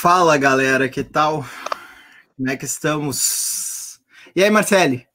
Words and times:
Fala 0.00 0.38
galera, 0.38 0.88
que 0.88 1.04
tal? 1.04 1.44
Como 2.34 2.48
é 2.48 2.56
que 2.56 2.64
estamos? 2.64 4.00
E 4.34 4.42
aí, 4.42 4.48
Marcele? 4.50 5.06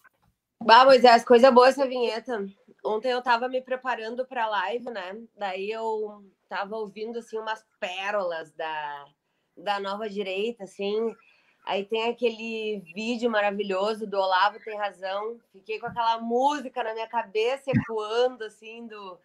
Bah, 0.63 0.85
Moisés, 0.85 1.26
coisa 1.26 1.49
boa 1.49 1.70
essa 1.70 1.88
vinheta. 1.88 2.45
Ontem 2.85 3.12
eu 3.12 3.20
tava 3.20 3.49
me 3.49 3.63
preparando 3.63 4.27
para 4.27 4.43
a 4.43 4.48
live, 4.48 4.85
né? 4.91 5.17
Daí 5.35 5.71
eu 5.71 6.23
tava 6.48 6.76
ouvindo 6.76 7.17
assim 7.17 7.40
umas 7.40 7.66
pérolas 7.79 8.52
da, 8.52 9.05
da 9.57 9.79
nova 9.79 10.07
direita, 10.07 10.66
assim. 10.66 11.15
Aí 11.65 11.84
tem 11.84 12.07
aquele 12.07 12.84
vídeo 12.93 13.27
maravilhoso 13.27 14.05
do 14.05 14.20
Olavo 14.20 14.59
tem 14.63 14.77
razão. 14.77 15.40
Fiquei 15.52 15.79
com 15.79 15.87
aquela 15.87 16.20
música 16.20 16.84
na 16.84 16.93
minha 16.93 17.07
cabeça 17.07 17.71
ecoando 17.71 18.43
assim 18.43 18.85
do 18.85 19.18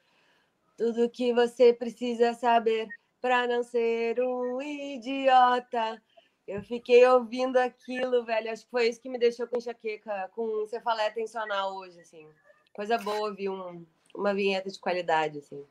tudo 0.78 1.10
que 1.10 1.34
você 1.34 1.74
precisa 1.74 2.32
saber 2.32 2.88
para 3.20 3.46
não 3.46 3.62
ser 3.62 4.20
um 4.20 4.60
idiota. 4.62 6.00
Eu 6.46 6.62
fiquei 6.62 7.06
ouvindo 7.06 7.56
aquilo, 7.58 8.24
velho. 8.24 8.50
Acho 8.50 8.64
que 8.64 8.70
foi 8.70 8.88
isso 8.88 9.00
que 9.00 9.08
me 9.08 9.18
deixou 9.18 9.46
com 9.46 9.58
enxaqueca, 9.58 10.30
com 10.34 10.66
cefaleia 10.66 11.08
atencional 11.08 11.76
hoje, 11.76 12.00
assim. 12.00 12.26
Coisa 12.72 12.98
boa 12.98 13.28
ouvir 13.28 13.48
um, 13.48 13.86
uma 14.14 14.34
vinheta 14.34 14.70
de 14.70 14.78
qualidade, 14.78 15.38
assim. 15.38 15.64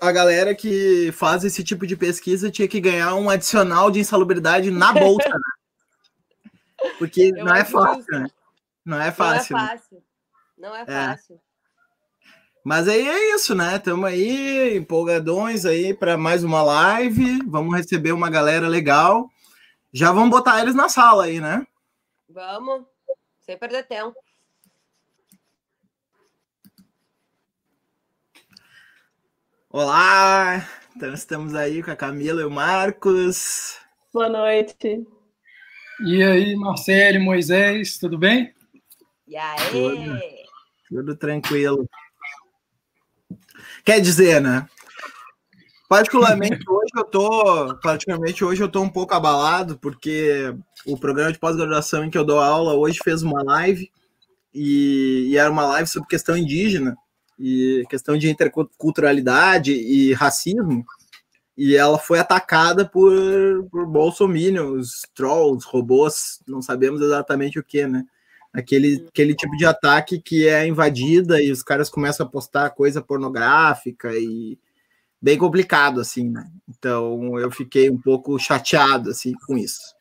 A, 0.00 0.08
a, 0.08 0.12
galera 0.12 0.54
que 0.54 1.12
faz 1.12 1.44
esse 1.44 1.62
tipo 1.62 1.86
de 1.86 1.96
pesquisa 1.96 2.50
tinha 2.50 2.68
que 2.68 2.80
ganhar 2.80 3.14
um 3.14 3.28
adicional 3.28 3.90
de 3.90 4.00
insalubridade 4.00 4.70
na 4.70 4.92
bolsa, 4.94 5.28
né? 5.28 6.90
Porque 6.98 7.30
não 7.32 7.54
é 7.54 7.64
fácil, 7.64 8.20
né? 8.20 8.30
Não 8.84 9.00
é 9.00 9.10
fácil. 9.10 9.56
Não 9.56 9.62
é 9.62 9.66
fácil. 9.66 10.04
Não 10.56 10.76
é, 10.76 10.82
é. 10.82 10.86
fácil. 10.86 11.40
Mas 12.64 12.88
aí 12.88 13.06
é 13.06 13.34
isso, 13.34 13.54
né? 13.54 13.76
Estamos 13.76 14.06
aí, 14.06 14.74
empolgadões 14.78 15.66
aí 15.66 15.92
para 15.92 16.16
mais 16.16 16.42
uma 16.42 16.62
live. 16.62 17.40
Vamos 17.46 17.76
receber 17.76 18.12
uma 18.12 18.30
galera 18.30 18.66
legal. 18.66 19.30
Já 19.92 20.10
vamos 20.10 20.30
botar 20.30 20.62
eles 20.62 20.74
na 20.74 20.88
sala 20.88 21.24
aí, 21.24 21.42
né? 21.42 21.66
Vamos, 22.26 22.86
sem 23.42 23.58
perder 23.58 23.86
tempo. 23.86 24.16
Olá, 29.68 30.66
então 30.96 31.12
estamos 31.12 31.54
aí 31.54 31.82
com 31.82 31.90
a 31.90 31.96
Camila 31.96 32.40
e 32.40 32.44
o 32.46 32.50
Marcos. 32.50 33.78
Boa 34.10 34.30
noite. 34.30 35.06
E 36.06 36.22
aí, 36.22 36.56
Marcelo, 36.56 37.20
Moisés, 37.20 37.98
tudo 37.98 38.16
bem? 38.16 38.54
E 39.28 39.36
aí? 39.36 39.70
Tudo, 39.70 40.20
tudo 40.88 41.16
tranquilo. 41.16 41.86
Quer 43.84 44.00
dizer, 44.00 44.40
né? 44.40 44.66
Particularmente 45.88 46.58
hoje 46.68 46.90
eu 46.96 47.04
tô, 47.04 47.76
particularmente 47.82 48.44
hoje 48.44 48.62
eu 48.62 48.68
tô 48.68 48.80
um 48.80 48.88
pouco 48.88 49.14
abalado 49.14 49.78
porque 49.78 50.54
o 50.86 50.96
programa 50.96 51.32
de 51.32 51.38
pós-graduação 51.38 52.04
em 52.04 52.10
que 52.10 52.16
eu 52.16 52.24
dou 52.24 52.40
aula 52.40 52.74
hoje 52.74 52.98
fez 53.04 53.22
uma 53.22 53.42
live 53.42 53.90
e, 54.52 55.28
e, 55.30 55.36
era 55.36 55.50
uma 55.50 55.66
live 55.66 55.88
sobre 55.88 56.08
questão 56.08 56.36
indígena 56.36 56.96
e 57.38 57.84
questão 57.90 58.16
de 58.16 58.30
interculturalidade 58.30 59.72
e 59.72 60.12
racismo 60.14 60.84
e 61.56 61.76
ela 61.76 61.98
foi 61.98 62.18
atacada 62.18 62.84
por, 62.84 63.12
por 63.70 63.86
bolsominions, 63.86 65.02
trolls, 65.14 65.66
robôs, 65.66 66.40
não 66.46 66.62
sabemos 66.62 67.00
exatamente 67.00 67.58
o 67.58 67.64
que, 67.64 67.86
né? 67.86 68.04
Aquele, 68.54 69.04
aquele 69.08 69.34
tipo 69.34 69.56
de 69.56 69.66
ataque 69.66 70.20
que 70.20 70.48
é 70.48 70.64
invadida 70.66 71.42
e 71.42 71.50
os 71.50 71.62
caras 71.62 71.90
começam 71.90 72.24
a 72.24 72.28
postar 72.28 72.70
coisa 72.70 73.02
pornográfica 73.02 74.12
e 74.14 74.56
bem 75.20 75.36
complicado, 75.36 76.00
assim, 76.00 76.30
né? 76.30 76.48
Então 76.68 77.38
eu 77.38 77.50
fiquei 77.50 77.90
um 77.90 78.00
pouco 78.00 78.38
chateado, 78.38 79.10
assim, 79.10 79.32
com 79.46 79.58
isso. 79.58 79.94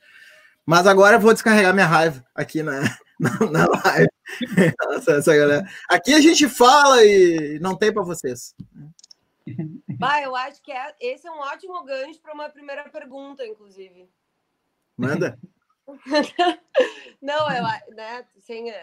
Mas 0.65 0.85
agora 0.85 1.17
eu 1.17 1.19
vou 1.19 1.33
descarregar 1.33 1.73
minha 1.73 1.87
raiva 1.87 2.23
aqui 2.35 2.61
na, 2.61 2.79
na, 3.19 3.39
na 3.51 3.67
live. 3.67 4.09
essa, 4.91 5.13
essa 5.13 5.35
galera. 5.35 5.67
Aqui 5.89 6.13
a 6.13 6.21
gente 6.21 6.47
fala 6.47 7.03
e 7.03 7.57
não 7.59 7.75
tem 7.75 7.91
para 7.91 8.03
vocês. 8.03 8.55
Bah, 9.97 10.21
eu 10.21 10.35
acho 10.35 10.61
que 10.61 10.71
é, 10.71 10.95
esse 11.01 11.27
é 11.27 11.31
um 11.31 11.39
ótimo 11.39 11.83
gancho 11.83 12.21
para 12.21 12.33
uma 12.33 12.49
primeira 12.49 12.87
pergunta, 12.87 13.45
inclusive. 13.45 14.07
Manda. 14.95 15.39
não, 17.21 17.51
eu, 17.51 17.63
né, 17.93 18.25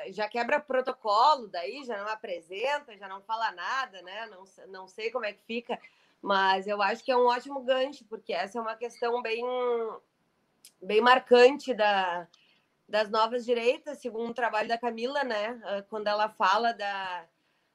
já 0.09 0.28
quebra 0.28 0.61
protocolo, 0.61 1.49
daí 1.49 1.84
já 1.84 1.99
não 1.99 2.09
apresenta, 2.09 2.97
já 2.97 3.09
não 3.09 3.22
fala 3.22 3.50
nada, 3.53 4.03
né? 4.03 4.27
Não, 4.27 4.44
não 4.69 4.87
sei 4.87 5.10
como 5.10 5.25
é 5.25 5.33
que 5.33 5.43
fica, 5.43 5.78
mas 6.21 6.66
eu 6.66 6.81
acho 6.83 7.03
que 7.03 7.10
é 7.10 7.16
um 7.16 7.27
ótimo 7.27 7.62
gancho, 7.62 8.05
porque 8.05 8.33
essa 8.33 8.59
é 8.59 8.60
uma 8.60 8.77
questão 8.77 9.22
bem, 9.22 9.43
bem 10.83 11.00
marcante 11.00 11.72
da, 11.72 12.28
das 12.91 13.09
novas 13.09 13.44
direitas, 13.44 13.99
segundo 13.99 14.31
o 14.31 14.34
trabalho 14.34 14.69
da 14.69 14.77
Camila, 14.77 15.25
né? 15.25 15.60
Ah, 15.65 15.83
quando 15.89 16.09
ela 16.09 16.28
fala 16.28 16.72
da, 16.72 17.25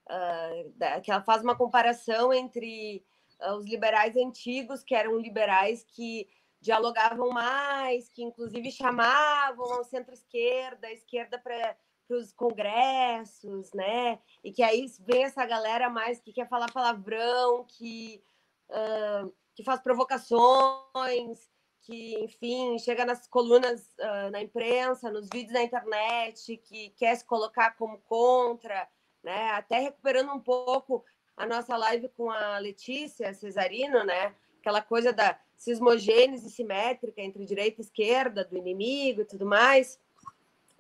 uh, 0.08 0.69
da 0.75 1.02
que 1.02 1.09
ela 1.09 1.22
faz 1.22 1.41
uma 1.41 1.56
comparação 1.56 2.31
entre 2.31 3.03
uh, 3.41 3.56
os 3.56 3.66
liberais 3.66 4.16
antigos, 4.16 4.84
que 4.84 4.94
eram 4.94 5.18
liberais 5.18 5.84
que 5.84 6.28
dialogavam 6.62 7.30
mais, 7.30 8.10
que 8.10 8.24
inclusive 8.24 8.72
chamavam 8.72 9.74
ao 9.74 9.84
centro-esquerda, 9.84 10.88
a 10.88 10.94
esquerda 10.94 11.38
para 11.38 11.78
os 12.10 12.32
congressos, 12.34 13.72
né? 13.74 14.20
E 14.44 14.52
que 14.52 14.64
aí 14.64 14.86
vem 15.02 15.24
essa 15.24 15.46
galera 15.46 15.90
mais 15.90 16.20
que 16.20 16.34
quer 16.34 16.48
falar 16.48 16.72
palavrão, 16.72 17.66
que, 17.68 18.24
uh, 18.70 19.34
que 19.54 19.64
faz 19.64 19.82
provocações, 19.82 21.50
que, 21.82 22.18
enfim, 22.24 22.80
chega 22.80 23.06
nas 23.06 23.28
colunas 23.28 23.94
uh, 24.00 24.32
na 24.32 24.42
imprensa, 24.42 25.12
nos 25.12 25.30
vídeos 25.32 25.54
na 25.54 25.64
internet, 25.64 26.58
que 26.58 26.90
quer 26.92 27.16
se 27.16 27.26
colocar 27.26 27.76
como 27.76 28.00
contra, 28.00 28.88
né? 29.24 29.52
Até 29.52 29.80
recuperando 29.80 30.32
um 30.32 30.40
pouco 30.40 31.06
a 31.38 31.46
nossa 31.46 31.76
live 31.78 32.10
com 32.10 32.32
a 32.32 32.58
Letícia 32.58 33.34
Cesarino, 33.34 34.04
né? 34.04 34.36
Aquela 34.60 34.82
coisa 34.82 35.14
da 35.14 35.40
cismogênese 35.56 36.50
simétrica 36.50 37.22
entre 37.22 37.46
direita 37.46 37.82
e 37.82 37.84
esquerda 37.84 38.44
do 38.44 38.58
inimigo 38.58 39.22
e 39.22 39.26
tudo 39.26 39.46
mais. 39.46 40.00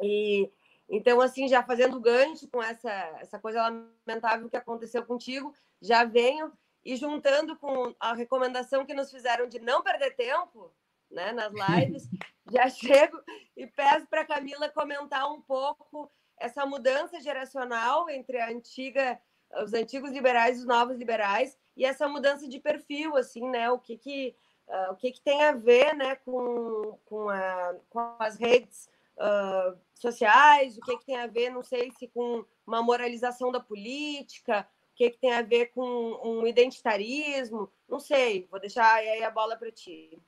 E 0.01 0.49
então, 0.87 1.19
assim, 1.19 1.47
já 1.47 1.63
fazendo 1.63 1.99
gancho 1.99 2.47
com 2.47 2.61
essa, 2.61 2.91
essa 3.19 3.39
coisa 3.39 3.61
lamentável 4.07 4.49
que 4.49 4.57
aconteceu 4.57 5.03
contigo, 5.03 5.53
já 5.81 6.03
venho 6.03 6.51
e 6.83 6.95
juntando 6.95 7.55
com 7.55 7.95
a 7.99 8.13
recomendação 8.13 8.85
que 8.85 8.93
nos 8.93 9.09
fizeram 9.09 9.47
de 9.47 9.59
não 9.59 9.81
perder 9.81 10.15
tempo 10.15 10.71
né, 11.09 11.31
nas 11.31 11.51
lives, 11.51 12.07
já 12.51 12.69
chego 12.69 13.19
e 13.57 13.65
peço 13.65 14.05
para 14.07 14.21
a 14.21 14.25
Camila 14.25 14.69
comentar 14.69 15.31
um 15.31 15.41
pouco 15.41 16.11
essa 16.37 16.65
mudança 16.65 17.19
geracional 17.19 18.07
entre 18.09 18.39
a 18.39 18.49
antiga, 18.49 19.19
os 19.63 19.73
antigos 19.73 20.11
liberais 20.11 20.57
e 20.57 20.59
os 20.59 20.65
novos 20.65 20.97
liberais 20.97 21.57
e 21.75 21.83
essa 21.83 22.07
mudança 22.07 22.47
de 22.47 22.59
perfil, 22.59 23.17
assim, 23.17 23.49
né? 23.49 23.69
O 23.71 23.79
que 23.79 23.97
que 23.97 24.35
Uh, 24.67 24.93
o 24.93 24.95
que, 24.95 25.11
que 25.11 25.21
tem 25.21 25.43
a 25.43 25.51
ver 25.51 25.93
né, 25.95 26.15
com, 26.15 26.97
com, 27.05 27.29
a, 27.29 27.75
com 27.89 27.99
as 28.19 28.35
redes 28.37 28.89
uh, 29.17 29.77
sociais, 29.93 30.77
o 30.77 30.81
que, 30.81 30.97
que 30.97 31.05
tem 31.05 31.17
a 31.17 31.27
ver, 31.27 31.51
não 31.51 31.63
sei 31.63 31.91
se 31.91 32.07
com 32.07 32.43
uma 32.65 32.81
moralização 32.81 33.51
da 33.51 33.59
política, 33.59 34.67
o 34.91 34.95
que, 34.95 35.11
que 35.11 35.19
tem 35.19 35.33
a 35.33 35.41
ver 35.41 35.67
com 35.67 35.85
um 36.23 36.47
identitarismo, 36.47 37.71
não 37.87 37.99
sei, 37.99 38.47
vou 38.49 38.59
deixar 38.59 38.95
aí 38.95 39.23
a 39.23 39.29
bola 39.29 39.55
para 39.55 39.71
ti. 39.71 40.19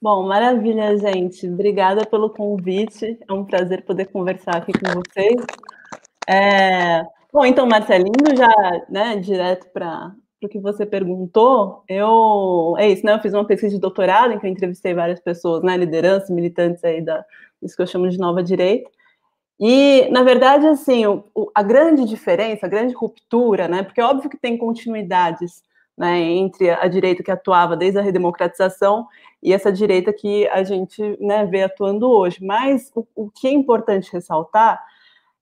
Bom, 0.00 0.26
maravilha, 0.26 0.96
gente. 0.98 1.48
Obrigada 1.48 2.06
pelo 2.06 2.30
convite. 2.30 3.18
É 3.26 3.32
um 3.32 3.44
prazer 3.44 3.82
poder 3.84 4.06
conversar 4.06 4.56
aqui 4.56 4.72
com 4.72 5.00
vocês. 5.00 5.34
É... 6.28 7.02
Bom, 7.32 7.44
então, 7.44 7.66
Marcelinho, 7.66 8.36
já 8.36 8.84
né, 8.88 9.16
direto 9.16 9.68
para 9.70 10.14
o 10.42 10.48
que 10.48 10.60
você 10.60 10.84
perguntou, 10.84 11.82
eu 11.88 12.74
é 12.78 12.88
isso, 12.88 13.04
né? 13.04 13.14
Eu 13.14 13.20
fiz 13.20 13.32
uma 13.32 13.46
pesquisa 13.46 13.74
de 13.74 13.80
doutorado 13.80 14.32
em 14.32 14.38
que 14.38 14.46
eu 14.46 14.50
entrevistei 14.50 14.94
várias 14.94 15.20
pessoas, 15.20 15.62
né? 15.62 15.76
Lideranças, 15.76 16.30
militantes 16.30 16.84
aí 16.84 17.00
da 17.00 17.24
isso 17.62 17.74
que 17.74 17.82
eu 17.82 17.86
chamo 17.86 18.08
de 18.08 18.18
nova 18.18 18.42
direita. 18.42 18.90
E, 19.58 20.08
na 20.10 20.22
verdade, 20.22 20.66
assim, 20.66 21.06
o, 21.06 21.24
o, 21.34 21.50
a 21.54 21.62
grande 21.62 22.04
diferença, 22.04 22.66
a 22.66 22.68
grande 22.68 22.94
ruptura, 22.94 23.66
né? 23.66 23.82
Porque 23.82 24.00
é 24.00 24.04
óbvio 24.04 24.28
que 24.28 24.36
tem 24.36 24.58
continuidades 24.58 25.62
né, 25.96 26.20
entre 26.20 26.70
a 26.70 26.86
direita 26.88 27.22
que 27.22 27.30
atuava 27.30 27.74
desde 27.74 27.98
a 27.98 28.02
redemocratização 28.02 29.06
e 29.42 29.52
essa 29.52 29.72
direita 29.72 30.12
que 30.12 30.46
a 30.48 30.62
gente 30.62 31.16
né, 31.20 31.46
vê 31.46 31.62
atuando 31.62 32.10
hoje. 32.10 32.44
Mas 32.44 32.90
o, 32.94 33.06
o 33.14 33.30
que 33.30 33.46
é 33.48 33.52
importante 33.52 34.12
ressaltar 34.12 34.84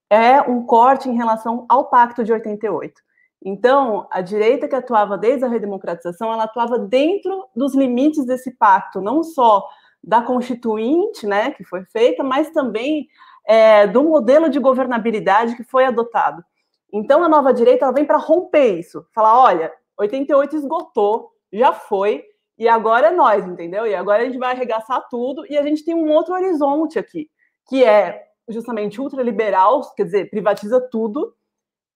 é 0.08 0.40
um 0.42 0.64
corte 0.64 1.08
em 1.08 1.16
relação 1.16 1.66
ao 1.68 1.86
Pacto 1.86 2.22
de 2.22 2.32
88. 2.32 3.02
Então, 3.44 4.08
a 4.10 4.22
direita 4.22 4.66
que 4.66 4.74
atuava 4.74 5.18
desde 5.18 5.44
a 5.44 5.48
redemocratização, 5.48 6.32
ela 6.32 6.44
atuava 6.44 6.78
dentro 6.78 7.46
dos 7.54 7.74
limites 7.74 8.24
desse 8.24 8.56
pacto, 8.56 9.02
não 9.02 9.22
só 9.22 9.68
da 10.02 10.22
constituinte, 10.22 11.26
né, 11.26 11.50
que 11.50 11.62
foi 11.62 11.84
feita, 11.84 12.24
mas 12.24 12.50
também 12.50 13.06
é, 13.46 13.86
do 13.86 14.02
modelo 14.02 14.48
de 14.48 14.58
governabilidade 14.58 15.56
que 15.56 15.64
foi 15.64 15.84
adotado. 15.84 16.42
Então, 16.90 17.22
a 17.22 17.28
nova 17.28 17.52
direita 17.52 17.84
ela 17.84 17.92
vem 17.92 18.06
para 18.06 18.16
romper 18.16 18.78
isso, 18.78 19.06
falar, 19.14 19.38
olha, 19.38 19.72
88 19.98 20.56
esgotou, 20.56 21.32
já 21.52 21.72
foi, 21.72 22.24
E 22.56 22.68
agora 22.68 23.08
é 23.08 23.10
nós, 23.10 23.44
entendeu? 23.46 23.84
E 23.84 23.94
agora 23.96 24.22
a 24.22 24.26
gente 24.26 24.38
vai 24.38 24.52
arregaçar 24.52 25.04
tudo 25.10 25.44
e 25.50 25.58
a 25.58 25.62
gente 25.62 25.84
tem 25.84 25.94
um 25.94 26.08
outro 26.12 26.34
horizonte 26.34 26.98
aqui, 26.98 27.28
que 27.68 27.84
é 27.84 28.22
justamente 28.48 29.00
ultraliberal, 29.00 29.82
quer 29.96 30.04
dizer, 30.04 30.30
privatiza 30.30 30.80
tudo, 30.80 31.34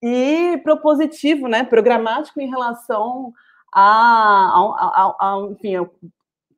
e 0.03 0.59
propositivo, 0.63 1.49
né, 1.49 1.65
programático 1.65 2.41
em 2.41 2.49
relação 2.49 3.33
a, 3.73 3.83
a, 3.83 5.15
a, 5.19 5.35
a 5.35 5.49
enfim, 5.51 5.77
ao 5.77 5.91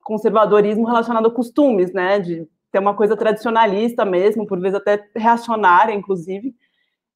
conservadorismo 0.02 0.86
relacionado 0.86 1.26
a 1.26 1.30
costumes, 1.30 1.92
né, 1.92 2.18
de 2.18 2.46
ter 2.70 2.78
uma 2.78 2.94
coisa 2.94 3.16
tradicionalista 3.16 4.04
mesmo, 4.04 4.46
por 4.46 4.60
vezes 4.60 4.76
até 4.76 5.04
reacionária, 5.16 5.94
inclusive. 5.94 6.54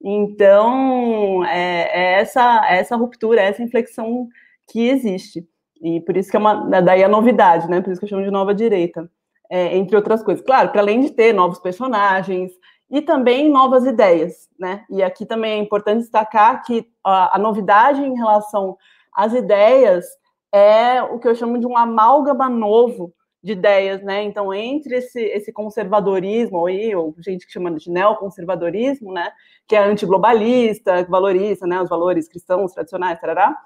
Então, 0.02 1.44
é, 1.46 1.90
é 1.92 2.20
essa, 2.20 2.66
é 2.68 2.78
essa 2.78 2.96
ruptura, 2.96 3.40
é 3.40 3.46
essa 3.46 3.62
inflexão 3.62 4.28
que 4.70 4.88
existe. 4.88 5.48
E 5.80 6.00
por 6.00 6.16
isso 6.16 6.30
que 6.30 6.36
é 6.36 6.40
uma, 6.40 6.54
daí 6.80 7.02
a 7.04 7.08
novidade, 7.08 7.68
né? 7.68 7.80
Por 7.80 7.90
isso 7.90 8.00
que 8.00 8.06
eu 8.06 8.08
chamo 8.08 8.24
de 8.24 8.30
nova 8.30 8.54
direita, 8.54 9.10
é, 9.50 9.76
entre 9.76 9.96
outras 9.96 10.22
coisas. 10.22 10.44
Claro, 10.44 10.70
para 10.70 10.80
além 10.80 11.00
de 11.00 11.10
ter 11.10 11.32
novos 11.32 11.58
personagens 11.58 12.52
e 12.94 13.02
também 13.02 13.50
novas 13.50 13.84
ideias, 13.84 14.48
né? 14.56 14.84
E 14.88 15.02
aqui 15.02 15.26
também 15.26 15.54
é 15.54 15.56
importante 15.58 16.02
destacar 16.02 16.62
que 16.62 16.88
a, 17.02 17.36
a 17.36 17.38
novidade 17.40 18.00
em 18.00 18.14
relação 18.14 18.78
às 19.12 19.34
ideias 19.34 20.06
é 20.52 21.02
o 21.02 21.18
que 21.18 21.26
eu 21.26 21.34
chamo 21.34 21.58
de 21.58 21.66
um 21.66 21.76
amálgama 21.76 22.48
novo 22.48 23.12
de 23.42 23.50
ideias, 23.50 24.00
né? 24.00 24.22
Então, 24.22 24.54
entre 24.54 24.98
esse, 24.98 25.20
esse 25.20 25.52
conservadorismo, 25.52 26.58
ou, 26.58 26.68
ou 26.96 27.14
gente 27.18 27.44
que 27.44 27.52
chama 27.52 27.72
de 27.72 27.90
neoconservadorismo, 27.90 29.12
né? 29.12 29.32
Que 29.66 29.74
é 29.74 29.80
antiglobalista, 29.80 31.02
que 31.02 31.10
valoriza 31.10 31.66
né, 31.66 31.82
os 31.82 31.88
valores 31.88 32.28
cristãos 32.28 32.72
tradicionais, 32.74 33.20
tarará, 33.20 33.58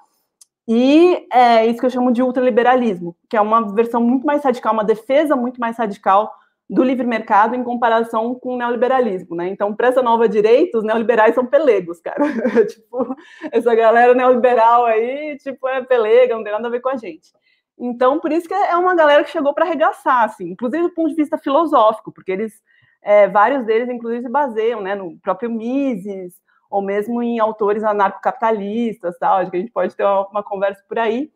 e 0.67 1.27
é 1.31 1.67
isso 1.67 1.79
que 1.79 1.85
eu 1.85 1.91
chamo 1.91 2.11
de 2.11 2.23
ultraliberalismo, 2.23 3.15
que 3.29 3.37
é 3.37 3.41
uma 3.41 3.73
versão 3.75 4.01
muito 4.01 4.25
mais 4.25 4.43
radical, 4.43 4.73
uma 4.73 4.83
defesa 4.83 5.35
muito 5.35 5.59
mais 5.59 5.77
radical 5.77 6.31
do 6.69 6.83
livre 6.83 7.05
mercado 7.05 7.55
em 7.55 7.63
comparação 7.63 8.35
com 8.35 8.53
o 8.53 8.57
neoliberalismo, 8.57 9.35
né? 9.35 9.47
Então, 9.47 9.75
para 9.75 9.87
essa 9.87 10.03
nova 10.03 10.29
direita, 10.29 10.77
os 10.77 10.83
neoliberais 10.83 11.33
são 11.33 11.45
pelegos, 11.45 11.99
cara. 11.99 12.23
tipo, 12.69 13.15
essa 13.51 13.73
galera 13.73 14.13
neoliberal 14.13 14.85
aí, 14.85 15.35
tipo, 15.37 15.67
é 15.67 15.83
pelega, 15.83 16.35
não 16.35 16.43
tem 16.43 16.53
nada 16.53 16.67
a 16.67 16.71
ver 16.71 16.79
com 16.79 16.89
a 16.89 16.95
gente. 16.95 17.31
Então, 17.75 18.19
por 18.19 18.31
isso 18.31 18.47
que 18.47 18.53
é 18.53 18.75
uma 18.75 18.93
galera 18.93 19.23
que 19.23 19.31
chegou 19.31 19.53
para 19.53 19.65
arregaçar, 19.65 20.25
assim, 20.25 20.49
inclusive 20.49 20.83
do 20.83 20.93
ponto 20.93 21.09
de 21.09 21.15
vista 21.15 21.37
filosófico, 21.39 22.11
porque 22.11 22.31
eles, 22.31 22.61
é, 23.01 23.27
vários 23.27 23.65
deles, 23.65 23.89
inclusive, 23.89 24.23
se 24.23 24.29
baseiam, 24.29 24.81
né, 24.81 24.93
no 24.93 25.17
próprio 25.21 25.49
Mises, 25.49 26.35
ou 26.69 26.83
mesmo 26.83 27.23
em 27.23 27.39
autores 27.39 27.83
anarcocapitalistas, 27.83 29.17
tal, 29.17 29.37
acho 29.37 29.49
que 29.49 29.57
a 29.57 29.59
gente 29.59 29.71
pode 29.71 29.95
ter 29.95 30.03
uma, 30.03 30.27
uma 30.27 30.43
conversa 30.43 30.83
por 30.87 30.99
aí. 30.99 31.31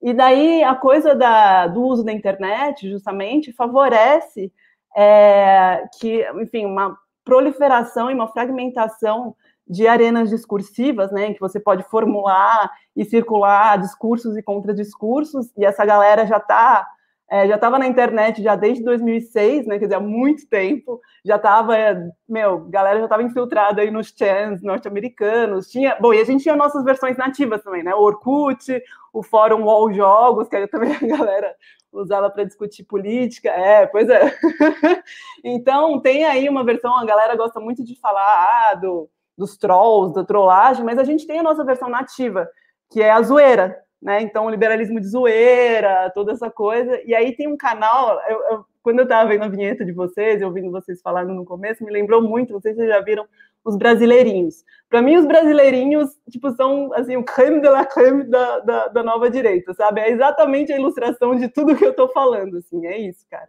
E 0.00 0.14
daí 0.14 0.62
a 0.62 0.74
coisa 0.74 1.14
da, 1.14 1.66
do 1.66 1.82
uso 1.82 2.04
da 2.04 2.12
internet, 2.12 2.88
justamente, 2.88 3.52
favorece 3.52 4.50
é, 5.00 5.84
que, 6.00 6.28
enfim, 6.42 6.66
uma 6.66 6.98
proliferação 7.24 8.10
e 8.10 8.14
uma 8.14 8.26
fragmentação 8.26 9.36
de 9.64 9.86
arenas 9.86 10.28
discursivas, 10.28 11.12
né, 11.12 11.26
em 11.26 11.34
que 11.34 11.40
você 11.40 11.60
pode 11.60 11.84
formular 11.84 12.68
e 12.96 13.04
circular 13.04 13.78
discursos 13.78 14.36
e 14.36 14.42
contradiscursos, 14.42 15.52
e 15.56 15.64
essa 15.64 15.84
galera 15.84 16.26
já 16.26 16.38
está 16.38 16.84
é, 17.30 17.46
já 17.46 17.56
estava 17.56 17.78
na 17.78 17.86
internet 17.86 18.42
já 18.42 18.56
desde 18.56 18.82
2006, 18.82 19.66
né, 19.66 19.78
quer 19.78 19.84
dizer, 19.84 19.96
há 19.96 20.00
muito 20.00 20.48
tempo, 20.48 21.00
já 21.24 21.36
estava, 21.36 21.74
meu, 22.26 22.60
galera 22.70 22.98
já 22.98 23.04
estava 23.04 23.22
infiltrada 23.22 23.82
aí 23.82 23.90
nos 23.90 24.14
chans 24.16 24.62
norte-americanos, 24.62 25.68
tinha, 25.68 25.96
bom, 26.00 26.14
e 26.14 26.20
a 26.20 26.24
gente 26.24 26.42
tinha 26.42 26.56
nossas 26.56 26.82
versões 26.84 27.16
nativas 27.18 27.62
também, 27.62 27.82
né, 27.82 27.94
o 27.94 28.00
Orkut, 28.00 28.82
o 29.12 29.22
Fórum 29.22 29.64
Wall 29.64 29.92
Jogos, 29.92 30.48
que 30.48 30.66
também 30.68 30.94
a 30.94 31.16
galera 31.16 31.54
usava 31.92 32.30
para 32.30 32.44
discutir 32.44 32.84
política, 32.84 33.50
é, 33.50 33.86
pois 33.86 34.08
é. 34.08 34.34
então, 35.44 36.00
tem 36.00 36.24
aí 36.24 36.48
uma 36.48 36.64
versão, 36.64 36.96
a 36.96 37.04
galera 37.04 37.36
gosta 37.36 37.60
muito 37.60 37.84
de 37.84 37.98
falar, 37.98 38.70
ah, 38.70 38.74
do, 38.74 39.08
dos 39.36 39.56
trolls, 39.56 40.14
da 40.14 40.24
trollagem, 40.24 40.84
mas 40.84 40.98
a 40.98 41.04
gente 41.04 41.26
tem 41.26 41.40
a 41.40 41.42
nossa 41.42 41.64
versão 41.64 41.88
nativa, 41.88 42.48
que 42.90 43.02
é 43.02 43.10
a 43.10 43.20
zoeira, 43.20 43.78
né? 44.00 44.22
Então, 44.22 44.48
liberalismo 44.48 45.00
de 45.00 45.08
zoeira, 45.08 46.10
toda 46.14 46.32
essa 46.32 46.50
coisa. 46.50 47.00
E 47.04 47.14
aí 47.14 47.34
tem 47.34 47.48
um 47.48 47.56
canal, 47.56 48.20
eu, 48.28 48.42
eu, 48.50 48.64
quando 48.82 49.00
eu 49.00 49.04
estava 49.04 49.28
vendo 49.28 49.44
a 49.44 49.48
vinheta 49.48 49.84
de 49.84 49.92
vocês, 49.92 50.42
ouvindo 50.42 50.70
vocês 50.70 51.00
falando 51.02 51.34
no 51.34 51.44
começo, 51.44 51.84
me 51.84 51.92
lembrou 51.92 52.22
muito, 52.22 52.52
não 52.52 52.60
sei 52.60 52.72
se 52.72 52.78
vocês 52.78 52.88
já 52.88 53.00
viram, 53.00 53.26
os 53.64 53.76
brasileirinhos. 53.76 54.64
Para 54.88 55.02
mim, 55.02 55.16
os 55.16 55.26
brasileirinhos, 55.26 56.16
tipo, 56.30 56.50
são, 56.52 56.92
assim, 56.94 57.16
o 57.16 57.24
creme 57.24 57.60
de 57.60 57.68
la 57.68 57.84
creme 57.84 58.24
da, 58.24 58.60
da, 58.60 58.88
da 58.88 59.02
nova 59.02 59.28
direita, 59.28 59.74
sabe? 59.74 60.00
É 60.00 60.10
exatamente 60.10 60.72
a 60.72 60.76
ilustração 60.76 61.34
de 61.34 61.48
tudo 61.48 61.76
que 61.76 61.84
eu 61.84 61.90
estou 61.90 62.08
falando, 62.08 62.56
assim, 62.56 62.86
é 62.86 62.98
isso, 62.98 63.26
cara. 63.28 63.48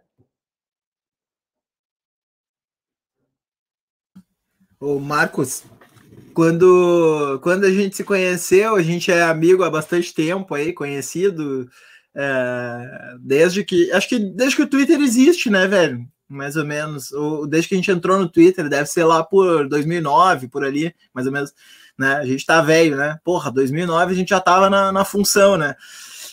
Ô, 4.78 4.98
Marcos, 4.98 5.64
quando, 6.40 7.38
quando 7.42 7.64
a 7.66 7.70
gente 7.70 7.94
se 7.94 8.02
conheceu, 8.02 8.74
a 8.74 8.80
gente 8.80 9.12
é 9.12 9.20
amigo 9.20 9.62
há 9.62 9.68
bastante 9.68 10.14
tempo 10.14 10.54
aí, 10.54 10.72
conhecido, 10.72 11.68
é, 12.14 13.14
desde 13.20 13.62
que. 13.62 13.92
Acho 13.92 14.08
que 14.08 14.18
desde 14.18 14.56
que 14.56 14.62
o 14.62 14.66
Twitter 14.66 14.98
existe, 15.02 15.50
né, 15.50 15.66
velho? 15.66 16.02
Mais 16.26 16.56
ou 16.56 16.64
menos. 16.64 17.12
Ou, 17.12 17.46
desde 17.46 17.68
que 17.68 17.74
a 17.74 17.76
gente 17.76 17.90
entrou 17.90 18.18
no 18.18 18.26
Twitter, 18.26 18.70
deve 18.70 18.86
ser 18.86 19.04
lá 19.04 19.22
por 19.22 19.68
2009, 19.68 20.48
por 20.48 20.64
ali, 20.64 20.94
mais 21.12 21.26
ou 21.26 21.32
menos. 21.32 21.52
Né? 21.98 22.14
A 22.14 22.24
gente 22.24 22.46
tá 22.46 22.62
velho, 22.62 22.96
né? 22.96 23.18
Porra, 23.22 23.52
2009 23.52 24.10
a 24.10 24.16
gente 24.16 24.30
já 24.30 24.40
tava 24.40 24.70
na, 24.70 24.90
na 24.90 25.04
função, 25.04 25.58
né? 25.58 25.74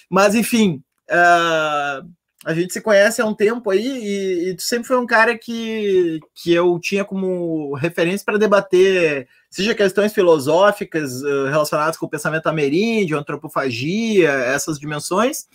Mas, 0.09 0.35
enfim. 0.35 0.81
Uh, 1.09 2.09
a 2.47 2.53
gente 2.53 2.71
se 2.71 2.79
conhece 2.79 3.21
há 3.21 3.25
um 3.25 3.33
tempo 3.33 3.69
aí 3.69 3.85
e, 3.85 4.49
e, 4.49 4.55
tu 4.55 4.61
sempre 4.61 4.87
foi 4.87 4.97
um 4.97 5.05
cara 5.05 5.37
que, 5.37 6.21
que 6.33 6.53
eu 6.53 6.79
tinha 6.79 7.03
como 7.03 7.75
referência 7.75 8.23
para 8.23 8.37
debater, 8.37 9.27
seja 9.49 9.75
questões 9.75 10.13
filosóficas 10.13 11.21
uh, 11.23 11.47
relacionadas 11.47 11.97
com 11.97 12.05
o 12.05 12.09
pensamento 12.09 12.47
ameríndio, 12.47 13.17
antropofagia, 13.17 14.29
essas 14.29 14.79
dimensões, 14.79 15.45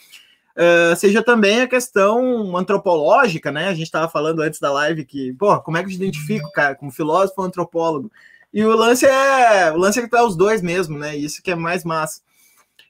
uh, 0.54 0.94
seja 0.94 1.22
também 1.22 1.62
a 1.62 1.66
questão 1.66 2.54
antropológica, 2.58 3.50
né? 3.50 3.68
A 3.68 3.74
gente 3.74 3.86
estava 3.86 4.06
falando 4.06 4.42
antes 4.42 4.60
da 4.60 4.70
live 4.70 5.06
que, 5.06 5.32
pô, 5.38 5.58
como 5.62 5.78
é 5.78 5.80
que 5.80 5.86
eu 5.86 5.92
te 5.92 5.96
identifico, 5.96 6.52
cara, 6.52 6.74
como 6.74 6.92
filósofo 6.92 7.40
ou 7.40 7.46
antropólogo? 7.46 8.12
E 8.52 8.62
o 8.62 8.76
lance 8.76 9.06
é 9.06 9.72
o 9.72 9.78
lance 9.78 9.98
é 9.98 10.02
que 10.02 10.10
tu 10.10 10.16
é 10.16 10.22
os 10.22 10.36
dois 10.36 10.60
mesmo, 10.60 10.98
né? 10.98 11.16
Isso 11.16 11.42
que 11.42 11.52
é 11.52 11.54
mais 11.54 11.84
massa. 11.84 12.20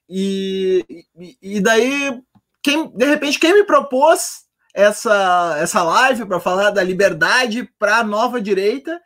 E, 0.09 0.85
e, 1.17 1.37
e 1.41 1.61
daí 1.61 2.21
quem, 2.63 2.89
de 2.97 3.05
repente, 3.05 3.39
quem 3.39 3.55
me 3.55 3.65
propôs 3.65 4.43
essa, 4.73 5.57
essa 5.59 5.83
live 5.83 6.25
para 6.25 6.41
falar 6.41 6.71
da 6.71 6.83
liberdade 6.83 7.69
para 7.79 7.99
a 7.99 8.05
nova 8.05 8.41
direita 8.41 9.01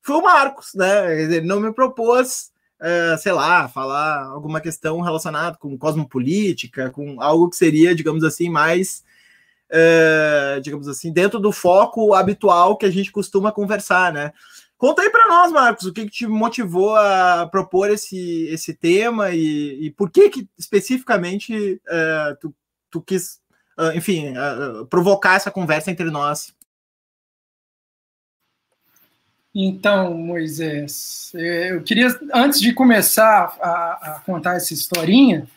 foi 0.00 0.16
o 0.16 0.22
Marcos, 0.22 0.72
né? 0.74 1.22
Ele 1.22 1.40
não 1.40 1.60
me 1.60 1.72
propôs, 1.72 2.50
é, 2.80 3.16
sei 3.18 3.32
lá, 3.32 3.68
falar 3.68 4.24
alguma 4.26 4.60
questão 4.60 5.00
relacionada 5.00 5.56
com 5.58 5.76
cosmopolítica, 5.76 6.90
com 6.90 7.20
algo 7.20 7.50
que 7.50 7.56
seria, 7.56 7.94
digamos 7.94 8.22
assim, 8.24 8.48
mais, 8.48 9.04
é, 9.68 10.60
digamos 10.62 10.86
assim, 10.88 11.12
dentro 11.12 11.40
do 11.40 11.50
foco 11.50 12.14
habitual 12.14 12.76
que 12.76 12.86
a 12.86 12.90
gente 12.90 13.10
costuma 13.10 13.52
conversar, 13.52 14.12
né? 14.12 14.32
Conta 14.78 15.02
aí 15.02 15.10
para 15.10 15.26
nós, 15.26 15.50
Marcos, 15.50 15.86
o 15.86 15.92
que, 15.92 16.04
que, 16.04 16.10
te 16.10 16.26
motivou 16.26 16.94
a 16.94 17.48
propor 17.50 17.90
esse, 17.90 18.46
esse 18.48 18.72
tema 18.72 19.30
e, 19.30 19.86
e 19.86 19.90
por 19.90 20.08
que, 20.08 20.30
que 20.30 20.48
especificamente 20.56 21.82
é, 21.88 22.36
tu 22.40 22.54
tu 22.90 23.00
quis, 23.00 23.40
uh, 23.78 23.96
enfim, 23.96 24.34
uh, 24.36 24.86
provocar 24.86 25.34
essa 25.34 25.50
conversa 25.50 25.90
entre 25.90 26.10
nós. 26.10 26.54
Então, 29.54 30.14
Moisés, 30.14 31.32
é, 31.34 31.72
eu 31.72 31.82
queria, 31.82 32.08
antes 32.32 32.60
de 32.60 32.72
começar 32.72 33.56
a, 33.60 34.14
a, 34.16 34.22
contar 34.24 34.56
essa 34.56 34.72
historinha, 34.72 35.48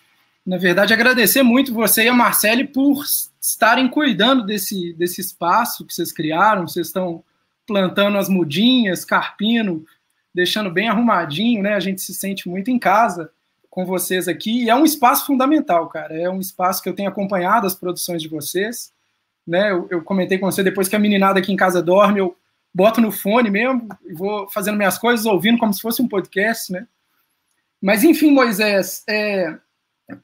na 0.46 0.58
verdade, 0.58 0.94
agradecer 0.94 1.44
muito 1.44 1.74
você 1.74 2.06
e 2.06 2.08
a 2.08 2.14
Marcele 2.14 2.66
por 2.66 3.04
estarem 3.40 3.88
cuidando 3.88 4.44
desse, 4.44 4.94
desse 4.94 5.22
espaço 5.22 5.86
que 5.86 5.94
vocês 5.94 6.12
criaram. 6.12 6.68
Vocês 6.68 6.88
estão 6.88 7.24
plantando 7.68 8.18
as 8.18 8.28
mudinhas, 8.28 9.06
carpino, 9.06 9.86
deixando 10.34 10.72
bem 10.72 10.90
arrumadinho, 10.90 11.62
né? 11.62 11.76
A 11.76 11.80
gente 11.80 12.02
se 12.02 12.14
sente 12.14 12.50
muito 12.50 12.72
em 12.72 12.80
casa 12.80 13.30
com 13.72 13.86
vocês 13.86 14.28
aqui. 14.28 14.66
E 14.66 14.70
é 14.70 14.75
um 14.75 14.84
espaço 14.84 15.25
fundamental, 15.25 15.88
cara. 15.88 16.13
É 16.13 16.30
um 16.30 16.40
espaço 16.40 16.84
que 16.84 16.90
eu 16.90 16.94
tenho 16.94 17.10
acompanhado 17.10 17.66
as 17.66 17.74
produções 17.74 18.22
de 18.22 18.28
vocês. 18.28 18.94
Né? 19.48 19.72
Eu, 19.72 19.88
eu, 19.90 20.04
comentei 20.04 20.38
com 20.38 20.46
você 20.46 20.62
depois 20.62 20.88
que 20.88 20.96
a 20.96 21.00
meninada 21.00 21.40
aqui 21.40 21.51
em 21.51 21.56
casa 21.58 21.82
dorme, 21.82 22.20
eu 22.20 22.38
boto 22.74 23.01
no 23.01 23.12
fone 23.12 23.50
mesmo 23.50 23.88
e 24.06 24.13
vou 24.13 24.48
fazendo 24.50 24.78
minhas 24.78 24.98
coisas, 24.98 25.25
ouvindo 25.25 25.58
como 25.58 25.74
se 25.74 25.82
fosse 25.82 26.01
um 26.01 26.08
podcast, 26.08 26.72
né? 26.72 26.86
Mas 27.82 28.04
enfim, 28.04 28.30
Moisés, 28.30 29.04
é, 29.10 29.58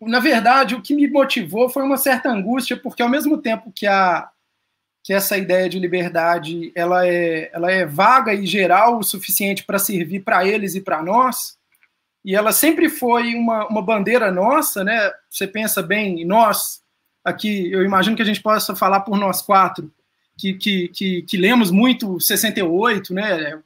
na 0.01 0.19
verdade, 0.19 0.75
o 0.75 0.81
que 0.81 0.93
me 0.93 1.07
motivou 1.07 1.67
foi 1.67 1.83
uma 1.83 1.97
certa 1.97 2.29
angústia, 2.29 2.77
porque 2.77 3.01
ao 3.01 3.09
mesmo 3.09 3.39
tempo 3.39 3.71
que 3.73 3.87
a 3.87 4.29
que 5.03 5.13
essa 5.13 5.37
ideia 5.37 5.69
de 5.69 5.79
liberdade 5.79 6.69
ela 6.75 7.07
é, 7.07 7.49
ela 7.53 7.71
é 7.71 7.85
vaga 7.85 8.33
e 8.33 8.45
geral 8.45 8.99
o 8.99 9.03
suficiente 9.03 9.63
para 9.63 9.79
servir 9.79 10.19
para 10.19 10.45
eles 10.45 10.75
e 10.75 10.81
para 10.81 11.01
nós, 11.01 11.56
e 12.27 12.35
ela 12.35 12.51
sempre 12.51 12.89
foi 12.89 13.33
uma, 13.35 13.65
uma 13.67 13.81
bandeira 13.81 14.29
nossa, 14.29 14.83
né? 14.83 15.11
Você 15.29 15.47
pensa 15.47 15.81
bem, 15.81 16.25
nós, 16.25 16.83
aqui, 17.23 17.71
eu 17.71 17.85
imagino 17.85 18.17
que 18.17 18.21
a 18.21 18.25
gente 18.25 18.41
possa 18.41 18.75
falar 18.75 18.99
por 18.99 19.17
nós 19.17 19.41
quatro, 19.41 19.89
que, 20.37 20.53
que, 20.55 20.89
que, 20.89 21.21
que 21.21 21.37
lemos 21.37 21.71
muito 21.71 22.19
68, 22.19 23.13
né? 23.13 23.57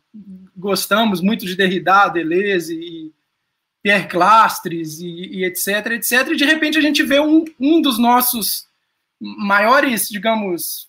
Gostamos 0.56 1.22
muito 1.22 1.44
de 1.44 1.56
Derrida, 1.56 2.08
Deleuze 2.10 2.76
e 2.76 3.12
Pierre 3.82 4.08
Clastres 4.08 5.00
e, 5.00 5.08
e, 5.08 5.44
etc, 5.44 5.94
etc. 5.94 6.28
E 6.28 6.36
de 6.36 6.46
repente 6.46 6.78
a 6.78 6.82
gente 6.82 7.02
vê 7.02 7.20
um, 7.20 7.44
um 7.60 7.82
dos 7.82 7.98
nossos 7.98 8.68
maiores, 9.20 10.08
digamos, 10.08 10.88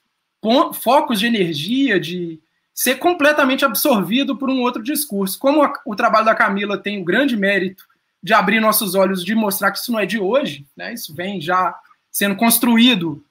focos 0.75 1.19
de 1.19 1.27
energia, 1.27 1.99
de 1.99 2.39
ser 2.75 2.97
completamente 2.97 3.65
absorvido 3.65 4.37
por 4.37 4.49
um 4.49 4.61
outro 4.61 4.83
discurso. 4.83 5.39
Como 5.39 5.63
a, 5.63 5.73
o 5.85 5.95
trabalho 5.95 6.25
da 6.25 6.35
Camila 6.35 6.79
tem 6.79 7.01
o 7.01 7.05
grande 7.05 7.37
mérito 7.37 7.85
de 8.23 8.33
abrir 8.33 8.61
nossos 8.61 8.95
olhos, 8.95 9.25
de 9.25 9.35
mostrar 9.35 9.71
que 9.73 9.79
isso 9.79 9.93
não 9.93 9.99
é 9.99 10.07
de 10.07 10.19
hoje, 10.19 10.65
né? 10.77 10.95
Isso 10.95 11.15
vem 11.15 11.41
já 11.41 11.75
sendo 12.11 12.37
construído, 12.37 13.25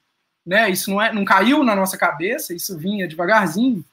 né? 0.44 0.70
Isso 0.70 0.90
não 0.90 1.00
é, 1.00 1.12
não 1.12 1.24
caiu 1.24 1.64
na 1.64 1.74
nossa 1.74 1.96
cabeça, 1.96 2.54
isso 2.54 2.76
vinha 2.76 3.08
devagarzinho. 3.08 3.84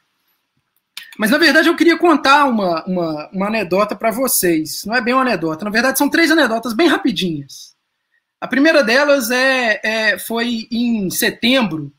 Mas 1.18 1.32
na 1.32 1.38
verdade 1.38 1.68
eu 1.68 1.76
queria 1.76 1.98
contar 1.98 2.46
uma, 2.46 2.84
uma, 2.86 3.30
uma 3.32 3.48
anedota 3.48 3.96
para 3.96 4.12
vocês. 4.12 4.84
Não 4.86 4.96
é 4.96 5.02
bem 5.02 5.14
uma 5.14 5.24
anedota, 5.24 5.66
na 5.66 5.72
verdade 5.72 5.98
são 5.98 6.10
três 6.10 6.30
anedotas 6.32 6.74
bem 6.74 6.88
rapidinhas. 6.88 7.76
A 8.42 8.48
primeira 8.48 8.84
delas 8.84 9.32
é, 9.32 9.80
é 9.84 10.20
foi 10.20 10.68
em 10.72 11.10
setembro 11.10 11.92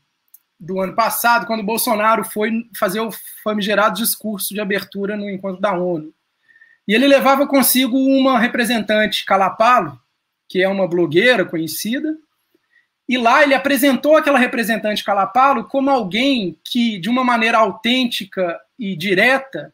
do 0.61 0.79
ano 0.79 0.93
passado, 0.93 1.47
quando 1.47 1.63
Bolsonaro 1.63 2.23
foi 2.23 2.69
fazer 2.77 2.99
o 2.99 3.09
famigerado 3.43 3.95
discurso 3.95 4.53
de 4.53 4.61
abertura 4.61 5.17
no 5.17 5.27
encontro 5.27 5.59
da 5.59 5.73
ONU. 5.73 6.13
E 6.87 6.93
ele 6.93 7.07
levava 7.07 7.47
consigo 7.47 7.97
uma 7.97 8.37
representante 8.37 9.25
Calapalo, 9.25 9.99
que 10.47 10.61
é 10.61 10.67
uma 10.67 10.87
blogueira 10.87 11.43
conhecida, 11.43 12.15
e 13.09 13.17
lá 13.17 13.41
ele 13.41 13.55
apresentou 13.55 14.15
aquela 14.15 14.37
representante 14.37 15.03
Calapalo 15.03 15.63
como 15.63 15.89
alguém 15.89 16.55
que, 16.63 16.99
de 16.99 17.09
uma 17.09 17.23
maneira 17.23 17.57
autêntica 17.57 18.59
e 18.77 18.95
direta, 18.95 19.73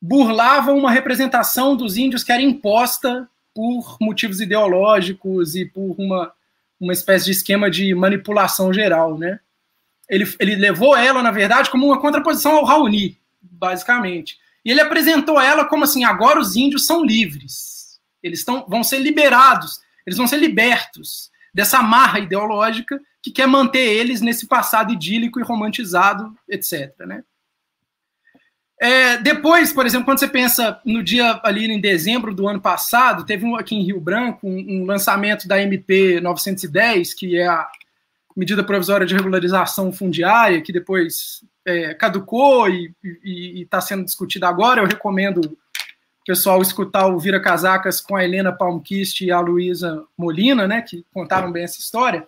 burlava 0.00 0.72
uma 0.72 0.92
representação 0.92 1.76
dos 1.76 1.96
índios 1.96 2.22
que 2.22 2.30
era 2.30 2.40
imposta 2.40 3.28
por 3.52 3.96
motivos 4.00 4.40
ideológicos 4.40 5.56
e 5.56 5.64
por 5.64 5.96
uma, 5.98 6.32
uma 6.78 6.92
espécie 6.92 7.24
de 7.26 7.32
esquema 7.32 7.68
de 7.68 7.92
manipulação 7.94 8.72
geral, 8.72 9.18
né? 9.18 9.40
Ele, 10.10 10.30
ele 10.40 10.56
levou 10.56 10.96
ela, 10.96 11.22
na 11.22 11.30
verdade, 11.30 11.70
como 11.70 11.86
uma 11.86 12.00
contraposição 12.00 12.56
ao 12.56 12.64
Raoni, 12.64 13.16
basicamente. 13.40 14.36
E 14.64 14.70
ele 14.70 14.80
apresentou 14.80 15.40
ela 15.40 15.64
como 15.64 15.84
assim: 15.84 16.04
agora 16.04 16.40
os 16.40 16.56
índios 16.56 16.84
são 16.84 17.04
livres, 17.04 18.00
eles 18.22 18.44
tão, 18.44 18.66
vão 18.68 18.82
ser 18.82 18.98
liberados, 18.98 19.80
eles 20.04 20.18
vão 20.18 20.26
ser 20.26 20.38
libertos 20.38 21.30
dessa 21.54 21.78
amarra 21.78 22.18
ideológica 22.18 23.00
que 23.22 23.30
quer 23.30 23.46
manter 23.46 23.80
eles 23.80 24.20
nesse 24.20 24.46
passado 24.46 24.92
idílico 24.92 25.38
e 25.38 25.42
romantizado, 25.42 26.34
etc. 26.48 26.92
Né? 27.00 27.22
É, 28.80 29.18
depois, 29.18 29.72
por 29.72 29.84
exemplo, 29.84 30.06
quando 30.06 30.18
você 30.18 30.28
pensa 30.28 30.80
no 30.86 31.02
dia 31.02 31.38
ali 31.44 31.66
em 31.66 31.80
dezembro 31.80 32.34
do 32.34 32.48
ano 32.48 32.60
passado, 32.60 33.26
teve 33.26 33.44
um, 33.44 33.56
aqui 33.56 33.74
em 33.74 33.84
Rio 33.84 34.00
Branco 34.00 34.46
um, 34.48 34.82
um 34.82 34.84
lançamento 34.86 35.46
da 35.46 35.60
MP 35.60 36.20
910, 36.20 37.12
que 37.14 37.36
é 37.36 37.46
a 37.46 37.68
medida 38.36 38.64
provisória 38.64 39.06
de 39.06 39.14
regularização 39.14 39.92
fundiária, 39.92 40.60
que 40.62 40.72
depois 40.72 41.44
é, 41.64 41.94
caducou 41.94 42.68
e 42.68 42.94
está 43.62 43.80
sendo 43.80 44.04
discutida 44.04 44.48
agora. 44.48 44.80
Eu 44.80 44.86
recomendo 44.86 45.40
o 45.40 46.24
pessoal 46.26 46.60
escutar 46.62 47.06
o 47.06 47.18
Vira 47.18 47.40
Casacas 47.40 48.00
com 48.00 48.16
a 48.16 48.24
Helena 48.24 48.52
Palmquist 48.52 49.24
e 49.24 49.30
a 49.30 49.40
Luísa 49.40 50.04
Molina, 50.16 50.66
né, 50.66 50.82
que 50.82 51.04
contaram 51.12 51.50
bem 51.50 51.64
essa 51.64 51.80
história. 51.80 52.26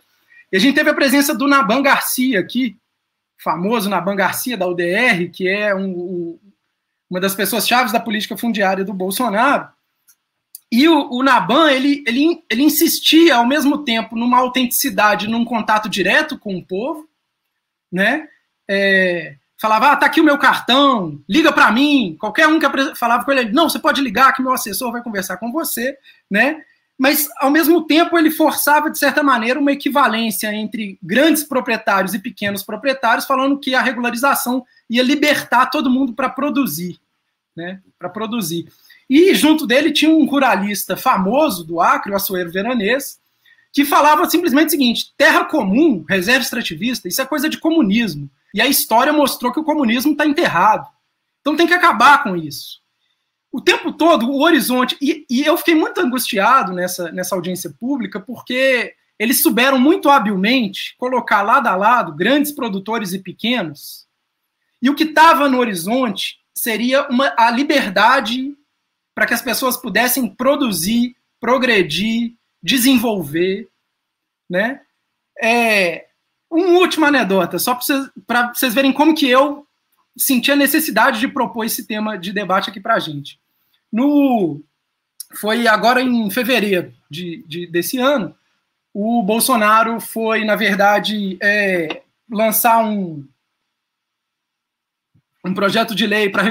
E 0.50 0.56
a 0.56 0.60
gente 0.60 0.74
teve 0.74 0.90
a 0.90 0.94
presença 0.94 1.34
do 1.34 1.46
Naban 1.46 1.82
Garcia 1.82 2.40
aqui, 2.40 2.76
famoso 3.38 3.88
Naban 3.88 4.16
Garcia, 4.16 4.56
da 4.56 4.66
UDR, 4.66 5.30
que 5.32 5.48
é 5.48 5.74
um, 5.74 6.38
uma 7.08 7.20
das 7.20 7.34
pessoas 7.34 7.66
chaves 7.66 7.92
da 7.92 8.00
política 8.00 8.36
fundiária 8.36 8.84
do 8.84 8.92
Bolsonaro. 8.92 9.68
E 10.72 10.88
o, 10.88 11.10
o 11.10 11.22
Naban, 11.22 11.70
ele, 11.70 12.02
ele, 12.06 12.42
ele 12.48 12.62
insistia 12.62 13.36
ao 13.36 13.46
mesmo 13.46 13.84
tempo 13.84 14.16
numa 14.16 14.38
autenticidade, 14.38 15.28
num 15.28 15.44
contato 15.44 15.86
direto 15.86 16.38
com 16.38 16.56
o 16.56 16.64
povo, 16.64 17.06
né? 17.92 18.26
É, 18.66 19.36
falava, 19.60 19.92
ah, 19.92 19.96
tá 19.96 20.06
aqui 20.06 20.18
o 20.18 20.24
meu 20.24 20.38
cartão, 20.38 21.22
liga 21.28 21.52
para 21.52 21.70
mim. 21.70 22.16
Qualquer 22.18 22.48
um 22.48 22.58
que 22.58 22.94
falava 22.94 23.22
com 23.22 23.32
ele, 23.32 23.52
não, 23.52 23.68
você 23.68 23.78
pode 23.78 24.00
ligar 24.00 24.32
que 24.32 24.40
meu 24.40 24.54
assessor 24.54 24.90
vai 24.90 25.02
conversar 25.02 25.36
com 25.36 25.52
você, 25.52 25.94
né? 26.30 26.62
Mas, 26.98 27.28
ao 27.36 27.50
mesmo 27.50 27.86
tempo, 27.86 28.16
ele 28.16 28.30
forçava, 28.30 28.90
de 28.90 28.98
certa 28.98 29.22
maneira, 29.22 29.60
uma 29.60 29.72
equivalência 29.72 30.54
entre 30.54 30.98
grandes 31.02 31.44
proprietários 31.44 32.14
e 32.14 32.18
pequenos 32.18 32.62
proprietários, 32.62 33.26
falando 33.26 33.60
que 33.60 33.74
a 33.74 33.82
regularização 33.82 34.64
ia 34.88 35.02
libertar 35.02 35.66
todo 35.66 35.90
mundo 35.90 36.14
para 36.14 36.30
produzir, 36.30 36.98
né? 37.54 37.82
Para 37.98 38.08
produzir. 38.08 38.72
E 39.14 39.34
junto 39.34 39.66
dele 39.66 39.92
tinha 39.92 40.10
um 40.10 40.24
ruralista 40.24 40.96
famoso 40.96 41.64
do 41.64 41.82
Acre, 41.82 42.10
o 42.10 42.16
Açoeiro 42.16 42.50
Veranês, 42.50 43.20
que 43.70 43.84
falava 43.84 44.24
simplesmente 44.24 44.68
o 44.68 44.70
seguinte: 44.70 45.12
terra 45.18 45.44
comum, 45.44 46.02
reserva 46.08 46.40
extrativista, 46.40 47.06
isso 47.06 47.20
é 47.20 47.26
coisa 47.26 47.46
de 47.46 47.58
comunismo. 47.58 48.30
E 48.54 48.60
a 48.62 48.66
história 48.66 49.12
mostrou 49.12 49.52
que 49.52 49.60
o 49.60 49.64
comunismo 49.64 50.12
está 50.12 50.24
enterrado. 50.24 50.88
Então 51.42 51.54
tem 51.54 51.66
que 51.66 51.74
acabar 51.74 52.22
com 52.22 52.34
isso. 52.34 52.80
O 53.52 53.60
tempo 53.60 53.92
todo, 53.92 54.30
o 54.30 54.40
horizonte. 54.40 54.96
E, 54.98 55.26
e, 55.28 55.44
eu 55.44 55.58
fiquei 55.58 55.74
muito 55.74 56.00
angustiado 56.00 56.72
nessa, 56.72 57.12
nessa 57.12 57.34
audiência 57.34 57.68
pública, 57.78 58.18
porque 58.18 58.94
eles 59.18 59.42
souberam 59.42 59.78
muito 59.78 60.08
habilmente 60.08 60.96
colocar 60.96 61.42
lado 61.42 61.66
a 61.66 61.76
lado 61.76 62.14
grandes 62.14 62.50
produtores 62.50 63.12
e 63.12 63.18
pequenos. 63.18 64.06
E 64.80 64.88
o 64.88 64.94
que 64.94 65.04
estava 65.04 65.50
no 65.50 65.58
horizonte 65.58 66.38
seria 66.54 67.06
uma, 67.08 67.34
a 67.36 67.50
liberdade 67.50 68.56
para 69.14 69.26
que 69.26 69.34
as 69.34 69.42
pessoas 69.42 69.76
pudessem 69.76 70.28
produzir, 70.28 71.16
progredir, 71.40 72.34
desenvolver, 72.62 73.68
né? 74.48 74.80
É, 75.42 76.06
uma 76.50 76.78
última 76.78 77.08
anedota, 77.08 77.58
só 77.58 77.78
para 78.26 78.52
vocês, 78.52 78.74
verem 78.74 78.92
como 78.92 79.14
que 79.14 79.28
eu 79.28 79.66
senti 80.16 80.52
a 80.52 80.56
necessidade 80.56 81.18
de 81.18 81.26
propor 81.26 81.64
esse 81.64 81.86
tema 81.86 82.18
de 82.18 82.32
debate 82.32 82.68
aqui 82.68 82.78
para 82.78 82.94
a 82.94 82.98
gente. 82.98 83.40
No, 83.90 84.62
foi 85.40 85.66
agora 85.66 86.02
em 86.02 86.30
fevereiro 86.30 86.92
de, 87.10 87.42
de, 87.46 87.66
desse 87.66 87.98
ano, 87.98 88.34
o 88.92 89.22
Bolsonaro 89.22 89.98
foi, 90.00 90.44
na 90.44 90.54
verdade, 90.54 91.38
é, 91.42 92.02
lançar 92.30 92.84
um, 92.84 93.26
um 95.44 95.54
projeto 95.54 95.94
de 95.94 96.06
lei 96.06 96.28
para 96.28 96.44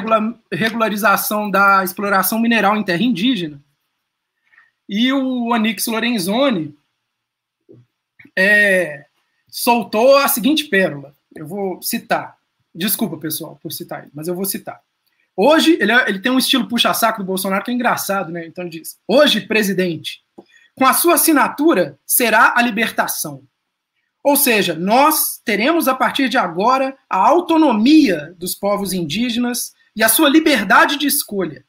regularização 0.51 1.49
da 1.49 1.83
exploração 1.83 2.39
mineral 2.39 2.75
em 2.75 2.83
terra 2.83 3.01
indígena. 3.01 3.61
E 4.87 5.11
o 5.13 5.47
Onix 5.49 5.87
Lorenzoni 5.87 6.75
é, 8.37 9.05
soltou 9.47 10.17
a 10.17 10.27
seguinte 10.27 10.65
pérola. 10.65 11.15
Eu 11.33 11.47
vou 11.47 11.81
citar. 11.81 12.37
Desculpa, 12.73 13.17
pessoal, 13.17 13.57
por 13.61 13.71
citar 13.71 14.03
ele, 14.03 14.11
mas 14.13 14.27
eu 14.27 14.35
vou 14.35 14.45
citar. 14.45 14.81
Hoje, 15.35 15.77
ele, 15.79 15.91
é, 15.91 16.09
ele 16.09 16.19
tem 16.19 16.31
um 16.31 16.37
estilo 16.37 16.67
puxa-saco 16.67 17.19
do 17.19 17.25
Bolsonaro 17.25 17.63
que 17.63 17.71
é 17.71 17.73
engraçado, 17.73 18.31
né? 18.31 18.45
Então 18.45 18.63
ele 18.65 18.79
diz: 18.79 18.99
Hoje, 19.07 19.41
presidente, 19.41 20.21
com 20.75 20.85
a 20.85 20.93
sua 20.93 21.15
assinatura, 21.15 21.97
será 22.05 22.53
a 22.55 22.61
libertação. 22.61 23.43
Ou 24.23 24.35
seja, 24.35 24.75
nós 24.75 25.41
teremos 25.43 25.87
a 25.87 25.95
partir 25.95 26.29
de 26.29 26.37
agora 26.37 26.95
a 27.09 27.17
autonomia 27.17 28.35
dos 28.37 28.53
povos 28.53 28.93
indígenas 28.93 29.73
e 29.95 30.03
a 30.03 30.09
sua 30.09 30.29
liberdade 30.29 30.97
de 30.97 31.07
escolha. 31.07 31.65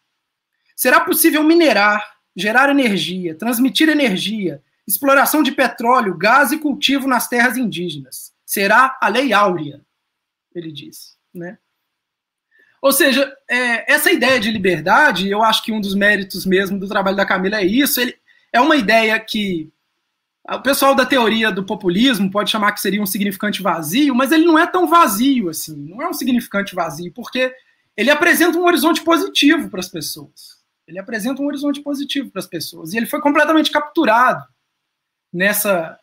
Será 0.77 1.01
possível 1.01 1.43
minerar, 1.43 2.07
gerar 2.37 2.69
energia, 2.71 3.35
transmitir 3.35 3.89
energia, 3.89 4.63
exploração 4.87 5.43
de 5.43 5.53
petróleo, 5.53 6.17
gás 6.17 6.53
e 6.53 6.59
cultivo 6.59 7.09
nas 7.09 7.29
terras 7.29 7.57
indígenas. 7.57 8.33
Será 8.45 8.99
a 9.01 9.09
lei 9.09 9.33
áurea, 9.33 9.81
ele 10.55 10.71
diz. 10.71 11.17
Né? 11.33 11.57
Ou 12.83 12.93
seja, 12.93 13.33
é, 13.49 13.91
essa 13.91 14.11
ideia 14.11 14.39
de 14.39 14.51
liberdade, 14.51 15.31
eu 15.31 15.43
acho 15.43 15.63
que 15.63 15.73
um 15.73 15.81
dos 15.81 15.95
méritos 15.95 16.45
mesmo 16.45 16.79
do 16.79 16.89
trabalho 16.89 17.17
da 17.17 17.25
Camila 17.25 17.59
é 17.59 17.65
isso. 17.65 18.01
Ele, 18.01 18.15
é 18.53 18.61
uma 18.61 18.77
ideia 18.77 19.19
que 19.19 19.73
o 20.49 20.61
pessoal 20.61 20.95
da 20.95 21.07
teoria 21.07 21.53
do 21.53 21.65
populismo 21.65 22.31
pode 22.31 22.51
chamar 22.51 22.73
que 22.73 22.81
seria 22.81 23.01
um 23.01 23.07
significante 23.07 23.63
vazio, 23.63 24.15
mas 24.15 24.33
ele 24.33 24.45
não 24.45 24.59
é 24.59 24.67
tão 24.67 24.89
vazio 24.89 25.49
assim, 25.49 25.77
não 25.77 26.03
é 26.03 26.09
um 26.09 26.13
significante 26.13 26.75
vazio, 26.75 27.13
porque 27.13 27.55
ele 27.97 28.11
apresenta 28.11 28.59
um 28.59 28.65
horizonte 28.65 29.03
positivo 29.03 29.71
para 29.71 29.81
as 29.81 29.89
pessoas. 29.89 30.61
Ele 30.87 30.99
apresenta 30.99 31.41
um 31.41 31.47
horizonte 31.47 31.81
positivo 31.81 32.31
para 32.31 32.41
as 32.41 32.47
pessoas. 32.47 32.93
E 32.93 32.97
ele 32.97 33.07
foi 33.07 33.21
completamente 33.21 33.71
capturado 33.71 34.45
nessa 35.33 35.99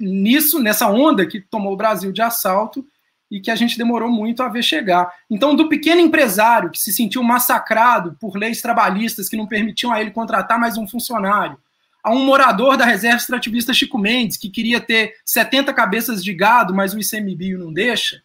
nisso, 0.00 0.58
nessa 0.58 0.88
onda 0.88 1.26
que 1.26 1.40
tomou 1.40 1.74
o 1.74 1.76
Brasil 1.76 2.10
de 2.10 2.22
assalto 2.22 2.86
e 3.30 3.40
que 3.40 3.50
a 3.50 3.56
gente 3.56 3.76
demorou 3.76 4.10
muito 4.10 4.42
a 4.42 4.48
ver 4.48 4.62
chegar. 4.62 5.12
Então, 5.30 5.54
do 5.54 5.68
pequeno 5.68 6.00
empresário 6.00 6.70
que 6.70 6.78
se 6.78 6.92
sentiu 6.92 7.22
massacrado 7.22 8.16
por 8.20 8.36
leis 8.36 8.62
trabalhistas 8.62 9.28
que 9.28 9.36
não 9.36 9.46
permitiam 9.46 9.92
a 9.92 10.00
ele 10.00 10.10
contratar 10.10 10.58
mais 10.58 10.76
um 10.76 10.86
funcionário, 10.86 11.58
a 12.04 12.12
um 12.12 12.24
morador 12.24 12.76
da 12.76 12.84
reserva 12.84 13.16
extrativista 13.16 13.72
Chico 13.72 13.98
Mendes, 13.98 14.36
que 14.36 14.50
queria 14.50 14.78
ter 14.78 15.14
70 15.24 15.72
cabeças 15.72 16.22
de 16.22 16.34
gado, 16.34 16.74
mas 16.74 16.92
o 16.92 16.98
ICMBio 17.00 17.58
não 17.58 17.72
deixa, 17.72 18.22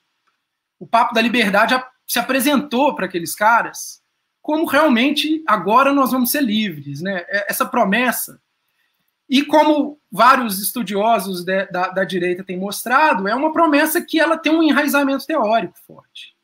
o 0.77 0.85
Papo 0.85 1.13
da 1.13 1.21
Liberdade 1.21 1.81
se 2.05 2.19
apresentou 2.19 2.93
para 2.93 3.05
aqueles 3.05 3.33
caras 3.33 3.99
como 4.41 4.65
realmente 4.65 5.43
agora 5.45 5.93
nós 5.93 6.11
vamos 6.11 6.31
ser 6.31 6.41
livres, 6.41 7.01
né? 7.01 7.23
É, 7.27 7.51
essa 7.51 7.65
promessa. 7.65 8.41
E 9.29 9.43
como 9.43 9.99
vários 10.11 10.59
estudiosos 10.59 11.43
de, 11.43 11.67
da, 11.67 11.89
da 11.89 12.03
direita 12.03 12.43
têm 12.43 12.57
mostrado, 12.57 13.27
é 13.27 13.35
uma 13.35 13.53
promessa 13.53 14.01
que 14.01 14.19
ela 14.19 14.39
tem 14.39 14.51
um 14.51 14.63
enraizamento 14.63 15.25
teórico 15.25 15.77
forte. 15.85 16.35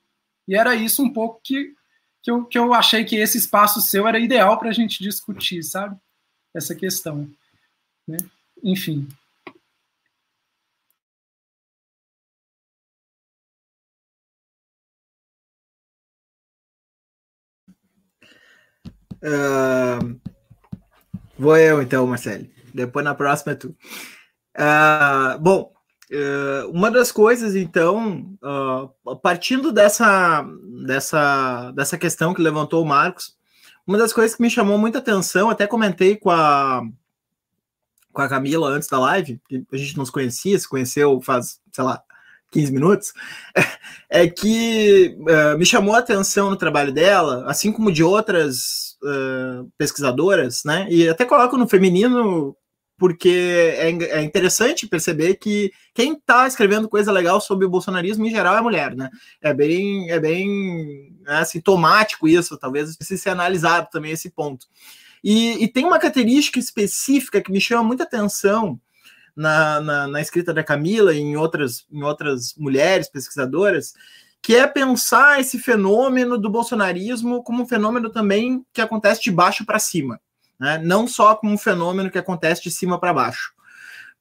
E 0.48 0.56
era 0.56 0.76
isso 0.76 1.02
um 1.02 1.12
pouco 1.12 1.42
que, 1.44 1.74
que, 2.22 2.30
eu, 2.30 2.46
que 2.46 2.60
eu 2.60 2.76
achei 2.76 3.04
que 3.04 3.16
esse 3.16 3.40
espaço 3.40 3.82
seu 3.82 4.08
era 4.08 4.20
ideal 4.20 4.60
para 4.60 4.70
a 4.70 4.74
gente 4.74 5.02
discutir, 5.02 5.64
sabe? 5.64 5.98
Essa 6.56 6.74
questão. 6.74 7.30
Né? 8.08 8.18
Enfim. 8.64 9.08
Uh, 19.22 20.20
vou 21.38 21.58
eu 21.58 21.82
então, 21.82 22.08
Marcelo. 22.08 22.48
Depois 22.74 23.04
na 23.04 23.14
próxima 23.14 23.52
é 23.52 23.56
tu. 23.56 23.76
Uh, 24.58 25.40
bom, 25.42 25.74
uh, 26.12 26.70
uma 26.72 26.90
das 26.90 27.12
coisas, 27.12 27.54
então, 27.56 28.38
partindo 29.22 29.74
dessa, 29.74 30.42
dessa, 30.86 31.72
dessa 31.72 31.98
questão 31.98 32.34
que 32.34 32.42
levantou 32.42 32.82
o 32.82 32.88
Marcos, 32.88 33.35
uma 33.88 33.98
das 33.98 34.12
coisas 34.14 34.36
que 34.36 34.42
me 34.42 34.50
chamou 34.50 34.78
muita 34.78 35.00
atenção, 35.00 35.50
até 35.50 35.68
comentei 35.68 36.16
com 36.16 36.32
a, 36.32 36.82
com 38.12 38.22
a 38.22 38.30
Camila 38.30 38.70
antes 38.70 38.88
da 38.88 39.00
live, 39.00 39.40
a 39.72 39.78
gente 39.78 39.98
não 39.98 40.06
se 40.06 40.12
conhecia, 40.12 40.58
se 40.58 40.68
conheceu 40.68 41.22
faz, 41.22 41.60
sei 41.72 41.84
lá, 41.84 42.02
15 42.52 42.72
minutos, 42.72 43.14
é 44.10 44.28
que 44.28 45.18
uh, 45.20 45.58
me 45.58 45.66
chamou 45.66 45.94
a 45.94 46.00
atenção 46.00 46.50
no 46.50 46.56
trabalho 46.56 46.92
dela, 46.92 47.44
assim 47.48 47.72
como 47.72 47.92
de 47.92 48.04
outras 48.04 48.98
uh, 49.04 49.70
pesquisadoras, 49.78 50.64
né? 50.64 50.88
E 50.90 51.08
até 51.10 51.26
coloco 51.26 51.58
no 51.58 51.68
feminino 51.68 52.56
porque 52.98 53.74
é, 53.78 53.90
é 53.90 54.24
interessante 54.24 54.88
perceber 54.88 55.36
que 55.36 55.72
quem 55.94 56.14
está 56.14 56.48
escrevendo 56.48 56.88
coisa 56.88 57.12
legal 57.12 57.42
sobre 57.42 57.66
o 57.66 57.70
bolsonarismo 57.70 58.26
em 58.26 58.30
geral 58.30 58.56
é 58.58 58.62
mulher, 58.62 58.96
né? 58.96 59.10
É 59.42 59.54
bem, 59.54 60.10
é 60.10 60.20
bem 60.20 61.18
né, 61.22 61.44
sintomático 61.44 62.28
isso, 62.28 62.58
talvez 62.58 62.96
precise 62.96 63.22
ser 63.22 63.30
analisado 63.30 63.88
também 63.92 64.12
esse 64.12 64.30
ponto. 64.30 64.66
E, 65.24 65.64
e, 65.64 65.68
tem 65.68 65.86
uma 65.86 65.98
característica 65.98 66.60
específica 66.60 67.42
que 67.42 67.52
me 67.52 67.60
chama 67.60 67.84
muita 67.84 68.04
atenção 68.04 68.80
na, 69.36 69.82
na, 69.82 70.08
na 70.08 70.22
escrita 70.22 70.54
da 70.54 70.64
Camila 70.64 71.14
e 71.14 71.20
em 71.20 71.36
outras, 71.36 71.86
em 71.92 72.04
outras 72.04 72.54
mulheres 72.56 73.10
pesquisadoras, 73.10 73.94
que 74.42 74.56
é 74.56 74.68
pensar 74.68 75.40
esse 75.40 75.58
fenômeno 75.58 76.38
do 76.38 76.50
bolsonarismo 76.50 77.44
como 77.44 77.64
um 77.64 77.68
fenômeno 77.68 78.12
também 78.12 78.64
que 78.72 78.80
acontece 78.80 79.24
de 79.24 79.32
baixo 79.32 79.66
para 79.66 79.80
cima, 79.80 80.22
né? 80.60 80.78
não 80.84 81.08
só 81.08 81.36
como 81.36 81.54
um 81.54 81.58
fenômeno 81.58 82.10
que 82.10 82.18
acontece 82.18 82.64
de 82.64 82.72
cima 82.72 83.00
para 83.00 83.14
baixo. 83.14 83.56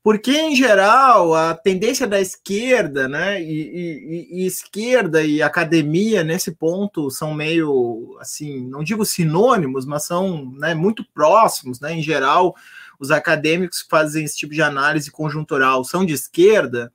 Porque, 0.05 0.33
em 0.33 0.55
geral, 0.55 1.35
a 1.35 1.55
tendência 1.55 2.07
da 2.07 2.21
esquerda, 2.21 3.09
né, 3.09 3.41
e, 3.41 3.47
e, 3.49 4.43
e, 4.43 4.47
esquerda 4.47 5.23
e 5.23 5.41
academia 5.41 6.23
nesse 6.23 6.53
ponto 6.53 7.11
são 7.11 7.33
meio, 7.33 8.15
assim, 8.21 8.69
não 8.69 8.85
digo 8.85 9.03
sinônimos, 9.07 9.87
mas 9.87 10.05
são 10.05 10.53
né, 10.59 10.75
muito 10.75 11.03
próximos, 11.15 11.81
né, 11.81 11.95
em 11.95 12.03
geral, 12.03 12.55
os 13.01 13.11
acadêmicos 13.11 13.81
que 13.81 13.89
fazem 13.89 14.27
esse 14.27 14.37
tipo 14.37 14.53
de 14.53 14.61
análise 14.61 15.11
conjuntural 15.11 15.83
são 15.85 16.05
de 16.05 16.13
esquerda, 16.13 16.93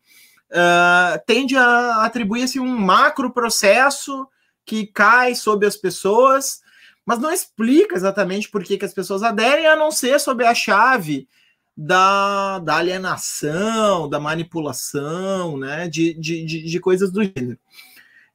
uh, 0.51 1.19
tende 1.25 1.55
a 1.55 2.03
atribuir 2.03 2.43
assim, 2.43 2.59
um 2.59 2.77
macro 2.77 3.31
processo 3.31 4.27
que 4.63 4.85
cai 4.85 5.33
sobre 5.33 5.65
as 5.65 5.75
pessoas, 5.75 6.61
mas 7.09 7.17
não 7.17 7.33
explica 7.33 7.95
exatamente 7.95 8.47
por 8.47 8.63
que, 8.63 8.77
que 8.77 8.85
as 8.85 8.93
pessoas 8.93 9.23
aderem, 9.23 9.65
a 9.65 9.75
não 9.75 9.89
ser 9.89 10.19
sob 10.19 10.45
a 10.45 10.53
chave 10.53 11.27
da, 11.75 12.59
da 12.59 12.75
alienação, 12.75 14.07
da 14.07 14.19
manipulação, 14.19 15.57
né, 15.57 15.87
de, 15.87 16.13
de, 16.13 16.45
de, 16.45 16.61
de 16.65 16.79
coisas 16.79 17.11
do 17.11 17.23
gênero. 17.23 17.57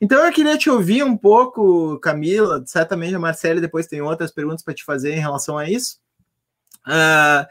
Então 0.01 0.27
eu 0.27 0.33
queria 0.33 0.59
te 0.59 0.69
ouvir 0.69 1.05
um 1.05 1.17
pouco, 1.17 2.01
Camila, 2.01 2.65
certamente 2.67 3.15
a 3.15 3.19
Marcela 3.21 3.61
depois 3.61 3.87
tem 3.87 4.01
outras 4.01 4.33
perguntas 4.33 4.65
para 4.65 4.75
te 4.75 4.83
fazer 4.83 5.15
em 5.15 5.21
relação 5.21 5.57
a 5.57 5.71
isso. 5.71 6.01
Uh, 6.85 7.47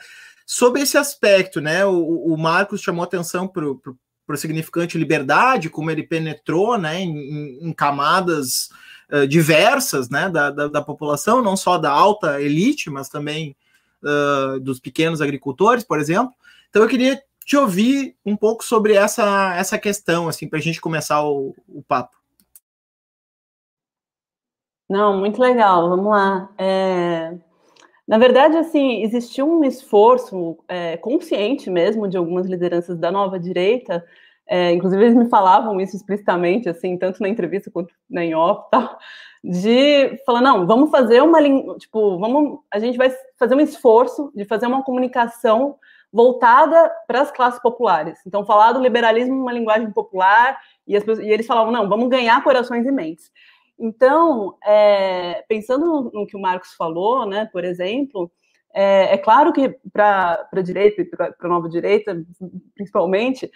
sobre 0.45 0.81
esse 0.81 0.97
aspecto, 0.97 1.61
né? 1.61 1.85
O, 1.85 2.33
o 2.33 2.37
Marcos 2.37 2.81
chamou 2.81 3.01
atenção 3.01 3.47
para 3.47 3.65
o 3.65 4.35
significante 4.35 4.97
liberdade, 4.97 5.69
como 5.69 5.89
ele 5.89 6.03
penetrou 6.03 6.77
né, 6.77 6.99
em, 6.99 7.65
em 7.65 7.71
camadas 7.71 8.67
uh, 9.11 9.27
diversas 9.27 10.09
né, 10.09 10.29
da, 10.29 10.49
da, 10.51 10.67
da, 10.67 10.81
população, 10.81 11.41
não 11.41 11.55
só 11.55 11.77
da 11.77 11.91
alta 11.91 12.41
elite, 12.41 12.89
mas 12.89 13.09
também 13.09 13.55
uh, 14.03 14.59
dos 14.59 14.79
pequenos 14.79 15.21
agricultores, 15.21 15.83
por 15.83 15.99
exemplo. 15.99 16.33
Então 16.69 16.81
eu 16.81 16.89
queria 16.89 17.21
te 17.45 17.57
ouvir 17.57 18.15
um 18.25 18.35
pouco 18.35 18.63
sobre 18.63 18.93
essa, 18.93 19.55
essa 19.55 19.77
questão, 19.77 20.27
assim, 20.27 20.47
para 20.47 20.59
a 20.59 20.61
gente 20.61 20.79
começar 20.79 21.23
o, 21.23 21.55
o 21.67 21.83
papo. 21.83 22.17
Não, 24.89 25.17
muito 25.17 25.41
legal. 25.41 25.89
Vamos 25.89 26.11
lá. 26.11 26.49
É... 26.57 27.35
Na 28.07 28.17
verdade, 28.17 28.57
assim, 28.57 29.01
existiu 29.01 29.49
um 29.49 29.63
esforço 29.63 30.57
é, 30.67 30.97
consciente 30.97 31.69
mesmo 31.69 32.07
de 32.07 32.17
algumas 32.17 32.45
lideranças 32.45 32.97
da 32.97 33.09
nova 33.09 33.39
direita, 33.39 34.05
é, 34.47 34.71
inclusive 34.71 35.03
eles 35.03 35.15
me 35.15 35.29
falavam 35.29 35.79
isso 35.79 35.95
explicitamente, 35.95 36.67
assim, 36.69 36.97
tanto 36.97 37.21
na 37.21 37.29
entrevista 37.29 37.71
quanto 37.71 37.93
na 38.09 38.23
em 38.23 38.35
off, 38.35 38.69
tal, 38.71 38.97
de 39.43 40.17
falar, 40.25 40.41
não, 40.41 40.65
vamos 40.65 40.89
fazer 40.89 41.21
uma, 41.21 41.39
tipo, 41.77 42.17
vamos, 42.17 42.59
a 42.71 42.79
gente 42.79 42.97
vai 42.97 43.13
fazer 43.37 43.55
um 43.55 43.59
esforço 43.59 44.31
de 44.35 44.45
fazer 44.45 44.67
uma 44.67 44.83
comunicação 44.83 45.75
voltada 46.11 46.91
para 47.07 47.21
as 47.21 47.31
classes 47.31 47.59
populares. 47.59 48.19
Então, 48.25 48.45
falar 48.45 48.71
do 48.71 48.79
liberalismo 48.79 49.35
numa 49.35 49.51
linguagem 49.51 49.91
popular, 49.91 50.59
e, 50.87 50.95
as, 50.95 51.03
e 51.19 51.29
eles 51.29 51.47
falavam, 51.47 51.71
não, 51.71 51.89
vamos 51.89 52.07
ganhar 52.07 52.43
corações 52.43 52.85
e 52.85 52.91
mentes. 52.91 53.31
Então, 53.79 54.55
é, 54.63 55.43
pensando 55.47 55.85
no, 55.85 56.11
no, 56.13 56.27
que 56.27 56.37
o 56.37 56.41
Marcos 56.41 56.73
falou, 56.75 57.25
né, 57.25 57.49
por 57.51 57.65
exemplo, 57.65 58.31
é, 58.73 59.15
é 59.15 59.17
claro 59.17 59.51
que 59.51 59.75
para 59.91 60.47
a 60.51 60.61
direita 60.61 61.03
para 61.17 61.33
a 61.39 61.47
nova 61.47 61.67
direita, 61.67 62.23
principalmente, 62.75 63.49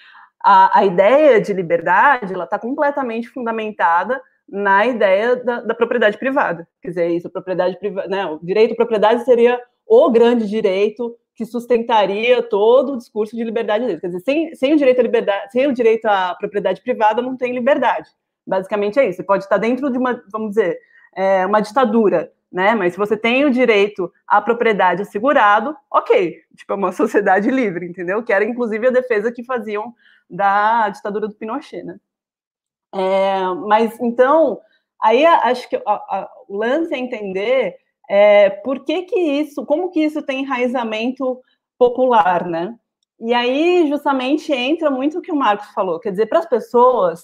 a, 0.50 0.80
a 0.80 0.86
ideia 0.86 1.42
de 1.42 1.52
liberdade 1.52 2.34
ela 2.34 2.46
está 2.46 2.58
completamente 2.58 3.28
fundamentada 3.28 4.22
na 4.48 4.86
ideia 4.86 5.36
da, 5.36 5.60
da, 5.60 5.76
propriedade 5.76 6.18
privada. 6.18 6.66
Quer 6.82 6.88
dizer, 6.88 7.08
isso, 7.10 7.28
a 7.28 7.32
propriedade 7.32 7.78
privada, 7.78 8.08
né, 8.08 8.26
o 8.26 8.40
direito 8.42 8.72
à 8.72 8.76
propriedade 8.78 9.26
seria 9.26 9.60
o 9.86 10.10
grande 10.10 10.48
direito 10.48 11.18
que 11.36 11.46
sustentaria 11.46 12.42
todo 12.42 12.94
o 12.94 12.98
discurso 12.98 13.36
de 13.36 13.44
liberdade. 13.44 14.00
Quer 14.00 14.08
dizer, 14.08 14.22
sem, 14.22 14.56
sem 14.56 14.74
o 14.74 14.78
direito 14.78 15.02
à 15.02 15.04
liberdade, 15.04 15.52
sem 15.52 15.68
o 15.68 15.74
direito 15.74 16.06
à 16.06 16.34
propriedade 16.34 16.82
privada, 16.82 17.22
não 17.22 17.36
tem 17.36 17.54
liberdade. 17.54 18.10
Basicamente 18.46 18.98
é 19.00 19.10
isso. 19.10 19.18
Você 19.18 19.24
pode 19.24 19.44
estar 19.44 19.58
dentro 19.58 19.92
de 19.92 19.98
uma, 19.98 20.24
vamos 20.32 20.52
dizer, 20.52 20.80
é, 21.14 21.46
uma 21.46 21.60
ditadura, 21.60 22.32
né? 22.50 22.74
Mas 22.74 22.94
se 22.94 22.98
você 22.98 23.18
tem 23.18 23.44
o 23.44 23.52
direito 23.52 24.10
à 24.26 24.42
propriedade 24.42 25.02
assegurado, 25.02 25.76
ok. 25.92 26.38
Tipo, 26.56 26.72
é 26.72 26.76
uma 26.78 26.94
sociedade 26.94 27.52
livre, 27.52 27.86
entendeu? 27.86 28.24
Que 28.24 28.32
era 28.32 28.46
inclusive 28.46 28.88
a 28.88 28.92
defesa 28.92 29.30
que 29.30 29.44
faziam 29.44 29.94
da 30.30 30.90
ditadura 30.90 31.28
do 31.28 31.36
Pinochet, 31.36 31.84
né? 31.84 32.00
É, 32.94 33.44
mas 33.68 34.00
então, 34.00 34.60
aí 35.02 35.26
acho 35.26 35.70
que 35.70 35.76
a, 35.76 35.82
a, 35.86 36.30
o 36.48 36.58
lance 36.58 36.94
é 36.94 36.98
entender 36.98 37.78
é, 38.10 38.50
por 38.50 38.86
que 38.86 39.04
que 39.04 39.20
isso, 39.20 39.66
como 39.66 39.92
que 39.92 40.00
isso 40.00 40.22
tem 40.22 40.42
enraizamento 40.42 41.42
popular, 41.78 42.48
né? 42.48 42.76
E 43.20 43.34
aí, 43.34 43.88
justamente, 43.90 44.54
entra 44.54 44.90
muito 44.92 45.18
o 45.20 45.22
que 45.22 45.32
o 45.32 45.36
Marcos 45.36 45.68
falou. 45.74 46.00
Quer 46.00 46.12
dizer, 46.12 46.28
para 46.28 46.40
as 46.40 46.46
pessoas, 46.48 47.24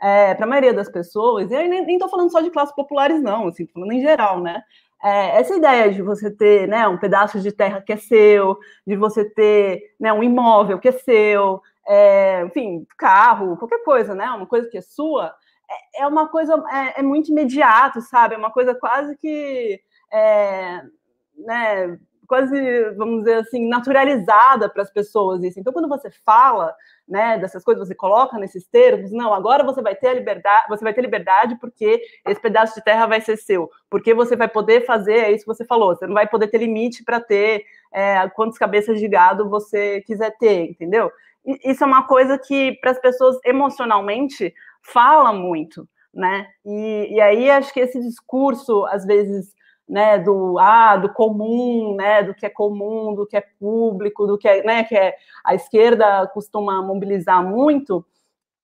é, 0.00 0.34
para 0.34 0.46
a 0.46 0.48
maioria 0.48 0.72
das 0.72 0.88
pessoas, 0.90 1.50
e 1.50 1.54
eu 1.54 1.68
nem 1.68 1.94
estou 1.94 2.08
falando 2.08 2.30
só 2.32 2.40
de 2.40 2.50
classes 2.50 2.74
populares, 2.74 3.22
não, 3.22 3.48
assim, 3.48 3.66
falando 3.66 3.92
em 3.92 4.00
geral, 4.00 4.40
né? 4.40 4.62
É, 5.02 5.38
essa 5.38 5.54
ideia 5.54 5.92
de 5.92 6.00
você 6.00 6.30
ter 6.30 6.66
né, 6.66 6.88
um 6.88 6.98
pedaço 6.98 7.38
de 7.40 7.52
terra 7.52 7.82
que 7.82 7.92
é 7.92 7.96
seu, 7.96 8.58
de 8.86 8.96
você 8.96 9.22
ter 9.30 9.82
né, 10.00 10.10
um 10.12 10.22
imóvel 10.22 10.78
que 10.78 10.88
é 10.88 10.92
seu, 10.92 11.60
é, 11.86 12.44
enfim, 12.44 12.86
carro, 12.96 13.56
qualquer 13.56 13.82
coisa, 13.84 14.14
né? 14.14 14.28
Uma 14.30 14.46
coisa 14.46 14.68
que 14.68 14.78
é 14.78 14.82
sua, 14.82 15.34
é, 15.96 16.02
é 16.02 16.06
uma 16.06 16.28
coisa, 16.28 16.54
é, 16.70 17.00
é, 17.00 17.02
muito 17.02 17.30
imediato, 17.30 18.00
sabe? 18.00 18.34
É 18.34 18.38
uma 18.38 18.50
coisa 18.50 18.74
quase 18.74 19.16
que. 19.16 19.80
É, 20.12 20.82
né, 21.36 21.98
quase, 22.26 22.90
vamos 22.96 23.20
dizer 23.20 23.36
assim, 23.36 23.68
naturalizada 23.68 24.68
para 24.68 24.82
as 24.82 24.90
pessoas 24.90 25.42
isso. 25.42 25.58
Então, 25.60 25.72
quando 25.72 25.88
você 25.88 26.10
fala, 26.24 26.74
né, 27.06 27.38
dessas 27.38 27.62
coisas, 27.62 27.86
você 27.86 27.94
coloca 27.94 28.38
nesses 28.38 28.66
termos, 28.66 29.12
não, 29.12 29.34
agora 29.34 29.64
você 29.64 29.82
vai 29.82 29.94
ter 29.94 30.08
a 30.08 30.14
liberdade, 30.14 30.68
você 30.68 30.82
vai 30.82 30.94
ter 30.94 31.02
liberdade 31.02 31.56
porque 31.60 32.02
esse 32.26 32.40
pedaço 32.40 32.74
de 32.74 32.84
terra 32.84 33.06
vai 33.06 33.20
ser 33.20 33.36
seu, 33.36 33.70
porque 33.90 34.14
você 34.14 34.36
vai 34.36 34.48
poder 34.48 34.86
fazer, 34.86 35.18
é 35.18 35.32
isso 35.32 35.44
que 35.44 35.54
você 35.54 35.64
falou, 35.64 35.94
você 35.94 36.06
não 36.06 36.14
vai 36.14 36.26
poder 36.26 36.48
ter 36.48 36.58
limite 36.58 37.04
para 37.04 37.20
ter 37.20 37.64
é, 37.92 38.28
quantas 38.30 38.58
cabeças 38.58 38.98
de 38.98 39.08
gado 39.08 39.48
você 39.48 40.00
quiser 40.02 40.36
ter, 40.38 40.70
entendeu? 40.70 41.10
Isso 41.64 41.84
é 41.84 41.86
uma 41.86 42.06
coisa 42.06 42.38
que, 42.38 42.72
para 42.80 42.92
as 42.92 42.98
pessoas 42.98 43.38
emocionalmente, 43.44 44.54
fala 44.82 45.32
muito, 45.32 45.88
né? 46.12 46.46
E, 46.64 47.14
e 47.14 47.20
aí 47.20 47.50
acho 47.50 47.72
que 47.72 47.80
esse 47.80 48.00
discurso, 48.00 48.84
às 48.86 49.04
vezes, 49.04 49.54
né, 49.88 50.18
do 50.18 50.58
ah, 50.58 50.96
do 50.96 51.12
comum, 51.12 51.94
né, 51.96 52.22
do 52.22 52.34
que 52.34 52.46
é 52.46 52.50
comum, 52.50 53.14
do 53.14 53.26
que 53.26 53.36
é 53.36 53.44
público, 53.60 54.26
do 54.26 54.38
que 54.38 54.48
é, 54.48 54.62
né, 54.64 54.84
que 54.84 54.96
é, 54.96 55.14
a 55.44 55.54
esquerda 55.54 56.26
costuma 56.28 56.80
mobilizar 56.82 57.44
muito, 57.44 58.04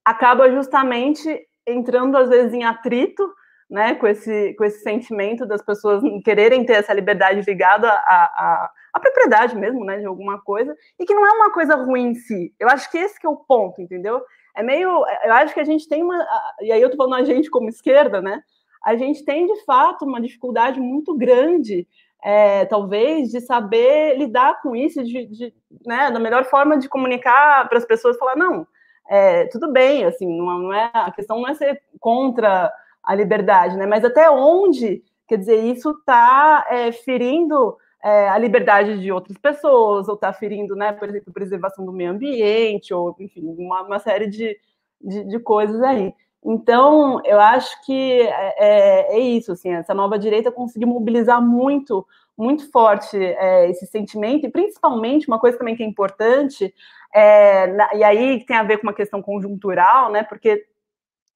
acaba 0.05 0.51
justamente 0.51 1.47
entrando 1.67 2.17
às 2.17 2.29
vezes 2.29 2.55
em 2.55 2.65
atrito, 2.65 3.31
né, 3.69 3.95
com 3.95 4.07
esse 4.07 4.55
com 4.55 4.65
esse 4.65 4.83
sentimento 4.83 5.47
das 5.47 5.63
pessoas 5.63 6.03
quererem 6.25 6.65
ter 6.65 6.75
essa 6.75 6.95
liberdade 6.95 7.43
ligada 7.43 7.89
à, 7.91 8.25
à, 8.25 8.71
à 8.93 9.01
propriedade 9.01 9.57
mesmo, 9.57 9.85
né, 9.85 9.99
de 9.99 10.07
alguma 10.07 10.41
coisa, 10.41 10.77
e 10.99 11.05
que 11.05 11.15
não 11.15 11.27
é 11.27 11.31
uma 11.33 11.53
coisa 11.53 11.77
ruim 11.77 12.09
em 12.09 12.15
si. 12.15 12.55
Eu 12.59 12.69
acho 12.69 12.91
que 12.91 12.99
esse 12.99 13.19
que 13.19 13.27
é 13.27 13.31
o 13.31 13.37
ponto, 13.37 13.81
entendeu? 13.81 14.23
É 14.55 14.63
meio, 14.63 14.89
eu 15.25 15.33
acho 15.33 15.55
que 15.55 15.61
a 15.61 15.65
gente 15.65 15.89
tem 15.89 16.03
uma, 16.03 16.27
e 16.61 16.73
aí 16.73 16.81
eu 16.81 16.91
tô 16.91 16.97
falando 16.97 17.21
a 17.21 17.25
gente 17.25 17.51
como 17.51 17.69
esquerda, 17.69 18.21
né? 18.21 18.43
a 18.85 18.97
gente 18.97 19.25
tem 19.25 19.47
de 19.47 19.65
fato 19.65 20.05
uma 20.05 20.21
dificuldade 20.21 20.81
muito 20.81 21.15
grande, 21.17 21.87
é, 22.23 22.65
talvez, 22.67 23.31
de 23.31 23.41
saber 23.41 24.17
lidar 24.17 24.61
com 24.63 24.75
isso, 24.75 25.03
de, 25.03 25.27
de 25.27 25.55
né, 25.87 26.11
da 26.11 26.19
melhor 26.19 26.45
forma 26.45 26.79
de 26.79 26.89
comunicar 26.89 27.69
para 27.69 27.79
as 27.79 27.85
pessoas, 27.85 28.17
falar 28.19 28.37
não, 28.37 28.67
é, 29.09 29.47
tudo 29.47 29.71
bem, 29.73 30.05
assim, 30.05 30.27
não, 30.27 30.59
não, 30.59 30.73
é 30.73 30.91
a 30.93 31.11
questão 31.11 31.41
não 31.41 31.49
é 31.49 31.55
ser 31.55 31.83
contra 31.99 32.73
a 33.03 33.15
liberdade, 33.15 33.77
né? 33.77 33.87
Mas 33.87 34.05
até 34.05 34.31
onde, 34.31 35.03
quer 35.27 35.37
dizer, 35.37 35.65
isso 35.65 35.91
está 35.91 36.67
é, 36.71 36.93
ferindo 36.93 37.77
é, 38.03 38.29
a 38.29 38.39
liberdade 38.39 38.99
de 38.99 39.13
outras 39.13 39.37
pessoas, 39.37 40.09
ou 40.09 40.15
está 40.15 40.33
ferindo, 40.33 40.75
né, 40.75 40.93
por 40.93 41.09
exemplo, 41.09 41.33
preservação 41.33 41.85
do 41.85 41.93
meio 41.93 42.11
ambiente, 42.11 42.95
ou 42.95 43.15
enfim, 43.19 43.43
uma, 43.59 43.83
uma 43.83 43.99
série 43.99 44.27
de, 44.27 44.57
de, 45.01 45.25
de 45.25 45.39
coisas 45.41 45.83
aí. 45.83 46.15
Então, 46.43 47.21
eu 47.25 47.39
acho 47.39 47.85
que 47.85 48.23
é, 48.23 48.55
é, 48.59 49.17
é, 49.17 49.19
isso, 49.19 49.53
assim, 49.53 49.73
essa 49.75 49.93
nova 49.93 50.19
direita 50.19 50.51
conseguiu 50.51 50.89
mobilizar 50.89 51.41
muito, 51.43 52.07
muito 52.37 52.71
forte 52.71 53.17
é, 53.19 53.69
esse 53.69 53.87
sentimento, 53.87 54.47
e 54.47 54.51
principalmente 54.51 55.29
uma 55.29 55.39
coisa 55.39 55.59
também 55.59 55.77
que 55.77 55.83
é 55.83 55.87
importante, 55.87 56.75
é, 57.15 57.67
na, 57.67 57.95
e 57.95 58.03
aí 58.03 58.45
tem 58.47 58.57
a 58.57 58.63
ver 58.63 58.79
com 58.79 58.85
uma 58.85 58.95
questão 58.95 59.21
conjuntural, 59.21 60.11
né, 60.11 60.23
porque 60.23 60.65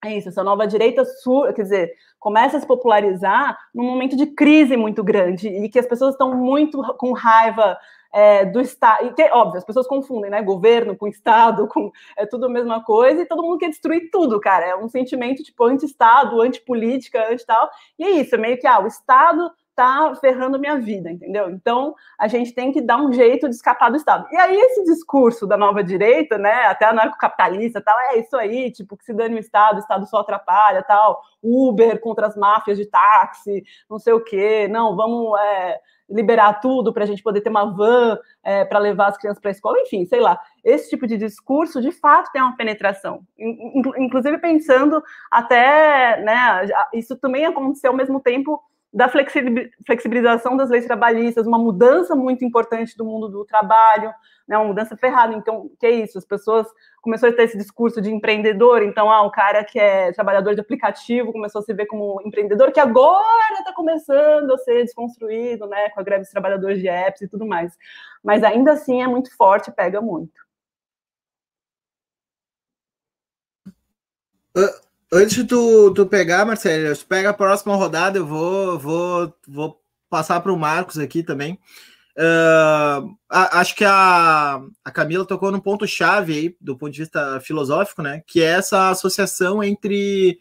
é 0.03 0.17
isso, 0.17 0.29
essa 0.29 0.45
nova 0.45 0.67
direita, 0.67 1.03
quer 1.55 1.63
dizer, 1.63 1.93
começa 2.25 2.57
a 2.57 2.61
se 2.61 2.67
popularizar 2.67 3.59
num 3.75 3.85
momento 3.85 4.17
de 4.17 4.25
crise 4.25 4.79
muito 4.79 5.05
grande, 5.05 5.47
e 5.47 5.69
que 5.69 5.79
as 5.79 5.85
pessoas 5.87 6.15
estão 6.15 6.35
muito 6.35 6.83
com 6.97 7.13
raiva 7.13 7.77
é, 8.11 8.47
do 8.47 8.63
Estado. 8.63 9.05
E 9.05 9.13
que, 9.13 9.25
óbvio, 9.25 9.59
as 9.59 9.65
pessoas 9.65 9.87
confundem, 9.87 10.31
né? 10.31 10.41
Governo 10.41 10.97
com 10.97 11.07
Estado, 11.07 11.69
com, 11.69 11.93
é 12.17 12.25
tudo 12.25 12.47
a 12.47 12.49
mesma 12.49 12.83
coisa, 12.83 13.21
e 13.21 13.27
todo 13.27 13.43
mundo 13.43 13.59
quer 13.59 13.69
destruir 13.69 14.09
tudo, 14.11 14.41
cara. 14.41 14.65
É 14.65 14.75
um 14.75 14.89
sentimento 14.89 15.43
tipo 15.43 15.65
anti-Estado, 15.65 16.41
anti-política, 16.41 17.31
anti-tal. 17.31 17.69
E 17.99 18.05
é 18.05 18.11
isso, 18.13 18.35
é 18.35 18.39
meio 18.39 18.59
que, 18.59 18.67
ah, 18.67 18.81
o 18.81 18.87
Estado 18.87 19.51
tá 19.75 20.13
ferrando 20.21 20.59
minha 20.59 20.79
vida, 20.79 21.11
entendeu? 21.11 21.51
Então, 21.51 21.95
a 22.19 22.29
gente 22.29 22.53
tem 22.53 22.73
que 22.73 22.81
dar 22.81 22.97
um 22.97 23.13
jeito 23.13 23.49
de 23.49 23.55
escapar 23.55 23.91
do 23.91 23.97
Estado. 23.97 24.27
E 24.31 24.37
aí, 24.37 24.57
esse 24.57 24.85
discurso 24.85 25.47
da 25.47 25.57
nova 25.57 25.83
direita, 25.83 26.39
né, 26.39 26.67
até 26.67 26.87
anarcocapitalista 26.87 27.81
tal, 27.81 27.99
é 27.99 28.19
isso 28.19 28.37
aí, 28.37 28.71
tipo, 28.71 28.97
que 28.97 29.05
se 29.05 29.13
dane 29.13 29.35
o 29.35 29.39
Estado, 29.39 29.77
o 29.77 29.81
Estado 29.81 30.07
só 30.07 30.19
atrapalha, 30.19 30.83
tal, 30.83 31.21
Uber 31.43 32.01
contra 32.01 32.27
as 32.27 32.37
máfias 32.37 32.79
de 32.79 32.87
táxi, 32.87 33.65
não 33.89 33.99
sei 33.99 34.13
o 34.13 34.23
quê, 34.23 34.69
não, 34.69 34.95
vamos 34.95 35.39
é, 35.41 35.81
liberar 36.09 36.61
tudo 36.61 36.93
para 36.93 37.05
a 37.05 37.07
gente 37.07 37.23
poder 37.23 37.41
ter 37.41 37.51
uma 37.51 37.65
van 37.65 38.19
é, 38.43 38.65
para 38.65 38.79
levar 38.79 39.09
as 39.09 39.19
crianças 39.19 39.41
para 39.41 39.51
a 39.51 39.53
escola, 39.53 39.81
enfim, 39.81 40.05
sei 40.05 40.21
lá. 40.21 40.39
Esse 40.63 40.91
tipo 40.91 41.07
de 41.07 41.17
discurso, 41.17 41.81
de 41.81 41.91
fato, 41.91 42.31
tem 42.33 42.43
uma 42.43 42.57
penetração. 42.57 43.23
Inclusive 43.99 44.39
pensando 44.39 45.03
até, 45.31 46.21
né, 46.23 46.67
isso 46.93 47.17
também 47.17 47.45
aconteceu 47.45 47.91
ao 47.91 47.97
mesmo 47.97 48.21
tempo 48.21 48.63
da 48.95 49.09
flexibilização 49.09 50.57
das 50.57 50.71
leis 50.71 50.87
trabalhistas, 50.87 51.49
uma 51.49 51.59
mudança 51.59 52.15
muito 52.15 52.45
importante 52.45 52.97
do 52.97 53.05
mundo 53.05 53.29
do 53.29 53.45
trabalho, 53.45 54.15
né, 54.47 54.57
uma 54.57 54.69
mudança 54.69 54.97
ferrada. 54.97 55.35
Então, 55.35 55.69
que 55.81 55.87
é 55.87 55.91
isso? 55.91 56.17
As 56.17 56.25
pessoas 56.25 56.69
começaram 57.03 57.33
a 57.33 57.37
ter 57.37 57.43
esse 57.43 57.59
discurso 57.59 58.01
de 58.01 58.13
empreendedor. 58.13 58.85
Então, 58.85 59.11
ah, 59.11 59.23
o 59.23 59.33
cara 59.33 59.65
que 59.65 59.81
é 59.81 60.13
trabalhador 60.13 60.55
de 60.55 60.61
aplicativo 60.61 61.33
começou 61.33 61.59
a 61.61 61.63
se 61.63 61.75
ver 61.75 61.87
como 61.87 62.23
empreendedor, 62.25 62.71
que 62.71 62.79
agora 62.79 63.59
está 63.59 63.73
começando 63.73 64.53
a 64.55 64.59
ser 64.59 64.85
desconstruído, 64.85 65.67
né, 65.67 65.91
com 65.91 65.99
a 65.99 66.05
greve 66.05 66.23
dos 66.23 66.31
trabalhadores 66.31 66.79
de 66.79 66.87
apps 66.87 67.23
e 67.23 67.29
tudo 67.29 67.45
mais. 67.45 67.77
Mas 68.23 68.45
ainda 68.45 68.73
assim 68.73 69.03
é 69.03 69.09
muito 69.09 69.37
forte, 69.37 69.73
pega 69.73 70.01
muito. 70.01 70.33
Uh, 74.57 74.85
antes 75.13 75.37
de 75.37 75.45
tu, 75.45 75.93
tu 75.93 76.07
pegar, 76.07 76.45
Marcelo, 76.45 76.97
tu 76.97 77.07
pega 77.07 77.31
a 77.31 77.35
próxima 77.35 77.75
rodada, 77.77 78.19
eu 78.19 78.27
vou, 78.27 78.79
vou, 78.79 79.35
vou 79.47 79.81
passar 80.09 80.41
para 80.41 80.53
o 80.53 80.59
Marcos 80.59 80.99
aqui 80.99 81.23
também. 81.23 81.59
Uh, 82.17 83.17
acho 83.29 83.75
que 83.75 83.85
a, 83.85 84.61
a 84.85 84.91
Camila 84.91 85.27
tocou 85.27 85.51
num 85.51 85.59
ponto-chave 85.59 86.33
aí, 86.33 86.57
do 86.61 86.77
ponto 86.77 86.93
de 86.93 87.01
vista 87.01 87.41
filosófico, 87.41 88.03
né? 88.03 88.23
Que 88.27 88.41
é 88.41 88.47
essa 88.47 88.91
associação 88.91 89.63
entre 89.65 90.39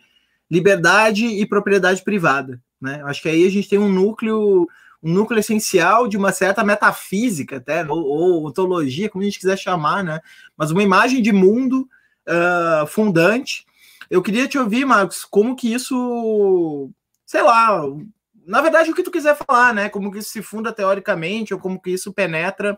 liberdade 0.50 1.26
e 1.26 1.46
propriedade 1.48 2.04
privada. 2.04 2.62
Né? 2.80 3.02
Acho 3.06 3.24
que 3.24 3.30
aí 3.30 3.48
a 3.48 3.50
gente 3.50 3.68
tem 3.68 3.80
um 3.80 3.90
núcleo, 3.90 4.68
um 5.02 5.12
núcleo 5.12 5.40
essencial 5.40 6.08
de 6.08 6.16
uma 6.16 6.32
certa 6.32 6.64
metafísica, 6.64 7.58
até, 7.58 7.84
ou, 7.90 8.04
ou 8.06 8.48
ontologia, 8.48 9.10
como 9.10 9.24
a 9.24 9.26
gente 9.26 9.40
quiser 9.40 9.58
chamar, 9.58 10.04
né? 10.04 10.20
Mas 10.56 10.70
uma 10.70 10.84
imagem 10.84 11.22
de 11.22 11.32
mundo 11.32 11.88
uh, 12.28 12.86
fundante. 12.86 13.66
Eu 14.14 14.22
queria 14.22 14.48
te 14.48 14.60
ouvir, 14.60 14.86
Marcos, 14.86 15.26
como 15.26 15.56
que 15.56 15.74
isso, 15.74 16.92
sei 17.26 17.42
lá, 17.42 17.82
na 18.46 18.62
verdade, 18.62 18.92
o 18.92 18.94
que 18.94 19.02
tu 19.02 19.10
quiser 19.10 19.36
falar, 19.36 19.74
né? 19.74 19.90
Como 19.90 20.12
que 20.12 20.20
isso 20.20 20.30
se 20.30 20.44
funda 20.44 20.72
teoricamente, 20.72 21.52
ou 21.52 21.60
como 21.60 21.82
que 21.82 21.90
isso 21.90 22.14
penetra 22.14 22.78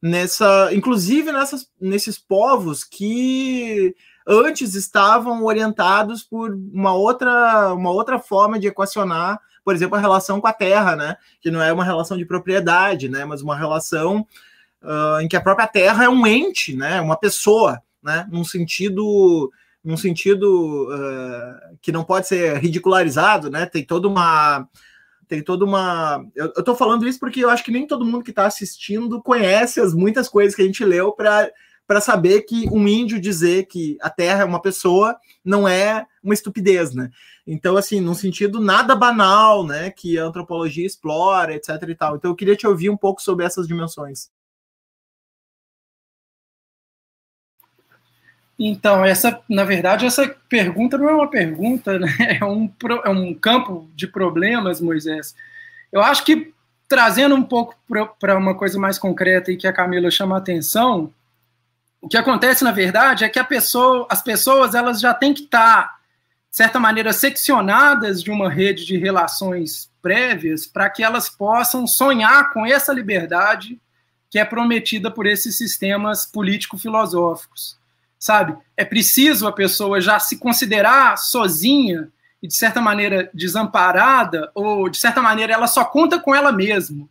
nessa, 0.00 0.72
inclusive 0.72 1.32
nessas, 1.32 1.68
nesses 1.80 2.16
povos 2.16 2.84
que 2.84 3.92
antes 4.24 4.76
estavam 4.76 5.44
orientados 5.44 6.22
por 6.22 6.54
uma 6.72 6.94
outra, 6.94 7.74
uma 7.74 7.90
outra 7.90 8.20
forma 8.20 8.56
de 8.56 8.68
equacionar, 8.68 9.40
por 9.64 9.74
exemplo, 9.74 9.96
a 9.96 10.00
relação 10.00 10.40
com 10.40 10.46
a 10.46 10.52
terra, 10.52 10.94
né? 10.94 11.16
Que 11.40 11.50
não 11.50 11.60
é 11.60 11.72
uma 11.72 11.82
relação 11.82 12.16
de 12.16 12.24
propriedade, 12.24 13.08
né? 13.08 13.24
Mas 13.24 13.42
uma 13.42 13.56
relação 13.56 14.24
uh, 14.80 15.20
em 15.20 15.26
que 15.26 15.36
a 15.36 15.42
própria 15.42 15.66
terra 15.66 16.04
é 16.04 16.08
um 16.08 16.24
ente, 16.24 16.76
né? 16.76 17.00
Uma 17.00 17.16
pessoa, 17.16 17.82
né? 18.00 18.28
Num 18.30 18.44
sentido 18.44 19.50
num 19.84 19.96
sentido 19.96 20.88
uh, 20.90 21.76
que 21.80 21.92
não 21.92 22.04
pode 22.04 22.26
ser 22.26 22.58
ridicularizado, 22.58 23.50
né? 23.50 23.66
Tem 23.66 23.84
toda 23.84 24.08
uma 24.08 24.68
tem 25.28 25.42
toda 25.42 25.64
uma. 25.64 26.24
Eu, 26.34 26.52
eu 26.56 26.64
tô 26.64 26.74
falando 26.74 27.06
isso 27.06 27.20
porque 27.20 27.44
eu 27.44 27.50
acho 27.50 27.62
que 27.62 27.70
nem 27.70 27.86
todo 27.86 28.04
mundo 28.04 28.24
que 28.24 28.30
está 28.30 28.46
assistindo 28.46 29.22
conhece 29.22 29.78
as 29.78 29.92
muitas 29.92 30.26
coisas 30.26 30.54
que 30.54 30.62
a 30.62 30.64
gente 30.64 30.82
leu 30.84 31.12
para 31.12 32.00
saber 32.00 32.42
que 32.42 32.66
um 32.70 32.88
índio 32.88 33.20
dizer 33.20 33.66
que 33.66 33.98
a 34.00 34.08
Terra 34.08 34.40
é 34.40 34.44
uma 34.46 34.60
pessoa 34.60 35.16
não 35.44 35.68
é 35.68 36.06
uma 36.24 36.32
estupidez, 36.32 36.94
né? 36.94 37.10
Então, 37.46 37.76
assim, 37.76 38.00
num 38.00 38.14
sentido 38.14 38.58
nada 38.58 38.96
banal, 38.96 39.66
né? 39.66 39.90
Que 39.90 40.18
a 40.18 40.24
antropologia 40.24 40.86
explora, 40.86 41.54
etc. 41.54 41.70
e 41.86 41.94
tal. 41.94 42.16
Então, 42.16 42.30
eu 42.30 42.34
queria 42.34 42.56
te 42.56 42.66
ouvir 42.66 42.88
um 42.88 42.96
pouco 42.96 43.20
sobre 43.20 43.44
essas 43.44 43.68
dimensões. 43.68 44.30
Então, 48.58 49.04
essa, 49.04 49.40
na 49.48 49.62
verdade, 49.62 50.04
essa 50.04 50.26
pergunta 50.48 50.98
não 50.98 51.08
é 51.08 51.14
uma 51.14 51.30
pergunta, 51.30 51.96
né? 51.98 52.08
é, 52.40 52.44
um, 52.44 52.70
é 53.04 53.08
um 53.08 53.32
campo 53.32 53.88
de 53.94 54.08
problemas, 54.08 54.80
Moisés. 54.80 55.34
Eu 55.92 56.02
acho 56.02 56.24
que, 56.24 56.52
trazendo 56.88 57.36
um 57.36 57.42
pouco 57.42 57.76
para 58.18 58.36
uma 58.36 58.56
coisa 58.56 58.78
mais 58.78 58.98
concreta 58.98 59.52
e 59.52 59.56
que 59.56 59.66
a 59.66 59.72
Camila 59.72 60.10
chama 60.10 60.34
a 60.34 60.38
atenção, 60.38 61.12
o 62.00 62.08
que 62.08 62.16
acontece, 62.16 62.64
na 62.64 62.72
verdade, 62.72 63.24
é 63.24 63.28
que 63.28 63.42
pessoa, 63.44 64.06
as 64.10 64.22
pessoas 64.22 64.74
elas 64.74 65.00
já 65.00 65.14
têm 65.14 65.32
que 65.32 65.44
estar, 65.44 65.98
de 66.50 66.56
certa 66.56 66.80
maneira, 66.80 67.12
seccionadas 67.12 68.22
de 68.22 68.30
uma 68.30 68.50
rede 68.50 68.84
de 68.84 68.96
relações 68.96 69.88
prévias 70.02 70.66
para 70.66 70.90
que 70.90 71.02
elas 71.04 71.28
possam 71.28 71.86
sonhar 71.86 72.52
com 72.52 72.66
essa 72.66 72.92
liberdade 72.92 73.80
que 74.30 74.38
é 74.38 74.44
prometida 74.44 75.10
por 75.10 75.26
esses 75.26 75.56
sistemas 75.56 76.26
político-filosóficos 76.26 77.77
sabe? 78.18 78.56
É 78.76 78.84
preciso 78.84 79.46
a 79.46 79.52
pessoa 79.52 80.00
já 80.00 80.18
se 80.18 80.38
considerar 80.38 81.16
sozinha 81.16 82.08
e, 82.42 82.48
de 82.48 82.54
certa 82.54 82.80
maneira, 82.80 83.30
desamparada, 83.34 84.50
ou, 84.54 84.88
de 84.88 84.98
certa 84.98 85.20
maneira, 85.20 85.52
ela 85.52 85.66
só 85.66 85.84
conta 85.84 86.18
com 86.18 86.34
ela 86.34 86.52
mesma. 86.52 87.08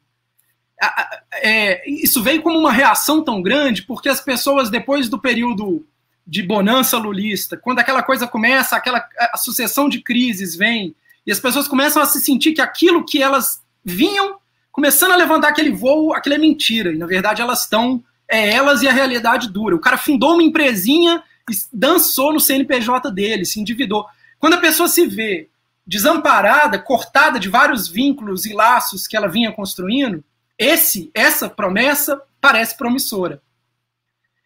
É, 1.41 1.89
isso 1.89 2.21
veio 2.21 2.41
como 2.41 2.57
uma 2.57 2.71
reação 2.71 3.23
tão 3.23 3.41
grande, 3.41 3.83
porque 3.83 4.09
as 4.09 4.21
pessoas, 4.21 4.69
depois 4.69 5.09
do 5.09 5.19
período 5.19 5.85
de 6.25 6.43
bonança 6.43 6.97
lulista, 6.97 7.57
quando 7.57 7.79
aquela 7.79 8.03
coisa 8.03 8.27
começa, 8.27 8.75
aquela 8.75 9.07
a 9.33 9.37
sucessão 9.37 9.87
de 9.87 10.01
crises 10.01 10.55
vem, 10.55 10.95
e 11.25 11.31
as 11.31 11.39
pessoas 11.39 11.67
começam 11.67 12.01
a 12.01 12.05
se 12.05 12.21
sentir 12.21 12.53
que 12.53 12.61
aquilo 12.61 13.05
que 13.05 13.21
elas 13.21 13.61
vinham 13.83 14.37
começando 14.71 15.11
a 15.11 15.15
levantar 15.15 15.49
aquele 15.49 15.71
voo, 15.71 16.13
aquilo 16.13 16.35
é 16.35 16.37
mentira. 16.37 16.93
E 16.93 16.97
na 16.97 17.07
verdade 17.07 17.41
elas 17.41 17.63
estão, 17.63 18.03
é 18.29 18.53
elas 18.53 18.81
e 18.81 18.87
a 18.87 18.93
realidade 18.93 19.49
dura. 19.49 19.75
O 19.75 19.79
cara 19.79 19.97
fundou 19.97 20.33
uma 20.33 20.43
empresinha 20.43 21.23
dançou 21.71 22.33
no 22.33 22.39
CNPJ 22.39 23.11
dele, 23.11 23.45
se 23.45 23.59
endividou. 23.59 24.05
Quando 24.39 24.55
a 24.55 24.59
pessoa 24.59 24.87
se 24.89 25.05
vê 25.05 25.49
desamparada, 25.85 26.77
cortada 26.77 27.39
de 27.39 27.47
vários 27.47 27.87
vínculos 27.87 28.45
e 28.45 28.53
laços 28.53 29.07
que 29.07 29.15
ela 29.15 29.27
vinha 29.27 29.51
construindo, 29.51 30.23
esse, 30.57 31.09
essa 31.13 31.49
promessa 31.49 32.21
parece 32.41 32.77
promissora. 32.77 33.41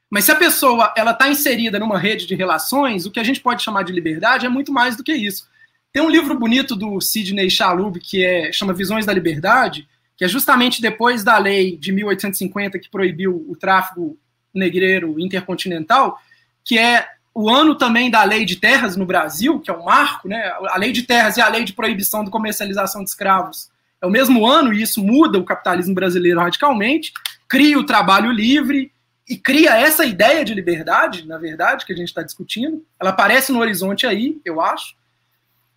Mas 0.10 0.26
se 0.26 0.32
a 0.32 0.36
pessoa 0.36 0.94
ela 0.96 1.12
está 1.12 1.30
inserida 1.30 1.80
numa 1.80 1.98
rede 1.98 2.28
de 2.28 2.36
relações, 2.36 3.06
o 3.06 3.12
que 3.12 3.20
a 3.20 3.24
gente 3.24 3.40
pode 3.40 3.64
chamar 3.64 3.84
de 3.84 3.94
liberdade 3.94 4.46
é 4.46 4.50
muito 4.50 4.72
mais 4.72 4.96
do 4.96 5.04
que 5.04 5.14
isso. 5.14 5.50
Tem 5.92 6.04
um 6.04 6.10
livro 6.10 6.38
bonito 6.38 6.76
do 6.76 7.00
Sidney 7.02 7.50
Chalub 7.50 8.00
que 8.00 8.24
é 8.24 8.52
chama 8.52 8.74
Visões 8.74 9.06
da 9.06 9.14
Liberdade, 9.14 9.88
que 10.18 10.26
é 10.26 10.28
justamente 10.28 10.82
depois 10.82 11.24
da 11.24 11.38
lei 11.38 11.78
de 11.78 11.92
1850 11.92 12.80
que 12.80 12.90
proibiu 12.90 13.46
o 13.48 13.56
tráfico 13.56 14.18
negreiro 14.54 15.20
intercontinental, 15.20 16.20
que 16.64 16.78
é 16.78 17.08
o 17.34 17.50
ano 17.50 17.76
também 17.76 18.12
da 18.12 18.24
lei 18.24 18.46
de 18.46 18.58
terras 18.58 18.96
no 18.96 19.06
Brasil, 19.06 19.60
que 19.60 19.72
é 19.72 19.74
um 19.74 19.86
marco, 19.86 20.28
né? 20.28 20.52
A 20.70 20.78
lei 20.78 20.92
de 20.92 21.04
terras 21.04 21.38
e 21.38 21.42
a 21.42 21.48
lei 21.48 21.64
de 21.64 21.74
proibição 21.74 22.24
de 22.24 22.30
comercialização 22.30 23.04
de 23.04 23.10
escravos 23.10 23.70
é 24.02 24.06
o 24.06 24.10
mesmo 24.10 24.46
ano 24.46 24.74
e 24.74 24.82
isso 24.82 25.02
muda 25.04 25.38
o 25.38 25.46
capitalismo 25.46 25.94
brasileiro 25.94 26.40
radicalmente, 26.40 27.14
cria 27.48 27.78
o 27.78 27.86
trabalho 27.86 28.32
livre 28.32 28.92
e 29.30 29.38
cria 29.38 29.78
essa 29.78 30.04
ideia 30.04 30.44
de 30.44 30.54
liberdade, 30.54 31.26
na 31.28 31.38
verdade, 31.38 31.86
que 31.86 31.94
a 31.94 31.96
gente 31.96 32.08
está 32.08 32.24
discutindo. 32.24 32.84
Ela 33.00 33.12
aparece 33.12 33.52
no 33.52 33.60
horizonte 33.60 34.08
aí, 34.08 34.42
eu 34.44 34.60
acho. 34.60 34.96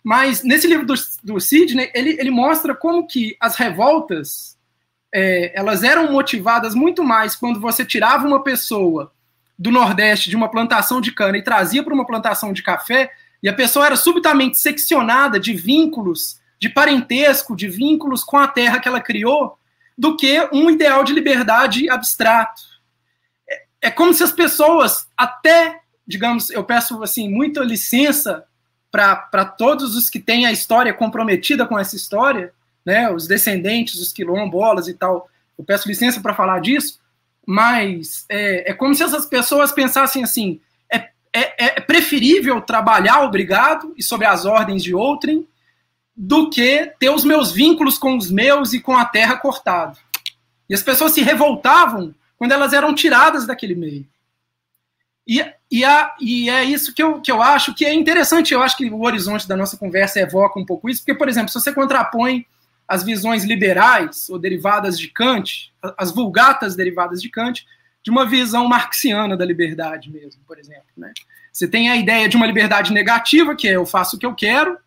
Mas 0.05 0.43
nesse 0.43 0.67
livro 0.67 0.85
do, 0.85 0.93
do 1.23 1.39
Sidney, 1.39 1.89
ele, 1.91 2.11
ele 2.19 2.29
mostra 2.29 2.75
como 2.75 3.07
que 3.07 3.35
as 3.39 3.55
revoltas 3.55 4.55
é, 5.11 5.51
elas 5.57 5.81
eram 5.81 6.11
motivadas 6.11 6.75
muito 6.75 7.03
mais 7.03 7.35
quando 7.35 7.59
você 7.59 7.83
tirava 7.83 8.27
uma 8.27 8.43
pessoa 8.43 9.11
do 9.57 9.71
Nordeste 9.71 10.29
de 10.29 10.35
uma 10.35 10.47
plantação 10.47 11.01
de 11.01 11.11
cana 11.11 11.39
e 11.39 11.43
trazia 11.43 11.83
para 11.83 11.93
uma 11.93 12.05
plantação 12.05 12.53
de 12.53 12.61
café, 12.61 13.11
e 13.41 13.49
a 13.49 13.53
pessoa 13.53 13.87
era 13.87 13.95
subitamente 13.95 14.59
seccionada 14.59 15.39
de 15.39 15.55
vínculos 15.55 16.39
de 16.59 16.69
parentesco, 16.69 17.55
de 17.55 17.67
vínculos 17.67 18.23
com 18.23 18.37
a 18.37 18.47
terra 18.47 18.79
que 18.79 18.87
ela 18.87 19.01
criou, 19.01 19.57
do 19.97 20.15
que 20.15 20.47
um 20.53 20.69
ideal 20.69 21.03
de 21.03 21.13
liberdade 21.13 21.89
abstrato. 21.89 22.61
É, 23.49 23.63
é 23.87 23.91
como 23.91 24.13
se 24.13 24.23
as 24.23 24.31
pessoas, 24.31 25.07
até, 25.17 25.79
digamos, 26.05 26.51
eu 26.51 26.63
peço 26.63 27.01
assim 27.01 27.27
muita 27.27 27.61
licença 27.61 28.45
para 28.95 29.45
todos 29.45 29.95
os 29.95 30.09
que 30.09 30.19
têm 30.19 30.45
a 30.45 30.51
história 30.51 30.93
comprometida 30.93 31.65
com 31.65 31.77
essa 31.77 31.95
história, 31.95 32.53
né, 32.85 33.11
os 33.11 33.27
descendentes, 33.27 33.99
os 33.99 34.13
quilombolas 34.13 34.87
e 34.87 34.93
tal, 34.93 35.29
eu 35.57 35.65
peço 35.65 35.87
licença 35.87 36.21
para 36.21 36.33
falar 36.33 36.59
disso, 36.59 36.99
mas 37.45 38.25
é, 38.29 38.71
é, 38.71 38.73
como 38.73 38.95
se 38.95 39.03
essas 39.03 39.25
pessoas 39.25 39.71
pensassem 39.71 40.23
assim: 40.23 40.59
é, 40.91 40.97
é, 41.33 41.53
é 41.57 41.81
preferível 41.81 42.61
trabalhar 42.61 43.23
obrigado 43.23 43.93
e 43.97 44.03
sob 44.03 44.25
as 44.25 44.45
ordens 44.45 44.83
de 44.83 44.95
outrem 44.95 45.47
do 46.15 46.49
que 46.49 46.93
ter 46.97 47.09
os 47.09 47.25
meus 47.25 47.51
vínculos 47.51 47.97
com 47.97 48.17
os 48.17 48.31
meus 48.31 48.71
e 48.71 48.79
com 48.79 48.95
a 48.95 49.03
terra 49.03 49.35
cortado. 49.35 49.97
E 50.69 50.73
as 50.73 50.81
pessoas 50.81 51.11
se 51.11 51.21
revoltavam 51.21 52.15
quando 52.37 52.53
elas 52.53 52.73
eram 52.73 52.95
tiradas 52.95 53.45
daquele 53.45 53.75
meio. 53.75 54.07
E, 55.27 55.43
e, 55.71 55.83
a, 55.83 56.15
e 56.19 56.49
é 56.49 56.63
isso 56.63 56.93
que 56.93 57.01
eu, 57.01 57.19
que 57.19 57.31
eu 57.31 57.41
acho 57.41 57.73
que 57.73 57.85
é 57.85 57.93
interessante. 57.93 58.53
Eu 58.53 58.61
acho 58.61 58.77
que 58.77 58.89
o 58.89 59.01
horizonte 59.01 59.47
da 59.47 59.55
nossa 59.55 59.77
conversa 59.77 60.19
evoca 60.19 60.59
um 60.59 60.65
pouco 60.65 60.89
isso, 60.89 61.01
porque, 61.01 61.15
por 61.17 61.27
exemplo, 61.27 61.49
se 61.49 61.59
você 61.59 61.73
contrapõe 61.73 62.45
as 62.87 63.03
visões 63.03 63.43
liberais 63.43 64.29
ou 64.29 64.37
derivadas 64.37 64.99
de 64.99 65.07
Kant, 65.07 65.73
as 65.97 66.11
vulgatas 66.11 66.75
derivadas 66.75 67.21
de 67.21 67.29
Kant, 67.29 67.65
de 68.03 68.11
uma 68.11 68.25
visão 68.25 68.67
marxiana 68.67 69.35
da 69.35 69.43
liberdade 69.43 70.11
mesmo, 70.11 70.41
por 70.47 70.59
exemplo. 70.59 70.85
Né? 70.95 71.11
Você 71.51 71.67
tem 71.67 71.89
a 71.89 71.95
ideia 71.95 72.29
de 72.29 72.37
uma 72.37 72.45
liberdade 72.45 72.93
negativa, 72.93 73.55
que 73.55 73.67
é 73.67 73.71
eu 73.71 73.85
faço 73.85 74.15
o 74.15 74.19
que 74.19 74.25
eu 74.25 74.35
quero, 74.35 74.77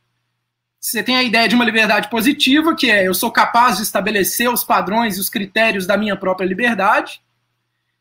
você 0.80 1.02
tem 1.02 1.16
a 1.16 1.22
ideia 1.22 1.48
de 1.48 1.54
uma 1.54 1.64
liberdade 1.64 2.08
positiva, 2.08 2.74
que 2.74 2.90
é 2.90 3.06
eu 3.06 3.12
sou 3.12 3.32
capaz 3.32 3.78
de 3.78 3.82
estabelecer 3.82 4.48
os 4.48 4.62
padrões 4.62 5.16
e 5.16 5.20
os 5.20 5.28
critérios 5.28 5.86
da 5.86 5.96
minha 5.96 6.16
própria 6.16 6.46
liberdade. 6.46 7.20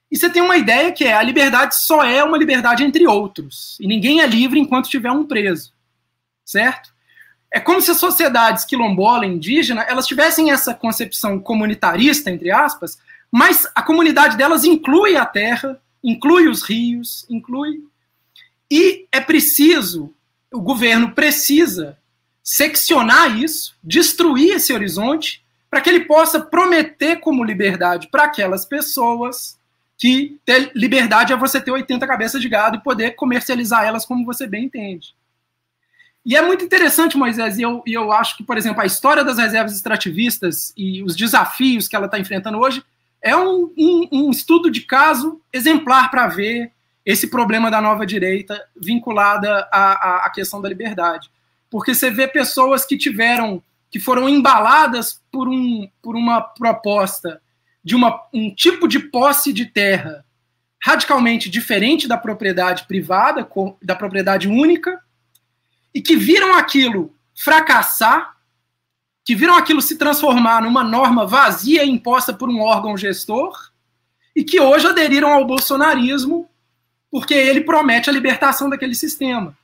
E 0.10 0.18
você 0.18 0.30
tem 0.30 0.42
uma 0.42 0.58
ideia 0.58 0.92
que 0.92 1.04
é 1.04 1.14
a 1.14 1.22
liberdade 1.22 1.76
só 1.76 2.04
é 2.04 2.24
uma 2.24 2.38
liberdade 2.38 2.84
entre 2.84 3.06
outros. 3.06 3.78
E 3.80 3.88
ninguém 3.88 4.22
é 4.22 4.28
livre 4.28 4.60
enquanto 4.60 4.90
tiver 4.90 5.12
um 5.12 5.26
preso. 5.26 5.74
Certo? 6.46 6.94
É 7.52 7.60
como 7.60 7.82
se 7.82 7.92
as 7.92 7.98
sociedades 7.98 8.66
quilombola 8.66 9.26
e 9.26 9.30
indígena 9.30 9.82
elas 9.82 10.08
tivessem 10.08 10.52
essa 10.52 10.74
concepção 10.74 11.40
comunitarista, 11.40 12.30
entre 12.30 12.52
aspas, 12.52 12.98
mas 13.32 13.68
a 13.76 13.82
comunidade 13.82 14.38
delas 14.38 14.64
inclui 14.64 15.16
a 15.18 15.26
terra, 15.26 15.80
inclui 16.04 16.48
os 16.48 16.64
rios, 16.64 17.26
inclui. 17.30 17.84
E 18.72 19.06
é 19.12 19.20
preciso, 19.20 20.14
o 20.52 20.62
governo 20.62 21.12
precisa 21.12 21.98
seccionar 22.44 23.38
isso, 23.38 23.76
destruir 23.84 24.56
esse 24.56 24.72
horizonte, 24.72 25.44
para 25.70 25.82
que 25.82 25.90
ele 25.90 26.06
possa 26.06 26.40
prometer 26.40 27.18
como 27.18 27.44
liberdade 27.44 28.08
para 28.10 28.24
aquelas 28.24 28.66
pessoas 28.66 29.57
que 29.98 30.40
ter 30.46 30.72
liberdade 30.76 31.34
é 31.34 31.38
você 31.38 31.60
ter 31.60 31.72
80 31.72 32.06
cabeças 32.06 32.42
de 32.42 32.48
gado 32.48 32.78
e 32.78 32.84
poder 32.84 33.12
comercializar 33.16 33.84
elas 33.84 34.06
como 34.06 34.26
você 34.26 34.46
bem 34.46 34.66
entende. 34.66 35.16
E 36.26 36.36
é 36.36 36.42
muito 36.42 36.64
interessante, 36.64 37.18
Moisés, 37.18 37.58
e 37.58 37.62
eu, 37.62 37.82
e 37.86 37.94
eu 37.94 38.12
acho 38.12 38.38
que, 38.38 38.44
por 38.44 38.58
exemplo, 38.58 38.82
a 38.82 38.86
história 38.86 39.24
das 39.24 39.38
reservas 39.38 39.74
extrativistas 39.74 40.74
e 40.76 41.02
os 41.02 41.16
desafios 41.16 41.88
que 41.88 41.96
ela 41.96 42.06
está 42.06 42.20
enfrentando 42.20 42.60
hoje 42.60 42.84
é 43.22 43.36
um, 43.36 43.74
um, 43.78 44.10
um 44.12 44.30
estudo 44.30 44.70
de 44.70 44.82
caso 44.82 45.42
exemplar 45.52 46.12
para 46.12 46.28
ver 46.28 46.72
esse 47.06 47.30
problema 47.30 47.72
da 47.72 47.82
nova 47.82 48.06
direita 48.06 48.62
vinculada 48.76 49.68
à, 49.72 50.26
à 50.26 50.30
questão 50.30 50.62
da 50.62 50.70
liberdade 50.70 51.30
porque 51.70 51.94
você 51.94 52.10
vê 52.10 52.28
pessoas 52.28 52.86
que 52.86 52.98
tiveram, 52.98 53.62
que 53.90 54.00
foram 54.00 54.28
embaladas 54.28 55.22
por, 55.32 55.48
um, 55.48 55.88
por 56.02 56.16
uma 56.16 56.42
proposta 56.42 57.42
de 57.88 57.96
uma, 57.96 58.22
um 58.34 58.54
tipo 58.54 58.86
de 58.86 59.00
posse 59.00 59.54
de 59.54 59.66
terra 59.66 60.26
radicalmente 60.84 61.50
diferente 61.50 62.06
da 62.06 62.18
propriedade 62.18 62.86
privada, 62.86 63.50
da 63.82 63.96
propriedade 63.96 64.50
única, 64.50 65.02
e 65.94 66.02
que 66.02 66.18
viram 66.18 66.54
aquilo 66.58 67.16
fracassar, 67.34 68.36
que 69.24 69.34
viram 69.34 69.56
aquilo 69.56 69.82
se 69.82 69.98
transformar 69.98 70.64
numa 70.64 70.84
norma 70.84 71.26
vazia 71.26 71.86
imposta 71.86 72.34
por 72.34 72.50
um 72.50 72.60
órgão 72.60 72.98
gestor, 72.98 73.72
e 74.36 74.44
que 74.44 74.60
hoje 74.60 74.86
aderiram 74.86 75.32
ao 75.32 75.48
bolsonarismo 75.48 76.50
porque 77.10 77.34
ele 77.34 77.62
promete 77.62 78.10
a 78.10 78.14
libertação 78.14 78.70
daquele 78.70 78.96
sistema. 78.96 79.58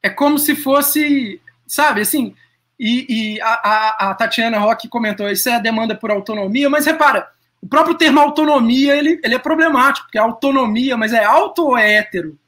É 0.00 0.08
como 0.08 0.38
se 0.38 0.54
fosse, 0.54 1.40
sabe, 1.66 2.02
assim, 2.02 2.36
e, 2.78 3.34
e 3.34 3.40
a, 3.40 3.48
a, 3.48 4.10
a, 4.10 4.14
Tatiana 4.14 4.58
Roque 4.58 4.88
comentou, 4.88 5.30
isso 5.30 5.48
é 5.48 5.54
a 5.54 5.60
demanda 5.60 5.94
por 5.94 6.10
autonomia, 6.10 6.68
mas 6.68 6.84
repara, 6.84 7.28
o 7.60 7.66
próprio 7.66 7.96
termo 7.96 8.20
autonomia, 8.20 8.94
ele, 8.96 9.20
ele 9.24 9.34
é 9.34 9.38
problemático, 9.38 10.06
porque 10.06 10.18
é 10.18 10.20
autonomia, 10.20 10.96
mas 10.96 11.12
é 11.12 11.24
auto 11.24 11.64
ou 11.64 11.78
é 11.78 11.94
hétero? 11.94 12.38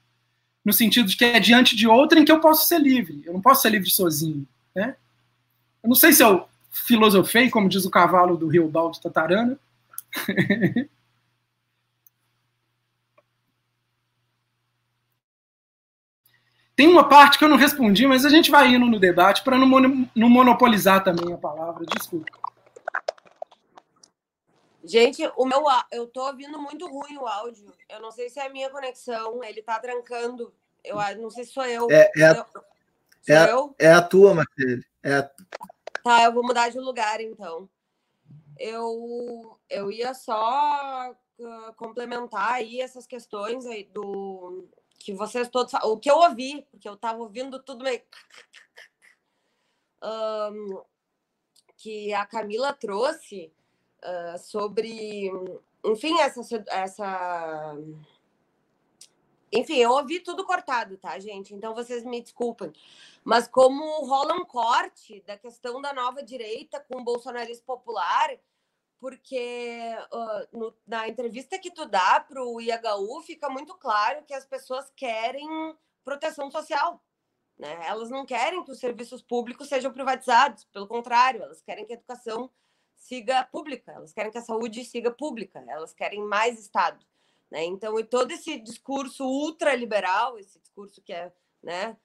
No 0.64 0.72
sentido 0.72 1.08
de 1.08 1.16
que 1.16 1.24
é 1.24 1.40
diante 1.40 1.74
de 1.74 1.88
outra 1.88 2.18
em 2.18 2.24
que 2.24 2.32
eu 2.32 2.40
posso 2.40 2.66
ser 2.66 2.78
livre, 2.78 3.22
eu 3.24 3.32
não 3.32 3.40
posso 3.40 3.62
ser 3.62 3.70
livre 3.70 3.90
sozinho, 3.90 4.46
né? 4.74 4.94
Eu 5.82 5.88
não 5.88 5.96
sei 5.96 6.12
se 6.12 6.22
eu 6.22 6.46
filosofei, 6.70 7.48
como 7.48 7.68
diz 7.68 7.84
o 7.84 7.90
cavalo 7.90 8.36
do 8.36 8.48
Rio 8.48 8.68
Baldo 8.68 9.00
Tatarana, 9.00 9.58
Tem 16.78 16.86
uma 16.86 17.08
parte 17.08 17.40
que 17.40 17.44
eu 17.44 17.48
não 17.48 17.56
respondi, 17.56 18.06
mas 18.06 18.24
a 18.24 18.28
gente 18.28 18.52
vai 18.52 18.68
indo 18.68 18.86
no 18.86 19.00
debate 19.00 19.42
para 19.42 19.58
não, 19.58 19.66
não 20.14 20.30
monopolizar 20.30 21.02
também 21.02 21.34
a 21.34 21.36
palavra. 21.36 21.84
Desculpa. 21.84 22.30
Gente, 24.84 25.28
o 25.36 25.44
meu 25.44 25.64
eu 25.90 26.06
tô 26.06 26.24
ouvindo 26.24 26.56
muito 26.56 26.86
ruim 26.86 27.16
o 27.16 27.26
áudio. 27.26 27.74
Eu 27.88 28.00
não 28.00 28.12
sei 28.12 28.30
se 28.30 28.38
é 28.38 28.46
a 28.46 28.48
minha 28.48 28.70
conexão, 28.70 29.42
ele 29.42 29.60
tá 29.60 29.80
trancando. 29.80 30.54
Eu 30.84 30.98
não 31.20 31.30
sei 31.30 31.42
se 31.42 31.50
sou 31.50 31.64
eu. 31.64 31.88
É, 31.90 32.12
é, 32.16 32.24
a, 32.24 32.32
eu, 32.36 32.46
é, 33.26 33.36
a, 33.36 33.46
eu? 33.48 33.74
é 33.76 33.92
a 33.92 34.00
tua, 34.00 34.34
Marcelo. 34.34 34.84
É 35.02 35.14
a... 35.16 35.30
Tá, 36.04 36.22
eu 36.22 36.32
vou 36.32 36.44
mudar 36.44 36.68
de 36.68 36.78
lugar 36.78 37.20
então. 37.20 37.68
Eu, 38.56 39.58
eu 39.68 39.90
ia 39.90 40.14
só 40.14 41.12
uh, 41.40 41.72
complementar 41.74 42.52
aí 42.52 42.80
essas 42.80 43.04
questões 43.04 43.66
aí 43.66 43.82
do, 43.82 44.68
que 44.98 45.12
vocês 45.14 45.48
todos. 45.48 45.72
O 45.84 45.96
que 45.96 46.10
eu 46.10 46.16
ouvi, 46.16 46.66
porque 46.70 46.88
eu 46.88 46.94
estava 46.94 47.18
ouvindo 47.18 47.62
tudo 47.62 47.84
meio. 47.84 48.02
Um, 50.02 50.82
que 51.76 52.12
a 52.12 52.26
Camila 52.26 52.72
trouxe 52.72 53.52
uh, 54.02 54.38
sobre. 54.38 55.30
Enfim, 55.84 56.18
essa. 56.20 56.40
essa 56.68 57.76
enfim, 59.50 59.76
eu 59.76 59.92
ouvi 59.92 60.20
tudo 60.20 60.44
cortado, 60.44 60.98
tá, 60.98 61.18
gente? 61.18 61.54
Então 61.54 61.74
vocês 61.74 62.04
me 62.04 62.20
desculpem. 62.20 62.70
Mas 63.24 63.48
como 63.48 64.04
rola 64.04 64.34
um 64.34 64.44
corte 64.44 65.22
da 65.26 65.38
questão 65.38 65.80
da 65.80 65.92
nova 65.92 66.22
direita 66.22 66.80
com 66.80 67.00
o 67.00 67.04
bolsonarismo 67.04 67.64
popular, 67.64 68.30
porque 69.00 69.94
uh, 70.12 70.58
no, 70.58 70.74
na 70.86 71.08
entrevista 71.08 71.58
que 71.58 71.70
tu 71.70 71.86
dá 71.86 72.20
para 72.20 72.42
o 72.42 72.60
IHU 72.60 73.22
fica 73.22 73.48
muito 73.48 73.74
claro 73.74 74.24
que 74.24 74.34
as 74.34 74.44
pessoas 74.44 74.90
querem 74.96 75.48
proteção 76.04 76.50
social. 76.50 77.02
Né? 77.58 77.86
Elas 77.86 78.10
não 78.10 78.24
querem 78.24 78.64
que 78.64 78.70
os 78.70 78.78
serviços 78.78 79.22
públicos 79.22 79.68
sejam 79.68 79.92
privatizados, 79.92 80.64
pelo 80.66 80.86
contrário, 80.86 81.42
elas 81.42 81.60
querem 81.60 81.84
que 81.84 81.92
a 81.92 81.96
educação 81.96 82.50
siga 82.96 83.44
pública, 83.44 83.92
elas 83.92 84.12
querem 84.12 84.30
que 84.30 84.38
a 84.38 84.42
saúde 84.42 84.84
siga 84.84 85.10
pública, 85.10 85.64
elas 85.68 85.92
querem 85.92 86.22
mais 86.24 86.58
Estado. 86.58 87.04
Né? 87.50 87.64
Então, 87.64 87.98
e 87.98 88.04
todo 88.04 88.30
esse 88.32 88.58
discurso 88.58 89.24
ultraliberal, 89.24 90.38
esse 90.38 90.58
discurso 90.60 91.00
que 91.02 91.12
é, 91.12 91.32
né, 91.62 91.96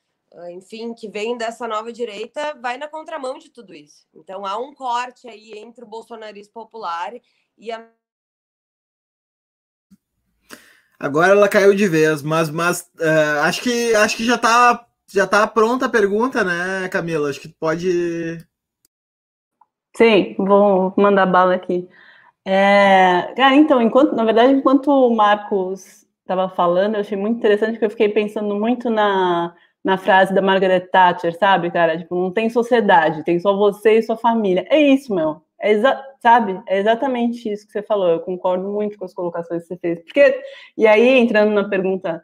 enfim, 0.51 0.93
que 0.93 1.07
vem 1.07 1.37
dessa 1.37 1.67
nova 1.67 1.91
direita, 1.91 2.57
vai 2.61 2.77
na 2.77 2.87
contramão 2.87 3.37
de 3.37 3.49
tudo 3.49 3.73
isso. 3.73 4.07
Então, 4.13 4.45
há 4.45 4.57
um 4.57 4.73
corte 4.73 5.27
aí 5.27 5.53
entre 5.57 5.83
o 5.83 5.87
bolsonarismo 5.87 6.53
popular 6.53 7.13
e 7.57 7.71
a. 7.71 7.87
Agora 10.99 11.33
ela 11.33 11.49
caiu 11.49 11.75
de 11.75 11.87
vez, 11.87 12.21
mas, 12.21 12.49
mas 12.49 12.89
uh, 12.99 13.41
acho, 13.43 13.61
que, 13.61 13.93
acho 13.95 14.15
que 14.15 14.25
já 14.25 14.35
está 14.35 14.87
já 15.13 15.27
tá 15.27 15.45
pronta 15.45 15.85
a 15.85 15.89
pergunta, 15.89 16.43
né, 16.43 16.89
Camila? 16.89 17.29
Acho 17.29 17.39
que 17.39 17.49
pode. 17.49 18.39
Sim, 19.95 20.33
vou 20.37 20.93
mandar 20.97 21.27
bala 21.27 21.53
aqui. 21.53 21.87
É, 22.43 23.31
cara, 23.35 23.55
então, 23.55 23.81
enquanto, 23.81 24.15
na 24.15 24.25
verdade, 24.25 24.53
enquanto 24.53 24.87
o 24.87 25.15
Marcos 25.15 26.05
estava 26.21 26.49
falando, 26.49 26.95
eu 26.95 27.01
achei 27.01 27.17
muito 27.17 27.37
interessante 27.37 27.73
porque 27.73 27.85
eu 27.85 27.89
fiquei 27.91 28.09
pensando 28.09 28.55
muito 28.55 28.89
na, 28.89 29.55
na 29.83 29.97
frase 29.97 30.33
da 30.33 30.41
Margaret 30.41 30.87
Thatcher, 30.91 31.37
sabe, 31.37 31.69
cara? 31.71 31.97
Tipo, 31.97 32.15
não 32.15 32.31
tem 32.31 32.49
sociedade, 32.49 33.23
tem 33.23 33.39
só 33.39 33.55
você 33.55 33.97
e 33.97 34.03
sua 34.03 34.15
família. 34.15 34.65
É 34.69 34.79
isso, 34.79 35.13
meu. 35.13 35.41
É 35.59 35.73
sabe? 36.21 36.61
É 36.67 36.79
exatamente 36.79 37.51
isso 37.51 37.65
que 37.65 37.71
você 37.73 37.81
falou. 37.81 38.09
Eu 38.09 38.19
concordo 38.19 38.67
muito 38.69 38.97
com 38.97 39.05
as 39.05 39.13
colocações 39.13 39.63
que 39.63 39.67
você 39.69 39.77
fez. 39.77 40.03
Porque, 40.03 40.41
e 40.77 40.87
aí, 40.87 41.17
entrando 41.17 41.51
na 41.51 41.67
pergunta 41.67 42.23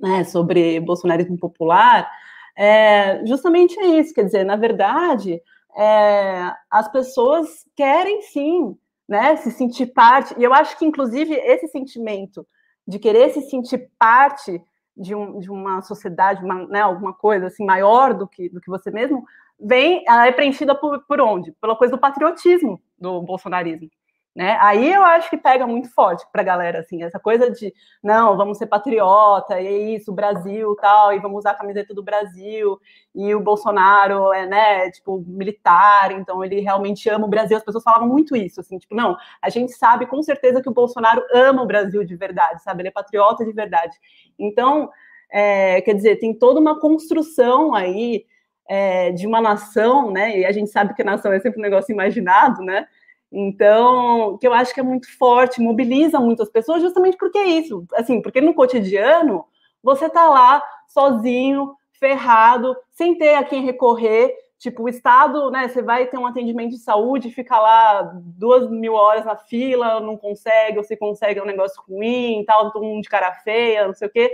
né, 0.00 0.24
sobre 0.24 0.80
bolsonarismo 0.80 1.38
popular, 1.38 2.10
é, 2.56 3.24
justamente 3.26 3.78
é 3.78 3.86
isso. 3.98 4.14
Quer 4.14 4.24
dizer, 4.24 4.44
na 4.44 4.56
verdade, 4.56 5.40
é, 5.76 6.52
as 6.70 6.90
pessoas 6.90 7.64
querem 7.76 8.22
sim 8.22 8.76
né? 9.10 9.34
Se 9.34 9.50
sentir 9.50 9.86
parte. 9.86 10.32
E 10.38 10.44
eu 10.44 10.54
acho 10.54 10.78
que, 10.78 10.84
inclusive, 10.84 11.34
esse 11.34 11.66
sentimento 11.66 12.46
de 12.86 12.96
querer 12.96 13.30
se 13.30 13.42
sentir 13.42 13.90
parte 13.98 14.62
de, 14.96 15.14
um, 15.14 15.38
de 15.38 15.50
uma 15.50 15.82
sociedade, 15.82 16.44
uma, 16.44 16.66
né, 16.66 16.80
alguma 16.80 17.12
coisa 17.12 17.46
assim 17.46 17.64
maior 17.64 18.14
do 18.14 18.26
que, 18.26 18.48
do 18.48 18.60
que 18.60 18.68
você 18.68 18.90
mesmo, 18.90 19.24
vem, 19.58 20.04
ela 20.06 20.26
é 20.26 20.32
preenchida 20.32 20.74
por, 20.74 21.04
por 21.06 21.20
onde? 21.20 21.52
Pela 21.60 21.76
coisa 21.76 21.94
do 21.94 22.00
patriotismo 22.00 22.80
do 22.98 23.22
bolsonarismo. 23.22 23.90
Né? 24.34 24.56
Aí 24.60 24.92
eu 24.92 25.02
acho 25.02 25.28
que 25.28 25.36
pega 25.36 25.66
muito 25.66 25.92
forte 25.92 26.24
para 26.30 26.40
a 26.40 26.44
galera, 26.44 26.78
assim, 26.78 27.02
essa 27.02 27.18
coisa 27.18 27.50
de 27.50 27.74
não, 28.00 28.36
vamos 28.36 28.58
ser 28.58 28.66
patriota, 28.66 29.60
e 29.60 29.66
é 29.66 29.78
isso, 29.96 30.12
Brasil 30.12 30.76
tal, 30.80 31.12
e 31.12 31.18
vamos 31.18 31.38
usar 31.38 31.50
a 31.50 31.54
camiseta 31.54 31.92
do 31.92 32.02
Brasil, 32.02 32.78
e 33.12 33.34
o 33.34 33.40
Bolsonaro 33.40 34.32
é, 34.32 34.46
né, 34.46 34.90
tipo, 34.92 35.24
militar, 35.26 36.12
então 36.12 36.44
ele 36.44 36.60
realmente 36.60 37.08
ama 37.08 37.26
o 37.26 37.28
Brasil. 37.28 37.56
As 37.56 37.64
pessoas 37.64 37.82
falavam 37.82 38.06
muito 38.06 38.36
isso, 38.36 38.60
assim, 38.60 38.78
tipo, 38.78 38.94
não, 38.94 39.16
a 39.42 39.50
gente 39.50 39.72
sabe 39.72 40.06
com 40.06 40.22
certeza 40.22 40.62
que 40.62 40.68
o 40.68 40.74
Bolsonaro 40.74 41.24
ama 41.34 41.62
o 41.62 41.66
Brasil 41.66 42.04
de 42.04 42.14
verdade, 42.14 42.62
sabe? 42.62 42.82
Ele 42.82 42.88
é 42.88 42.92
patriota 42.92 43.44
de 43.44 43.52
verdade. 43.52 43.96
Então, 44.38 44.90
é, 45.30 45.80
quer 45.80 45.94
dizer, 45.94 46.16
tem 46.20 46.32
toda 46.32 46.60
uma 46.60 46.78
construção 46.78 47.74
aí 47.74 48.24
é, 48.68 49.10
de 49.10 49.26
uma 49.26 49.40
nação, 49.40 50.12
né? 50.12 50.38
E 50.38 50.46
a 50.46 50.52
gente 50.52 50.70
sabe 50.70 50.94
que 50.94 51.02
a 51.02 51.04
nação 51.04 51.32
é 51.32 51.40
sempre 51.40 51.58
um 51.58 51.62
negócio 51.62 51.92
imaginado, 51.92 52.62
né? 52.62 52.86
Então, 53.32 54.36
que 54.38 54.46
eu 54.46 54.52
acho 54.52 54.74
que 54.74 54.80
é 54.80 54.82
muito 54.82 55.06
forte, 55.16 55.60
mobiliza 55.60 56.18
muitas 56.18 56.50
pessoas, 56.50 56.82
justamente 56.82 57.16
porque 57.16 57.38
é 57.38 57.46
isso. 57.46 57.86
Assim, 57.94 58.20
porque 58.20 58.40
no 58.40 58.54
cotidiano 58.54 59.44
você 59.82 60.08
tá 60.08 60.28
lá 60.28 60.62
sozinho, 60.88 61.74
ferrado, 61.92 62.76
sem 62.90 63.16
ter 63.16 63.34
a 63.34 63.44
quem 63.44 63.64
recorrer. 63.64 64.34
Tipo, 64.58 64.82
o 64.82 64.88
Estado, 64.88 65.50
né? 65.50 65.68
Você 65.68 65.80
vai 65.80 66.06
ter 66.06 66.18
um 66.18 66.26
atendimento 66.26 66.72
de 66.72 66.78
saúde, 66.78 67.30
fica 67.30 67.58
lá 67.58 68.02
duas 68.14 68.68
mil 68.68 68.92
horas 68.92 69.24
na 69.24 69.36
fila, 69.36 70.00
não 70.00 70.18
consegue, 70.18 70.76
ou 70.76 70.84
se 70.84 70.96
consegue 70.96 71.38
é 71.38 71.42
um 71.42 71.46
negócio 71.46 71.82
ruim, 71.88 72.44
tal, 72.46 72.70
todo 72.70 72.84
mundo 72.84 73.02
de 73.02 73.08
cara 73.08 73.32
feia, 73.36 73.86
não 73.86 73.94
sei 73.94 74.08
o 74.08 74.10
quê. 74.10 74.30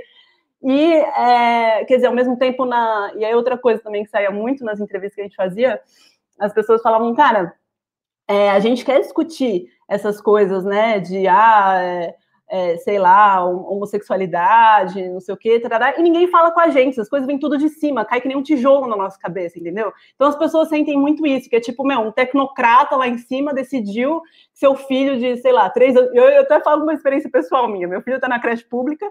E, 0.62 0.94
é, 0.94 1.84
quer 1.84 1.96
dizer, 1.96 2.06
ao 2.08 2.14
mesmo 2.14 2.36
tempo, 2.36 2.64
na. 2.64 3.12
E 3.16 3.24
aí, 3.24 3.34
outra 3.34 3.56
coisa 3.56 3.80
também 3.80 4.02
que 4.02 4.10
saía 4.10 4.30
muito 4.30 4.64
nas 4.64 4.80
entrevistas 4.80 5.14
que 5.14 5.20
a 5.20 5.24
gente 5.24 5.36
fazia, 5.36 5.80
as 6.40 6.52
pessoas 6.52 6.82
falavam, 6.82 7.14
cara, 7.14 7.54
é, 8.28 8.50
a 8.50 8.58
gente 8.58 8.84
quer 8.84 9.00
discutir 9.00 9.68
essas 9.88 10.20
coisas, 10.20 10.64
né, 10.64 10.98
de, 10.98 11.28
ah, 11.28 11.78
é, 11.80 12.14
é, 12.48 12.76
sei 12.78 12.98
lá, 12.98 13.44
homossexualidade, 13.44 15.08
não 15.08 15.20
sei 15.20 15.34
o 15.34 15.36
quê, 15.36 15.58
tarará, 15.58 15.98
e 15.98 16.02
ninguém 16.02 16.28
fala 16.28 16.50
com 16.52 16.60
a 16.60 16.68
gente, 16.68 17.00
as 17.00 17.08
coisas 17.08 17.26
vêm 17.26 17.38
tudo 17.38 17.58
de 17.58 17.68
cima, 17.68 18.04
cai 18.04 18.20
que 18.20 18.28
nem 18.28 18.36
um 18.36 18.42
tijolo 18.42 18.86
na 18.86 18.96
nossa 18.96 19.18
cabeça, 19.18 19.58
entendeu? 19.58 19.92
Então 20.14 20.28
as 20.28 20.36
pessoas 20.36 20.68
sentem 20.68 20.96
muito 20.96 21.26
isso, 21.26 21.50
que 21.50 21.56
é 21.56 21.60
tipo, 21.60 21.84
meu, 21.84 22.00
um 22.00 22.12
tecnocrata 22.12 22.96
lá 22.96 23.08
em 23.08 23.18
cima 23.18 23.52
decidiu 23.52 24.22
seu 24.52 24.74
filho 24.76 25.18
de, 25.18 25.36
sei 25.38 25.52
lá, 25.52 25.68
três 25.70 25.96
anos, 25.96 26.10
eu, 26.14 26.24
eu 26.24 26.42
até 26.42 26.60
falo 26.60 26.84
uma 26.84 26.94
experiência 26.94 27.30
pessoal 27.30 27.68
minha, 27.68 27.88
meu 27.88 28.00
filho 28.00 28.16
está 28.16 28.28
na 28.28 28.40
creche 28.40 28.64
pública, 28.64 29.06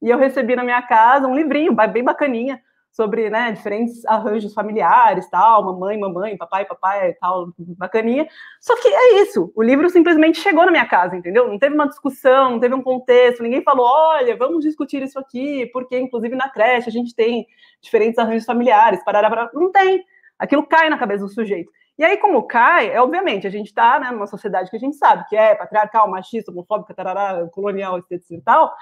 e 0.00 0.08
eu 0.08 0.18
recebi 0.18 0.54
na 0.56 0.64
minha 0.64 0.80
casa 0.82 1.26
um 1.26 1.34
livrinho 1.34 1.74
bem 1.92 2.04
bacaninha, 2.04 2.60
sobre 2.90 3.30
né, 3.30 3.52
diferentes 3.52 4.04
arranjos 4.06 4.52
familiares, 4.52 5.28
tal, 5.30 5.64
mamãe, 5.64 5.98
mamãe, 5.98 6.36
papai, 6.36 6.64
papai, 6.64 7.14
tal, 7.14 7.52
bacaninha. 7.58 8.26
Só 8.60 8.74
que 8.80 8.88
é 8.88 9.22
isso, 9.22 9.52
o 9.54 9.62
livro 9.62 9.88
simplesmente 9.88 10.40
chegou 10.40 10.64
na 10.64 10.72
minha 10.72 10.86
casa, 10.86 11.16
entendeu? 11.16 11.48
Não 11.48 11.58
teve 11.58 11.74
uma 11.74 11.88
discussão, 11.88 12.50
não 12.50 12.60
teve 12.60 12.74
um 12.74 12.82
contexto, 12.82 13.42
ninguém 13.42 13.62
falou, 13.62 13.86
olha, 13.86 14.36
vamos 14.36 14.64
discutir 14.64 15.02
isso 15.02 15.18
aqui, 15.18 15.66
porque 15.72 15.98
inclusive 15.98 16.34
na 16.34 16.48
creche 16.48 16.88
a 16.88 16.92
gente 16.92 17.14
tem 17.14 17.46
diferentes 17.80 18.18
arranjos 18.18 18.44
familiares, 18.44 19.04
parará, 19.04 19.50
não 19.54 19.70
tem. 19.70 20.04
Aquilo 20.38 20.66
cai 20.66 20.88
na 20.88 20.98
cabeça 20.98 21.24
do 21.24 21.30
sujeito. 21.30 21.70
E 21.98 22.04
aí, 22.04 22.16
como 22.16 22.44
cai, 22.44 22.90
é 22.92 23.00
obviamente, 23.00 23.44
a 23.46 23.50
gente 23.50 23.66
está 23.66 23.98
né, 23.98 24.12
numa 24.12 24.28
sociedade 24.28 24.70
que 24.70 24.76
a 24.76 24.78
gente 24.80 24.96
sabe 24.96 25.24
que 25.28 25.36
é 25.36 25.56
patriarcal, 25.56 26.08
machista, 26.08 26.52
homofóbica, 26.52 26.94
tarará, 26.94 27.48
colonial, 27.50 27.98
etc 27.98 28.20
e 28.30 28.40
tal. 28.40 28.72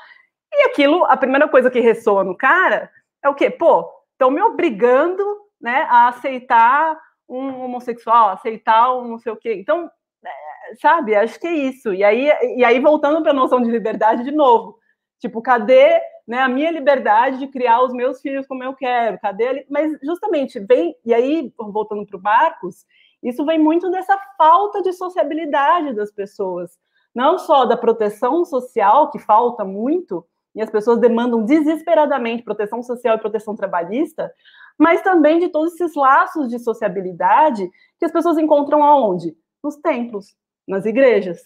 E 0.53 0.65
aquilo, 0.65 1.05
a 1.07 1.17
primeira 1.17 1.49
coisa 1.49 1.71
que 1.71 1.81
ressoa 1.81 2.23
no 2.23 2.37
cara 2.37 2.91
é 3.25 3.29
o 3.29 3.35
quê? 3.35 3.51
Pô, 3.51 3.91
estão 4.17 4.31
me 4.31 4.41
obrigando 4.41 5.25
né, 5.61 5.87
a 5.91 6.09
aceitar 6.09 6.99
um 7.29 7.61
homossexual, 7.63 8.31
aceitar 8.31 8.95
um 8.97 9.07
não 9.07 9.19
sei 9.19 9.33
o 9.33 9.37
quê. 9.37 9.55
Então, 9.55 9.91
é, 10.25 10.75
sabe, 10.81 11.15
acho 11.15 11.39
que 11.39 11.47
é 11.47 11.53
isso. 11.53 11.93
E 11.93 12.03
aí, 12.03 12.31
e 12.57 12.65
aí 12.65 12.81
voltando 12.81 13.23
para 13.23 13.31
a 13.31 13.35
noção 13.35 13.61
de 13.61 13.71
liberdade 13.71 14.25
de 14.25 14.33
novo. 14.33 14.79
Tipo, 15.19 15.43
cadê 15.43 16.01
né, 16.27 16.41
a 16.41 16.49
minha 16.49 16.71
liberdade 16.71 17.39
de 17.39 17.47
criar 17.47 17.83
os 17.83 17.93
meus 17.93 18.21
filhos 18.21 18.47
como 18.47 18.63
eu 18.65 18.75
quero? 18.75 19.19
Cadê? 19.21 19.67
Mas 19.71 19.97
justamente 20.03 20.59
vem, 20.59 20.97
e 21.05 21.15
aí, 21.15 21.53
voltando 21.59 22.07
para 22.07 22.19
o 22.19 22.23
Marcos, 22.23 22.85
isso 23.23 23.45
vem 23.45 23.59
muito 23.59 23.91
dessa 23.91 24.19
falta 24.37 24.83
de 24.83 24.93
sociabilidade 24.93 25.95
das 25.95 26.11
pessoas. 26.11 26.79
Não 27.15 27.39
só 27.39 27.65
da 27.65 27.77
proteção 27.77 28.45
social, 28.45 29.11
que 29.11 29.19
falta 29.19 29.65
muito, 29.65 30.27
e 30.57 30.63
as 30.63 30.71
pessoas 30.71 30.99
demandam 30.99 31.45
desesperadamente 31.45 32.43
proteção 32.43 32.83
social 32.83 33.17
e 33.17 33.21
proteção 33.21 33.55
trabalhista, 33.55 34.33
mas 34.79 35.03
também 35.03 35.39
de 35.39 35.51
todos 35.51 35.75
esses 35.75 35.95
laços 35.95 36.49
de 36.49 36.59
sociabilidade 36.59 37.71
que 37.99 38.07
as 38.07 38.13
pessoas 38.13 38.39
encontram 38.39 38.83
aonde? 38.83 39.37
Nos 39.63 39.77
templos, 39.77 40.35
nas 40.67 40.87
igrejas, 40.87 41.41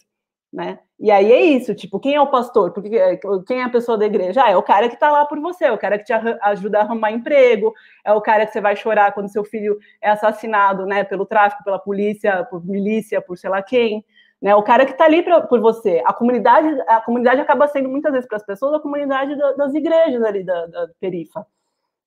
né? 0.53 0.79
E 0.99 1.11
aí 1.11 1.33
é 1.33 1.41
isso, 1.41 1.75
tipo, 1.75 1.99
quem 1.99 2.15
é 2.15 2.21
o 2.21 2.31
pastor? 2.31 2.73
Porque 2.73 2.97
é, 2.97 3.19
quem 3.47 3.61
é 3.61 3.65
a 3.65 3.71
pessoa 3.71 3.99
da 3.99 4.07
igreja? 4.07 4.45
Ah, 4.45 4.51
é 4.51 4.57
o 4.57 4.63
cara 4.63 4.89
que 4.89 4.95
está 4.95 5.11
lá 5.11 5.25
por 5.25 5.41
você, 5.41 5.65
é 5.65 5.73
o 5.73 5.79
cara 5.79 5.99
que 5.99 6.05
te 6.05 6.13
ajuda 6.13 6.79
a 6.79 6.83
arrumar 6.83 7.11
emprego, 7.11 7.73
é 8.05 8.13
o 8.13 8.21
cara 8.21 8.47
que 8.47 8.53
você 8.53 8.61
vai 8.61 8.77
chorar 8.77 9.13
quando 9.13 9.33
seu 9.33 9.43
filho 9.45 9.79
é 10.01 10.11
assassinado, 10.11 10.87
né, 10.87 11.03
pelo 11.03 11.27
tráfico, 11.27 11.65
pela 11.65 11.79
polícia, 11.79 12.45
por 12.45 12.65
milícia, 12.65 13.21
por 13.21 13.37
sei 13.37 13.51
lá 13.51 13.63
quem. 13.63 14.05
Né? 14.41 14.55
O 14.55 14.63
cara 14.63 14.87
que 14.87 14.93
está 14.93 15.05
ali 15.05 15.23
pra, 15.23 15.43
por 15.43 15.61
você. 15.61 16.03
A 16.07 16.13
comunidade, 16.13 16.69
a 16.89 17.01
comunidade 17.01 17.41
acaba 17.41 17.69
sendo 17.69 17.89
muitas 17.89 18.13
vezes 18.13 18.27
para 18.27 18.39
as 18.39 18.45
pessoas 18.45 18.75
a 18.75 18.81
comunidade 18.81 19.37
da, 19.37 19.53
das 19.53 19.75
igrejas 19.75 20.23
ali 20.23 20.43
da, 20.43 20.67
da 20.67 20.89
perifa, 20.99 21.47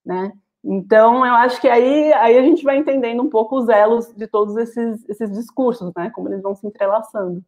né? 0.05 0.31
Então, 0.63 1.25
eu 1.25 1.33
acho 1.33 1.59
que 1.59 1.67
aí, 1.67 2.13
aí 2.13 2.37
a 2.37 2.41
gente 2.41 2.63
vai 2.63 2.77
entendendo 2.77 3.21
um 3.21 3.29
pouco 3.29 3.57
os 3.57 3.67
elos 3.67 4.13
de 4.15 4.25
todos 4.25 4.55
esses, 4.55 5.07
esses 5.09 5.31
discursos, 5.31 5.91
né? 5.95 6.09
Como 6.09 6.29
eles 6.29 6.41
vão 6.41 6.55
se 6.55 6.65
entrelaçando. 6.65 7.43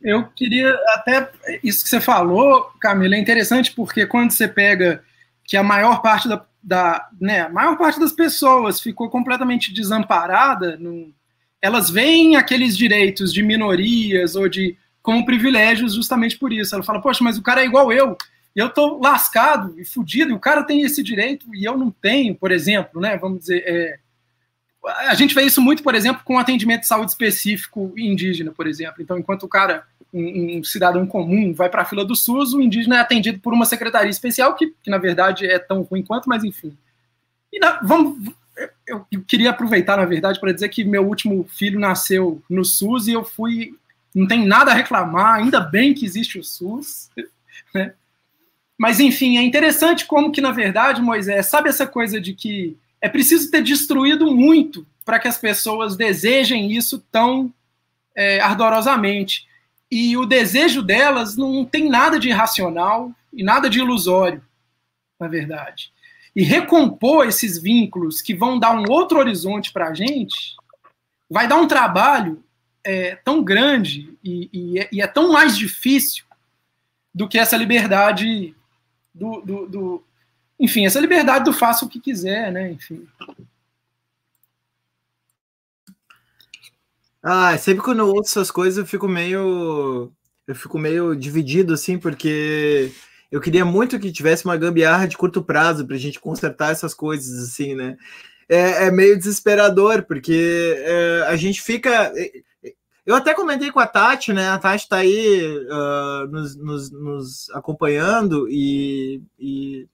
Eu 0.00 0.24
queria 0.30 0.74
até 0.94 1.30
isso 1.62 1.84
que 1.84 1.90
você 1.90 2.00
falou, 2.00 2.70
Camila, 2.80 3.14
é 3.14 3.18
interessante 3.18 3.72
porque 3.74 4.06
quando 4.06 4.30
você 4.30 4.48
pega 4.48 5.04
que 5.44 5.56
a 5.56 5.62
maior 5.62 6.00
parte 6.00 6.28
da, 6.28 6.46
da 6.62 7.08
né, 7.20 7.48
maior 7.48 7.76
parte 7.76 8.00
das 8.00 8.12
pessoas 8.12 8.80
ficou 8.80 9.10
completamente 9.10 9.74
desamparada 9.74 10.76
no, 10.78 11.12
elas 11.62 11.90
veem 11.90 12.36
aqueles 12.36 12.76
direitos 12.76 13.32
de 13.32 13.42
minorias 13.42 14.34
ou 14.34 14.48
de 14.48 14.76
como 15.02 15.24
privilégios 15.24 15.94
justamente 15.94 16.38
por 16.38 16.52
isso. 16.52 16.74
Ela 16.74 16.84
fala, 16.84 17.00
poxa, 17.00 17.22
mas 17.22 17.38
o 17.38 17.42
cara 17.42 17.62
é 17.62 17.66
igual 17.66 17.92
eu, 17.92 18.16
e 18.54 18.58
eu 18.58 18.68
tô 18.68 18.98
lascado 18.98 19.78
e 19.78 19.84
fudido, 19.84 20.30
e 20.30 20.34
o 20.34 20.40
cara 20.40 20.64
tem 20.64 20.82
esse 20.82 21.02
direito 21.02 21.46
e 21.54 21.64
eu 21.64 21.76
não 21.76 21.90
tenho, 21.90 22.34
por 22.34 22.50
exemplo, 22.50 23.00
né? 23.00 23.16
Vamos 23.16 23.40
dizer, 23.40 23.62
é, 23.66 23.98
a 24.84 25.14
gente 25.14 25.34
vê 25.34 25.42
isso 25.42 25.60
muito, 25.60 25.82
por 25.82 25.94
exemplo, 25.94 26.22
com 26.24 26.38
atendimento 26.38 26.80
de 26.80 26.86
saúde 26.86 27.10
específico 27.10 27.92
indígena, 27.96 28.50
por 28.50 28.66
exemplo. 28.66 29.02
Então, 29.02 29.18
enquanto 29.18 29.44
o 29.44 29.48
cara, 29.48 29.84
um, 30.12 30.58
um 30.58 30.64
cidadão 30.64 31.06
comum, 31.06 31.52
vai 31.52 31.68
para 31.68 31.82
a 31.82 31.84
fila 31.84 32.04
do 32.04 32.16
SUS, 32.16 32.54
o 32.54 32.60
indígena 32.60 32.96
é 32.96 33.00
atendido 33.00 33.38
por 33.40 33.52
uma 33.52 33.66
secretaria 33.66 34.10
especial, 34.10 34.54
que, 34.54 34.74
que 34.82 34.90
na 34.90 34.98
verdade 34.98 35.46
é 35.46 35.58
tão 35.58 35.82
ruim 35.82 36.02
quanto, 36.02 36.28
mas 36.28 36.42
enfim. 36.42 36.76
E 37.52 37.58
na, 37.58 37.80
vamos, 37.82 38.32
eu, 38.86 39.06
queria 39.26 39.50
aproveitar, 39.50 39.96
na 39.96 40.04
verdade, 40.04 40.40
para 40.40 40.52
dizer 40.52 40.68
que 40.68 40.84
meu 40.84 41.06
último 41.06 41.44
filho 41.44 41.78
nasceu 41.78 42.42
no 42.48 42.64
SUS 42.64 43.06
e 43.06 43.12
eu 43.12 43.24
fui. 43.24 43.74
Não 44.14 44.26
tem 44.26 44.44
nada 44.44 44.72
a 44.72 44.74
reclamar, 44.74 45.34
ainda 45.36 45.60
bem 45.60 45.94
que 45.94 46.04
existe 46.04 46.38
o 46.38 46.44
SUS. 46.44 47.10
Né? 47.72 47.92
Mas, 48.76 48.98
enfim, 48.98 49.38
é 49.38 49.42
interessante 49.42 50.06
como 50.06 50.32
que, 50.32 50.40
na 50.40 50.50
verdade, 50.50 51.00
Moisés, 51.00 51.46
sabe 51.46 51.68
essa 51.68 51.86
coisa 51.86 52.20
de 52.20 52.34
que 52.34 52.76
é 53.00 53.08
preciso 53.08 53.48
ter 53.48 53.62
destruído 53.62 54.34
muito 54.34 54.84
para 55.04 55.20
que 55.20 55.28
as 55.28 55.38
pessoas 55.38 55.96
desejem 55.96 56.72
isso 56.72 56.98
tão 57.12 57.52
é, 58.16 58.40
ardorosamente. 58.40 59.46
E 59.90 60.16
o 60.16 60.26
desejo 60.26 60.82
delas 60.82 61.36
não 61.36 61.64
tem 61.64 61.88
nada 61.88 62.18
de 62.18 62.28
irracional 62.28 63.12
e 63.32 63.42
nada 63.44 63.70
de 63.70 63.78
ilusório, 63.78 64.42
na 65.18 65.28
verdade. 65.28 65.92
E 66.34 66.42
recompor 66.42 67.26
esses 67.26 67.60
vínculos 67.60 68.22
que 68.22 68.34
vão 68.34 68.58
dar 68.58 68.72
um 68.72 68.84
outro 68.90 69.18
horizonte 69.18 69.72
para 69.72 69.88
a 69.88 69.94
gente 69.94 70.56
vai 71.28 71.46
dar 71.46 71.56
um 71.56 71.68
trabalho 71.68 72.42
é, 72.84 73.16
tão 73.16 73.42
grande 73.42 74.16
e, 74.22 74.48
e, 74.52 74.78
é, 74.78 74.88
e, 74.92 75.02
é, 75.02 75.06
tão 75.06 75.32
mais 75.32 75.56
difícil 75.56 76.24
do 77.14 77.28
que 77.28 77.38
essa 77.38 77.56
liberdade 77.56 78.54
do, 79.14 79.40
do, 79.40 79.66
do 79.66 80.04
enfim, 80.58 80.84
essa 80.84 81.00
liberdade 81.00 81.44
do 81.44 81.52
faça 81.52 81.84
o 81.84 81.88
que 81.88 81.98
quiser, 81.98 82.52
né? 82.52 82.70
Enfim. 82.70 83.08
Ah, 87.22 87.56
sempre 87.56 87.82
quando 87.82 88.00
eu 88.00 88.08
ouço 88.08 88.30
essas 88.30 88.50
coisas 88.50 88.78
eu 88.78 88.86
fico 88.86 89.08
meio. 89.08 90.12
Eu 90.46 90.54
fico 90.54 90.78
meio 90.78 91.14
dividido, 91.14 91.72
assim, 91.74 91.98
porque 91.98 92.92
eu 93.30 93.40
queria 93.40 93.64
muito 93.64 93.98
que 93.98 94.10
tivesse 94.10 94.44
uma 94.44 94.56
gambiarra 94.56 95.06
de 95.06 95.16
curto 95.16 95.42
prazo 95.42 95.86
para 95.86 95.96
a 95.96 95.98
gente 95.98 96.18
consertar 96.18 96.72
essas 96.72 96.92
coisas, 96.92 97.48
assim, 97.48 97.74
né? 97.74 97.96
É, 98.48 98.86
é 98.86 98.90
meio 98.90 99.16
desesperador, 99.16 100.02
porque 100.02 100.74
é, 100.78 101.24
a 101.28 101.36
gente 101.36 101.62
fica. 101.62 102.12
É, 102.16 102.30
eu 103.06 103.14
até 103.14 103.32
comentei 103.32 103.70
com 103.70 103.80
a 103.80 103.86
Tati, 103.86 104.32
né? 104.32 104.48
A 104.48 104.58
Tati 104.58 104.84
está 104.84 104.96
aí 104.98 105.40
uh, 105.46 106.26
nos, 106.28 106.56
nos, 106.56 106.90
nos, 106.90 107.50
acompanhando 107.50 108.48
e, 108.48 109.22
e 109.38 109.88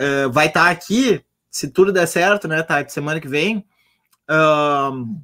uh, 0.00 0.30
vai 0.32 0.46
estar 0.46 0.64
tá 0.64 0.70
aqui, 0.70 1.22
se 1.50 1.68
tudo 1.68 1.92
der 1.92 2.06
certo, 2.06 2.48
né, 2.48 2.62
Tati, 2.62 2.92
semana 2.92 3.20
que 3.20 3.28
vem, 3.28 3.66
uh, 4.30 5.20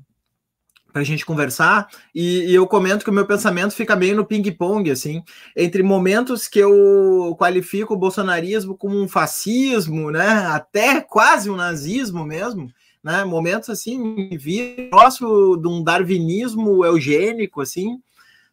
para 0.93 1.03
a 1.03 1.05
gente 1.05 1.25
conversar. 1.25 1.89
E, 2.15 2.51
e, 2.51 2.55
eu 2.55 2.67
comento 2.67 3.05
que 3.05 3.11
o 3.11 3.15
meu 3.15 3.27
pensamento 3.27 3.75
fica 3.75 3.97
bem 3.97 4.15
no 4.15 4.25
ping-pong, 4.25 4.91
assim, 4.91 5.23
entre 5.57 5.83
momentos 5.83 6.49
que 6.49 6.59
eu 6.59 7.35
qualifico 7.39 7.95
o 7.95 7.99
bolsonarismo 7.99 8.77
como 8.77 9.01
um 9.01 9.09
fascismo, 9.09 10.11
né, 10.11 10.29
até 10.47 11.01
quase 11.01 11.51
um 11.51 11.57
nazismo 11.57 12.25
mesmo. 12.25 12.71
Né, 13.03 13.25
momentos 13.25 13.71
assim, 13.71 14.29
vi 14.37 14.89
próximo 14.91 15.57
de 15.57 15.67
um 15.67 15.83
darwinismo 15.83 16.85
eugênico, 16.85 17.63
assim, 17.63 17.99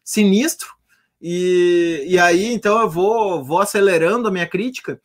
sinistro, 0.02 0.68
e, 1.20 2.06
e 2.08 2.18
aí 2.18 2.54
então 2.54 2.80
eu 2.80 2.88
vou, 2.88 3.44
vou 3.44 3.60
acelerando 3.60 4.26
a 4.26 4.30
minha 4.30 4.46
crítica, 4.46 4.98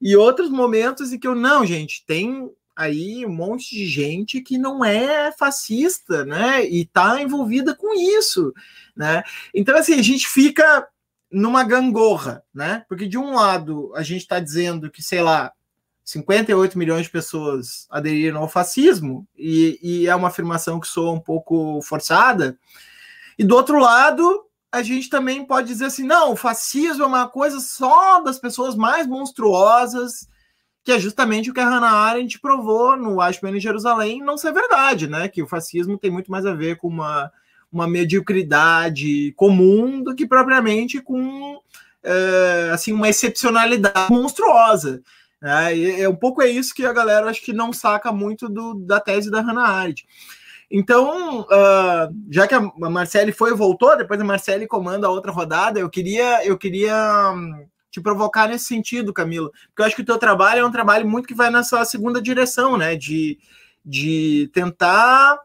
e 0.00 0.14
outros 0.16 0.50
momentos 0.50 1.12
em 1.12 1.18
que 1.18 1.26
eu, 1.26 1.34
não, 1.34 1.64
gente, 1.64 2.04
tem 2.06 2.50
aí 2.80 3.26
um 3.26 3.32
monte 3.32 3.74
de 3.74 3.86
gente 3.86 4.40
que 4.40 4.56
não 4.56 4.82
é 4.82 5.30
fascista, 5.32 6.24
né? 6.24 6.64
E 6.64 6.86
tá 6.86 7.20
envolvida 7.20 7.74
com 7.74 7.94
isso, 7.94 8.54
né? 8.96 9.22
Então, 9.54 9.76
assim, 9.76 9.94
a 9.94 10.02
gente 10.02 10.26
fica 10.26 10.88
numa 11.30 11.62
gangorra, 11.62 12.42
né? 12.54 12.84
Porque 12.88 13.06
de 13.06 13.18
um 13.18 13.34
lado 13.34 13.92
a 13.94 14.02
gente 14.02 14.22
está 14.22 14.40
dizendo 14.40 14.90
que, 14.90 15.02
sei 15.02 15.20
lá, 15.20 15.52
58 16.02 16.78
milhões 16.78 17.04
de 17.04 17.10
pessoas 17.10 17.86
aderiram 17.90 18.40
ao 18.40 18.48
fascismo, 18.48 19.28
e, 19.36 19.78
e 19.82 20.06
é 20.08 20.14
uma 20.14 20.28
afirmação 20.28 20.80
que 20.80 20.88
soa 20.88 21.12
um 21.12 21.20
pouco 21.20 21.80
forçada, 21.82 22.58
e 23.38 23.44
do 23.44 23.54
outro 23.54 23.78
lado, 23.78 24.46
a 24.72 24.82
gente 24.82 25.10
também 25.10 25.44
pode 25.44 25.68
dizer 25.68 25.84
assim: 25.84 26.04
não, 26.04 26.32
o 26.32 26.36
fascismo 26.36 27.04
é 27.04 27.06
uma 27.06 27.28
coisa 27.28 27.60
só 27.60 28.22
das 28.22 28.38
pessoas 28.38 28.74
mais 28.74 29.06
monstruosas, 29.06 30.29
que 30.82 30.92
é 30.92 30.98
justamente 30.98 31.50
o 31.50 31.54
que 31.54 31.60
a 31.60 31.68
Hannah 31.68 31.90
Arendt 31.90 32.40
provou 32.40 32.96
no 32.96 33.20
Ashman 33.20 33.56
em 33.56 33.60
Jerusalém 33.60 34.22
não 34.22 34.38
ser 34.38 34.52
verdade, 34.52 35.06
né? 35.06 35.28
Que 35.28 35.42
o 35.42 35.46
fascismo 35.46 35.98
tem 35.98 36.10
muito 36.10 36.30
mais 36.30 36.46
a 36.46 36.54
ver 36.54 36.76
com 36.76 36.88
uma, 36.88 37.30
uma 37.70 37.86
mediocridade 37.86 39.32
comum 39.36 40.02
do 40.02 40.14
que 40.14 40.26
propriamente 40.26 41.00
com 41.00 41.60
é, 42.02 42.70
assim 42.72 42.92
uma 42.92 43.08
excepcionalidade 43.08 44.10
monstruosa. 44.10 45.02
É, 45.42 46.02
é 46.02 46.08
um 46.08 46.16
pouco 46.16 46.42
é 46.42 46.48
isso 46.48 46.74
que 46.74 46.84
a 46.84 46.92
galera 46.92 47.28
acho 47.28 47.42
que 47.42 47.52
não 47.52 47.72
saca 47.72 48.12
muito 48.12 48.48
do, 48.48 48.74
da 48.74 49.00
tese 49.00 49.30
da 49.30 49.40
Hannah 49.40 49.68
Arendt. 49.68 50.06
Então, 50.70 51.40
uh, 51.40 52.14
já 52.30 52.46
que 52.46 52.54
a 52.54 52.60
Marcele 52.60 53.32
foi 53.32 53.50
e 53.50 53.56
voltou, 53.56 53.96
depois 53.96 54.20
a 54.20 54.24
Marcele 54.24 54.68
comanda 54.68 55.08
a 55.08 55.10
outra 55.10 55.32
rodada, 55.32 55.80
eu 55.80 55.90
queria, 55.90 56.46
eu 56.46 56.56
queria 56.56 57.32
um, 57.34 57.66
te 57.90 58.00
provocar 58.00 58.48
nesse 58.48 58.66
sentido, 58.66 59.12
Camilo, 59.12 59.50
porque 59.68 59.82
eu 59.82 59.86
acho 59.86 59.96
que 59.96 60.02
o 60.02 60.06
teu 60.06 60.18
trabalho 60.18 60.60
é 60.60 60.64
um 60.64 60.70
trabalho 60.70 61.08
muito 61.08 61.26
que 61.26 61.34
vai 61.34 61.50
nessa 61.50 61.84
segunda 61.84 62.22
direção, 62.22 62.76
né? 62.76 62.94
De, 62.94 63.38
de 63.84 64.50
tentar 64.52 65.38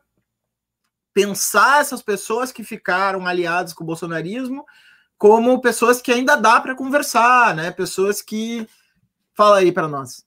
pensar 1.13 1.81
essas 1.81 2.01
pessoas 2.01 2.51
que 2.51 2.63
ficaram 2.63 3.25
aliadas 3.25 3.73
com 3.73 3.83
o 3.83 3.87
bolsonarismo 3.87 4.65
como 5.17 5.61
pessoas 5.61 6.01
que 6.01 6.11
ainda 6.11 6.35
dá 6.35 6.59
para 6.59 6.75
conversar, 6.75 7.55
né? 7.55 7.71
Pessoas 7.71 8.21
que. 8.21 8.67
Fala 9.33 9.57
aí 9.57 9.71
para 9.71 9.87
nós. 9.87 10.25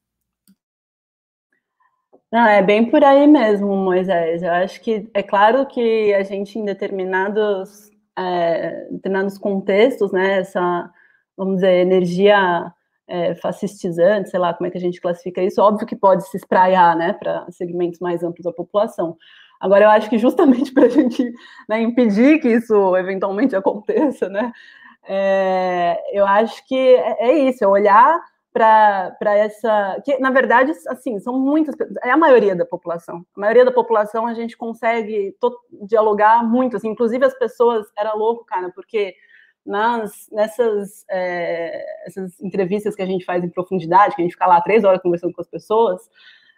Não, 2.30 2.46
é 2.46 2.62
bem 2.62 2.90
por 2.90 3.02
aí 3.02 3.26
mesmo, 3.26 3.74
Moisés. 3.74 4.42
Eu 4.42 4.52
acho 4.52 4.80
que 4.82 5.08
é 5.14 5.22
claro 5.22 5.66
que 5.66 6.12
a 6.12 6.22
gente, 6.22 6.58
em 6.58 6.64
determinados, 6.64 7.90
é, 8.18 8.86
determinados 8.90 9.38
contextos, 9.38 10.12
né, 10.12 10.40
essa, 10.40 10.90
vamos 11.38 11.56
dizer, 11.56 11.72
energia 11.72 12.72
é, 13.06 13.34
fascistizante, 13.36 14.28
sei 14.28 14.40
lá 14.40 14.52
como 14.52 14.66
é 14.66 14.70
que 14.70 14.76
a 14.76 14.80
gente 14.80 15.00
classifica 15.00 15.42
isso, 15.42 15.62
óbvio 15.62 15.86
que 15.86 15.96
pode 15.96 16.28
se 16.28 16.36
espraiar, 16.36 16.96
né, 16.96 17.14
para 17.14 17.46
segmentos 17.50 18.00
mais 18.00 18.22
amplos 18.22 18.44
da 18.44 18.52
população. 18.52 19.16
Agora, 19.60 19.84
eu 19.84 19.90
acho 19.90 20.10
que 20.10 20.18
justamente 20.18 20.72
para 20.74 20.86
a 20.86 20.90
gente 20.90 21.32
né, 21.68 21.80
impedir 21.80 22.40
que 22.40 22.48
isso 22.48 22.96
eventualmente 22.96 23.56
aconteça, 23.56 24.28
né, 24.28 24.52
é, 25.08 25.98
eu 26.12 26.26
acho 26.26 26.66
que 26.66 26.76
é, 26.76 27.30
é 27.30 27.38
isso, 27.48 27.64
é 27.64 27.66
olhar 27.66 28.20
para 28.52 29.36
essa. 29.36 30.00
Que, 30.04 30.18
na 30.18 30.30
verdade, 30.30 30.72
assim, 30.88 31.18
são 31.20 31.38
muitas. 31.38 31.74
É 32.02 32.10
a 32.10 32.16
maioria 32.16 32.56
da 32.56 32.66
população. 32.66 33.24
A 33.36 33.40
maioria 33.40 33.64
da 33.64 33.70
população 33.70 34.26
a 34.26 34.34
gente 34.34 34.56
consegue 34.56 35.34
dialogar 35.86 36.42
muito. 36.44 36.76
Assim, 36.76 36.88
inclusive, 36.88 37.24
as 37.24 37.38
pessoas. 37.38 37.86
Era 37.96 38.14
louco, 38.14 38.44
cara, 38.44 38.70
porque 38.74 39.14
nas, 39.68 40.28
nessas 40.32 41.04
é, 41.10 41.84
essas 42.06 42.40
entrevistas 42.40 42.96
que 42.96 43.02
a 43.02 43.06
gente 43.06 43.24
faz 43.24 43.44
em 43.44 43.50
profundidade, 43.50 44.16
que 44.16 44.22
a 44.22 44.24
gente 44.24 44.32
fica 44.32 44.46
lá 44.46 44.60
três 44.62 44.82
horas 44.82 45.02
conversando 45.02 45.34
com 45.34 45.42
as 45.42 45.48
pessoas. 45.48 46.00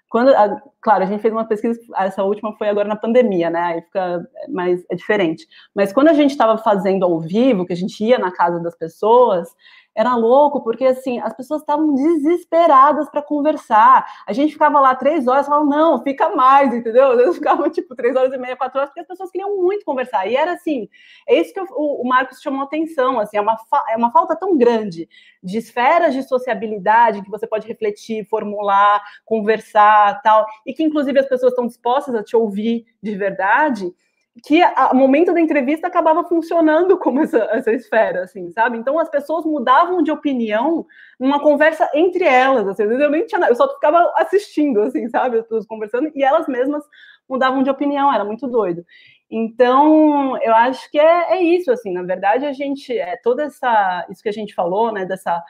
Quando, 0.09 0.31
a, 0.31 0.61
claro, 0.81 1.05
a 1.05 1.07
gente 1.07 1.21
fez 1.21 1.33
uma 1.33 1.45
pesquisa, 1.45 1.79
essa 1.97 2.23
última 2.23 2.57
foi 2.57 2.69
agora 2.69 2.89
na 2.89 2.97
pandemia, 2.97 3.51
né? 3.51 3.61
Aí 3.61 3.83
fica 3.83 4.25
mais 4.49 4.85
é 4.91 4.95
diferente. 4.95 5.47
Mas 5.75 5.93
quando 5.93 6.09
a 6.09 6.15
gente 6.15 6.31
estava 6.31 6.57
fazendo 6.57 7.05
ao 7.05 7.21
vivo, 7.21 7.67
que 7.67 7.73
a 7.73 7.77
gente 7.77 8.03
ia 8.05 8.19
na 8.19 8.31
casa 8.31 8.61
das 8.61 8.77
pessoas, 8.77 9.49
era 9.95 10.15
louco, 10.15 10.63
porque 10.63 10.85
assim, 10.85 11.19
as 11.21 11.35
pessoas 11.35 11.63
estavam 11.63 11.95
desesperadas 11.95 13.11
para 13.11 13.23
conversar. 13.23 14.07
A 14.27 14.33
gente 14.33 14.53
ficava 14.53 14.81
lá 14.81 14.95
três 14.95 15.27
horas, 15.27 15.47
falava, 15.47 15.65
não, 15.65 16.03
fica 16.03 16.35
mais, 16.35 16.73
entendeu? 16.73 17.13
Às 17.13 17.17
vezes 17.19 17.35
ficava 17.37 17.69
tipo 17.69 17.95
três 17.95 18.15
horas 18.15 18.33
e 18.33 18.39
meia, 18.39 18.57
quatro 18.57 18.79
horas, 18.79 18.91
porque 18.91 19.01
as 19.01 19.07
pessoas 19.07 19.31
queriam 19.31 19.57
muito 19.57 19.85
conversar. 19.85 20.27
E 20.27 20.37
era 20.37 20.53
assim, 20.53 20.89
é 21.29 21.41
isso 21.41 21.53
que 21.53 21.61
o, 21.61 22.03
o 22.03 22.09
Marcos 22.09 22.41
chamou 22.41 22.63
atenção, 22.63 23.19
assim, 23.19 23.37
é 23.37 23.41
uma, 23.41 23.57
é 23.91 23.97
uma 23.97 24.11
falta 24.13 24.37
tão 24.37 24.57
grande 24.57 25.09
de 25.43 25.59
esferas 25.59 26.15
de 26.15 26.23
sociabilidade 26.23 27.23
que 27.23 27.31
você 27.31 27.47
pode 27.47 27.67
refletir, 27.67 28.25
formular, 28.27 29.03
conversar, 29.25 30.21
tal, 30.23 30.47
e 30.65 30.73
que 30.73 30.83
inclusive 30.83 31.19
as 31.19 31.29
pessoas 31.29 31.53
estão 31.53 31.67
dispostas 31.67 32.15
a 32.15 32.23
te 32.23 32.37
ouvir 32.37 32.87
de 33.03 33.17
verdade 33.17 33.93
que 34.45 34.63
o 34.93 34.95
momento 34.95 35.33
da 35.33 35.41
entrevista 35.41 35.89
acabava 35.89 36.25
funcionando 36.25 36.97
como 36.99 37.21
essa, 37.21 37.49
essa 37.51 37.73
esfera, 37.73 38.23
assim, 38.23 38.51
sabe? 38.53 38.79
Então 38.79 38.99
as 38.99 39.09
pessoas 39.09 39.45
mudavam 39.45 40.03
de 40.03 40.11
opinião 40.11 40.87
numa 41.19 41.41
conversa 41.41 41.91
entre 41.95 42.25
elas, 42.25 42.67
assim, 42.69 42.85
eu 42.85 43.11
nem 43.11 43.27
tinha, 43.27 43.45
eu 43.49 43.55
só 43.55 43.69
ficava 43.75 44.13
assistindo, 44.17 44.83
assim, 44.83 45.09
sabe? 45.09 45.39
As 45.39 45.43
pessoas 45.43 45.67
conversando 45.67 46.11
e 46.15 46.23
elas 46.23 46.47
mesmas 46.47 46.85
mudavam 47.29 47.63
de 47.63 47.71
opinião, 47.71 48.13
era 48.13 48.25
muito 48.25 48.47
doido. 48.47 48.85
Então, 49.31 50.37
eu 50.43 50.55
acho 50.55 50.91
que 50.91 50.99
é, 50.99 51.35
é 51.35 51.43
isso, 51.43 51.71
assim, 51.71 51.93
na 51.93 52.03
verdade, 52.03 52.45
a 52.45 52.53
gente, 52.53 52.97
é 52.97 53.17
toda 53.23 53.45
essa, 53.45 54.07
isso 54.11 54.23
que 54.23 54.29
a 54.29 54.33
gente 54.33 54.55
falou, 54.55 54.93
né, 54.93 55.05
dessa 55.05 55.41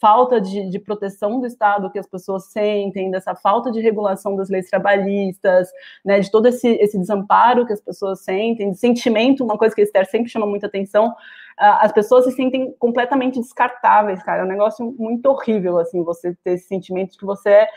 falta 0.00 0.40
de, 0.40 0.70
de, 0.70 0.78
proteção 0.78 1.40
do 1.40 1.46
Estado 1.46 1.90
que 1.90 1.98
as 1.98 2.06
pessoas 2.06 2.44
sentem, 2.46 3.10
dessa 3.10 3.34
falta 3.34 3.70
de 3.70 3.80
regulação 3.80 4.36
das 4.36 4.48
leis 4.48 4.68
trabalhistas, 4.68 5.68
né, 6.04 6.20
de 6.20 6.30
todo 6.30 6.46
esse, 6.46 6.68
esse 6.68 6.98
desamparo 6.98 7.66
que 7.66 7.72
as 7.72 7.80
pessoas 7.80 8.20
sentem, 8.20 8.70
de 8.70 8.78
sentimento, 8.78 9.44
uma 9.44 9.58
coisa 9.58 9.74
que 9.74 9.80
a 9.80 9.84
Esther 9.84 10.08
sempre 10.08 10.30
chama 10.30 10.46
muita 10.46 10.66
atenção, 10.66 11.08
uh, 11.08 11.78
as 11.80 11.92
pessoas 11.92 12.24
se 12.24 12.32
sentem 12.32 12.72
completamente 12.78 13.40
descartáveis, 13.40 14.22
cara, 14.22 14.42
é 14.42 14.44
um 14.44 14.48
negócio 14.48 14.94
muito 14.98 15.26
horrível, 15.26 15.78
assim, 15.78 16.02
você 16.02 16.34
ter 16.44 16.52
esse 16.52 16.68
sentimento 16.68 17.12
de 17.12 17.18
que 17.18 17.26
você 17.26 17.50
é, 17.50 17.68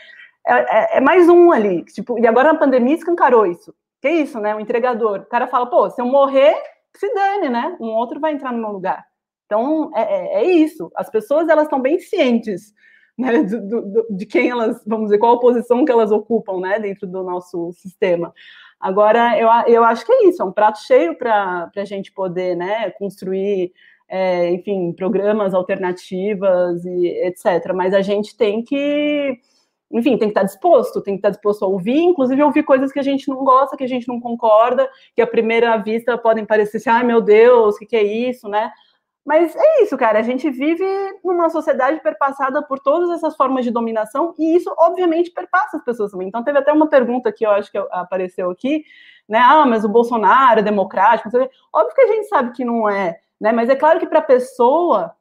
é, 0.46 0.98
é 0.98 1.00
mais 1.00 1.28
um 1.28 1.50
ali, 1.50 1.84
tipo, 1.84 2.18
e 2.18 2.26
agora 2.26 2.52
a 2.52 2.56
pandemia 2.56 2.94
escancarou 2.94 3.46
isso, 3.46 3.74
que 4.00 4.08
é 4.08 4.12
isso, 4.12 4.38
né, 4.38 4.54
o 4.54 4.60
entregador, 4.60 5.20
o 5.20 5.26
cara 5.26 5.48
fala, 5.48 5.66
pô, 5.66 5.90
se 5.90 6.00
eu 6.00 6.06
morrer, 6.06 6.54
se 6.96 7.12
dane, 7.12 7.48
né, 7.48 7.76
um 7.80 7.88
outro 7.88 8.20
vai 8.20 8.32
entrar 8.32 8.52
no 8.52 8.58
meu 8.58 8.70
lugar, 8.70 9.04
então, 9.52 9.90
é, 9.94 10.02
é, 10.02 10.44
é 10.44 10.50
isso. 10.50 10.90
As 10.96 11.10
pessoas 11.10 11.46
elas 11.48 11.64
estão 11.64 11.80
bem 11.80 11.98
cientes 11.98 12.72
né, 13.18 13.42
do, 13.42 13.60
do, 13.60 14.06
de 14.10 14.24
quem 14.24 14.48
elas, 14.48 14.82
vamos 14.86 15.06
dizer, 15.06 15.18
qual 15.18 15.34
a 15.34 15.40
posição 15.40 15.84
que 15.84 15.92
elas 15.92 16.10
ocupam 16.10 16.58
né, 16.58 16.80
dentro 16.80 17.06
do 17.06 17.22
nosso 17.22 17.70
sistema. 17.74 18.32
Agora, 18.80 19.38
eu, 19.38 19.48
eu 19.66 19.84
acho 19.84 20.06
que 20.06 20.12
é 20.12 20.28
isso, 20.28 20.42
é 20.42 20.44
um 20.44 20.50
prato 20.50 20.78
cheio 20.78 21.16
para 21.16 21.70
a 21.76 21.84
gente 21.84 22.10
poder 22.10 22.56
né, 22.56 22.90
construir, 22.92 23.72
é, 24.08 24.50
enfim, 24.52 24.92
programas 24.94 25.52
alternativas 25.52 26.82
e 26.86 27.06
etc. 27.26 27.72
Mas 27.74 27.92
a 27.92 28.00
gente 28.00 28.34
tem 28.34 28.64
que, 28.64 29.38
enfim, 29.90 30.16
tem 30.16 30.20
que 30.20 30.26
estar 30.28 30.44
disposto, 30.44 31.02
tem 31.02 31.14
que 31.14 31.18
estar 31.18 31.30
disposto 31.30 31.62
a 31.64 31.68
ouvir, 31.68 32.00
inclusive 32.00 32.42
ouvir 32.42 32.62
coisas 32.62 32.90
que 32.90 32.98
a 32.98 33.04
gente 33.04 33.28
não 33.28 33.44
gosta, 33.44 33.76
que 33.76 33.84
a 33.84 33.88
gente 33.88 34.08
não 34.08 34.18
concorda, 34.18 34.88
que 35.14 35.20
à 35.20 35.26
primeira 35.26 35.76
vista 35.76 36.16
podem 36.16 36.46
parecer 36.46 36.78
assim, 36.78 36.90
ai 36.90 37.04
meu 37.04 37.20
Deus, 37.20 37.76
o 37.76 37.78
que, 37.78 37.86
que 37.86 37.96
é 37.96 38.02
isso, 38.02 38.48
né? 38.48 38.72
Mas 39.24 39.54
é 39.54 39.82
isso, 39.82 39.96
cara. 39.96 40.18
A 40.18 40.22
gente 40.22 40.50
vive 40.50 40.84
numa 41.24 41.48
sociedade 41.48 42.00
perpassada 42.02 42.62
por 42.62 42.80
todas 42.80 43.10
essas 43.10 43.36
formas 43.36 43.64
de 43.64 43.70
dominação 43.70 44.34
e 44.38 44.56
isso, 44.56 44.74
obviamente, 44.76 45.30
perpassa 45.30 45.76
as 45.76 45.84
pessoas 45.84 46.10
também. 46.10 46.28
Então, 46.28 46.42
teve 46.42 46.58
até 46.58 46.72
uma 46.72 46.88
pergunta 46.88 47.32
que 47.32 47.46
eu 47.46 47.50
acho 47.50 47.70
que 47.70 47.78
apareceu 47.90 48.50
aqui, 48.50 48.84
né? 49.28 49.38
Ah, 49.38 49.64
mas 49.64 49.84
o 49.84 49.88
Bolsonaro 49.88 50.60
é 50.60 50.62
democrático. 50.62 51.28
Óbvio 51.72 51.94
que 51.94 52.02
a 52.02 52.06
gente 52.08 52.28
sabe 52.28 52.52
que 52.52 52.64
não 52.64 52.88
é, 52.90 53.20
né? 53.40 53.52
Mas 53.52 53.68
é 53.68 53.76
claro 53.76 54.00
que 54.00 54.06
para 54.06 54.18
a 54.18 54.22
pessoa 54.22 55.14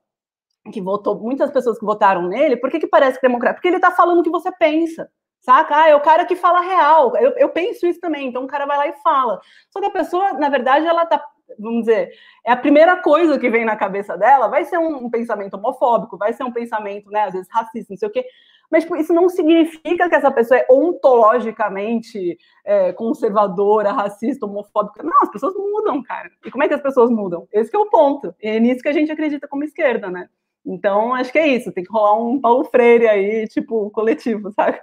que 0.72 0.82
votou, 0.82 1.20
muitas 1.20 1.52
pessoas 1.52 1.80
que 1.80 1.86
votaram 1.86 2.28
nele, 2.28 2.58
por 2.58 2.70
que, 2.70 2.80
que 2.80 2.88
parece 2.88 3.20
que 3.20 3.26
é 3.26 3.30
democrático? 3.30 3.60
Porque 3.60 3.68
ele 3.68 3.78
está 3.78 3.91
falando 3.91 4.20
o 4.20 4.24
que 4.24 4.30
você 4.30 4.52
pensa. 4.52 5.10
Saca? 5.39 5.76
Ah, 5.76 5.89
é 5.89 5.95
o 5.95 6.02
cara 6.02 6.26
que 6.26 6.36
fala 6.36 6.62
real. 6.62 7.16
Eu, 7.18 7.32
eu 7.32 7.49
penso 7.49 7.88
isso 7.88 7.99
também. 7.99 8.28
Então 8.28 8.43
o 8.43 8.47
cara 8.47 8.66
vai 8.66 8.78
lá 8.78 8.88
e 8.88 8.93
fala. 9.02 9.39
Só 9.72 9.80
que 9.80 9.88
a 9.88 9.91
pessoa, 9.91 10.34
na 10.34 10.49
verdade, 10.49 10.86
ela 10.86 11.06
tá 11.06 11.24
vamos 11.60 11.82
dizer, 11.82 12.12
é 12.45 12.52
a 12.52 12.58
primeira 12.58 12.97
coisa 13.02 13.39
que 13.39 13.49
vem 13.49 13.66
na 13.66 13.76
cabeça 13.76 14.18
dela, 14.18 14.47
vai 14.47 14.66
ser 14.66 14.78
um, 14.78 15.06
um, 15.06 15.10
pensamento 15.10 15.56
homofóbico, 15.56 16.18
vai 16.18 16.34
ser 16.34 16.43
um 16.43 16.52
pensamento, 16.52 17.10
né, 17.10 17.24
às 17.24 17.34
vezes 17.34 17.47
racista, 17.52 17.93
não 17.93 17.97
sei 17.97 18.08
o 18.08 18.12
quê, 18.12 18.26
mas 18.72 18.84
tipo, 18.84 18.95
isso 18.95 19.14
não 19.14 19.28
significa 19.28 20.08
que 20.08 20.16
essa 20.16 20.32
pessoa 20.32 20.58
é 20.58 20.66
ontologicamente 20.70 22.38
é, 22.64 22.93
conservadora, 22.93 23.91
racista, 23.91 24.45
homofóbica. 24.45 25.04
Não, 25.04 25.22
as 25.22 25.30
pessoas 25.30 25.54
mudam, 25.56 26.02
cara. 26.02 26.32
E 26.45 26.49
como 26.49 26.64
é 26.64 26.70
que 26.70 26.74
as 26.74 26.82
pessoas 26.82 27.12
mudam? 27.12 27.45
Esse 27.52 27.76
é 27.76 27.78
o 27.78 27.89
ponto. 27.89 28.34
E 28.41 28.47
é 28.47 28.60
nisso 28.62 28.82
que 28.82 28.88
a 28.88 28.93
gente 28.93 29.12
acredita 29.12 29.45
como 29.45 29.66
esquerda, 29.66 30.10
né? 30.10 30.30
Então, 30.66 31.14
acho 31.14 31.34
que 31.34 31.39
é 31.39 31.47
isso. 31.47 31.72
Tem 31.74 31.84
que 31.84 31.91
rolar 31.91 32.14
um 32.14 32.39
Paulo 32.39 32.64
Freire 32.64 33.10
aí, 33.10 33.45
tipo, 33.49 33.89
coletivo, 33.91 34.52
sabe? 34.54 34.80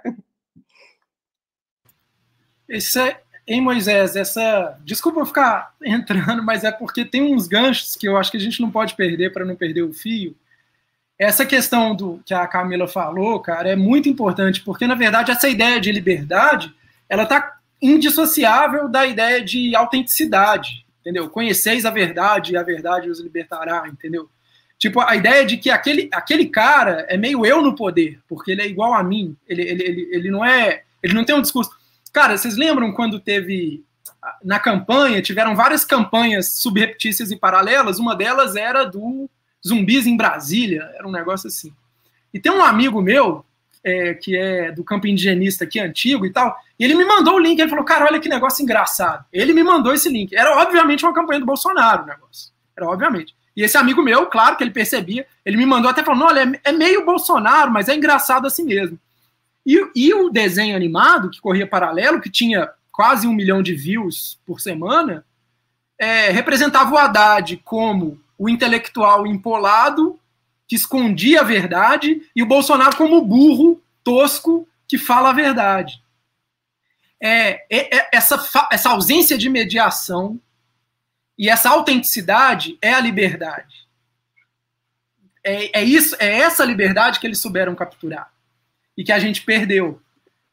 Isso 2.69 2.99
é, 2.99 3.19
em 3.49 3.59
Moisés, 3.59 4.15
essa. 4.15 4.77
Desculpa 4.85 5.19
eu 5.19 5.25
ficar 5.25 5.73
entrando, 5.83 6.43
mas 6.43 6.63
é 6.63 6.71
porque 6.71 7.03
tem 7.03 7.33
uns 7.33 7.47
ganchos 7.47 7.95
que 7.95 8.07
eu 8.07 8.15
acho 8.15 8.29
que 8.29 8.37
a 8.37 8.39
gente 8.39 8.61
não 8.61 8.69
pode 8.69 8.93
perder 8.93 9.33
para 9.33 9.43
não 9.43 9.55
perder 9.55 9.81
o 9.81 9.91
fio. 9.91 10.35
Essa 11.17 11.45
questão 11.45 11.95
do 11.95 12.21
que 12.23 12.33
a 12.33 12.47
Camila 12.47 12.87
falou, 12.87 13.39
cara, 13.41 13.69
é 13.69 13.75
muito 13.75 14.07
importante, 14.07 14.61
porque 14.61 14.87
na 14.87 14.95
verdade 14.95 15.31
essa 15.31 15.49
ideia 15.49 15.81
de 15.81 15.91
liberdade, 15.91 16.73
ela 17.09 17.25
tá 17.25 17.57
indissociável 17.81 18.87
da 18.87 19.05
ideia 19.05 19.43
de 19.43 19.75
autenticidade, 19.75 20.85
entendeu? 21.01 21.29
Conheceis 21.29 21.85
a 21.85 21.89
verdade 21.89 22.53
e 22.53 22.57
a 22.57 22.63
verdade 22.63 23.09
os 23.09 23.19
libertará, 23.19 23.85
entendeu? 23.87 24.29
Tipo, 24.77 25.01
a 25.01 25.13
ideia 25.15 25.45
de 25.45 25.57
que 25.57 25.69
aquele, 25.69 26.07
aquele 26.13 26.45
cara 26.45 27.05
é 27.09 27.17
meio 27.17 27.45
eu 27.45 27.61
no 27.61 27.75
poder, 27.75 28.19
porque 28.29 28.51
ele 28.51 28.61
é 28.61 28.67
igual 28.67 28.93
a 28.93 29.03
mim, 29.03 29.35
ele, 29.45 29.63
ele, 29.63 29.83
ele, 29.83 30.09
ele 30.11 30.31
não 30.31 30.45
é, 30.45 30.83
ele 31.03 31.13
não 31.13 31.25
tem 31.25 31.35
um 31.35 31.41
discurso 31.41 31.71
Cara, 32.11 32.37
vocês 32.37 32.57
lembram 32.57 32.91
quando 32.91 33.19
teve 33.19 33.83
na 34.43 34.59
campanha, 34.59 35.21
tiveram 35.21 35.55
várias 35.55 35.85
campanhas 35.85 36.53
subreptícias 36.53 37.31
e 37.31 37.35
paralelas, 37.35 37.99
uma 37.99 38.15
delas 38.15 38.55
era 38.55 38.83
do 38.83 39.29
zumbis 39.65 40.05
em 40.05 40.17
Brasília, 40.17 40.89
era 40.95 41.07
um 41.07 41.11
negócio 41.11 41.47
assim. 41.47 41.73
E 42.33 42.39
tem 42.39 42.51
um 42.51 42.63
amigo 42.63 43.01
meu, 43.01 43.45
é, 43.83 44.13
que 44.13 44.35
é 44.35 44.71
do 44.71 44.83
campo 44.83 45.07
indigenista 45.07 45.63
aqui 45.63 45.79
antigo 45.79 46.25
e 46.25 46.31
tal, 46.31 46.55
e 46.77 46.83
ele 46.83 46.95
me 46.95 47.05
mandou 47.05 47.35
o 47.35 47.39
link, 47.39 47.59
ele 47.59 47.69
falou, 47.69 47.85
cara, 47.85 48.05
olha 48.05 48.19
que 48.19 48.29
negócio 48.29 48.61
engraçado. 48.61 49.25
Ele 49.31 49.53
me 49.53 49.63
mandou 49.63 49.93
esse 49.93 50.09
link. 50.09 50.35
Era 50.35 50.61
obviamente 50.61 51.03
uma 51.03 51.13
campanha 51.13 51.39
do 51.39 51.45
Bolsonaro 51.45 52.03
o 52.03 52.05
negócio. 52.05 52.51
Era 52.75 52.87
obviamente. 52.87 53.35
E 53.55 53.63
esse 53.63 53.77
amigo 53.77 54.01
meu, 54.01 54.27
claro 54.27 54.55
que 54.55 54.63
ele 54.63 54.71
percebia, 54.71 55.25
ele 55.45 55.57
me 55.57 55.65
mandou 55.65 55.89
até 55.89 56.03
falando, 56.03 56.25
olha, 56.25 56.59
é, 56.63 56.69
é 56.69 56.71
meio 56.71 57.05
Bolsonaro, 57.05 57.71
mas 57.71 57.89
é 57.89 57.95
engraçado 57.95 58.47
assim 58.47 58.63
mesmo. 58.63 58.97
E, 59.65 59.91
e 59.95 60.13
o 60.13 60.29
desenho 60.29 60.75
animado, 60.75 61.29
que 61.29 61.41
corria 61.41 61.67
paralelo, 61.67 62.21
que 62.21 62.29
tinha 62.29 62.69
quase 62.91 63.27
um 63.27 63.33
milhão 63.33 63.61
de 63.61 63.73
views 63.73 64.39
por 64.45 64.59
semana, 64.59 65.25
é, 65.97 66.31
representava 66.31 66.93
o 66.93 66.97
Haddad 66.97 67.57
como 67.63 68.19
o 68.37 68.49
intelectual 68.49 69.27
empolado, 69.27 70.19
que 70.67 70.75
escondia 70.75 71.41
a 71.41 71.43
verdade, 71.43 72.21
e 72.35 72.41
o 72.41 72.45
Bolsonaro 72.45 72.95
como 72.95 73.17
o 73.17 73.25
burro 73.25 73.81
tosco 74.03 74.67
que 74.87 74.97
fala 74.97 75.29
a 75.29 75.33
verdade. 75.33 76.01
É, 77.21 77.65
é, 77.69 77.97
é, 77.97 78.09
essa, 78.13 78.67
essa 78.71 78.89
ausência 78.89 79.37
de 79.37 79.49
mediação 79.49 80.39
e 81.37 81.49
essa 81.49 81.69
autenticidade 81.69 82.77
é 82.81 82.93
a 82.93 82.99
liberdade. 82.99 83.87
É, 85.43 85.79
é, 85.79 85.83
isso, 85.83 86.15
é 86.19 86.39
essa 86.39 86.65
liberdade 86.65 87.19
que 87.19 87.27
eles 87.27 87.39
souberam 87.39 87.75
capturar 87.75 88.31
e 88.99 89.03
que 89.05 89.13
a 89.13 89.17
gente 89.17 89.43
perdeu. 89.43 90.01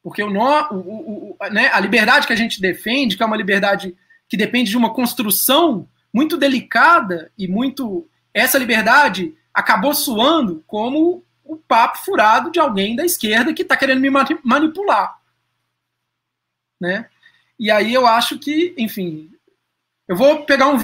Porque 0.01 0.23
o, 0.23 0.29
o, 0.29 0.77
o, 0.77 1.31
o 1.33 1.37
né, 1.51 1.69
a 1.73 1.81
liberdade 1.81 2.29
que 2.29 2.33
a 2.33 2.37
gente 2.37 2.61
defende, 2.61 3.17
que 3.17 3.23
é 3.25 3.27
uma 3.27 3.37
liberdade 3.37 3.97
que 4.29 4.37
depende 4.37 4.71
de 4.71 4.77
uma 4.77 4.95
construção 4.95 5.89
muito 6.15 6.37
delicada 6.37 7.33
e 7.37 7.49
muito. 7.49 8.09
Essa 8.33 8.57
liberdade 8.57 9.35
acabou 9.53 9.93
soando 9.93 10.63
como 10.65 11.25
o 11.43 11.57
papo 11.57 11.99
furado 12.05 12.53
de 12.53 12.61
alguém 12.61 12.95
da 12.95 13.05
esquerda 13.05 13.53
que 13.53 13.63
está 13.63 13.77
querendo 13.77 14.01
me 14.01 14.11
manipular. 14.45 15.19
Né? 16.81 17.09
E 17.59 17.69
aí 17.69 17.93
eu 17.93 18.07
acho 18.07 18.39
que, 18.39 18.77
enfim, 18.79 19.33
eu 20.07 20.15
vou 20.15 20.45
pegar 20.45 20.69
um 20.69 20.79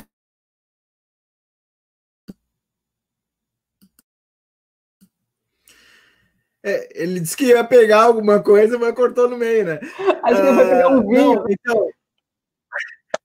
É, 6.65 7.03
ele 7.03 7.19
disse 7.19 7.37
que 7.37 7.47
ia 7.47 7.65
pegar 7.65 8.05
alguma 8.05 8.41
coisa, 8.41 8.79
mas 8.79 8.95
cortou 8.95 9.29
no 9.29 9.37
meio, 9.37 9.65
né? 9.65 9.81
Acho 10.23 10.41
que 10.41 10.47
ele 10.47 10.55
foi 10.55 10.69
pegar 10.69 10.89
um 10.89 10.99
ah, 10.99 11.03
vinho. 11.03 11.35
Não, 11.35 11.45
então, 11.49 11.89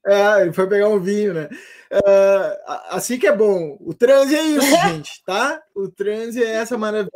é, 0.07 0.41
ele 0.41 0.53
foi 0.53 0.67
pegar 0.67 0.87
um 0.87 0.99
vinho, 0.99 1.33
né? 1.33 1.49
Uh, 1.91 2.71
assim 2.89 3.19
que 3.19 3.27
é 3.27 3.35
bom. 3.35 3.77
O 3.79 3.93
transe 3.93 4.35
é 4.35 4.41
isso, 4.41 4.61
gente, 4.89 5.23
tá? 5.23 5.61
O 5.75 5.87
transe 5.87 6.43
é 6.43 6.49
essa 6.49 6.77
maravilha. 6.77 7.11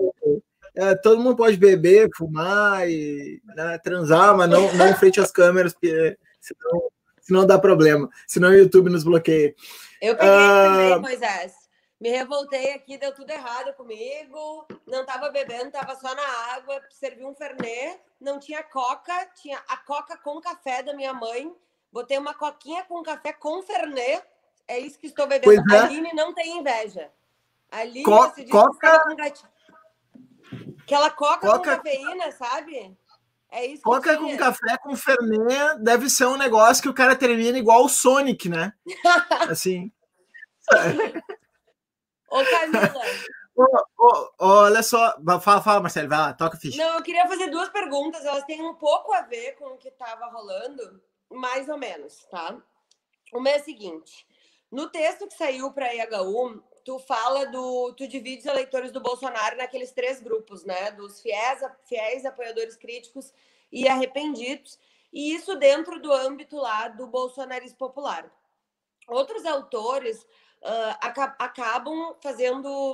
É, 0.75 0.95
todo 0.95 1.19
mundo 1.21 1.35
pode 1.35 1.57
beber, 1.57 2.09
fumar 2.15 2.87
e 2.89 3.41
né, 3.55 3.77
transar, 3.79 4.37
mas 4.37 4.49
não, 4.49 4.71
não 4.73 4.87
em 4.87 4.93
frente 4.93 5.19
às 5.19 5.29
câmeras, 5.31 5.73
porque 5.73 6.17
senão, 6.39 6.83
senão 7.19 7.45
dá 7.47 7.57
problema. 7.59 8.09
Senão 8.27 8.49
o 8.49 8.55
YouTube 8.55 8.89
nos 8.89 9.03
bloqueia. 9.03 9.53
Eu 10.01 10.15
peguei 10.15 10.29
uh, 10.29 10.63
também, 10.63 10.99
Moisés 10.99 11.60
me 12.01 12.09
revoltei 12.09 12.73
aqui, 12.73 12.97
deu 12.97 13.13
tudo 13.13 13.29
errado 13.29 13.75
comigo, 13.75 14.65
não 14.87 15.05
tava 15.05 15.29
bebendo, 15.29 15.69
tava 15.69 15.95
só 15.95 16.15
na 16.15 16.27
água, 16.55 16.81
servi 16.89 17.23
um 17.23 17.35
fernet, 17.35 18.01
não 18.19 18.39
tinha 18.39 18.63
coca, 18.63 19.13
tinha 19.35 19.61
a 19.67 19.77
coca 19.77 20.17
com 20.17 20.41
café 20.41 20.81
da 20.81 20.95
minha 20.95 21.13
mãe, 21.13 21.55
botei 21.93 22.17
uma 22.17 22.33
coquinha 22.33 22.83
com 22.85 23.03
café 23.03 23.31
com 23.31 23.61
fernet, 23.61 24.23
é 24.67 24.79
isso 24.79 24.97
que 24.97 25.05
estou 25.05 25.27
bebendo. 25.27 25.61
É. 25.71 25.77
A 25.77 25.83
Aline 25.83 26.11
não 26.15 26.33
tem 26.33 26.57
inveja. 26.57 27.11
Aline, 27.69 28.03
Co 28.03 28.29
você 28.29 28.45
coca... 28.45 29.03
com 29.03 29.15
gatinho. 29.15 29.51
Aquela 30.81 31.11
coca, 31.11 31.47
coca, 31.47 31.59
com 31.59 31.83
cafeína, 31.83 32.31
sabe? 32.31 32.97
É 33.51 33.65
isso 33.65 33.83
Coca 33.83 34.17
com 34.17 34.35
café 34.37 34.77
com 34.77 34.95
fernet 34.95 35.77
deve 35.79 36.09
ser 36.09 36.25
um 36.25 36.37
negócio 36.37 36.81
que 36.81 36.89
o 36.89 36.93
cara 36.93 37.15
termina 37.15 37.59
igual 37.59 37.83
o 37.83 37.89
Sonic, 37.89 38.49
né? 38.49 38.73
assim. 39.51 39.91
Ô, 42.31 42.43
Camila. 42.45 42.93
olha 44.39 44.81
só, 44.81 45.15
fala, 45.41 45.61
fala, 45.61 45.81
Marcelo, 45.81 46.09
vai 46.09 46.17
lá, 46.17 46.33
toca 46.33 46.57
ficha. 46.57 46.77
Não, 46.77 46.95
eu 46.95 47.03
queria 47.03 47.27
fazer 47.27 47.49
duas 47.49 47.69
perguntas, 47.69 48.25
elas 48.25 48.45
têm 48.45 48.61
um 48.61 48.75
pouco 48.75 49.13
a 49.13 49.21
ver 49.21 49.55
com 49.55 49.65
o 49.73 49.77
que 49.77 49.89
estava 49.89 50.27
rolando, 50.27 51.01
mais 51.29 51.67
ou 51.69 51.77
menos, 51.77 52.25
tá? 52.31 52.57
uma 53.33 53.49
é 53.49 53.55
a 53.55 53.63
seguinte: 53.63 54.25
no 54.71 54.89
texto 54.89 55.27
que 55.27 55.33
saiu 55.33 55.71
para 55.71 55.87
a 55.87 55.95
IHU, 55.95 56.63
tu 56.83 56.99
fala 56.99 57.45
do. 57.47 57.93
Tu 57.93 58.07
divide 58.07 58.39
os 58.39 58.45
eleitores 58.45 58.91
do 58.91 58.99
Bolsonaro 58.99 59.57
naqueles 59.57 59.91
três 59.91 60.21
grupos, 60.21 60.63
né? 60.65 60.91
Dos 60.91 61.21
fiéis, 61.21 61.59
fiéis 61.85 62.25
apoiadores 62.25 62.75
críticos 62.75 63.33
e 63.71 63.87
arrependidos, 63.87 64.77
e 65.13 65.33
isso 65.33 65.55
dentro 65.55 66.01
do 66.01 66.11
âmbito 66.11 66.57
lá 66.57 66.87
do 66.89 67.07
bolsonarismo 67.07 67.77
popular. 67.77 68.29
Outros 69.07 69.45
autores 69.45 70.25
uh, 70.63 71.33
acabam 71.39 72.15
fazendo 72.21 72.93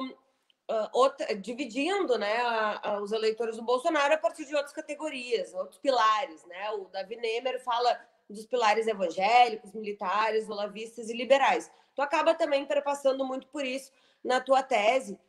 uh, 0.69 0.89
outra, 0.93 1.35
dividindo 1.35 2.17
né, 2.17 2.37
a, 2.37 2.89
a, 2.89 3.01
os 3.01 3.11
eleitores 3.11 3.57
do 3.57 3.63
Bolsonaro 3.63 4.13
a 4.13 4.17
partir 4.17 4.45
de 4.45 4.55
outras 4.55 4.73
categorias, 4.73 5.53
outros 5.53 5.79
pilares. 5.79 6.43
Né? 6.45 6.71
O 6.71 6.85
Davi 6.85 7.15
Nemer 7.15 7.61
fala 7.63 7.99
dos 8.29 8.45
pilares 8.45 8.87
evangélicos, 8.87 9.73
militares, 9.73 10.49
olavistas 10.49 11.09
e 11.09 11.13
liberais. 11.13 11.71
Tu 11.95 12.01
acaba 12.01 12.33
também 12.33 12.65
perpassando 12.65 13.25
muito 13.25 13.47
por 13.47 13.65
isso 13.65 13.91
na 14.23 14.41
tua 14.41 14.61
tese. 14.61 15.19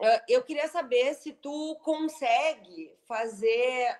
Uh, 0.00 0.20
eu 0.28 0.42
queria 0.42 0.68
saber 0.68 1.14
se 1.14 1.32
tu 1.32 1.76
consegue 1.82 2.94
fazer 3.08 3.98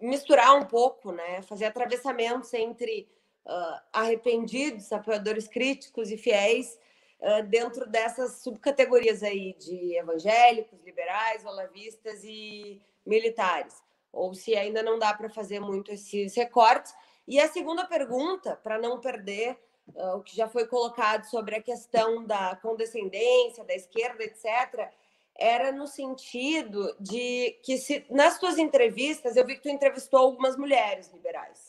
misturar 0.00 0.54
um 0.56 0.64
pouco, 0.64 1.12
né? 1.12 1.42
Fazer 1.42 1.66
atravessamentos 1.66 2.52
entre 2.54 3.08
uh, 3.46 3.80
arrependidos, 3.92 4.92
apoiadores 4.92 5.48
críticos 5.48 6.10
e 6.10 6.16
fiéis 6.16 6.78
uh, 7.20 7.42
dentro 7.44 7.86
dessas 7.88 8.42
subcategorias 8.42 9.22
aí 9.22 9.54
de 9.54 9.96
evangélicos, 9.96 10.82
liberais, 10.84 11.44
olavistas 11.44 12.22
e 12.24 12.80
militares. 13.04 13.82
Ou 14.12 14.34
se 14.34 14.56
ainda 14.56 14.82
não 14.82 14.98
dá 14.98 15.14
para 15.14 15.30
fazer 15.30 15.60
muito 15.60 15.92
esses 15.92 16.34
recortes. 16.34 16.94
E 17.28 17.40
a 17.40 17.48
segunda 17.48 17.84
pergunta, 17.86 18.56
para 18.56 18.78
não 18.78 19.00
perder 19.00 19.58
uh, 19.94 20.16
o 20.16 20.22
que 20.22 20.36
já 20.36 20.48
foi 20.48 20.66
colocado 20.66 21.24
sobre 21.24 21.56
a 21.56 21.62
questão 21.62 22.24
da 22.24 22.56
condescendência, 22.56 23.64
da 23.64 23.74
esquerda, 23.74 24.24
etc., 24.24 24.90
era 25.38 25.70
no 25.70 25.86
sentido 25.86 26.96
de 26.98 27.58
que 27.62 27.76
se 27.76 28.06
nas 28.08 28.38
tuas 28.38 28.56
entrevistas, 28.56 29.36
eu 29.36 29.44
vi 29.44 29.56
que 29.56 29.62
tu 29.62 29.68
entrevistou 29.68 30.18
algumas 30.18 30.56
mulheres 30.56 31.12
liberais. 31.12 31.65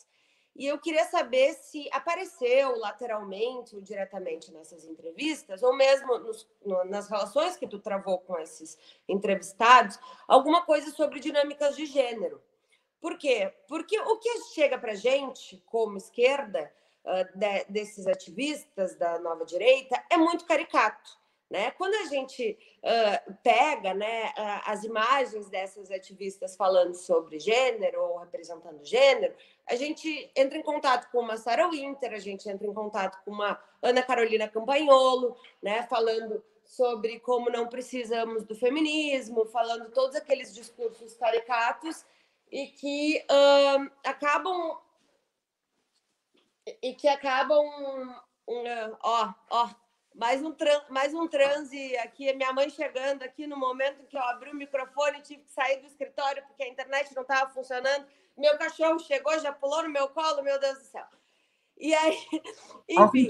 E 0.57 0.65
eu 0.65 0.79
queria 0.79 1.05
saber 1.05 1.53
se 1.53 1.87
apareceu 1.91 2.79
lateralmente 2.79 3.75
ou 3.75 3.81
diretamente 3.81 4.51
nessas 4.51 4.85
entrevistas, 4.85 5.61
ou 5.61 5.75
mesmo 5.75 6.17
nos, 6.17 6.49
no, 6.65 6.83
nas 6.85 7.07
relações 7.07 7.55
que 7.55 7.67
tu 7.67 7.77
travou 7.77 8.17
com 8.17 8.39
esses 8.39 8.75
entrevistados, 9.07 9.99
alguma 10.27 10.65
coisa 10.65 10.89
sobre 10.89 11.19
dinâmicas 11.19 11.75
de 11.75 11.85
gênero. 11.85 12.41
Por 12.99 13.19
quê? 13.19 13.53
Porque 13.67 13.99
o 13.99 14.17
que 14.17 14.45
chega 14.55 14.79
para 14.79 14.95
gente, 14.95 15.61
como 15.67 15.95
esquerda, 15.95 16.73
uh, 17.05 17.37
de, 17.37 17.65
desses 17.69 18.07
ativistas 18.07 18.95
da 18.95 19.19
nova 19.19 19.45
direita, 19.45 20.03
é 20.09 20.17
muito 20.17 20.43
caricato. 20.43 21.19
Né? 21.49 21.71
Quando 21.71 21.93
a 21.95 22.05
gente 22.05 22.57
uh, 22.83 23.33
pega 23.41 23.93
né, 23.93 24.33
uh, 24.37 24.61
as 24.65 24.83
imagens 24.83 25.49
dessas 25.49 25.89
ativistas 25.89 26.57
falando 26.57 26.93
sobre 26.93 27.39
gênero 27.39 28.01
ou 28.01 28.17
representando 28.17 28.83
gênero, 28.83 29.33
a 29.65 29.75
gente 29.75 30.29
entra 30.35 30.57
em 30.57 30.61
contato 30.61 31.09
com 31.09 31.19
uma 31.19 31.37
Sarah 31.37 31.69
Winter, 31.69 32.13
a 32.13 32.19
gente 32.19 32.49
entra 32.49 32.67
em 32.67 32.73
contato 32.73 33.23
com 33.23 33.31
uma 33.31 33.57
Ana 33.81 34.03
Carolina 34.03 34.49
Campagnolo, 34.49 35.37
né, 35.61 35.83
falando 35.83 36.43
sobre 36.65 37.17
como 37.21 37.49
não 37.49 37.67
precisamos 37.67 38.43
do 38.43 38.53
feminismo, 38.53 39.45
falando 39.45 39.89
todos 39.91 40.17
aqueles 40.17 40.53
discursos 40.53 41.15
caricatos 41.15 42.05
e 42.51 42.67
que 42.67 43.23
uh, 43.31 43.89
acabam 44.03 44.77
e 46.81 46.93
que 46.93 47.07
acabam 47.07 47.65
ó, 49.01 49.33
ó, 49.49 49.69
mais 50.17 50.41
um, 50.43 50.53
mais 50.89 51.13
um 51.13 51.27
transe 51.27 51.95
aqui, 51.97 52.33
minha 52.33 52.51
mãe 52.51 52.69
chegando 52.71 53.21
aqui 53.21 53.45
no 53.45 53.55
momento 53.55 54.03
que 54.07 54.17
eu 54.17 54.23
abri 54.23 54.49
o 54.49 54.55
microfone, 54.55 55.21
tive 55.21 55.43
que 55.43 55.51
sair 55.51 55.79
do 55.79 55.85
escritório 55.85 56.43
porque 56.47 56.63
a 56.63 56.67
internet 56.67 57.15
não 57.15 57.21
estava 57.21 57.51
funcionando. 57.51 58.05
Meu 58.35 58.57
cachorro 58.57 58.99
chegou, 58.99 59.39
já 59.39 59.53
pulou 59.53 59.83
no 59.83 59.89
meu 59.89 60.09
colo, 60.09 60.41
meu 60.41 60.59
Deus 60.59 60.79
do 60.79 60.85
céu. 60.85 61.05
E 61.77 61.93
aí, 61.93 62.17
enfim, 62.89 63.29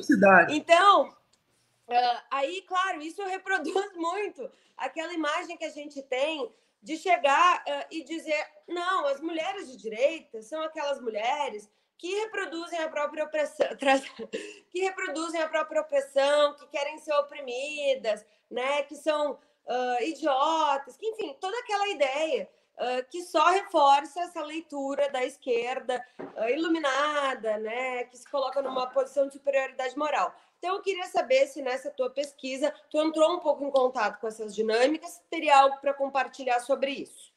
então, 0.49 1.09
uh, 1.09 2.21
aí, 2.31 2.61
claro, 2.61 3.01
isso 3.01 3.21
reproduz 3.25 3.91
muito 3.95 4.49
aquela 4.77 5.13
imagem 5.13 5.57
que 5.57 5.65
a 5.65 5.69
gente 5.69 6.01
tem 6.01 6.49
de 6.81 6.95
chegar 6.95 7.63
uh, 7.67 7.85
e 7.91 8.03
dizer, 8.03 8.45
não, 8.65 9.07
as 9.07 9.19
mulheres 9.19 9.69
de 9.69 9.77
direita 9.77 10.41
são 10.41 10.61
aquelas 10.61 11.01
mulheres 11.01 11.69
que 11.97 12.13
reproduzem 12.21 12.79
a 12.79 12.89
própria 12.89 13.25
opressão, 13.25 13.67
que 14.69 14.79
reproduzem 14.79 15.41
a 15.41 15.49
própria 15.49 15.81
opressão, 15.81 16.53
que 16.55 16.67
querem 16.67 16.99
ser 16.99 17.13
oprimidas, 17.13 18.25
né? 18.49 18.83
Que 18.83 18.95
são 18.95 19.31
uh, 19.33 20.03
idiotas, 20.03 20.95
que, 20.95 21.07
enfim, 21.07 21.35
toda 21.39 21.57
aquela 21.59 21.87
ideia 21.89 22.49
uh, 22.77 23.09
que 23.09 23.23
só 23.23 23.49
reforça 23.49 24.21
essa 24.21 24.43
leitura 24.43 25.09
da 25.09 25.23
esquerda 25.25 26.05
uh, 26.19 26.49
iluminada, 26.49 27.57
né? 27.57 28.03
Que 28.05 28.17
se 28.17 28.29
coloca 28.29 28.61
numa 28.61 28.87
posição 28.87 29.27
de 29.27 29.33
superioridade 29.33 29.97
moral. 29.97 30.33
Então, 30.59 30.75
eu 30.75 30.81
queria 30.81 31.05
saber 31.05 31.47
se 31.47 31.61
nessa 31.61 31.91
tua 31.91 32.09
pesquisa 32.09 32.73
tu 32.89 32.99
entrou 33.01 33.35
um 33.35 33.39
pouco 33.39 33.63
em 33.63 33.71
contato 33.71 34.19
com 34.19 34.27
essas 34.27 34.55
dinâmicas, 34.55 35.21
teria 35.29 35.57
algo 35.57 35.77
para 35.79 35.93
compartilhar 35.93 36.59
sobre 36.59 36.91
isso. 36.91 37.31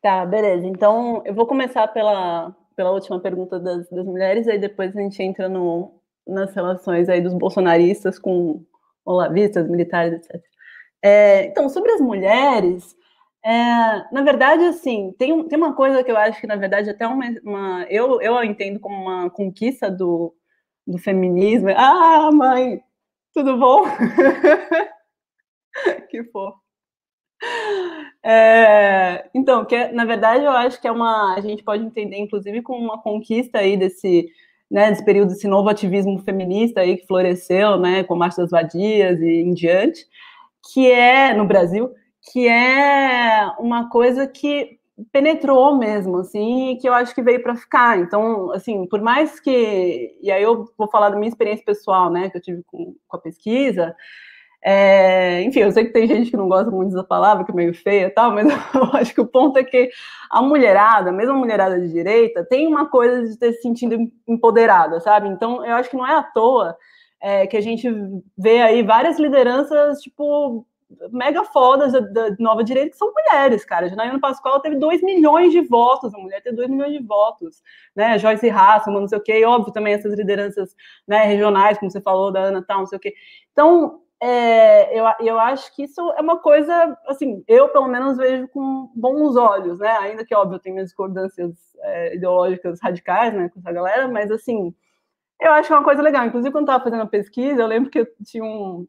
Tá, 0.00 0.24
beleza. 0.24 0.66
Então, 0.66 1.22
eu 1.24 1.34
vou 1.34 1.46
começar 1.46 1.88
pela, 1.88 2.54
pela 2.78 2.92
última 2.92 3.18
pergunta 3.18 3.58
das, 3.58 3.90
das 3.90 4.06
mulheres, 4.06 4.46
aí 4.46 4.56
depois 4.56 4.96
a 4.96 5.00
gente 5.00 5.20
entra 5.20 5.48
no, 5.48 6.00
nas 6.24 6.54
relações 6.54 7.08
aí 7.08 7.20
dos 7.20 7.34
bolsonaristas 7.34 8.20
com 8.20 8.64
olavistas, 9.04 9.68
militares, 9.68 10.14
etc. 10.14 10.40
É, 11.02 11.46
então, 11.46 11.68
sobre 11.68 11.90
as 11.90 12.00
mulheres, 12.00 12.96
é, 13.44 13.50
na 14.12 14.22
verdade, 14.22 14.62
assim, 14.62 15.12
tem, 15.18 15.42
tem 15.48 15.58
uma 15.58 15.74
coisa 15.74 16.04
que 16.04 16.12
eu 16.12 16.16
acho 16.16 16.40
que, 16.40 16.46
na 16.46 16.54
verdade, 16.54 16.88
até 16.88 17.04
uma, 17.04 17.24
uma 17.42 17.86
eu, 17.90 18.20
eu 18.20 18.44
entendo 18.44 18.78
como 18.78 18.94
uma 18.94 19.28
conquista 19.28 19.90
do, 19.90 20.32
do 20.86 20.98
feminismo. 20.98 21.70
Ah, 21.76 22.30
mãe, 22.32 22.80
tudo 23.34 23.58
bom? 23.58 23.82
que 26.10 26.22
fofo. 26.30 26.60
É, 28.22 29.28
então, 29.32 29.64
que 29.64 29.74
é, 29.74 29.92
na 29.92 30.04
verdade 30.04 30.44
eu 30.44 30.50
acho 30.50 30.80
que 30.80 30.88
é 30.88 30.92
uma. 30.92 31.34
A 31.36 31.40
gente 31.40 31.62
pode 31.62 31.84
entender, 31.84 32.18
inclusive, 32.18 32.62
como 32.62 32.84
uma 32.84 33.00
conquista 33.00 33.58
aí 33.58 33.76
desse, 33.76 34.28
né, 34.70 34.90
desse 34.90 35.04
período, 35.04 35.28
desse 35.30 35.46
novo 35.48 35.68
ativismo 35.68 36.18
feminista 36.20 36.80
aí 36.80 36.96
que 36.96 37.06
floresceu, 37.06 37.78
né, 37.78 38.04
com 38.04 38.14
a 38.14 38.16
Marcha 38.16 38.42
das 38.42 38.50
Vadias 38.50 39.20
e 39.20 39.42
em 39.42 39.54
diante, 39.54 40.04
que 40.72 40.90
é, 40.90 41.32
no 41.34 41.46
Brasil, 41.46 41.90
que 42.32 42.48
é 42.48 43.46
uma 43.58 43.88
coisa 43.88 44.26
que 44.26 44.78
penetrou 45.12 45.76
mesmo, 45.78 46.18
assim, 46.18 46.72
e 46.72 46.76
que 46.76 46.88
eu 46.88 46.92
acho 46.94 47.14
que 47.14 47.22
veio 47.22 47.42
para 47.42 47.54
ficar. 47.54 47.98
Então, 48.00 48.50
assim, 48.52 48.86
por 48.86 49.00
mais 49.00 49.38
que. 49.40 50.16
E 50.20 50.30
aí 50.30 50.42
eu 50.42 50.68
vou 50.76 50.88
falar 50.88 51.10
da 51.10 51.16
minha 51.16 51.28
experiência 51.28 51.64
pessoal, 51.64 52.10
né, 52.10 52.30
que 52.30 52.36
eu 52.36 52.42
tive 52.42 52.62
com, 52.66 52.96
com 53.06 53.16
a 53.16 53.20
pesquisa. 53.20 53.94
É, 54.60 55.42
enfim, 55.42 55.60
eu 55.60 55.70
sei 55.70 55.84
que 55.84 55.92
tem 55.92 56.06
gente 56.08 56.30
que 56.30 56.36
não 56.36 56.48
gosta 56.48 56.70
muito 56.70 56.90
dessa 56.90 57.04
palavra, 57.04 57.44
que 57.44 57.52
é 57.52 57.54
meio 57.54 57.72
feia 57.74 58.06
e 58.06 58.10
tal, 58.10 58.32
mas 58.32 58.46
eu 58.74 58.84
acho 58.94 59.14
que 59.14 59.20
o 59.20 59.26
ponto 59.26 59.58
é 59.58 59.64
que 59.64 59.90
a 60.30 60.42
mulherada, 60.42 61.12
mesmo 61.12 61.34
a 61.34 61.36
mulherada 61.36 61.80
de 61.80 61.92
direita, 61.92 62.44
tem 62.44 62.66
uma 62.66 62.88
coisa 62.88 63.28
de 63.28 63.38
ter 63.38 63.52
se 63.54 63.62
sentido 63.62 63.96
empoderada, 64.26 65.00
sabe? 65.00 65.28
Então, 65.28 65.64
eu 65.64 65.74
acho 65.76 65.90
que 65.90 65.96
não 65.96 66.06
é 66.06 66.14
à 66.14 66.22
toa 66.22 66.76
é, 67.20 67.46
que 67.46 67.56
a 67.56 67.60
gente 67.60 67.88
vê 68.36 68.60
aí 68.60 68.82
várias 68.82 69.18
lideranças, 69.18 70.00
tipo, 70.00 70.66
mega 71.12 71.44
fodas 71.44 71.92
da, 71.92 72.00
da, 72.00 72.36
nova 72.38 72.64
direita, 72.64 72.90
que 72.90 72.96
são 72.96 73.12
mulheres, 73.12 73.64
cara. 73.64 73.88
Janaína 73.88 74.18
Pascoal 74.18 74.60
teve 74.60 74.76
2 74.76 75.02
milhões 75.02 75.52
de 75.52 75.60
votos, 75.60 76.14
a 76.14 76.18
mulher 76.18 76.42
teve 76.42 76.56
2 76.56 76.68
milhões 76.68 76.92
de 76.92 77.02
votos, 77.04 77.62
né? 77.94 78.18
Joyce 78.18 78.48
Hasselman, 78.48 79.02
não 79.02 79.08
sei 79.08 79.18
o 79.18 79.22
quê, 79.22 79.38
e 79.40 79.44
óbvio 79.44 79.72
também 79.72 79.94
essas 79.94 80.14
lideranças 80.14 80.74
né, 81.06 81.24
regionais, 81.24 81.78
como 81.78 81.90
você 81.90 82.00
falou, 82.00 82.32
da 82.32 82.40
Ana 82.40 82.64
tal, 82.66 82.80
não 82.80 82.86
sei 82.86 82.96
o 82.96 83.00
quê. 83.00 83.14
Então, 83.52 84.00
é, 84.20 84.98
eu, 84.98 85.04
eu 85.20 85.38
acho 85.38 85.74
que 85.74 85.84
isso 85.84 86.00
é 86.12 86.20
uma 86.20 86.38
coisa, 86.38 86.98
assim, 87.06 87.44
eu 87.46 87.68
pelo 87.68 87.86
menos 87.86 88.16
vejo 88.16 88.48
com 88.48 88.90
bons 88.94 89.36
olhos, 89.36 89.78
né? 89.78 89.90
Ainda 89.98 90.24
que, 90.24 90.34
óbvio, 90.34 90.56
eu 90.56 90.60
tenho 90.60 90.74
minhas 90.74 90.88
discordâncias 90.88 91.54
é, 91.80 92.16
ideológicas 92.16 92.80
radicais, 92.82 93.32
né, 93.32 93.48
com 93.48 93.60
essa 93.60 93.72
galera, 93.72 94.08
mas, 94.08 94.30
assim, 94.30 94.74
eu 95.40 95.52
acho 95.52 95.68
que 95.68 95.72
é 95.72 95.76
uma 95.76 95.84
coisa 95.84 96.02
legal. 96.02 96.26
Inclusive, 96.26 96.50
quando 96.52 96.68
eu 96.68 96.72
estava 96.72 96.84
fazendo 96.84 97.02
a 97.02 97.06
pesquisa, 97.06 97.62
eu 97.62 97.66
lembro 97.66 97.90
que 97.90 98.00
eu 98.00 98.06
tinha 98.24 98.44
um. 98.44 98.86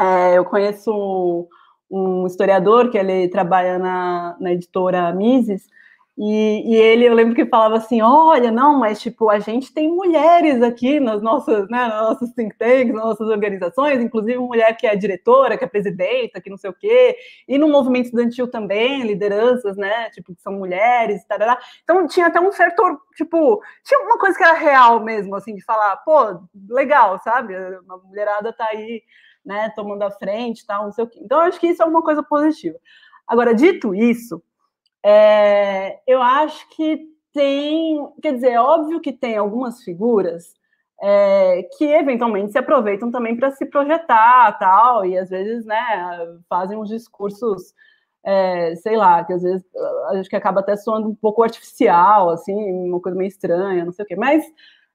É, 0.00 0.38
eu 0.38 0.44
conheço 0.44 1.48
um, 1.90 2.26
historiador 2.26 2.90
que 2.90 2.98
ele 2.98 3.28
trabalha 3.28 3.78
na, 3.78 4.36
na 4.40 4.52
editora 4.52 5.12
Mises, 5.12 5.68
E, 6.16 6.74
e, 6.74 6.76
ele, 6.76 7.04
eu 7.04 7.12
lembro 7.12 7.34
que 7.34 7.44
falava 7.44 7.76
assim, 7.76 8.00
olha, 8.00 8.52
não, 8.52 8.78
mas 8.78 9.00
tipo, 9.00 9.28
a 9.28 9.40
gente 9.40 9.74
tem 9.74 9.88
mulheres 9.88 10.62
aqui 10.62 11.00
nas 11.00 11.20
nossas, 11.20 11.68
né, 11.68 11.88
nas 11.88 12.08
nossas 12.08 12.32
think 12.34 12.56
tanks, 12.56 12.94
nas 12.94 13.04
nossas 13.04 13.28
organizações, 13.28 14.00
inclusive 14.00 14.38
mulher 14.38 14.76
que 14.76 14.86
é 14.86 14.94
diretora, 14.94 15.58
que 15.58 15.64
é 15.64 15.66
presidenta, 15.66 16.40
que 16.40 16.48
não 16.48 16.56
sei 16.56 16.70
o 16.70 16.74
quê, 16.74 17.16
e 17.48 17.58
no 17.58 17.68
movimento 17.68 18.04
estudantil 18.06 18.48
também, 18.48 19.02
lideranças, 19.02 19.76
né, 19.76 20.08
tipo, 20.10 20.32
que 20.36 20.40
são 20.40 20.52
mulheres, 20.52 21.24
tarará. 21.26 21.58
Então 21.82 22.06
tinha 22.06 22.28
até 22.28 22.40
um 22.40 22.52
certo, 22.52 22.82
tipo, 23.16 23.60
tinha 23.84 23.98
uma 24.00 24.16
coisa 24.16 24.38
que 24.38 24.44
era 24.44 24.54
real 24.54 25.00
mesmo, 25.02 25.34
assim, 25.34 25.56
de 25.56 25.64
falar, 25.64 25.96
pô, 25.98 26.40
legal, 26.68 27.18
sabe? 27.24 27.56
A 27.56 27.96
mulherada 28.04 28.52
tá 28.52 28.66
aí, 28.70 29.02
né, 29.44 29.72
tomando 29.74 30.02
a 30.04 30.12
frente, 30.12 30.64
tal, 30.64 30.84
não 30.84 30.92
sei 30.92 31.04
o 31.04 31.08
quê. 31.08 31.18
Então 31.20 31.40
eu 31.40 31.46
acho 31.46 31.58
que 31.58 31.66
isso 31.66 31.82
é 31.82 31.86
uma 31.86 32.02
coisa 32.02 32.22
positiva. 32.22 32.78
Agora, 33.26 33.52
dito 33.52 33.94
isso, 33.94 34.40
é, 35.04 36.00
eu 36.06 36.22
acho 36.22 36.68
que 36.70 37.06
tem, 37.32 38.08
quer 38.22 38.34
dizer, 38.34 38.52
é 38.52 38.60
óbvio 38.60 39.00
que 39.00 39.12
tem 39.12 39.36
algumas 39.36 39.82
figuras 39.82 40.54
é, 41.02 41.64
que 41.76 41.84
eventualmente 41.84 42.52
se 42.52 42.58
aproveitam 42.58 43.10
também 43.10 43.36
para 43.36 43.50
se 43.50 43.66
projetar 43.66 44.56
tal, 44.58 45.04
e 45.04 45.18
às 45.18 45.28
vezes, 45.28 45.66
né, 45.66 45.76
fazem 46.48 46.78
uns 46.78 46.88
discursos, 46.88 47.74
é, 48.24 48.74
sei 48.76 48.96
lá, 48.96 49.22
que 49.24 49.32
às 49.32 49.42
vezes 49.42 49.62
acho 50.12 50.30
que 50.30 50.36
acaba 50.36 50.60
até 50.60 50.76
soando 50.76 51.08
um 51.08 51.14
pouco 51.14 51.42
artificial, 51.42 52.30
assim, 52.30 52.54
uma 52.54 53.00
coisa 53.00 53.18
meio 53.18 53.28
estranha, 53.28 53.84
não 53.84 53.92
sei 53.92 54.04
o 54.04 54.08
quê, 54.08 54.16
mas 54.16 54.42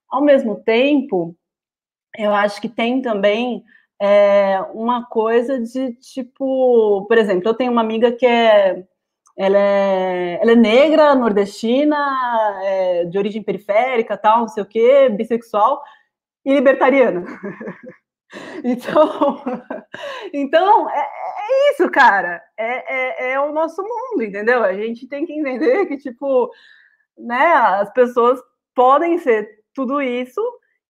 ao 0.09 0.23
mesmo 0.23 0.55
tempo, 0.63 1.35
eu 2.17 2.33
acho 2.33 2.59
que 2.61 2.69
tem 2.69 3.01
também 3.01 3.63
é, 4.01 4.61
uma 4.73 5.05
coisa 5.05 5.59
de 5.59 5.93
tipo, 5.95 7.05
por 7.07 7.17
exemplo, 7.17 7.47
eu 7.49 7.53
tenho 7.53 7.71
uma 7.71 7.81
amiga 7.81 8.11
que 8.11 8.25
é 8.25 8.85
ela 9.39 9.57
é, 9.57 10.37
ela 10.41 10.51
é 10.51 10.55
negra, 10.55 11.15
nordestina, 11.15 11.97
é, 12.61 13.05
de 13.05 13.17
origem 13.17 13.41
periférica, 13.41 14.17
tal, 14.17 14.41
não 14.41 14.47
sei 14.49 14.63
o 14.63 14.65
quê, 14.65 15.07
bissexual 15.07 15.81
e 16.43 16.53
libertariana. 16.53 17.23
então, 18.65 19.41
então 20.33 20.89
é, 20.89 20.99
é, 20.99 21.71
isso, 21.71 21.89
cara. 21.89 22.43
É, 22.57 23.29
é, 23.29 23.31
é 23.31 23.39
o 23.39 23.53
nosso 23.53 23.81
mundo, 23.81 24.23
entendeu? 24.23 24.61
A 24.61 24.73
gente 24.73 25.07
tem 25.07 25.25
que 25.25 25.31
entender 25.31 25.85
que, 25.85 25.95
tipo, 25.95 26.51
né, 27.17 27.53
as 27.53 27.89
pessoas 27.93 28.41
podem 28.75 29.19
ser 29.19 29.63
tudo 29.73 30.01
isso 30.01 30.41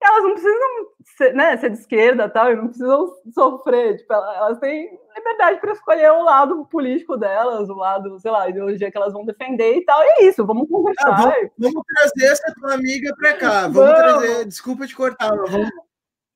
elas 0.01 0.23
não 0.23 0.31
precisam 0.31 0.87
ser, 1.17 1.33
né, 1.33 1.57
ser 1.57 1.69
de 1.71 1.77
esquerda 1.77 2.29
tal, 2.29 2.51
e 2.51 2.55
não 2.55 2.67
precisam 2.67 3.13
sofrer. 3.33 3.97
Tipo, 3.97 4.13
elas 4.13 4.57
têm 4.59 4.97
liberdade 5.15 5.59
para 5.59 5.73
escolher 5.73 6.11
o 6.11 6.23
lado 6.23 6.65
político 6.65 7.17
delas, 7.17 7.69
o 7.69 7.75
lado, 7.75 8.19
sei 8.19 8.31
lá, 8.31 8.43
a 8.43 8.49
ideologia 8.49 8.89
que 8.89 8.97
elas 8.97 9.13
vão 9.13 9.25
defender 9.25 9.75
e 9.75 9.85
tal. 9.85 10.01
E 10.01 10.07
é 10.07 10.23
isso, 10.25 10.45
vamos 10.45 10.69
conversar. 10.69 11.09
Ah, 11.09 11.25
vamos, 11.25 11.51
vamos, 11.57 11.83
trazer 11.95 12.31
essa 12.31 12.53
tua 12.59 12.73
amiga 12.75 13.13
para 13.15 13.33
cá. 13.33 13.61
Vamos, 13.67 13.75
vamos, 13.75 13.97
trazer. 13.97 14.45
Desculpa 14.45 14.87
te 14.87 14.95
cortar, 14.95 15.35
mas 15.35 15.51
vamos. 15.51 15.69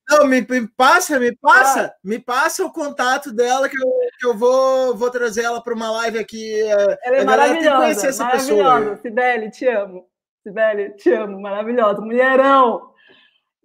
Não, 0.09 0.27
me, 0.27 0.41
me 0.41 0.67
passa, 0.67 1.17
me 1.17 1.33
passa, 1.33 1.85
ah. 1.85 1.93
me 2.03 2.19
passa 2.19 2.65
o 2.65 2.71
contato 2.73 3.31
dela 3.31 3.69
que 3.69 3.77
eu, 3.81 3.89
que 4.19 4.27
eu 4.27 4.37
vou, 4.37 4.95
vou 4.95 5.09
trazer 5.09 5.43
ela 5.43 5.61
para 5.61 5.73
uma 5.73 5.89
live 5.91 6.19
aqui. 6.19 6.61
Ela 6.61 6.97
é 7.03 7.21
a 7.21 7.25
maravilhosa, 7.25 8.07
essa 8.07 8.25
maravilhosa. 8.25 8.79
Pessoa. 8.79 8.97
Sibeli, 8.97 9.49
te 9.49 9.65
amo. 9.67 10.05
Sibeli, 10.43 10.95
te 10.97 11.13
amo, 11.13 11.41
maravilhosa. 11.41 12.01
Mulherão, 12.01 12.92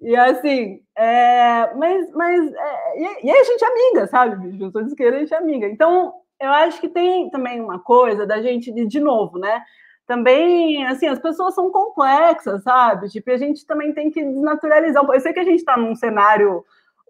e 0.00 0.14
assim, 0.16 0.80
é, 0.96 1.74
mas, 1.74 2.10
mas 2.12 2.52
é, 2.52 3.00
e, 3.00 3.30
aí 3.30 3.38
a 3.38 3.44
gente 3.44 3.64
é 3.64 3.68
amiga, 3.68 4.06
sabe? 4.06 4.62
Eu 4.62 4.70
sou 4.70 4.82
de 4.82 4.88
esquerda, 4.88 5.16
a 5.16 5.20
gente 5.20 5.34
é 5.34 5.38
amiga. 5.38 5.66
Então, 5.68 6.14
eu 6.40 6.50
acho 6.50 6.80
que 6.80 6.88
tem 6.88 7.28
também 7.30 7.60
uma 7.60 7.78
coisa 7.80 8.26
da 8.26 8.40
gente, 8.40 8.72
de, 8.72 8.86
de 8.86 9.00
novo, 9.00 9.38
né? 9.38 9.62
Também, 10.06 10.86
assim, 10.86 11.06
as 11.06 11.18
pessoas 11.18 11.54
são 11.54 11.70
complexas, 11.70 12.62
sabe? 12.62 13.08
Tipo, 13.08 13.30
a 13.30 13.36
gente 13.36 13.66
também 13.66 13.92
tem 13.92 14.10
que 14.10 14.24
desnaturalizar. 14.24 15.04
Eu 15.04 15.20
sei 15.20 15.32
que 15.32 15.40
a 15.40 15.44
gente 15.44 15.58
está 15.58 15.76
num 15.76 15.94
cenário 15.94 16.64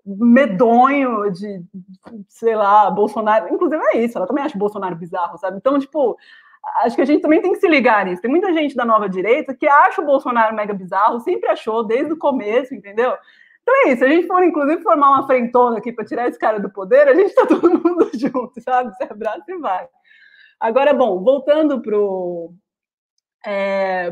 medonho 0.05 1.30
de, 1.30 1.62
sei 2.28 2.57
lá, 2.57 2.91
Bolsonaro. 2.91 3.55
Inclusive 3.55 3.82
é 3.93 3.99
isso, 3.99 4.16
ela 4.16 4.26
também 4.26 4.43
acha 4.43 4.59
Bolsonaro 4.59 4.97
bizarro, 4.97 5.36
sabe? 5.39 5.59
Então, 5.59 5.78
tipo, 5.78 6.16
acho 6.77 6.97
que 6.97 7.03
a 7.03 7.05
gente 7.05 7.23
também 7.23 7.43
tem 7.43 7.53
que 7.53 7.61
se 7.61 7.69
ligar 7.69 8.05
nisso. 8.05 8.23
Tem 8.23 8.31
muita 8.31 8.53
gente 8.53 8.75
da 8.75 8.85
nova 8.85 9.09
direita 9.09 9.55
que 9.55 9.69
acha 9.69 10.01
o 10.01 10.07
Bolsonaro 10.07 10.55
mega 10.55 10.75
bizarro, 10.75 11.21
sempre 11.21 11.49
achou 11.49 11.85
desde 11.85 12.12
o 12.12 12.19
começo, 12.19 12.75
entendeu? 12.75 13.14
Então 13.62 13.75
é 13.85 13.93
isso. 13.93 14.05
A 14.05 14.09
gente 14.09 14.27
for, 14.27 14.43
inclusive, 14.43 14.83
formar 14.83 15.11
uma 15.11 15.27
frentona 15.27 15.79
aqui 15.79 15.93
para 15.93 16.05
tirar 16.05 16.29
esse 16.29 16.39
cara 16.39 16.59
do 16.59 16.71
poder, 16.71 17.09
a 17.09 17.14
gente 17.14 17.29
está 17.29 17.45
todo 17.47 17.71
mundo 17.71 18.11
junto, 18.14 18.61
sabe? 18.61 18.95
Se 18.97 19.05
abraça 19.05 19.45
e 19.49 19.59
vai. 19.59 19.87
Agora, 20.59 20.93
bom, 20.93 21.23
voltando 21.23 21.81
pro, 21.81 22.53
é, 23.47 24.11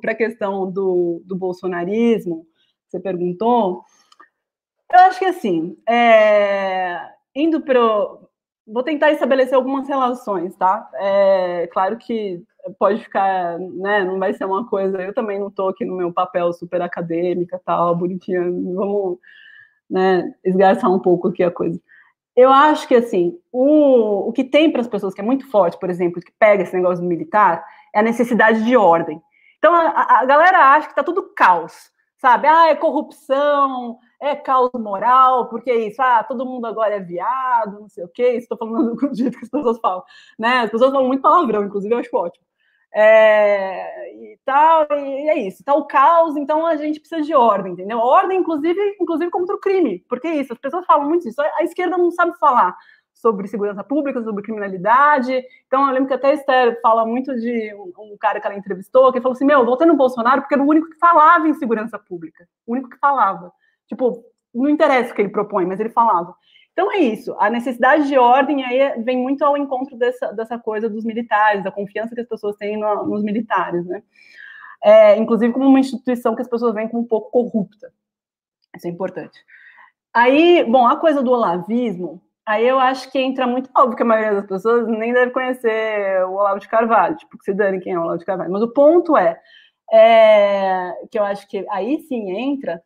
para 0.00 0.12
a 0.12 0.16
questão 0.16 0.70
do, 0.70 1.22
do 1.24 1.36
bolsonarismo, 1.36 2.46
você 2.88 2.98
perguntou, 2.98 3.84
eu 4.92 5.00
acho 5.00 5.18
que 5.18 5.24
assim, 5.24 5.76
é, 5.88 7.00
indo 7.34 7.60
para 7.60 7.80
vou 8.66 8.82
tentar 8.82 9.12
estabelecer 9.12 9.54
algumas 9.54 9.88
relações, 9.88 10.56
tá? 10.56 10.88
É 10.94 11.68
claro 11.72 11.96
que 11.96 12.42
pode 12.78 13.02
ficar, 13.02 13.58
né? 13.58 14.04
Não 14.04 14.18
vai 14.18 14.32
ser 14.34 14.44
uma 14.44 14.66
coisa. 14.66 15.00
Eu 15.00 15.14
também 15.14 15.38
não 15.38 15.48
estou 15.48 15.68
aqui 15.68 15.84
no 15.84 15.96
meu 15.96 16.12
papel 16.12 16.52
super 16.52 16.82
acadêmica, 16.82 17.60
tal, 17.64 17.94
bonitinha. 17.94 18.42
Vamos, 18.42 19.18
né? 19.88 20.34
Esgarçar 20.44 20.92
um 20.92 20.98
pouco 20.98 21.28
aqui 21.28 21.42
a 21.42 21.50
coisa. 21.50 21.80
Eu 22.34 22.52
acho 22.52 22.86
que 22.86 22.94
assim, 22.94 23.38
o, 23.50 24.28
o 24.28 24.32
que 24.32 24.44
tem 24.44 24.70
para 24.70 24.82
as 24.82 24.88
pessoas 24.88 25.14
que 25.14 25.20
é 25.20 25.24
muito 25.24 25.48
forte, 25.50 25.78
por 25.78 25.88
exemplo, 25.88 26.20
que 26.20 26.32
pega 26.38 26.62
esse 26.62 26.74
negócio 26.74 27.02
do 27.02 27.08
militar, 27.08 27.64
é 27.94 28.00
a 28.00 28.02
necessidade 28.02 28.62
de 28.64 28.76
ordem. 28.76 29.22
Então 29.58 29.74
a, 29.74 30.20
a 30.20 30.24
galera 30.26 30.58
acha 30.74 30.86
que 30.86 30.92
está 30.92 31.02
tudo 31.02 31.32
caos, 31.34 31.90
sabe? 32.18 32.46
Ah, 32.46 32.68
é 32.68 32.74
corrupção, 32.74 33.98
é 34.20 34.34
caos 34.34 34.70
moral, 34.74 35.48
porque 35.48 35.70
é 35.70 35.76
isso, 35.88 36.00
ah, 36.00 36.24
todo 36.24 36.46
mundo 36.46 36.66
agora 36.66 36.94
é 36.94 37.00
viado, 37.00 37.80
não 37.80 37.88
sei 37.88 38.04
o 38.04 38.08
quê, 38.08 38.32
estou 38.32 38.56
falando 38.56 38.94
do 38.96 39.14
jeito 39.14 39.38
que 39.38 39.44
as 39.44 39.50
pessoas 39.50 39.78
falam, 39.78 40.02
né? 40.38 40.60
As 40.60 40.70
pessoas 40.70 40.92
falam 40.92 41.06
muito 41.06 41.22
palavrão, 41.22 41.64
inclusive 41.64 41.94
eu 41.94 41.98
acho 41.98 42.16
ótimo. 42.16 42.46
É, 42.94 44.14
e 44.14 44.38
tal, 44.44 44.86
e 44.90 45.28
é 45.28 45.38
isso. 45.40 45.62
Tá 45.62 45.74
o 45.74 45.84
caos, 45.86 46.36
então 46.36 46.66
a 46.66 46.76
gente 46.76 46.98
precisa 46.98 47.20
de 47.20 47.34
ordem, 47.34 47.74
entendeu? 47.74 47.98
Ordem, 47.98 48.38
inclusive, 48.38 48.96
inclusive 49.00 49.30
contra 49.30 49.54
o 49.54 49.60
crime, 49.60 50.02
porque 50.08 50.26
é 50.28 50.36
isso, 50.36 50.52
as 50.52 50.58
pessoas 50.58 50.86
falam 50.86 51.06
muito 51.06 51.28
isso. 51.28 51.40
A 51.42 51.62
esquerda 51.62 51.98
não 51.98 52.10
sabe 52.10 52.38
falar 52.38 52.74
sobre 53.16 53.48
segurança 53.48 53.82
pública, 53.82 54.22
sobre 54.22 54.42
criminalidade. 54.42 55.42
Então, 55.66 55.86
eu 55.86 55.92
lembro 55.92 56.08
que 56.08 56.14
até 56.14 56.28
a 56.28 56.34
Esther 56.34 56.80
fala 56.80 57.04
muito 57.04 57.34
de 57.34 57.74
um, 57.74 58.12
um, 58.12 58.16
cara 58.18 58.40
que 58.40 58.46
ela 58.46 58.56
entrevistou, 58.56 59.12
que 59.12 59.20
falou 59.20 59.34
assim: 59.34 59.44
Meu, 59.44 59.64
voltei 59.64 59.86
no 59.86 59.96
Bolsonaro 59.96 60.42
porque 60.42 60.54
era 60.54 60.62
o 60.62 60.68
único 60.68 60.88
que 60.90 60.98
falava 60.98 61.48
em 61.48 61.54
segurança 61.54 61.98
pública. 61.98 62.46
O 62.66 62.72
único 62.72 62.90
que 62.90 62.98
falava. 62.98 63.52
Tipo, 63.88 64.24
não 64.54 64.68
interessa 64.68 65.12
o 65.12 65.14
que 65.14 65.22
ele 65.22 65.28
propõe, 65.28 65.66
mas 65.66 65.80
ele 65.80 65.90
falava. 65.90 66.34
Então 66.72 66.92
é 66.92 66.98
isso, 66.98 67.34
a 67.38 67.48
necessidade 67.48 68.06
de 68.06 68.18
ordem 68.18 68.62
aí 68.62 69.02
vem 69.02 69.16
muito 69.16 69.42
ao 69.42 69.56
encontro 69.56 69.96
dessa, 69.96 70.30
dessa 70.34 70.58
coisa 70.58 70.90
dos 70.90 71.06
militares, 71.06 71.64
da 71.64 71.72
confiança 71.72 72.14
que 72.14 72.20
as 72.20 72.28
pessoas 72.28 72.54
têm 72.56 72.76
no, 72.76 73.06
nos 73.06 73.22
militares, 73.22 73.86
né? 73.86 74.02
É, 74.84 75.16
inclusive 75.16 75.54
como 75.54 75.66
uma 75.66 75.80
instituição 75.80 76.34
que 76.34 76.42
as 76.42 76.48
pessoas 76.48 76.74
veem 76.74 76.86
como 76.86 77.02
um 77.02 77.06
pouco 77.06 77.30
corrupta. 77.30 77.90
Isso 78.76 78.86
é 78.86 78.90
importante. 78.90 79.42
Aí, 80.12 80.64
bom, 80.64 80.86
a 80.86 80.96
coisa 80.96 81.22
do 81.22 81.30
olavismo, 81.30 82.22
aí 82.44 82.66
eu 82.66 82.78
acho 82.78 83.10
que 83.10 83.18
entra 83.18 83.46
muito 83.46 83.70
óbvio 83.74 83.96
que 83.96 84.02
a 84.02 84.06
maioria 84.06 84.34
das 84.34 84.46
pessoas 84.46 84.86
nem 84.86 85.14
deve 85.14 85.30
conhecer 85.30 86.24
o 86.26 86.34
Olavo 86.34 86.60
de 86.60 86.68
Carvalho, 86.68 87.16
tipo, 87.16 87.38
que 87.38 87.44
se 87.44 87.54
dane 87.54 87.80
quem 87.80 87.94
é 87.94 87.98
o 87.98 88.02
Olavo 88.02 88.18
de 88.18 88.24
Carvalho. 88.26 88.52
Mas 88.52 88.62
o 88.62 88.72
ponto 88.72 89.16
é, 89.16 89.40
é 89.90 90.92
que 91.10 91.18
eu 91.18 91.24
acho 91.24 91.48
que 91.48 91.66
aí 91.70 92.00
sim 92.00 92.30
entra 92.30 92.82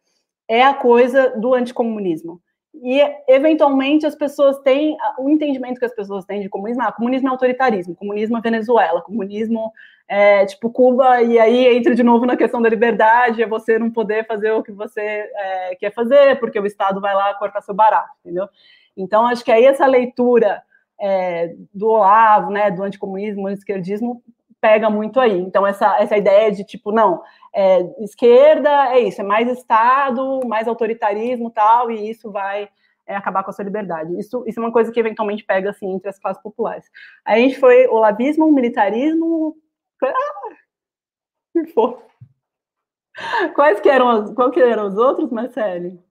é 0.50 0.64
a 0.64 0.74
coisa 0.74 1.30
do 1.36 1.54
anticomunismo. 1.54 2.40
E, 2.74 3.00
eventualmente, 3.28 4.04
as 4.04 4.16
pessoas 4.16 4.58
têm 4.58 4.96
o 5.16 5.28
entendimento 5.28 5.78
que 5.78 5.84
as 5.84 5.94
pessoas 5.94 6.24
têm 6.24 6.40
de 6.40 6.48
comunismo. 6.48 6.82
Ah, 6.82 6.90
comunismo 6.90 7.28
é 7.28 7.30
autoritarismo, 7.30 7.94
comunismo 7.94 8.36
é 8.36 8.40
Venezuela, 8.40 9.00
comunismo 9.00 9.72
é 10.08 10.44
tipo 10.46 10.68
Cuba, 10.68 11.22
e 11.22 11.38
aí 11.38 11.76
entra 11.76 11.94
de 11.94 12.02
novo 12.02 12.26
na 12.26 12.36
questão 12.36 12.60
da 12.60 12.68
liberdade, 12.68 13.44
é 13.44 13.46
você 13.46 13.78
não 13.78 13.92
poder 13.92 14.26
fazer 14.26 14.50
o 14.50 14.62
que 14.62 14.72
você 14.72 15.00
é, 15.00 15.76
quer 15.76 15.94
fazer, 15.94 16.40
porque 16.40 16.58
o 16.58 16.66
Estado 16.66 17.00
vai 17.00 17.14
lá 17.14 17.32
cortar 17.34 17.60
seu 17.60 17.74
barato, 17.74 18.10
entendeu? 18.24 18.48
Então, 18.96 19.26
acho 19.26 19.44
que 19.44 19.52
aí 19.52 19.64
essa 19.64 19.86
leitura 19.86 20.64
é, 21.00 21.54
do 21.72 21.86
Olavo, 21.86 22.50
né, 22.50 22.72
do 22.72 22.82
anticomunismo, 22.82 23.46
anti-esquerdismo, 23.46 24.20
pega 24.60 24.90
muito 24.90 25.20
aí. 25.20 25.38
Então, 25.38 25.64
essa, 25.66 25.96
essa 26.00 26.16
ideia 26.16 26.50
de 26.50 26.64
tipo, 26.64 26.90
não, 26.90 27.22
é, 27.54 27.80
esquerda 28.02 28.94
é 28.94 29.00
isso, 29.00 29.20
é 29.20 29.24
mais 29.24 29.48
Estado, 29.48 30.40
mais 30.46 30.68
autoritarismo 30.68 31.50
tal, 31.50 31.90
e 31.90 32.10
isso 32.10 32.30
vai 32.30 32.68
é, 33.06 33.16
acabar 33.16 33.42
com 33.42 33.50
a 33.50 33.52
sua 33.52 33.64
liberdade. 33.64 34.18
Isso, 34.18 34.44
isso 34.46 34.60
é 34.60 34.62
uma 34.62 34.72
coisa 34.72 34.92
que 34.92 35.00
eventualmente 35.00 35.44
pega 35.44 35.70
assim 35.70 35.92
entre 35.92 36.08
as 36.08 36.18
classes 36.18 36.42
populares. 36.42 36.86
Aí 37.24 37.42
a 37.42 37.46
gente 37.46 37.58
foi 37.58 37.86
olavismo, 37.88 38.50
militarismo. 38.52 39.56
Ah, 40.02 40.54
que 41.52 41.66
fofo. 41.72 42.02
Quais 43.54 43.80
que 43.80 43.88
eram, 43.88 44.34
qual 44.34 44.50
que 44.50 44.60
eram 44.60 44.86
os 44.88 44.96
outros, 44.96 45.30
Marcele? 45.30 46.02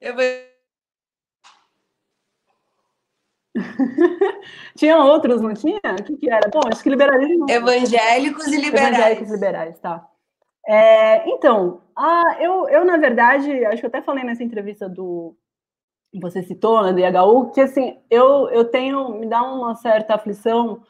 Eu 0.00 0.14
vou 0.14 0.53
tinha 4.76 4.98
outros, 4.98 5.40
não 5.40 5.54
tinha? 5.54 5.78
O 5.98 6.02
que, 6.02 6.16
que 6.16 6.30
era? 6.30 6.48
Bom, 6.48 6.60
acho 6.66 6.82
que 6.82 6.90
liberalismo. 6.90 7.46
Evangélicos 7.48 8.46
e 8.48 8.60
liberais. 8.60 8.96
Evangélicos 8.96 9.28
e 9.28 9.32
liberais, 9.32 9.78
tá. 9.78 10.08
É, 10.66 11.28
então, 11.28 11.82
ah, 11.96 12.36
eu, 12.40 12.68
eu, 12.68 12.84
na 12.84 12.96
verdade, 12.96 13.64
acho 13.66 13.78
que 13.78 13.86
eu 13.86 13.88
até 13.88 14.02
falei 14.02 14.24
nessa 14.24 14.42
entrevista 14.42 14.88
do. 14.88 15.36
Você 16.20 16.42
citou, 16.42 16.82
né, 16.82 16.92
do 16.92 17.00
IHU, 17.00 17.50
que 17.52 17.60
assim, 17.60 17.98
eu, 18.10 18.48
eu 18.50 18.64
tenho. 18.64 19.18
Me 19.18 19.26
dá 19.26 19.42
uma 19.42 19.74
certa 19.74 20.14
aflição 20.14 20.82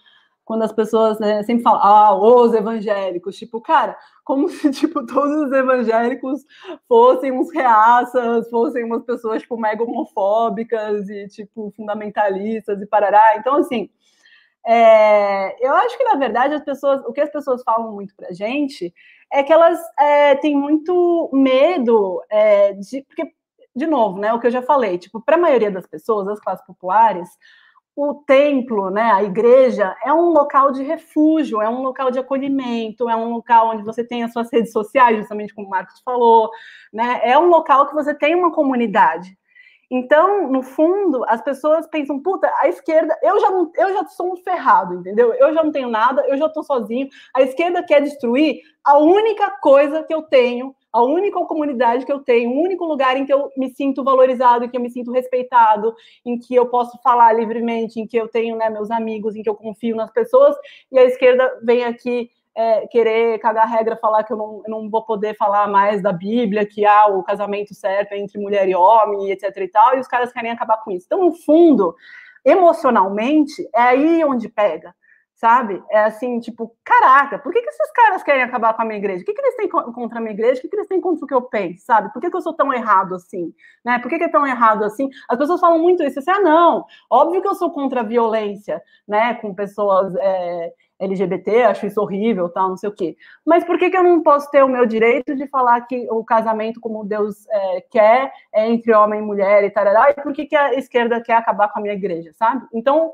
quando 0.45 0.63
as 0.63 0.73
pessoas 0.73 1.19
né, 1.19 1.43
sempre 1.43 1.63
falam, 1.63 1.81
ah, 1.83 2.15
os 2.15 2.53
evangélicos, 2.53 3.37
tipo, 3.37 3.61
cara, 3.61 3.97
como 4.25 4.49
se, 4.51 4.71
tipo, 4.71 5.05
todos 5.07 5.47
os 5.47 5.53
evangélicos 5.53 6.45
fossem 6.87 7.33
uns 7.33 7.53
reaças, 7.53 8.49
fossem 8.51 8.85
umas 8.85 9.05
pessoas, 9.05 9.43
tipo, 9.43 9.57
mega 9.57 9.83
homofóbicas 9.83 11.09
e, 11.09 11.29
tipo, 11.29 11.73
fundamentalistas 11.77 12.81
e 12.81 12.87
parará. 12.87 13.37
Então, 13.37 13.57
assim, 13.57 13.89
é, 14.67 15.67
eu 15.67 15.75
acho 15.75 15.97
que, 15.97 16.05
na 16.05 16.17
verdade, 16.17 16.55
as 16.55 16.65
pessoas, 16.65 17.03
o 17.07 17.13
que 17.13 17.21
as 17.21 17.31
pessoas 17.31 17.63
falam 17.63 17.93
muito 17.93 18.15
pra 18.17 18.33
gente 18.33 18.93
é 19.33 19.43
que 19.43 19.53
elas 19.53 19.79
é, 19.99 20.35
têm 20.37 20.57
muito 20.57 21.31
medo 21.33 22.23
é, 22.31 22.73
de, 22.75 23.03
porque, 23.03 23.33
de 23.75 23.87
novo, 23.87 24.19
né, 24.19 24.33
o 24.33 24.41
que 24.41 24.47
eu 24.47 24.51
já 24.51 24.63
falei, 24.63 24.99
tipo, 24.99 25.21
para 25.21 25.37
a 25.37 25.41
maioria 25.41 25.71
das 25.71 25.87
pessoas, 25.87 26.27
das 26.27 26.41
classes 26.41 26.65
populares, 26.67 27.29
o 27.97 28.15
templo, 28.15 28.91
né, 28.91 29.13
a 29.13 29.23
igreja, 29.23 29.97
é 30.05 30.13
um 30.13 30.31
local 30.31 30.73
de 30.73 30.83
refúgio, 30.83 31.63
é 31.63 31.69
um 31.69 31.83
local 31.83 32.11
de 32.11 32.19
acolhimento, 32.19 33.09
é 33.09 33.15
um 33.15 33.33
local 33.33 33.71
onde 33.71 33.85
você 33.85 34.05
tem 34.05 34.25
as 34.25 34.33
suas 34.33 34.51
redes 34.53 34.73
sociais, 34.73 35.19
justamente 35.19 35.55
como 35.55 35.69
o 35.69 35.71
Marcos 35.71 36.01
falou, 36.05 36.51
né, 36.93 37.21
é 37.23 37.39
um 37.39 37.47
local 37.47 37.87
que 37.87 37.95
você 37.95 38.13
tem 38.13 38.35
uma 38.35 38.53
comunidade. 38.53 39.37
Então, 39.91 40.51
no 40.51 40.63
fundo, 40.63 41.25
as 41.29 41.41
pessoas 41.43 41.87
pensam, 41.87 42.21
puta, 42.21 42.53
a 42.59 42.69
esquerda, 42.69 43.17
eu 43.23 43.39
já, 43.39 43.51
não, 43.51 43.71
eu 43.77 43.93
já 43.93 44.05
sou 44.07 44.33
um 44.33 44.37
ferrado, 44.37 44.95
entendeu? 44.95 45.33
Eu 45.35 45.53
já 45.55 45.63
não 45.63 45.71
tenho 45.71 45.89
nada, 45.89 46.27
eu 46.27 46.37
já 46.37 46.47
estou 46.47 46.65
sozinho. 46.65 47.09
A 47.33 47.43
esquerda 47.43 47.83
quer 47.83 48.01
destruir 48.03 48.61
a 48.83 48.99
única 48.99 49.51
coisa 49.61 50.03
que 50.03 50.13
eu 50.13 50.23
tenho, 50.23 50.75
a 50.95 51.03
única 51.03 51.45
comunidade 51.45 52.07
que 52.07 52.13
eu 52.13 52.21
tenho, 52.21 52.53
o 52.53 52.63
único 52.63 52.85
lugar 52.85 53.17
em 53.17 53.27
que 53.27 53.35
eu 53.35 53.51
me 53.57 53.69
sinto 53.75 54.05
valorizado, 54.05 54.65
em 54.65 54.69
que 54.69 54.77
eu 54.77 54.81
me 54.81 54.89
sinto 54.89 55.11
respeitado, 55.11 55.93
em 56.25 56.39
que 56.39 56.55
eu 56.55 56.67
posso 56.67 56.97
falar 57.03 57.33
livremente, 57.33 57.99
em 57.99 58.07
que 58.07 58.17
eu 58.17 58.29
tenho 58.29 58.57
né, 58.57 58.71
meus 58.71 58.93
amigos, 58.93 59.35
em 59.35 59.43
que 59.43 59.49
eu 59.51 59.57
confio 59.57 59.97
nas 59.97 60.13
pessoas, 60.13 60.55
e 60.93 60.97
a 60.97 61.03
esquerda 61.03 61.59
vem 61.65 61.83
aqui 61.83 62.31
é, 62.57 62.87
querer 62.87 63.41
cagar 63.41 63.69
regra, 63.69 63.97
falar 63.97 64.23
que 64.23 64.33
eu 64.33 64.37
não, 64.37 64.63
eu 64.65 64.71
não, 64.71 64.89
vou 64.89 65.05
poder 65.05 65.37
falar 65.37 65.67
mais 65.67 66.01
da 66.01 66.13
Bíblia, 66.13 66.65
que 66.65 66.87
há 66.87 67.09
o 67.09 67.25
casamento 67.25 67.75
certo 67.75 68.13
entre 68.13 68.41
mulher 68.41 68.69
e 68.69 68.77
homem, 68.77 69.33
etc 69.33 69.51
e 69.57 69.69
tal, 69.69 69.97
e 69.97 70.01
os 70.01 70.07
caras 70.07 70.33
querem 70.33 70.53
acabar 70.53 70.77
com 70.85 70.93
isso. 70.93 71.07
Então, 71.07 71.25
no 71.25 71.33
fundo, 71.35 71.93
emocionalmente, 72.45 73.69
é 73.75 73.83
aí 73.83 74.25
onde 74.25 74.49
pega, 74.49 74.95
sabe? 75.35 75.83
É 75.91 76.01
assim, 76.05 76.39
tipo, 76.41 76.75
caraca, 76.85 77.39
por 77.39 77.53
que, 77.53 77.61
que 77.61 77.69
esses 77.69 77.93
caras 77.93 78.23
querem 78.23 78.43
acabar 78.43 78.75
com 78.75 78.83
a 78.83 78.85
minha 78.85 78.99
igreja? 78.99 79.23
O 79.23 79.25
que, 79.25 79.33
que 79.33 79.41
eles 79.41 79.57
têm 79.57 79.69
contra 79.69 80.19
a 80.19 80.21
minha 80.21 80.33
igreja? 80.33 80.59
O 80.59 80.63
que, 80.63 80.69
que 80.69 80.77
eles 80.77 80.89
têm 80.89 81.01
contra 81.01 81.25
o 81.25 81.29
que 81.29 81.35
eu 81.35 81.43
penso, 81.43 81.85
sabe? 81.85 82.13
Por 82.13 82.21
que, 82.21 82.31
que 82.31 82.37
eu 82.37 82.41
sou 82.41 82.55
tão 82.55 82.73
errado 82.73 83.15
assim? 83.15 83.53
Né? 83.85 83.99
Por 83.99 84.09
que, 84.09 84.19
que 84.19 84.25
é 84.25 84.29
tão 84.29 84.47
errado 84.47 84.85
assim? 84.85 85.09
As 85.29 85.37
pessoas 85.37 85.61
falam 85.61 85.79
muito 85.79 86.03
isso, 86.03 86.19
assim, 86.19 86.31
ah, 86.31 86.41
não, 86.41 86.85
óbvio 87.11 87.43
que 87.43 87.49
eu 87.49 87.55
sou 87.55 87.71
contra 87.71 88.01
a 88.01 88.05
violência, 88.05 88.83
né, 89.07 89.35
com 89.35 89.55
pessoas... 89.55 90.15
É, 90.17 90.73
LGBT, 90.97 91.65
acho 91.65 91.87
isso 91.87 92.01
horrível, 92.01 92.49
tal, 92.49 92.71
não 92.71 92.77
sei 92.77 92.89
o 92.89 92.95
quê. 92.95 93.17
Mas 93.45 93.65
por 93.65 93.79
que, 93.79 93.91
que 93.91 93.97
eu 93.97 94.03
não 94.03 94.23
posso 94.23 94.51
ter 94.51 94.63
o 94.63 94.69
meu 94.69 94.87
direito 94.87 95.35
de 95.35 95.47
falar 95.49 95.81
que 95.83 96.07
o 96.11 96.25
casamento 96.25 96.81
como 96.81 97.05
Deus 97.05 97.47
é, 97.49 97.81
quer 97.91 98.33
é 98.53 98.69
entre 98.69 98.95
homem 98.95 99.21
e 99.21 99.23
mulher 99.23 99.65
e 99.65 99.71
tal, 99.71 99.85
e 100.09 100.15
por 100.15 100.33
que, 100.33 100.47
que 100.47 100.57
a 100.57 100.75
esquerda 100.75 101.21
quer 101.21 101.35
acabar 101.35 101.69
com 101.69 101.81
a 101.81 101.83
minha 101.83 101.95
igreja, 101.95 102.33
sabe? 102.35 102.65
Então, 102.73 103.13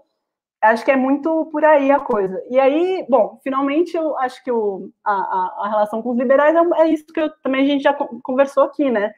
acho 0.63 0.85
que 0.85 0.91
é 0.91 0.97
muito 0.97 1.47
por 1.47 1.65
aí 1.65 1.91
a 1.91 2.01
coisa. 2.01 2.43
E 2.51 2.59
aí, 2.59 3.07
bom, 3.09 3.39
finalmente 3.43 3.97
eu 3.97 4.17
acho 4.19 4.43
que 4.45 4.51
o, 4.51 4.91
a, 5.05 5.13
a, 5.13 5.69
relação 5.69 6.03
com 6.03 6.11
os 6.11 6.19
liberais 6.19 6.55
é, 6.55 6.83
é 6.83 6.89
isso 6.89 7.07
que 7.07 7.21
eu, 7.21 7.31
também 7.43 7.63
a 7.63 7.67
gente 7.67 7.83
já 7.83 7.95
conversou 7.95 8.65
aqui, 8.65 8.91
né? 8.91 9.13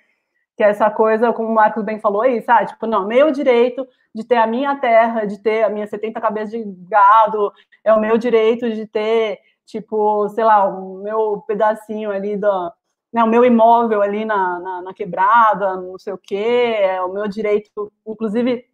que 0.57 0.63
é 0.63 0.69
essa 0.69 0.91
coisa, 0.91 1.33
como 1.33 1.49
o 1.49 1.55
Marcos 1.55 1.83
bem 1.85 1.99
falou 1.99 2.23
aí, 2.23 2.43
sabe? 2.43 2.69
Tipo, 2.69 2.87
não, 2.87 3.07
meu 3.07 3.31
direito 3.31 3.87
de 4.15 4.25
ter 4.25 4.37
a 4.37 4.47
minha 4.47 4.77
terra, 4.77 5.25
de 5.25 5.39
ter 5.39 5.65
a 5.65 5.69
minha 5.69 5.87
70 5.87 6.21
cabeças 6.21 6.53
de 6.53 6.65
gado, 6.89 7.53
é 7.83 7.93
o 7.93 8.01
meu 8.01 8.19
direito 8.19 8.71
de 8.71 8.87
ter, 8.87 9.39
tipo, 9.65 10.29
sei 10.31 10.45
lá, 10.45 10.67
o 10.67 11.03
meu 11.03 11.43
pedacinho 11.47 12.11
ali 12.11 12.37
da. 12.37 12.73
Né, 13.13 13.23
o 13.23 13.27
meu 13.29 13.45
imóvel 13.45 14.01
ali 14.01 14.25
na, 14.25 14.59
na, 14.59 14.83
na 14.83 14.95
quebrada, 14.95 15.77
não 15.77 15.99
sei 15.99 16.15
o 16.15 16.19
quê, 16.19 16.77
é 16.79 17.03
o 17.03 17.13
meu 17.13 17.29
direito, 17.29 17.93
inclusive, 18.07 18.65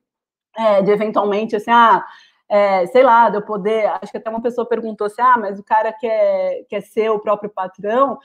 é, 0.56 0.80
de 0.82 0.92
eventualmente, 0.92 1.56
assim, 1.56 1.70
ah, 1.72 2.04
é, 2.48 2.86
sei 2.86 3.02
lá, 3.02 3.28
de 3.28 3.36
eu 3.36 3.42
poder. 3.42 3.86
Acho 3.86 4.10
que 4.10 4.18
até 4.18 4.30
uma 4.30 4.42
pessoa 4.42 4.68
perguntou 4.68 5.06
assim: 5.06 5.20
ah, 5.20 5.36
mas 5.38 5.58
o 5.58 5.64
cara 5.64 5.92
quer, 5.92 6.64
quer 6.68 6.80
ser 6.82 7.10
o 7.10 7.18
próprio 7.18 7.50
patrão 7.50 8.18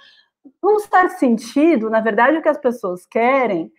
num 0.62 0.80
certo 0.80 1.18
sentido, 1.20 1.90
na 1.90 2.02
verdade, 2.02 2.38
o 2.38 2.42
que 2.42 2.50
as 2.50 2.58
pessoas 2.58 3.06
querem 3.06 3.72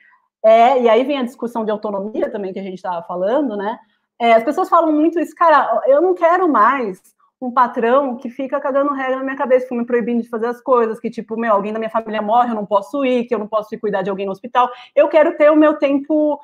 é, 0.44 0.82
e 0.82 0.88
aí 0.90 1.04
vem 1.04 1.18
a 1.18 1.24
discussão 1.24 1.64
de 1.64 1.70
autonomia 1.70 2.30
também 2.30 2.52
que 2.52 2.58
a 2.58 2.62
gente 2.62 2.74
estava 2.74 3.02
falando, 3.06 3.56
né? 3.56 3.78
É, 4.20 4.34
as 4.34 4.44
pessoas 4.44 4.68
falam 4.68 4.92
muito 4.92 5.18
isso, 5.18 5.34
cara, 5.34 5.82
eu 5.86 6.02
não 6.02 6.14
quero 6.14 6.46
mais 6.46 7.00
um 7.40 7.50
patrão 7.50 8.16
que 8.16 8.28
fica 8.28 8.60
cagando 8.60 8.92
regra 8.92 9.16
na 9.16 9.24
minha 9.24 9.36
cabeça, 9.36 9.66
que 9.66 9.74
me 9.74 9.86
proibindo 9.86 10.22
de 10.22 10.28
fazer 10.28 10.46
as 10.46 10.60
coisas, 10.60 11.00
que 11.00 11.10
tipo, 11.10 11.36
meu, 11.36 11.52
alguém 11.52 11.72
da 11.72 11.78
minha 11.78 11.90
família 11.90 12.20
morre, 12.20 12.50
eu 12.50 12.54
não 12.54 12.66
posso 12.66 13.04
ir, 13.04 13.24
que 13.24 13.34
eu 13.34 13.38
não 13.38 13.48
posso 13.48 13.74
ir 13.74 13.78
cuidar 13.78 14.02
de 14.02 14.10
alguém 14.10 14.26
no 14.26 14.32
hospital. 14.32 14.70
Eu 14.94 15.08
quero 15.08 15.34
ter 15.36 15.50
o 15.50 15.56
meu 15.56 15.78
tempo 15.78 16.38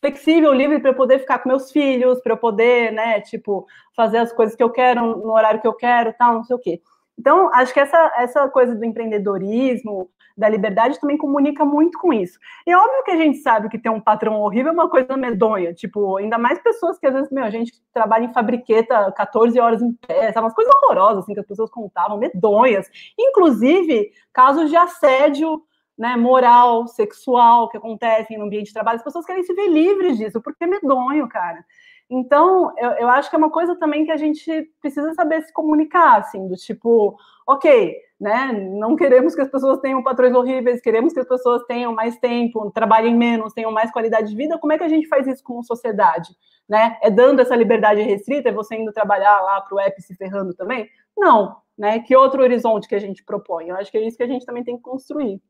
flexível, 0.00 0.52
livre 0.52 0.80
para 0.80 0.90
eu 0.90 0.94
poder 0.94 1.18
ficar 1.18 1.40
com 1.40 1.48
meus 1.48 1.70
filhos, 1.70 2.20
para 2.20 2.32
eu 2.32 2.36
poder, 2.36 2.92
né, 2.92 3.20
tipo, 3.20 3.66
fazer 3.96 4.18
as 4.18 4.32
coisas 4.32 4.54
que 4.54 4.62
eu 4.62 4.70
quero 4.70 5.16
no 5.18 5.32
horário 5.32 5.60
que 5.60 5.66
eu 5.66 5.74
quero, 5.74 6.14
tal, 6.18 6.34
não 6.34 6.44
sei 6.44 6.56
o 6.56 6.58
quê. 6.58 6.80
Então, 7.18 7.52
acho 7.52 7.74
que 7.74 7.80
essa, 7.80 8.12
essa 8.16 8.48
coisa 8.48 8.76
do 8.76 8.84
empreendedorismo, 8.84 10.08
da 10.36 10.48
liberdade, 10.48 11.00
também 11.00 11.18
comunica 11.18 11.64
muito 11.64 11.98
com 11.98 12.12
isso. 12.12 12.38
E 12.64 12.70
é 12.70 12.76
óbvio 12.76 13.02
que 13.02 13.10
a 13.10 13.16
gente 13.16 13.38
sabe 13.38 13.68
que 13.68 13.76
ter 13.76 13.90
um 13.90 14.00
patrão 14.00 14.40
horrível 14.40 14.70
é 14.70 14.72
uma 14.72 14.88
coisa 14.88 15.16
medonha, 15.16 15.74
tipo, 15.74 16.16
ainda 16.16 16.38
mais 16.38 16.60
pessoas 16.60 16.96
que 16.96 17.08
às 17.08 17.12
vezes, 17.12 17.32
meu, 17.32 17.42
a 17.42 17.50
gente 17.50 17.72
trabalha 17.92 18.24
em 18.24 18.32
fabriqueta 18.32 19.10
14 19.10 19.58
horas 19.58 19.82
em 19.82 19.92
pé, 19.94 20.32
sabe? 20.32 20.44
Umas 20.44 20.54
coisas 20.54 20.72
horrorosas, 20.76 21.24
assim, 21.24 21.34
que 21.34 21.40
as 21.40 21.46
pessoas 21.46 21.68
contavam, 21.70 22.18
medonhas. 22.18 22.88
Inclusive, 23.18 24.12
casos 24.32 24.70
de 24.70 24.76
assédio 24.76 25.60
né, 25.98 26.16
moral, 26.16 26.86
sexual 26.86 27.68
que 27.68 27.76
acontecem 27.76 28.38
no 28.38 28.44
ambiente 28.44 28.68
de 28.68 28.72
trabalho, 28.72 28.98
as 28.98 29.04
pessoas 29.04 29.26
querem 29.26 29.42
se 29.42 29.52
ver 29.52 29.66
livres 29.66 30.16
disso, 30.16 30.40
porque 30.40 30.64
é 30.64 30.66
medonho, 30.66 31.28
cara. 31.28 31.64
Então, 32.10 32.72
eu, 32.78 32.90
eu 32.92 33.08
acho 33.08 33.28
que 33.28 33.36
é 33.36 33.38
uma 33.38 33.50
coisa 33.50 33.76
também 33.76 34.04
que 34.06 34.10
a 34.10 34.16
gente 34.16 34.70
precisa 34.80 35.12
saber 35.12 35.42
se 35.42 35.52
comunicar, 35.52 36.18
assim, 36.18 36.48
do 36.48 36.54
tipo, 36.54 37.18
ok, 37.46 37.94
né? 38.18 38.52
Não 38.52 38.96
queremos 38.96 39.34
que 39.34 39.42
as 39.42 39.50
pessoas 39.50 39.78
tenham 39.80 40.02
patrões 40.02 40.34
horríveis, 40.34 40.80
queremos 40.80 41.12
que 41.12 41.20
as 41.20 41.28
pessoas 41.28 41.62
tenham 41.64 41.94
mais 41.94 42.18
tempo, 42.18 42.70
trabalhem 42.70 43.14
menos, 43.14 43.52
tenham 43.52 43.70
mais 43.70 43.90
qualidade 43.90 44.30
de 44.30 44.36
vida. 44.36 44.58
Como 44.58 44.72
é 44.72 44.78
que 44.78 44.84
a 44.84 44.88
gente 44.88 45.06
faz 45.06 45.26
isso 45.26 45.44
como 45.44 45.62
sociedade? 45.62 46.30
Né? 46.66 46.96
É 47.02 47.10
dando 47.10 47.40
essa 47.40 47.54
liberdade 47.54 48.00
restrita? 48.02 48.48
É 48.48 48.52
você 48.52 48.76
indo 48.76 48.92
trabalhar 48.92 49.40
lá 49.42 49.60
para 49.60 49.74
o 49.74 49.80
app 49.80 50.00
se 50.00 50.14
ferrando 50.14 50.54
também? 50.54 50.88
Não, 51.16 51.56
né? 51.76 52.00
Que 52.00 52.16
outro 52.16 52.42
horizonte 52.42 52.88
que 52.88 52.94
a 52.94 53.00
gente 53.00 53.22
propõe? 53.22 53.68
Eu 53.68 53.76
acho 53.76 53.90
que 53.90 53.98
é 53.98 54.06
isso 54.06 54.16
que 54.16 54.22
a 54.22 54.28
gente 54.28 54.46
também 54.46 54.64
tem 54.64 54.76
que 54.76 54.82
construir. 54.82 55.40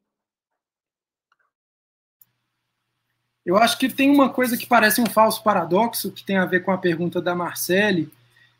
Eu 3.49 3.57
acho 3.57 3.79
que 3.79 3.89
tem 3.89 4.11
uma 4.11 4.29
coisa 4.29 4.59
que 4.59 4.67
parece 4.67 5.01
um 5.01 5.07
falso 5.07 5.43
paradoxo, 5.43 6.13
que 6.13 6.23
tem 6.23 6.37
a 6.37 6.45
ver 6.45 6.61
com 6.63 6.71
a 6.71 6.77
pergunta 6.77 7.19
da 7.19 7.35
Marcele, 7.35 8.13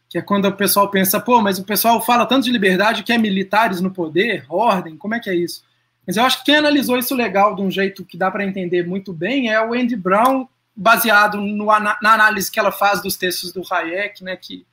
que 0.09 0.17
é 0.17 0.23
quando 0.23 0.47
o 0.47 0.53
pessoal 0.53 0.91
pensa, 0.91 1.21
pô, 1.21 1.43
mas 1.43 1.59
o 1.59 1.65
pessoal 1.65 2.01
fala 2.01 2.25
tanto 2.25 2.45
de 2.45 2.51
liberdade 2.51 3.03
que 3.03 3.13
é 3.13 3.19
militares 3.19 3.83
no 3.83 3.91
poder, 3.91 4.47
ordem, 4.49 4.97
como 4.97 5.15
é 5.15 5.21
que 5.21 5.29
é 5.29 5.35
isso? 5.35 5.63
Mas 6.07 6.17
eu 6.17 6.25
acho 6.25 6.39
que 6.39 6.47
quem 6.47 6.57
analisou 6.57 6.97
isso 6.97 7.15
legal 7.15 7.55
de 7.55 7.61
um 7.61 7.71
jeito 7.71 8.03
que 8.03 8.17
dá 8.17 8.31
para 8.31 8.47
entender 8.47 8.87
muito 8.87 9.13
bem 9.13 9.51
é 9.51 9.63
o 9.63 9.75
Andy 9.75 9.95
Brown, 9.95 10.49
baseado 10.75 11.39
no, 11.39 11.67
na 11.67 11.99
análise 12.03 12.51
que 12.51 12.59
ela 12.59 12.73
faz 12.73 13.03
dos 13.03 13.15
textos 13.15 13.53
do 13.53 13.61
Hayek, 13.71 14.25
né, 14.25 14.37
que, 14.37 14.65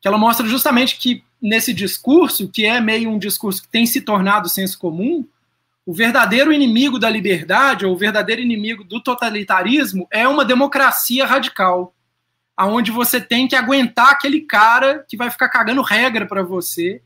que 0.00 0.08
ela 0.08 0.18
mostra 0.18 0.44
justamente 0.44 0.98
que 0.98 1.22
nesse 1.40 1.72
discurso, 1.72 2.48
que 2.48 2.66
é 2.66 2.80
meio 2.80 3.08
um 3.08 3.18
discurso 3.18 3.62
que 3.62 3.68
tem 3.68 3.86
se 3.86 4.00
tornado 4.00 4.48
senso 4.48 4.76
comum, 4.76 5.24
o 5.84 5.92
verdadeiro 5.92 6.52
inimigo 6.52 6.98
da 6.98 7.10
liberdade, 7.10 7.84
ou 7.84 7.92
o 7.92 7.98
verdadeiro 7.98 8.40
inimigo 8.40 8.84
do 8.84 9.02
totalitarismo, 9.02 10.06
é 10.10 10.26
uma 10.28 10.44
democracia 10.44 11.26
radical, 11.26 11.94
aonde 12.56 12.90
você 12.90 13.20
tem 13.20 13.48
que 13.48 13.56
aguentar 13.56 14.10
aquele 14.10 14.42
cara 14.42 15.04
que 15.08 15.16
vai 15.16 15.30
ficar 15.30 15.48
cagando 15.48 15.82
regra 15.82 16.26
para 16.26 16.42
você, 16.42 17.02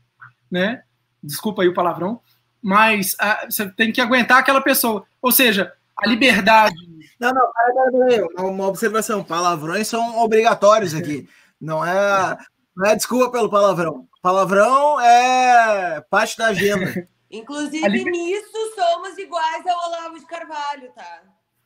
né? 0.49 0.83
Desculpa 1.23 1.63
aí 1.63 1.67
o 1.67 1.73
palavrão, 1.73 2.21
mas 2.61 3.13
uh, 3.15 3.49
você 3.49 3.67
tem 3.71 3.91
que 3.91 4.01
aguentar 4.01 4.37
aquela 4.37 4.61
pessoa. 4.61 5.05
Ou 5.21 5.31
seja, 5.31 5.73
a 5.97 6.07
liberdade. 6.07 6.75
Não, 7.19 7.33
não, 7.33 7.51
pera, 7.51 8.07
pera, 8.07 8.45
uma 8.45 8.67
observação. 8.67 9.23
Palavrões 9.23 9.87
são 9.87 10.19
obrigatórios 10.19 10.93
aqui. 10.93 11.27
Não 11.59 11.83
é, 11.83 12.37
não 12.75 12.85
é 12.85 12.95
desculpa 12.95 13.31
pelo 13.31 13.49
palavrão. 13.49 14.07
Palavrão 14.21 14.99
é 15.01 16.01
parte 16.09 16.37
da 16.37 16.47
agenda. 16.47 17.07
Inclusive, 17.29 17.85
Ali... 17.85 18.03
nisso 18.05 18.73
somos 18.75 19.17
iguais 19.17 19.65
ao 19.67 19.89
Olavo 19.89 20.19
de 20.19 20.25
Carvalho, 20.25 20.91
tá? 20.95 21.23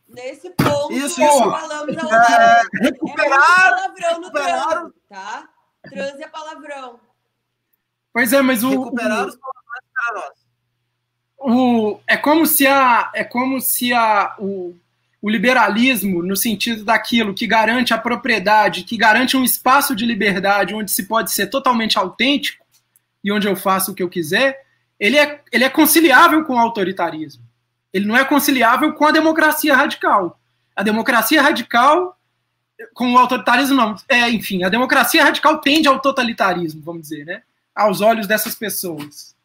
Nesse 0.08 0.50
ponto, 0.52 0.92
Isso, 0.92 1.20
nós 1.22 1.30
isso. 1.36 1.40
falamos 1.52 1.98
a 1.98 2.02
É, 2.02 2.04
outra. 2.04 2.62
É 2.82 2.84
recuperar, 2.86 3.70
palavrão 3.70 4.20
no 4.22 4.32
trânsito, 4.32 4.94
tá? 5.08 5.50
Transe 5.90 6.24
é 6.24 6.28
palavrão. 6.28 7.00
Pois 8.14 8.34
é, 8.34 8.42
mas 8.42 8.64
o, 8.64 8.70
recuperar 8.70 9.26
os 9.28 9.38
palavrões 9.38 9.86
para 9.94 10.14
nós. 10.16 10.38
o- 11.40 12.00
é 12.08 12.18
como 12.18 12.46
se 12.46 12.68
a 12.68 13.10
é 13.16 13.24
como 13.24 13.62
se 13.62 13.94
a 13.94 14.36
o, 14.38 14.76
o 15.22 15.30
liberalismo 15.30 16.22
no 16.22 16.36
sentido 16.36 16.84
daquilo 16.84 17.34
que 17.34 17.48
garante 17.48 17.94
a 17.94 17.98
propriedade, 17.98 18.84
que 18.84 18.98
garante 18.98 19.38
um 19.38 19.44
espaço 19.46 19.96
de 19.96 20.06
liberdade 20.06 20.74
onde 20.76 20.92
se 20.92 21.04
pode 21.08 21.32
ser 21.32 21.48
totalmente 21.48 21.98
autêntico 21.98 22.66
e 23.24 23.32
onde 23.32 23.48
eu 23.48 23.56
faço 23.56 23.92
o 23.92 23.96
que 23.96 24.04
eu 24.04 24.10
quiser, 24.10 24.66
ele 25.02 25.18
é 25.18 25.42
ele 25.52 25.66
é 25.66 25.70
conciliável 25.70 26.46
com 26.46 26.54
o 26.54 26.60
autoritarismo. 26.60 27.44
Ele 27.92 28.06
não 28.06 28.16
é 28.16 28.24
conciliável 28.24 28.94
com 28.94 29.06
a 29.06 29.12
democracia 29.12 29.76
radical. 29.76 30.40
A 30.74 30.84
democracia 30.84 31.42
radical 31.42 32.18
com 32.94 33.14
o 33.14 33.18
autoritarismo 33.18 33.76
não, 33.76 33.96
é, 34.08 34.30
enfim, 34.30 34.64
a 34.64 34.70
democracia 34.70 35.24
radical 35.24 35.60
tende 35.60 35.88
ao 35.88 36.00
totalitarismo, 36.00 36.82
vamos 36.82 37.04
dizer, 37.04 37.26
né? 37.26 37.44
Aos 37.76 38.02
olhos 38.02 38.26
dessas 38.26 38.56
pessoas, 38.56 39.36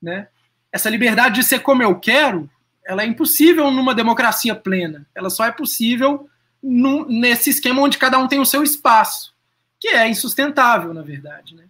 né? 0.00 0.28
essa 0.74 0.90
liberdade 0.90 1.36
de 1.36 1.44
ser 1.44 1.60
como 1.60 1.84
eu 1.84 1.94
quero, 2.00 2.50
ela 2.84 3.04
é 3.04 3.06
impossível 3.06 3.70
numa 3.70 3.94
democracia 3.94 4.56
plena. 4.56 5.06
Ela 5.14 5.30
só 5.30 5.44
é 5.44 5.52
possível 5.52 6.28
num, 6.60 7.06
nesse 7.06 7.48
esquema 7.48 7.80
onde 7.80 7.96
cada 7.96 8.18
um 8.18 8.26
tem 8.26 8.40
o 8.40 8.44
seu 8.44 8.60
espaço, 8.60 9.32
que 9.78 9.86
é 9.86 10.08
insustentável, 10.08 10.92
na 10.92 11.00
verdade. 11.00 11.54
Né? 11.54 11.62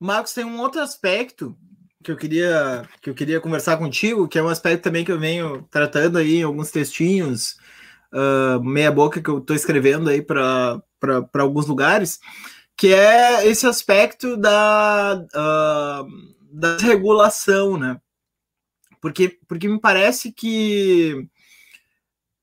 Marcos, 0.00 0.32
tem 0.32 0.44
um 0.44 0.60
outro 0.60 0.80
aspecto 0.80 1.56
que 2.02 2.12
eu 2.12 2.16
queria 2.16 2.88
que 3.02 3.10
eu 3.10 3.14
queria 3.14 3.40
conversar 3.40 3.76
contigo, 3.76 4.28
que 4.28 4.38
é 4.38 4.42
um 4.42 4.48
aspecto 4.48 4.82
também 4.82 5.04
que 5.04 5.10
eu 5.10 5.18
venho 5.18 5.66
tratando 5.70 6.18
aí 6.18 6.36
em 6.36 6.42
alguns 6.42 6.70
textinhos, 6.70 7.56
uh, 8.12 8.62
meia 8.62 8.92
boca 8.92 9.20
que 9.20 9.28
eu 9.28 9.38
estou 9.38 9.56
escrevendo 9.56 10.08
aí 10.08 10.22
para 10.22 10.80
alguns 11.34 11.66
lugares, 11.66 12.20
que 12.76 12.94
é 12.94 13.46
esse 13.46 13.66
aspecto 13.66 14.36
da, 14.36 15.24
uh, 15.34 16.06
da 16.52 16.76
regulação, 16.78 17.76
né? 17.76 18.00
Porque, 19.00 19.38
porque 19.48 19.68
me 19.68 19.80
parece 19.80 20.32
que 20.32 21.28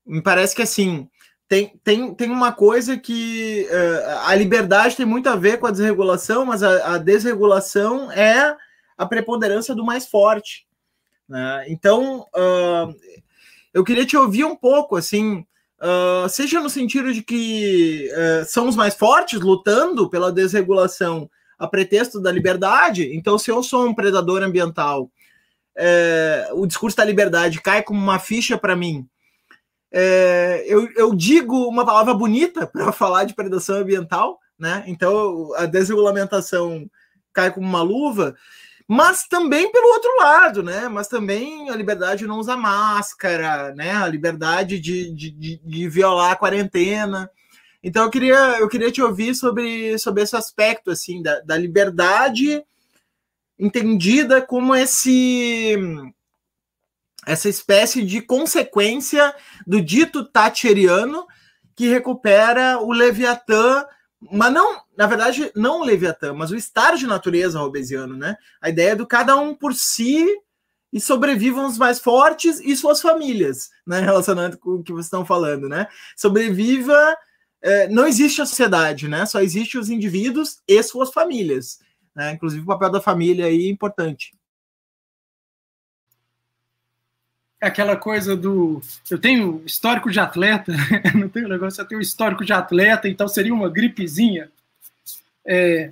me 0.06 0.22
parece 0.22 0.54
que 0.54 0.62
assim 0.62 1.08
tem, 1.48 1.78
tem, 1.84 2.14
tem 2.14 2.30
uma 2.30 2.52
coisa 2.52 2.96
que 2.96 3.68
uh, 3.70 4.26
a 4.26 4.34
liberdade 4.34 4.96
tem 4.96 5.06
muito 5.06 5.28
a 5.28 5.36
ver 5.36 5.58
com 5.58 5.66
a 5.66 5.70
desregulação, 5.70 6.44
mas 6.44 6.62
a, 6.62 6.94
a 6.94 6.98
desregulação 6.98 8.10
é 8.10 8.56
a 8.96 9.06
preponderância 9.06 9.74
do 9.74 9.84
mais 9.84 10.06
forte. 10.06 10.66
Né? 11.28 11.66
Então, 11.68 12.26
uh, 12.34 12.94
eu 13.72 13.84
queria 13.84 14.06
te 14.06 14.16
ouvir 14.16 14.44
um 14.44 14.56
pouco, 14.56 14.96
assim, 14.96 15.44
uh, 15.80 16.28
seja 16.28 16.60
no 16.60 16.70
sentido 16.70 17.12
de 17.12 17.22
que 17.22 18.10
uh, 18.12 18.44
são 18.46 18.68
os 18.68 18.76
mais 18.76 18.94
fortes 18.94 19.40
lutando 19.40 20.08
pela 20.08 20.32
desregulação 20.32 21.30
a 21.58 21.66
pretexto 21.66 22.20
da 22.20 22.30
liberdade. 22.30 23.14
Então, 23.14 23.38
se 23.38 23.50
eu 23.50 23.62
sou 23.62 23.86
um 23.86 23.94
predador 23.94 24.42
ambiental, 24.42 25.10
é, 25.76 26.48
o 26.52 26.66
discurso 26.66 26.96
da 26.96 27.04
liberdade 27.04 27.60
cai 27.60 27.82
como 27.82 28.00
uma 28.00 28.18
ficha 28.18 28.56
para 28.58 28.76
mim. 28.76 29.06
É, 29.98 30.62
eu, 30.66 30.90
eu, 30.94 31.14
digo 31.14 31.66
uma 31.66 31.82
palavra 31.86 32.12
bonita 32.12 32.66
para 32.66 32.92
falar 32.92 33.24
de 33.24 33.32
predação 33.32 33.76
ambiental, 33.76 34.38
né? 34.58 34.84
Então 34.86 35.54
a 35.56 35.64
desregulamentação 35.64 36.86
cai 37.32 37.50
como 37.50 37.66
uma 37.66 37.80
luva, 37.80 38.36
mas 38.86 39.26
também 39.26 39.72
pelo 39.72 39.88
outro 39.88 40.10
lado, 40.18 40.62
né? 40.62 40.86
Mas 40.86 41.08
também 41.08 41.70
a 41.70 41.74
liberdade 41.74 42.18
de 42.20 42.26
não 42.26 42.38
usar 42.38 42.58
máscara, 42.58 43.74
né? 43.74 43.92
A 43.92 44.06
liberdade 44.06 44.78
de, 44.78 45.10
de, 45.14 45.30
de, 45.30 45.60
de 45.64 45.88
violar 45.88 46.32
a 46.32 46.36
quarentena. 46.36 47.30
Então 47.82 48.04
eu 48.04 48.10
queria, 48.10 48.58
eu 48.58 48.68
queria 48.68 48.92
te 48.92 49.00
ouvir 49.00 49.34
sobre, 49.34 49.98
sobre 49.98 50.22
esse 50.22 50.36
aspecto 50.36 50.90
assim 50.90 51.22
da, 51.22 51.40
da 51.40 51.56
liberdade 51.56 52.62
entendida 53.58 54.42
como 54.42 54.74
esse 54.74 55.74
essa 57.26 57.48
espécie 57.48 58.04
de 58.04 58.22
consequência 58.22 59.34
do 59.66 59.80
dito 59.80 60.24
thatcheriano 60.24 61.26
que 61.74 61.88
recupera 61.88 62.78
o 62.78 62.92
Leviatã, 62.92 63.84
mas 64.32 64.52
não, 64.52 64.80
na 64.96 65.06
verdade, 65.06 65.50
não 65.54 65.80
o 65.80 65.84
Leviatã, 65.84 66.32
mas 66.32 66.52
o 66.52 66.56
estado 66.56 66.96
de 66.96 67.06
natureza 67.06 67.58
robesiano, 67.58 68.16
né? 68.16 68.36
A 68.62 68.70
ideia 68.70 68.94
do 68.94 69.06
cada 69.06 69.36
um 69.36 69.54
por 69.54 69.74
si 69.74 70.24
e 70.92 71.00
sobrevivam 71.00 71.66
os 71.66 71.76
mais 71.76 71.98
fortes 71.98 72.60
e 72.60 72.76
suas 72.76 73.02
famílias, 73.02 73.70
né? 73.84 74.00
Relacionando 74.00 74.56
com 74.56 74.76
o 74.76 74.82
que 74.82 74.92
vocês 74.92 75.06
estão 75.06 75.26
falando, 75.26 75.68
né? 75.68 75.88
Sobreviva, 76.16 77.16
é, 77.60 77.88
não 77.88 78.06
existe 78.06 78.40
a 78.40 78.46
sociedade, 78.46 79.08
né? 79.08 79.26
Só 79.26 79.40
existe 79.40 79.76
os 79.76 79.90
indivíduos 79.90 80.60
e 80.66 80.80
suas 80.82 81.10
famílias, 81.10 81.80
né? 82.14 82.32
Inclusive 82.32 82.62
o 82.62 82.66
papel 82.66 82.90
da 82.90 83.00
família 83.00 83.46
aí 83.46 83.66
é 83.66 83.70
importante. 83.70 84.35
Aquela 87.60 87.96
coisa 87.96 88.36
do. 88.36 88.80
Eu 89.10 89.18
tenho 89.18 89.62
histórico 89.64 90.10
de 90.10 90.20
atleta, 90.20 90.72
não 91.14 91.28
tenho 91.28 91.48
negócio, 91.48 91.80
eu 91.80 91.86
tenho 91.86 92.00
histórico 92.00 92.44
de 92.44 92.52
atleta, 92.52 93.08
então 93.08 93.28
seria 93.28 93.54
uma 93.54 93.68
gripezinha. 93.68 94.50
É, 95.48 95.90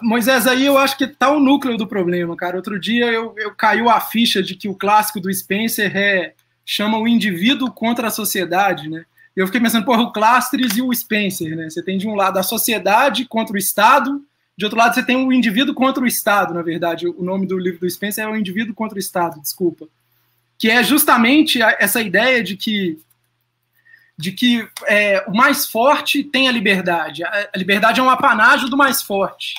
Moisés, 0.00 0.46
aí 0.46 0.64
eu 0.64 0.78
acho 0.78 0.96
que 0.96 1.06
tá 1.06 1.30
o 1.30 1.40
núcleo 1.40 1.76
do 1.76 1.86
problema, 1.86 2.36
cara. 2.36 2.56
Outro 2.56 2.78
dia 2.78 3.06
eu, 3.06 3.34
eu 3.36 3.54
caiu 3.54 3.90
a 3.90 4.00
ficha 4.00 4.42
de 4.42 4.54
que 4.54 4.68
o 4.68 4.74
clássico 4.74 5.20
do 5.20 5.32
Spencer 5.32 5.94
é, 5.96 6.32
chama 6.64 6.98
o 6.98 7.08
indivíduo 7.08 7.70
contra 7.70 8.08
a 8.08 8.10
sociedade, 8.10 8.88
né? 8.88 9.04
Eu 9.34 9.46
fiquei 9.46 9.60
pensando, 9.60 9.84
porra, 9.84 10.02
o 10.02 10.12
Clastres 10.12 10.76
e 10.76 10.82
o 10.82 10.94
Spencer, 10.94 11.56
né? 11.56 11.68
Você 11.68 11.82
tem 11.82 11.98
de 11.98 12.06
um 12.06 12.14
lado 12.14 12.38
a 12.38 12.42
sociedade 12.44 13.24
contra 13.24 13.54
o 13.54 13.58
Estado, 13.58 14.22
de 14.56 14.64
outro 14.64 14.78
lado 14.78 14.94
você 14.94 15.02
tem 15.02 15.16
o 15.16 15.32
indivíduo 15.32 15.74
contra 15.74 16.04
o 16.04 16.06
Estado, 16.06 16.54
na 16.54 16.62
verdade. 16.62 17.08
O 17.08 17.24
nome 17.24 17.44
do 17.44 17.58
livro 17.58 17.80
do 17.80 17.90
Spencer 17.90 18.24
é 18.24 18.28
o 18.28 18.36
indivíduo 18.36 18.72
contra 18.76 18.94
o 18.94 19.00
Estado, 19.00 19.40
desculpa 19.40 19.88
que 20.64 20.70
é 20.70 20.82
justamente 20.82 21.60
essa 21.60 22.00
ideia 22.00 22.42
de 22.42 22.56
que 22.56 22.98
de 24.16 24.32
que 24.32 24.66
é, 24.86 25.22
o 25.28 25.36
mais 25.36 25.66
forte 25.66 26.24
tem 26.24 26.48
a 26.48 26.52
liberdade. 26.52 27.22
A 27.22 27.50
liberdade 27.54 28.00
é 28.00 28.02
um 28.02 28.08
apanágio 28.08 28.70
do 28.70 28.76
mais 28.76 29.02
forte. 29.02 29.56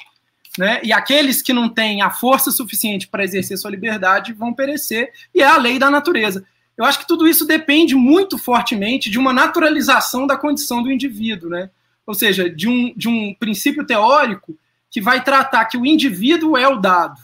Né? 0.58 0.82
E 0.84 0.92
aqueles 0.92 1.44
que 1.44 1.54
não 1.54 1.70
têm 1.70 2.02
a 2.02 2.10
força 2.10 2.50
suficiente 2.50 3.08
para 3.08 3.24
exercer 3.24 3.56
sua 3.56 3.70
liberdade 3.70 4.34
vão 4.34 4.52
perecer, 4.52 5.12
e 5.32 5.44
é 5.44 5.46
a 5.46 5.58
lei 5.58 5.78
da 5.78 5.92
natureza. 5.92 6.44
Eu 6.76 6.86
acho 6.86 6.98
que 6.98 7.08
tudo 7.08 7.28
isso 7.28 7.46
depende 7.46 7.94
muito 7.94 8.40
fortemente 8.40 9.08
de 9.08 9.20
uma 9.20 9.32
naturalização 9.32 10.26
da 10.26 10.36
condição 10.36 10.82
do 10.82 10.92
indivíduo, 10.92 11.52
né? 11.52 11.70
ou 12.04 12.16
seja, 12.16 12.50
de 12.50 12.68
um, 12.68 12.92
de 12.98 13.08
um 13.08 13.32
princípio 13.36 13.86
teórico 13.86 14.58
que 14.90 15.00
vai 15.00 15.24
tratar 15.24 15.66
que 15.66 15.78
o 15.78 15.86
indivíduo 15.86 16.58
é 16.58 16.68
o 16.68 16.78
dado, 16.80 17.22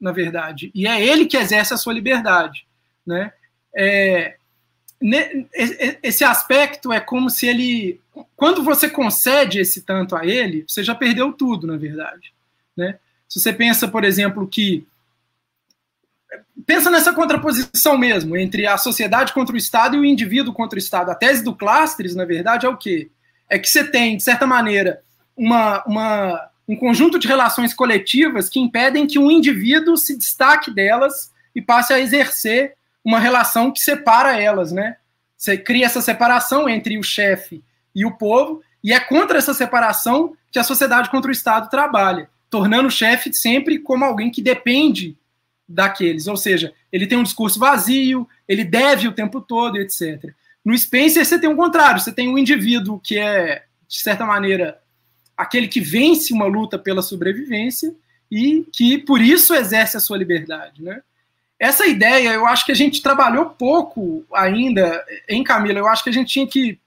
na 0.00 0.12
verdade, 0.12 0.70
e 0.72 0.86
é 0.86 1.04
ele 1.04 1.26
que 1.26 1.36
exerce 1.36 1.74
a 1.74 1.76
sua 1.76 1.92
liberdade. 1.92 2.66
Né? 3.06 3.32
É, 3.74 4.36
esse 6.02 6.24
aspecto 6.24 6.92
é 6.92 7.00
como 7.00 7.28
se 7.28 7.46
ele, 7.46 8.00
quando 8.34 8.62
você 8.62 8.88
concede 8.88 9.60
esse 9.60 9.82
tanto 9.82 10.16
a 10.16 10.24
ele, 10.26 10.64
você 10.66 10.82
já 10.82 10.94
perdeu 10.94 11.32
tudo, 11.32 11.66
na 11.66 11.76
verdade. 11.76 12.32
Né? 12.76 12.98
Se 13.28 13.40
você 13.40 13.52
pensa, 13.52 13.86
por 13.86 14.04
exemplo, 14.04 14.46
que 14.46 14.86
pensa 16.66 16.90
nessa 16.90 17.12
contraposição 17.12 17.96
mesmo 17.96 18.36
entre 18.36 18.66
a 18.66 18.76
sociedade 18.76 19.32
contra 19.32 19.54
o 19.54 19.58
Estado 19.58 19.96
e 19.96 20.00
o 20.00 20.04
indivíduo 20.04 20.52
contra 20.52 20.76
o 20.76 20.80
Estado. 20.80 21.10
A 21.10 21.14
tese 21.14 21.44
do 21.44 21.54
Clastres, 21.54 22.14
na 22.14 22.24
verdade, 22.24 22.66
é 22.66 22.68
o 22.68 22.76
quê? 22.76 23.10
É 23.48 23.58
que 23.58 23.68
você 23.68 23.84
tem, 23.84 24.16
de 24.16 24.22
certa 24.22 24.46
maneira, 24.46 25.00
uma, 25.36 25.84
uma, 25.84 26.50
um 26.68 26.76
conjunto 26.76 27.18
de 27.18 27.28
relações 27.28 27.72
coletivas 27.72 28.48
que 28.48 28.58
impedem 28.58 29.06
que 29.06 29.18
um 29.18 29.30
indivíduo 29.30 29.96
se 29.96 30.16
destaque 30.16 30.72
delas 30.72 31.32
e 31.54 31.62
passe 31.62 31.92
a 31.92 32.00
exercer 32.00 32.74
uma 33.06 33.20
relação 33.20 33.70
que 33.70 33.78
separa 33.78 34.36
elas, 34.40 34.72
né? 34.72 34.96
Você 35.36 35.56
cria 35.56 35.86
essa 35.86 36.02
separação 36.02 36.68
entre 36.68 36.98
o 36.98 37.04
chefe 37.04 37.62
e 37.94 38.04
o 38.04 38.10
povo, 38.10 38.60
e 38.82 38.92
é 38.92 38.98
contra 38.98 39.38
essa 39.38 39.54
separação 39.54 40.36
que 40.50 40.58
a 40.58 40.64
sociedade 40.64 41.08
contra 41.08 41.28
o 41.28 41.32
Estado 41.32 41.70
trabalha, 41.70 42.28
tornando 42.50 42.88
o 42.88 42.90
chefe 42.90 43.32
sempre 43.32 43.78
como 43.78 44.04
alguém 44.04 44.28
que 44.28 44.42
depende 44.42 45.16
daqueles, 45.68 46.26
ou 46.26 46.36
seja, 46.36 46.74
ele 46.92 47.06
tem 47.06 47.16
um 47.16 47.22
discurso 47.22 47.60
vazio, 47.60 48.28
ele 48.48 48.64
deve 48.64 49.06
o 49.06 49.12
tempo 49.12 49.40
todo, 49.40 49.76
etc. 49.78 50.32
No 50.64 50.76
Spencer 50.76 51.24
você 51.24 51.38
tem 51.38 51.48
o 51.48 51.56
contrário, 51.56 52.00
você 52.00 52.12
tem 52.12 52.28
um 52.28 52.36
indivíduo 52.36 52.98
que 52.98 53.16
é, 53.18 53.66
de 53.86 53.98
certa 53.98 54.26
maneira, 54.26 54.80
aquele 55.36 55.68
que 55.68 55.80
vence 55.80 56.32
uma 56.32 56.46
luta 56.46 56.76
pela 56.76 57.02
sobrevivência 57.02 57.94
e 58.28 58.66
que, 58.72 58.98
por 58.98 59.20
isso, 59.20 59.54
exerce 59.54 59.96
a 59.96 60.00
sua 60.00 60.18
liberdade, 60.18 60.82
né? 60.82 61.02
Essa 61.58 61.86
ideia 61.86 62.30
eu 62.32 62.46
acho 62.46 62.66
que 62.66 62.72
a 62.72 62.76
gente 62.76 63.02
trabalhou 63.02 63.46
pouco 63.46 64.24
ainda 64.32 65.04
em 65.28 65.42
Camila. 65.42 65.78
Eu 65.78 65.88
acho 65.88 66.04
que 66.04 66.10
a 66.10 66.12
gente 66.12 66.32
tinha 66.32 66.46
que, 66.46 66.78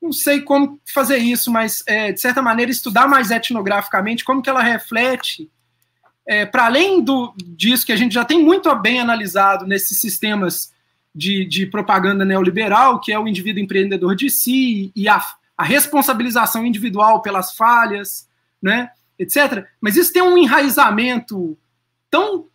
não 0.00 0.12
sei 0.12 0.42
como 0.42 0.78
fazer 0.84 1.18
isso, 1.18 1.50
mas 1.50 1.82
é, 1.86 2.12
de 2.12 2.20
certa 2.20 2.42
maneira 2.42 2.70
estudar 2.70 3.08
mais 3.08 3.30
etnograficamente 3.30 4.24
como 4.24 4.42
que 4.42 4.50
ela 4.50 4.62
reflete, 4.62 5.50
é, 6.26 6.44
para 6.44 6.66
além 6.66 7.02
do, 7.02 7.34
disso 7.36 7.86
que 7.86 7.92
a 7.92 7.96
gente 7.96 8.14
já 8.14 8.24
tem 8.24 8.42
muito 8.42 8.72
bem 8.76 9.00
analisado 9.00 9.66
nesses 9.66 10.00
sistemas 10.00 10.72
de, 11.14 11.44
de 11.44 11.66
propaganda 11.66 12.24
neoliberal, 12.24 13.00
que 13.00 13.12
é 13.12 13.18
o 13.18 13.26
indivíduo 13.26 13.62
empreendedor 13.62 14.14
de 14.14 14.30
si 14.30 14.92
e 14.94 15.08
a, 15.08 15.20
a 15.56 15.64
responsabilização 15.64 16.64
individual 16.64 17.22
pelas 17.22 17.56
falhas, 17.56 18.28
né, 18.62 18.90
etc. 19.18 19.66
Mas 19.80 19.96
isso 19.96 20.12
tem 20.12 20.22
um 20.22 20.38
enraizamento 20.38 21.58
tão 22.10 22.46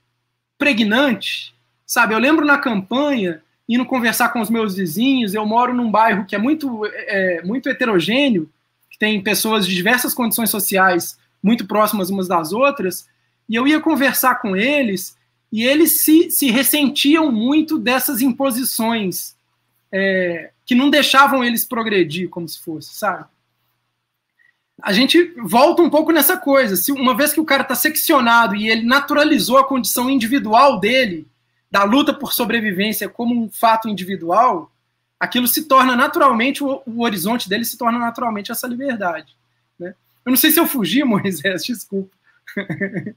pregnante, 0.58 1.54
sabe? 1.86 2.14
Eu 2.14 2.20
lembro 2.20 2.46
na 2.46 2.58
campanha, 2.58 3.42
indo 3.68 3.86
conversar 3.86 4.30
com 4.30 4.42
os 4.42 4.50
meus 4.50 4.76
vizinhos, 4.76 5.34
eu 5.34 5.46
moro 5.46 5.74
num 5.74 5.92
bairro 5.92 6.26
que 6.26 6.36
é 6.36 6.40
muito, 6.40 6.86
é, 6.86 7.42
muito 7.44 7.70
heterogêneo, 7.70 8.50
que 8.90 8.98
tem 8.98 9.22
pessoas 9.22 9.68
de 9.68 9.76
diversas 9.76 10.14
condições 10.14 10.50
sociais 10.50 11.18
muito 11.44 11.68
próximas 11.68 12.10
umas 12.10 12.28
das 12.28 12.52
outras, 12.52 13.08
e 13.48 13.56
eu 13.56 13.68
ia 13.68 13.80
conversar 13.80 14.36
com 14.36 14.56
eles, 14.56 15.16
e 15.52 15.64
eles 15.64 16.04
se, 16.04 16.30
se 16.30 16.52
ressentiam 16.52 17.32
muito 17.32 17.78
dessas 17.78 18.22
imposições 18.22 19.36
é, 19.92 20.52
que 20.66 20.76
não 20.76 20.90
deixavam 20.90 21.44
eles 21.44 21.64
progredir 21.64 22.30
como 22.30 22.48
se 22.48 22.60
fosse, 22.60 22.94
sabe? 22.96 23.26
A 24.82 24.94
gente 24.94 25.34
volta 25.44 25.82
um 25.82 25.90
pouco 25.90 26.12
nessa 26.12 26.38
coisa. 26.38 26.76
Se 26.76 26.92
uma 26.92 27.16
vez 27.16 27.34
que 27.34 27.40
o 27.40 27.46
cara 27.46 27.64
está 27.64 27.74
seccionado 27.74 28.56
e 28.56 28.70
ele 28.70 28.84
naturalizou 28.84 29.58
a 29.58 29.68
condição 29.68 30.10
individual 30.10 30.80
dele, 30.80 31.28
da 31.70 31.84
luta 31.84 32.14
por 32.14 32.32
sobrevivência 32.32 33.10
como 33.10 33.36
um 33.36 33.50
fato 33.50 33.90
individual, 33.90 34.72
aquilo 35.20 35.48
se 35.48 35.64
torna 35.64 35.96
naturalmente, 35.96 36.64
o, 36.64 36.82
o 36.86 37.04
horizonte 37.04 37.50
dele 37.50 37.66
se 37.66 37.78
torna 37.78 37.98
naturalmente 37.98 38.52
essa 38.52 38.68
liberdade. 38.68 39.36
Né? 39.80 39.96
Eu 40.26 40.30
não 40.30 40.38
sei 40.38 40.52
se 40.52 40.60
eu 40.60 40.68
fugi, 40.68 41.04
Moisés, 41.06 41.64
desculpa. 41.64 42.16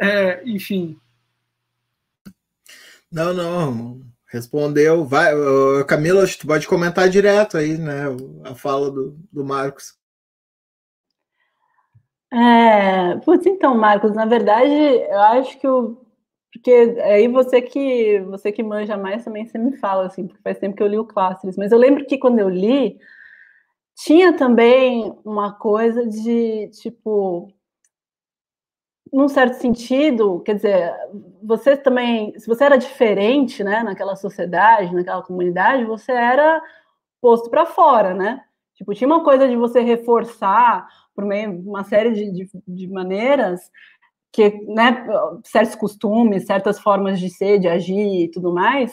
É, 0.00 0.40
enfim. 0.48 0.96
Não, 3.10 3.34
não. 3.34 4.00
Respondeu. 4.28 5.04
Vai, 5.04 5.32
Camila, 5.88 6.24
tu 6.28 6.46
pode 6.46 6.68
comentar 6.68 7.08
direto 7.08 7.56
aí, 7.56 7.76
né? 7.76 8.04
A 8.44 8.54
fala 8.54 8.92
do, 8.92 9.18
do 9.32 9.44
Marcos. 9.44 9.97
É, 12.30 13.16
putz, 13.24 13.46
então, 13.46 13.74
Marcos, 13.74 14.14
na 14.14 14.26
verdade, 14.26 14.70
eu 14.70 15.20
acho 15.20 15.58
que 15.58 15.66
o. 15.66 15.96
Porque 16.52 16.70
aí 17.02 17.28
você 17.28 17.60
que 17.62 18.20
você 18.22 18.50
que 18.52 18.62
manja 18.62 18.96
mais 18.96 19.24
também 19.24 19.46
você 19.46 19.58
me 19.58 19.76
fala, 19.78 20.06
assim, 20.06 20.26
porque 20.26 20.42
faz 20.42 20.58
tempo 20.58 20.76
que 20.76 20.82
eu 20.82 20.86
li 20.86 20.98
o 20.98 21.04
Clássicos, 21.06 21.56
mas 21.56 21.72
eu 21.72 21.78
lembro 21.78 22.06
que 22.06 22.18
quando 22.18 22.38
eu 22.38 22.48
li, 22.48 22.98
tinha 23.96 24.32
também 24.36 25.12
uma 25.24 25.52
coisa 25.58 26.06
de 26.06 26.68
tipo 26.70 27.52
num 29.12 29.28
certo 29.28 29.54
sentido, 29.54 30.40
quer 30.40 30.54
dizer, 30.56 30.94
você 31.42 31.76
também, 31.76 32.38
se 32.38 32.46
você 32.46 32.64
era 32.64 32.76
diferente, 32.76 33.64
né, 33.64 33.82
naquela 33.82 34.14
sociedade, 34.16 34.94
naquela 34.94 35.22
comunidade, 35.22 35.84
você 35.84 36.12
era 36.12 36.62
posto 37.20 37.50
para 37.50 37.66
fora, 37.66 38.14
né? 38.14 38.42
Tipo, 38.74 38.94
tinha 38.94 39.08
uma 39.08 39.24
coisa 39.24 39.48
de 39.48 39.56
você 39.56 39.80
reforçar 39.80 40.88
por 41.18 41.24
meio 41.24 41.60
de 41.60 41.68
uma 41.68 41.82
série 41.82 42.12
de, 42.12 42.30
de, 42.30 42.50
de 42.68 42.86
maneiras 42.86 43.60
que, 44.30 44.50
né, 44.66 45.04
certos 45.42 45.74
costumes, 45.74 46.46
certas 46.46 46.78
formas 46.78 47.18
de 47.18 47.28
ser, 47.28 47.58
de 47.58 47.66
agir 47.66 48.24
e 48.24 48.30
tudo 48.30 48.52
mais, 48.52 48.92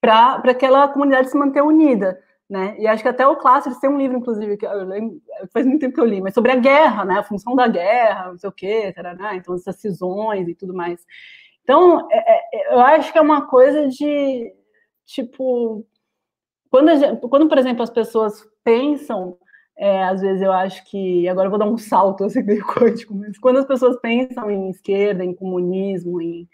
para 0.00 0.42
aquela 0.50 0.88
comunidade 0.88 1.30
se 1.30 1.38
manter 1.38 1.62
unida 1.62 2.20
né? 2.48 2.76
E 2.78 2.86
acho 2.86 3.02
que 3.02 3.08
até 3.08 3.26
o 3.26 3.36
Clássico 3.36 3.78
tem 3.80 3.90
um 3.90 3.98
livro, 3.98 4.16
inclusive, 4.16 4.56
que 4.56 4.64
eu 4.64 4.84
lembro, 4.84 5.20
faz 5.52 5.66
muito 5.66 5.80
tempo 5.80 5.94
que 5.94 6.00
eu 6.00 6.04
li, 6.04 6.20
mas 6.20 6.32
sobre 6.32 6.52
a 6.52 6.56
guerra, 6.56 7.04
né? 7.04 7.18
A 7.18 7.24
função 7.24 7.56
da 7.56 7.66
guerra, 7.66 8.30
não 8.30 8.38
sei 8.38 8.48
o 8.48 8.52
quê, 8.52 8.94
então 9.34 9.54
essas 9.54 9.76
cisões 9.76 10.48
e 10.48 10.54
tudo 10.54 10.72
mais. 10.72 11.04
Então, 11.62 12.08
é, 12.10 12.18
é, 12.54 12.74
eu 12.74 12.80
acho 12.80 13.12
que 13.12 13.18
é 13.18 13.20
uma 13.20 13.48
coisa 13.48 13.88
de, 13.88 14.52
tipo, 15.04 15.84
quando, 16.70 16.96
gente, 16.96 17.20
quando 17.28 17.48
por 17.48 17.58
exemplo, 17.58 17.82
as 17.82 17.90
pessoas 17.90 18.48
pensam, 18.62 19.36
é, 19.78 20.04
às 20.04 20.20
vezes 20.20 20.42
eu 20.42 20.52
acho 20.52 20.84
que, 20.84 21.28
agora 21.28 21.46
eu 21.46 21.50
vou 21.50 21.58
dar 21.58 21.66
um 21.66 21.76
salto, 21.76 22.24
assim, 22.24 22.42
meio 22.44 22.64
quântico, 22.64 23.14
mas 23.14 23.38
quando 23.38 23.58
as 23.58 23.66
pessoas 23.66 23.96
pensam 24.00 24.50
em 24.50 24.70
esquerda, 24.70 25.24
em 25.24 25.34
comunismo, 25.34 26.20
em, 26.20 26.48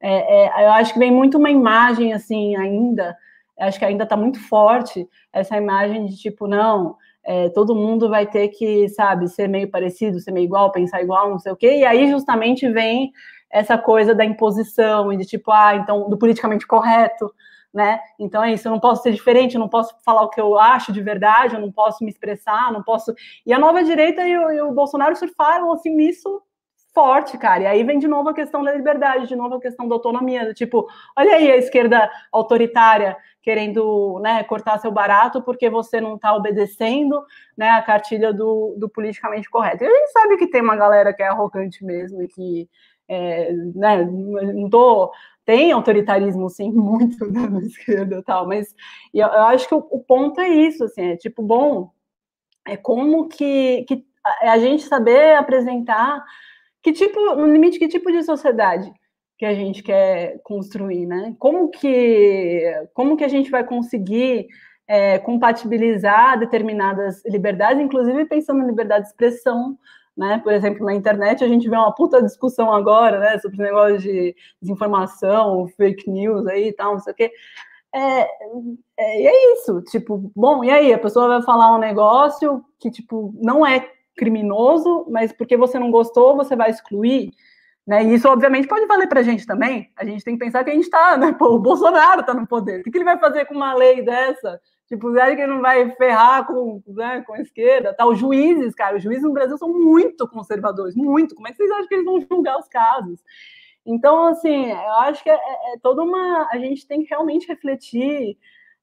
é, 0.00 0.46
é, 0.46 0.66
eu 0.66 0.72
acho 0.72 0.92
que 0.92 0.98
vem 0.98 1.10
muito 1.10 1.38
uma 1.38 1.50
imagem, 1.50 2.12
assim, 2.12 2.56
ainda, 2.56 3.16
acho 3.58 3.78
que 3.78 3.84
ainda 3.84 4.04
está 4.04 4.16
muito 4.16 4.38
forte 4.38 5.08
essa 5.32 5.56
imagem 5.56 6.06
de 6.06 6.16
tipo, 6.16 6.46
não, 6.46 6.96
é, 7.24 7.48
todo 7.50 7.74
mundo 7.74 8.08
vai 8.08 8.26
ter 8.26 8.48
que, 8.48 8.88
sabe, 8.90 9.28
ser 9.28 9.48
meio 9.48 9.70
parecido, 9.70 10.20
ser 10.20 10.30
meio 10.30 10.44
igual, 10.44 10.70
pensar 10.70 11.02
igual, 11.02 11.30
não 11.30 11.38
sei 11.38 11.52
o 11.52 11.56
quê, 11.56 11.78
e 11.78 11.84
aí 11.84 12.08
justamente 12.10 12.68
vem 12.68 13.12
essa 13.50 13.78
coisa 13.78 14.14
da 14.14 14.24
imposição 14.24 15.12
e 15.12 15.16
de 15.16 15.24
tipo, 15.24 15.50
ah, 15.50 15.74
então, 15.74 16.08
do 16.08 16.18
politicamente 16.18 16.66
correto, 16.66 17.32
né? 17.72 18.00
Então 18.18 18.42
é 18.42 18.52
isso, 18.52 18.66
eu 18.66 18.72
não 18.72 18.80
posso 18.80 19.02
ser 19.02 19.12
diferente, 19.12 19.54
eu 19.54 19.60
não 19.60 19.68
posso 19.68 19.94
falar 20.04 20.22
o 20.22 20.30
que 20.30 20.40
eu 20.40 20.58
acho 20.58 20.92
de 20.92 21.02
verdade, 21.02 21.54
eu 21.54 21.60
não 21.60 21.70
posso 21.70 22.02
me 22.04 22.10
expressar, 22.10 22.72
não 22.72 22.82
posso. 22.82 23.14
E 23.44 23.52
a 23.52 23.58
nova 23.58 23.82
direita 23.84 24.26
e 24.26 24.36
o, 24.36 24.50
e 24.50 24.60
o 24.62 24.72
Bolsonaro 24.72 25.14
surfaram 25.16 25.72
assim 25.72 25.94
nisso 25.94 26.42
forte, 26.94 27.38
cara. 27.38 27.62
E 27.62 27.66
aí 27.66 27.84
vem 27.84 27.98
de 27.98 28.08
novo 28.08 28.28
a 28.28 28.34
questão 28.34 28.62
da 28.64 28.72
liberdade, 28.72 29.28
de 29.28 29.36
novo 29.36 29.54
a 29.54 29.60
questão 29.60 29.86
da 29.86 29.94
autonomia, 29.94 30.44
do 30.44 30.52
tipo, 30.52 30.88
olha 31.16 31.36
aí 31.36 31.50
a 31.50 31.56
esquerda 31.56 32.10
autoritária 32.32 33.16
querendo 33.40 34.18
né, 34.20 34.42
cortar 34.42 34.78
seu 34.78 34.90
barato 34.90 35.40
porque 35.40 35.70
você 35.70 36.00
não 36.00 36.16
está 36.16 36.34
obedecendo 36.34 37.24
né, 37.56 37.70
a 37.70 37.82
cartilha 37.82 38.32
do, 38.32 38.74
do, 38.76 38.88
politicamente 38.88 39.48
correto. 39.48 39.84
E 39.84 39.86
a 39.86 39.90
gente 39.90 40.10
sabe 40.10 40.36
que 40.36 40.48
tem 40.48 40.60
uma 40.60 40.76
galera 40.76 41.14
que 41.14 41.22
é 41.22 41.28
arrogante 41.28 41.84
mesmo 41.84 42.22
e 42.22 42.28
que 42.28 42.68
é, 43.08 43.52
né, 43.52 44.04
não 44.04 44.68
tô, 44.68 45.10
tem 45.44 45.72
autoritarismo 45.72 46.48
sim 46.50 46.70
muito 46.72 47.24
na 47.30 47.60
esquerda 47.60 48.18
e 48.18 48.22
tal, 48.22 48.46
mas 48.46 48.74
eu, 49.14 49.26
eu 49.26 49.44
acho 49.44 49.66
que 49.66 49.74
o, 49.74 49.78
o, 49.90 50.00
ponto 50.00 50.40
é 50.40 50.48
isso, 50.48 50.84
assim, 50.84 51.02
é 51.02 51.16
tipo, 51.16 51.42
bom, 51.42 51.90
é 52.66 52.76
como 52.76 53.28
que, 53.28 53.84
que 53.88 54.04
a 54.42 54.58
gente 54.58 54.82
saber 54.84 55.36
apresentar 55.36 56.22
que 56.82 56.92
tipo, 56.92 57.34
no 57.34 57.46
limite, 57.46 57.78
que 57.78 57.88
tipo 57.88 58.10
de 58.12 58.22
sociedade 58.22 58.92
que 59.38 59.46
a 59.46 59.54
gente 59.54 59.82
quer 59.84 60.40
construir, 60.42 61.06
né? 61.06 61.34
Como 61.38 61.70
que, 61.70 62.64
como 62.92 63.16
que 63.16 63.22
a 63.22 63.28
gente 63.28 63.50
vai 63.50 63.64
conseguir 63.64 64.48
é, 64.86 65.18
compatibilizar 65.20 66.38
determinadas 66.38 67.24
liberdades, 67.24 67.80
inclusive 67.80 68.24
pensando 68.24 68.64
em 68.64 68.66
liberdade 68.66 69.04
de 69.04 69.10
expressão, 69.10 69.78
né? 70.18 70.40
Por 70.42 70.52
exemplo, 70.52 70.84
na 70.84 70.92
internet 70.94 71.44
a 71.44 71.48
gente 71.48 71.68
vê 71.70 71.76
uma 71.76 71.94
puta 71.94 72.20
discussão 72.20 72.74
agora, 72.74 73.20
né? 73.20 73.38
Sobre 73.38 73.58
negócio 73.58 73.98
de 73.98 74.34
desinformação, 74.60 75.68
fake 75.76 76.10
news 76.10 76.44
aí 76.48 76.68
e 76.68 76.72
tal, 76.72 76.94
não 76.94 77.00
sei 77.00 77.12
o 77.12 77.16
quê. 77.16 77.32
É, 77.94 78.22
é, 78.98 79.26
é 79.26 79.52
isso, 79.54 79.80
tipo, 79.82 80.30
bom, 80.34 80.64
e 80.64 80.70
aí? 80.70 80.92
A 80.92 80.98
pessoa 80.98 81.28
vai 81.28 81.42
falar 81.42 81.74
um 81.74 81.78
negócio 81.78 82.64
que, 82.80 82.90
tipo, 82.90 83.32
não 83.40 83.64
é 83.64 83.88
criminoso, 84.16 85.06
mas 85.08 85.32
porque 85.32 85.56
você 85.56 85.78
não 85.78 85.92
gostou, 85.92 86.36
você 86.36 86.56
vai 86.56 86.70
excluir. 86.70 87.30
Né? 87.86 88.04
E 88.04 88.14
isso, 88.14 88.28
obviamente, 88.28 88.68
pode 88.68 88.86
valer 88.86 89.08
para 89.08 89.20
a 89.20 89.22
gente 89.22 89.46
também. 89.46 89.90
A 89.96 90.04
gente 90.04 90.24
tem 90.24 90.36
que 90.36 90.44
pensar 90.44 90.64
que 90.64 90.70
a 90.70 90.74
gente 90.74 90.84
está, 90.84 91.16
né? 91.16 91.32
Pô, 91.32 91.54
o 91.54 91.60
Bolsonaro 91.60 92.20
está 92.20 92.34
no 92.34 92.46
poder. 92.46 92.80
O 92.80 92.82
que, 92.82 92.98
ele 92.98 93.04
vai 93.04 93.18
fazer 93.18 93.46
com 93.46 93.54
uma 93.54 93.72
lei 93.72 94.02
dessa? 94.02 94.60
Tipo, 94.88 95.10
você 95.10 95.20
acha 95.20 95.36
que 95.36 95.42
ele 95.42 95.52
não 95.52 95.60
vai 95.60 95.90
ferrar 95.96 96.46
com, 96.46 96.82
né, 96.88 97.22
com 97.22 97.34
a 97.34 97.40
esquerda? 97.40 97.92
Tá? 97.94 98.06
Os 98.06 98.18
juízes, 98.18 98.74
cara, 98.74 98.96
os 98.96 99.02
juízes 99.02 99.22
no 99.22 99.32
Brasil 99.32 99.58
são 99.58 99.68
muito 99.68 100.26
conservadores, 100.26 100.96
muito. 100.96 101.34
Como 101.34 101.46
é 101.46 101.50
que 101.50 101.58
vocês 101.58 101.70
acham 101.70 101.88
que 101.88 101.94
eles 101.94 102.06
vão 102.06 102.20
julgar 102.20 102.58
os 102.58 102.68
casos? 102.68 103.22
Então, 103.84 104.26
assim, 104.26 104.70
eu 104.70 104.94
acho 105.00 105.22
que 105.22 105.30
é, 105.30 105.34
é, 105.34 105.74
é 105.74 105.78
toda 105.82 106.02
uma. 106.02 106.48
A 106.50 106.58
gente 106.58 106.86
tem 106.86 107.02
que 107.02 107.10
realmente 107.10 107.46
refletir 107.46 108.36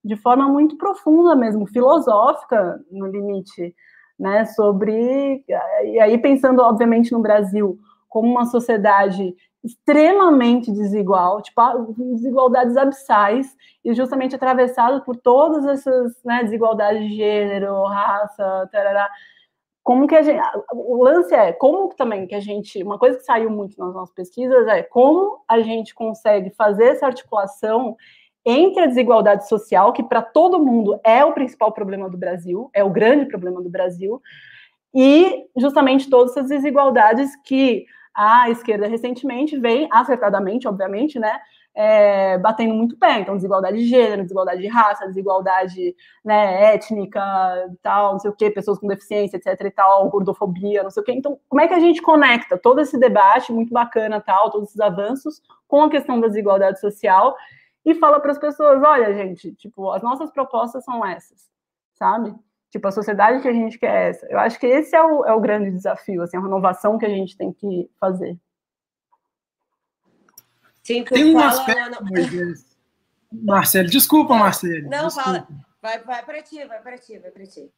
de 0.04 0.16
forma 0.16 0.48
muito 0.48 0.78
profunda 0.78 1.36
mesmo, 1.36 1.66
filosófica, 1.66 2.80
no 2.92 3.08
limite 3.08 3.76
né, 4.20 4.46
sobre 4.46 5.44
e 5.84 6.00
aí 6.00 6.18
pensando 6.18 6.62
obviamente 6.62 7.12
no 7.12 7.22
Brasil 7.22 7.78
como 8.08 8.30
uma 8.30 8.46
sociedade 8.46 9.36
extremamente 9.66 10.72
desigual, 10.72 11.42
tipo 11.42 11.60
desigualdades 11.98 12.78
abissais 12.78 13.48
e 13.84 13.94
justamente 13.96 14.36
atravessado 14.36 15.04
por 15.04 15.18
todas 15.18 15.66
essas 15.66 16.14
né, 16.24 16.44
desigualdades 16.44 17.02
de 17.02 17.16
gênero, 17.16 17.84
raça, 17.84 18.70
tarará. 18.72 19.10
Como 19.84 20.08
que 20.08 20.16
a 20.16 20.22
gente, 20.22 20.42
o 20.72 21.04
lance 21.04 21.34
é 21.34 21.52
como 21.52 21.94
também 21.96 22.28
que 22.28 22.36
a 22.36 22.40
gente, 22.40 22.82
uma 22.84 23.00
coisa 23.00 23.18
que 23.18 23.24
saiu 23.24 23.50
muito 23.50 23.78
nas 23.80 23.94
nossas 23.94 24.14
pesquisas 24.14 24.68
é 24.68 24.84
como 24.84 25.44
a 25.48 25.60
gente 25.62 25.94
consegue 25.94 26.52
fazer 26.52 26.86
essa 26.86 27.08
articulação 27.08 27.96
entre 28.46 28.84
a 28.84 28.88
desigualdade 28.88 29.48
social, 29.48 29.92
que 29.92 30.04
para 30.04 30.22
todo 30.22 30.64
mundo 30.64 31.00
é 31.04 31.26
o 31.26 31.34
principal 31.34 31.72
problema 31.72 32.08
do 32.08 32.18
Brasil, 32.18 32.70
é 32.74 32.84
o 32.84 32.90
grande 32.92 33.26
problema 33.26 33.62
do 33.62 33.70
Brasil, 33.70 34.22
e 34.94 35.46
justamente 35.58 36.10
todas 36.10 36.32
essas 36.32 36.50
desigualdades 36.50 37.36
que 37.44 37.86
a 38.16 38.50
esquerda 38.50 38.88
recentemente 38.88 39.60
vem, 39.60 39.90
acertadamente, 39.92 40.68
obviamente, 40.68 41.20
né, 41.20 41.40
é, 41.76 42.38
batendo 42.38 42.74
muito 42.74 42.98
pé. 42.98 43.20
Então, 43.20 43.36
desigualdade 43.36 43.78
de 43.78 43.86
gênero, 43.86 44.22
desigualdade 44.22 44.62
de 44.62 44.68
raça, 44.68 45.06
desigualdade 45.06 45.94
né, 46.24 46.74
étnica, 46.74 47.22
tal, 47.82 48.14
não 48.14 48.20
sei 48.20 48.32
o 48.32 48.36
quê, 48.36 48.50
pessoas 48.50 48.80
com 48.80 48.88
deficiência, 48.88 49.36
etc 49.36 49.60
e 49.60 49.72
tal, 49.72 50.10
gordofobia, 50.10 50.82
não 50.82 50.90
sei 50.90 51.04
o 51.04 51.06
quê. 51.06 51.12
Então, 51.12 51.38
como 51.50 51.62
é 51.62 51.68
que 51.68 51.74
a 51.74 51.80
gente 51.80 52.02
conecta 52.02 52.58
todo 52.58 52.80
esse 52.80 52.98
debate 52.98 53.52
muito 53.52 53.74
bacana, 53.74 54.22
tal, 54.22 54.50
todos 54.50 54.70
esses 54.70 54.80
avanços, 54.80 55.42
com 55.68 55.84
a 55.84 55.90
questão 55.90 56.20
da 56.20 56.28
desigualdade 56.28 56.80
social 56.80 57.36
e 57.86 57.94
fala 57.94 58.20
para 58.20 58.32
as 58.32 58.40
pessoas, 58.40 58.82
olha, 58.82 59.14
gente, 59.14 59.54
tipo, 59.56 59.92
as 59.92 60.02
nossas 60.02 60.32
propostas 60.32 60.84
são 60.86 61.06
essas, 61.06 61.50
sabe? 61.94 62.34
Tipo, 62.76 62.90
a 62.90 62.92
sociedade 62.92 63.42
que 63.42 63.48
a 63.48 63.54
gente 63.54 63.80
quer 63.80 63.88
é 63.88 64.10
essa. 64.10 64.26
Eu 64.26 64.38
acho 64.38 64.60
que 64.60 64.68
esse 64.68 64.94
é 64.94 65.02
o, 65.02 65.24
é 65.24 65.32
o 65.32 65.40
grande 65.40 65.72
desafio, 65.72 66.22
assim, 66.22 66.36
a 66.36 66.42
renovação 66.42 66.98
que 66.98 67.06
a 67.06 67.10
gente 67.10 67.38
tem 67.38 67.54
que 67.54 67.90
fazer. 67.98 68.38
Sim, 70.84 71.06
tem 71.06 71.34
um 71.34 71.40
aspecto, 71.40 72.04
Marcelo, 73.32 73.88
desculpa, 73.88 74.36
Marcelo. 74.36 74.90
Não, 74.90 75.08
desculpa. 75.08 75.24
fala. 75.24 75.48
Vai, 75.82 76.04
vai 76.04 76.26
para 76.26 76.44
ti, 76.44 76.66
vai 76.66 76.82
para 76.82 76.98
ti, 76.98 77.18
vai 77.18 77.32
para 77.32 77.48
ti. 77.48 77.72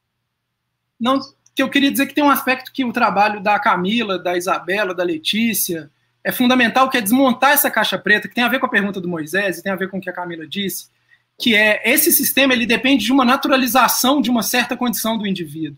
Não, 0.99 1.19
que 1.53 1.61
eu 1.61 1.69
queria 1.69 1.91
dizer 1.91 2.07
que 2.07 2.15
tem 2.15 2.23
um 2.23 2.31
aspecto 2.31 2.73
que 2.73 2.83
o 2.83 2.91
trabalho 2.91 3.39
da 3.39 3.59
Camila, 3.59 4.17
da 4.17 4.35
Isabela, 4.35 4.95
da 4.95 5.03
Letícia 5.03 5.91
é 6.23 6.31
fundamental, 6.31 6.89
que 6.89 6.97
é 6.97 7.01
desmontar 7.01 7.51
essa 7.51 7.69
caixa 7.69 7.99
preta, 7.99 8.27
que 8.27 8.33
tem 8.33 8.43
a 8.43 8.49
ver 8.49 8.59
com 8.59 8.65
a 8.65 8.69
pergunta 8.69 8.99
do 8.99 9.07
Moisés 9.07 9.59
e 9.59 9.63
tem 9.63 9.71
a 9.71 9.75
ver 9.75 9.91
com 9.91 9.99
o 9.99 10.01
que 10.01 10.09
a 10.09 10.13
Camila 10.13 10.47
disse, 10.47 10.89
que 11.39 11.55
é 11.55 11.81
esse 11.85 12.11
sistema 12.11 12.53
ele 12.53 12.65
depende 12.65 13.05
de 13.05 13.11
uma 13.11 13.23
naturalização 13.23 14.21
de 14.21 14.29
uma 14.29 14.41
certa 14.41 14.75
condição 14.75 15.17
do 15.17 15.27
indivíduo. 15.27 15.77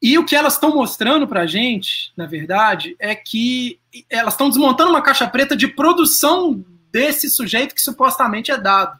E 0.00 0.18
o 0.18 0.24
que 0.24 0.34
elas 0.34 0.54
estão 0.54 0.74
mostrando 0.74 1.28
para 1.28 1.42
a 1.42 1.46
gente, 1.46 2.12
na 2.16 2.26
verdade, 2.26 2.96
é 2.98 3.14
que 3.14 3.78
elas 4.10 4.34
estão 4.34 4.48
desmontando 4.48 4.90
uma 4.90 5.00
caixa 5.00 5.28
preta 5.28 5.56
de 5.56 5.68
produção 5.68 6.64
desse 6.90 7.30
sujeito 7.30 7.74
que 7.74 7.80
supostamente 7.80 8.50
é 8.50 8.58
dado, 8.58 8.98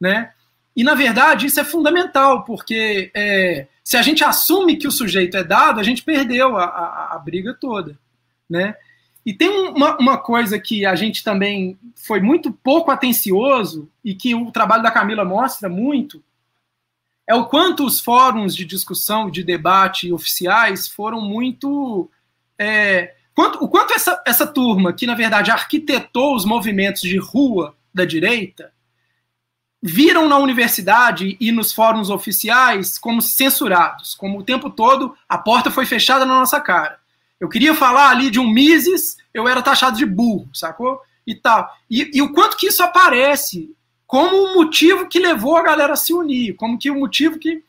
né? 0.00 0.32
E 0.76 0.84
na 0.84 0.94
verdade 0.94 1.46
isso 1.46 1.60
é 1.60 1.64
fundamental, 1.64 2.44
porque 2.44 3.10
é, 3.14 3.68
se 3.82 3.96
a 3.96 4.02
gente 4.02 4.22
assume 4.22 4.76
que 4.76 4.86
o 4.86 4.92
sujeito 4.92 5.36
é 5.36 5.44
dado, 5.44 5.80
a 5.80 5.82
gente 5.82 6.02
perdeu 6.02 6.56
a, 6.56 6.64
a, 6.64 7.14
a 7.14 7.18
briga 7.18 7.56
toda, 7.58 7.98
né? 8.48 8.74
E 9.24 9.34
tem 9.34 9.48
uma, 9.48 9.96
uma, 9.98 10.18
coisa 10.18 10.58
que 10.58 10.86
a 10.86 10.94
gente 10.94 11.22
também 11.22 11.78
foi 11.94 12.20
muito 12.20 12.50
pouco 12.50 12.90
atencioso 12.90 13.90
e 14.04 14.14
que 14.14 14.34
o 14.34 14.50
trabalho 14.50 14.82
da 14.82 14.90
Camila 14.90 15.24
mostra 15.24 15.68
muito, 15.68 16.22
é 17.26 17.34
o 17.34 17.46
quanto 17.46 17.84
os 17.84 18.00
fóruns 18.00 18.56
de 18.56 18.64
discussão, 18.64 19.30
de 19.30 19.44
debate 19.44 20.12
oficiais 20.12 20.88
foram 20.88 21.20
muito. 21.20 22.10
É, 22.58 23.14
quanto, 23.34 23.62
o 23.62 23.68
quanto 23.68 23.92
essa, 23.92 24.20
essa 24.26 24.46
turma, 24.46 24.92
que 24.92 25.06
na 25.06 25.14
verdade 25.14 25.50
arquitetou 25.50 26.34
os 26.34 26.44
movimentos 26.44 27.02
de 27.02 27.18
rua 27.18 27.76
da 27.94 28.04
direita, 28.04 28.72
viram 29.82 30.28
na 30.28 30.38
universidade 30.38 31.36
e 31.40 31.52
nos 31.52 31.72
fóruns 31.72 32.10
oficiais 32.10 32.98
como 32.98 33.22
censurados, 33.22 34.14
como 34.14 34.38
o 34.38 34.42
tempo 34.42 34.68
todo 34.68 35.16
a 35.28 35.38
porta 35.38 35.70
foi 35.70 35.86
fechada 35.86 36.24
na 36.24 36.34
nossa 36.34 36.60
cara. 36.60 36.99
Eu 37.40 37.48
queria 37.48 37.74
falar 37.74 38.10
ali 38.10 38.30
de 38.30 38.38
um 38.38 38.48
Mises, 38.48 39.16
eu 39.32 39.48
era 39.48 39.62
taxado 39.62 39.96
de 39.96 40.04
burro, 40.04 40.50
sacou? 40.52 41.00
E 41.26 41.34
tal. 41.34 41.68
E, 41.90 42.10
e 42.12 42.20
o 42.20 42.32
quanto 42.32 42.56
que 42.56 42.66
isso 42.66 42.82
aparece 42.82 43.74
como 44.06 44.36
o 44.36 44.54
motivo 44.54 45.08
que 45.08 45.18
levou 45.18 45.56
a 45.56 45.62
galera 45.62 45.92
a 45.94 45.96
se 45.96 46.12
unir, 46.12 46.54
como 46.56 46.78
que 46.78 46.90
o 46.90 46.98
motivo 46.98 47.38
que 47.38 47.62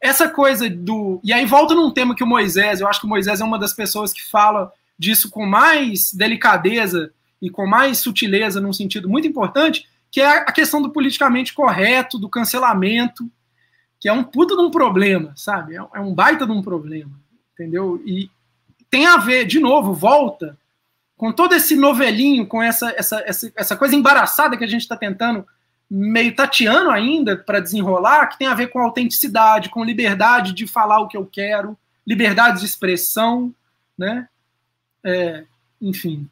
essa 0.00 0.28
coisa 0.28 0.68
do 0.68 1.20
e 1.24 1.32
aí 1.32 1.46
volta 1.46 1.74
num 1.74 1.90
tema 1.90 2.14
que 2.14 2.24
o 2.24 2.26
Moisés, 2.26 2.80
eu 2.80 2.88
acho 2.88 3.00
que 3.00 3.06
o 3.06 3.08
Moisés 3.08 3.40
é 3.40 3.44
uma 3.44 3.58
das 3.58 3.72
pessoas 3.72 4.12
que 4.12 4.22
fala 4.28 4.70
disso 4.98 5.30
com 5.30 5.46
mais 5.46 6.12
delicadeza 6.12 7.12
e 7.40 7.48
com 7.48 7.66
mais 7.66 7.98
sutileza 7.98 8.60
num 8.60 8.72
sentido 8.72 9.08
muito 9.08 9.26
importante, 9.26 9.88
que 10.10 10.20
é 10.20 10.26
a 10.26 10.52
questão 10.52 10.82
do 10.82 10.90
politicamente 10.90 11.54
correto, 11.54 12.18
do 12.18 12.28
cancelamento, 12.28 13.30
que 14.00 14.08
é 14.08 14.12
um 14.12 14.22
puta 14.22 14.54
de 14.54 14.62
um 14.62 14.70
problema, 14.70 15.32
sabe? 15.36 15.76
É 15.76 16.00
um 16.00 16.14
baita 16.14 16.44
de 16.44 16.52
um 16.52 16.62
problema, 16.62 17.12
entendeu? 17.54 18.02
E 18.04 18.28
tem 18.94 19.06
a 19.06 19.16
ver, 19.16 19.44
de 19.44 19.58
novo, 19.58 19.92
volta 19.92 20.56
com 21.16 21.32
todo 21.32 21.52
esse 21.52 21.74
novelinho, 21.74 22.46
com 22.46 22.62
essa, 22.62 22.94
essa, 22.96 23.20
essa, 23.26 23.52
essa 23.56 23.76
coisa 23.76 23.96
embaraçada 23.96 24.56
que 24.56 24.62
a 24.62 24.68
gente 24.68 24.82
está 24.82 24.96
tentando 24.96 25.44
meio 25.90 26.32
tateando 26.32 26.92
ainda 26.92 27.36
para 27.36 27.58
desenrolar, 27.58 28.28
que 28.28 28.38
tem 28.38 28.46
a 28.46 28.54
ver 28.54 28.68
com 28.68 28.78
autenticidade, 28.78 29.68
com 29.68 29.82
liberdade 29.82 30.52
de 30.52 30.64
falar 30.64 31.00
o 31.00 31.08
que 31.08 31.16
eu 31.16 31.26
quero, 31.26 31.76
liberdade 32.06 32.60
de 32.60 32.66
expressão, 32.66 33.52
né? 33.98 34.28
É, 35.02 35.42
enfim. 35.82 36.28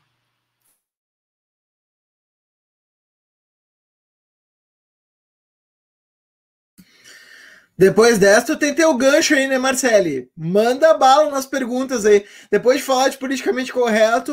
Depois 7.82 8.16
dessa, 8.16 8.52
eu 8.52 8.56
tentei 8.56 8.84
o 8.84 8.96
gancho 8.96 9.34
aí, 9.34 9.48
né, 9.48 9.58
Marcele? 9.58 10.30
Manda 10.36 10.96
bala 10.96 11.28
nas 11.32 11.46
perguntas 11.46 12.06
aí. 12.06 12.24
Depois 12.48 12.76
de 12.78 12.84
falar 12.84 13.08
de 13.08 13.18
politicamente 13.18 13.72
correto, 13.72 14.32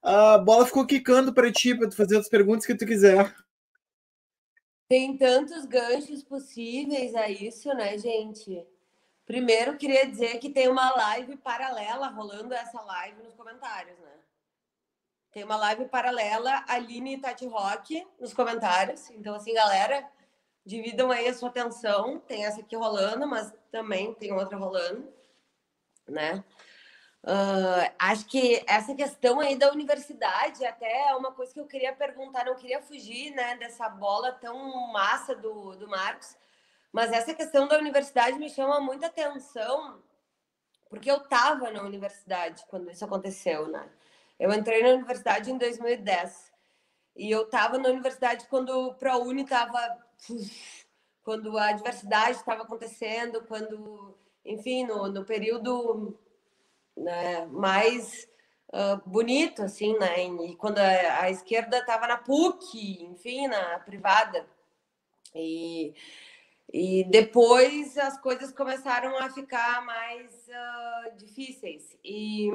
a 0.00 0.38
bola 0.38 0.64
ficou 0.64 0.86
quicando 0.86 1.34
para 1.34 1.50
ti, 1.50 1.74
para 1.74 1.88
tu 1.88 1.96
fazer 1.96 2.18
as 2.18 2.28
perguntas 2.28 2.64
que 2.64 2.76
tu 2.76 2.86
quiser. 2.86 3.34
Tem 4.88 5.16
tantos 5.16 5.64
ganchos 5.64 6.22
possíveis 6.22 7.16
a 7.16 7.28
isso, 7.28 7.68
né, 7.74 7.98
gente? 7.98 8.64
Primeiro, 9.26 9.76
queria 9.76 10.08
dizer 10.08 10.38
que 10.38 10.48
tem 10.48 10.68
uma 10.68 10.88
live 10.94 11.36
paralela 11.38 12.10
rolando 12.10 12.54
essa 12.54 12.80
live 12.80 13.24
nos 13.24 13.34
comentários, 13.34 13.98
né? 13.98 14.12
Tem 15.32 15.42
uma 15.42 15.56
live 15.56 15.86
paralela, 15.86 16.64
Aline 16.68 17.18
Tati 17.18 17.44
Rock, 17.44 18.06
nos 18.20 18.32
comentários. 18.32 19.10
Então, 19.10 19.34
assim, 19.34 19.52
galera, 19.52 20.08
dividam 20.64 21.10
aí 21.10 21.28
a 21.28 21.34
sua 21.34 21.48
atenção. 21.48 22.20
Tem 22.20 22.44
essa 22.44 22.60
aqui 22.60 22.76
rolando, 22.76 23.26
mas 23.26 23.52
também 23.70 24.14
tem 24.14 24.32
outra 24.32 24.56
rolando, 24.56 25.12
né? 26.08 26.44
Uh, 27.24 27.86
acho 28.00 28.26
que 28.26 28.64
essa 28.66 28.96
questão 28.96 29.38
aí 29.38 29.54
da 29.54 29.70
universidade 29.70 30.64
até 30.64 31.10
é 31.10 31.14
uma 31.14 31.30
coisa 31.30 31.54
que 31.54 31.60
eu 31.60 31.66
queria 31.66 31.94
perguntar, 31.94 32.44
não 32.44 32.56
queria 32.56 32.82
fugir 32.82 33.30
né, 33.30 33.56
dessa 33.58 33.88
bola 33.88 34.32
tão 34.32 34.90
massa 34.92 35.32
do, 35.32 35.76
do 35.76 35.86
Marcos, 35.86 36.36
mas 36.92 37.12
essa 37.12 37.32
questão 37.32 37.68
da 37.68 37.78
universidade 37.78 38.36
me 38.40 38.50
chama 38.50 38.80
muita 38.80 39.06
atenção, 39.06 40.02
porque 40.90 41.08
eu 41.08 41.18
estava 41.18 41.70
na 41.70 41.82
universidade 41.82 42.64
quando 42.68 42.90
isso 42.90 43.04
aconteceu, 43.04 43.68
né? 43.68 43.88
Eu 44.38 44.52
entrei 44.52 44.82
na 44.82 44.88
universidade 44.88 45.50
em 45.50 45.56
2010 45.56 46.52
e 47.14 47.30
eu 47.30 47.42
estava 47.42 47.78
na 47.78 47.88
universidade 47.88 48.46
quando 48.48 48.70
o 48.70 48.94
ProUni 48.94 49.42
estava... 49.42 49.78
Quando 51.22 51.56
a 51.56 51.72
diversidade 51.72 52.38
estava 52.38 52.62
acontecendo, 52.62 53.44
quando, 53.44 54.18
enfim, 54.44 54.84
no, 54.84 55.06
no 55.06 55.24
período 55.24 56.18
né, 56.96 57.46
mais 57.46 58.28
uh, 58.72 59.08
bonito, 59.08 59.62
assim, 59.62 59.96
né? 59.98 60.24
E 60.24 60.56
quando 60.56 60.78
a, 60.78 61.22
a 61.22 61.30
esquerda 61.30 61.78
estava 61.78 62.08
na 62.08 62.16
PUC, 62.16 63.04
enfim, 63.04 63.46
na 63.46 63.78
privada. 63.80 64.44
E, 65.34 65.94
e 66.72 67.04
depois 67.04 67.96
as 67.98 68.18
coisas 68.18 68.52
começaram 68.52 69.16
a 69.18 69.30
ficar 69.30 69.84
mais 69.84 70.48
uh, 70.48 71.16
difíceis. 71.16 71.96
E, 72.04 72.48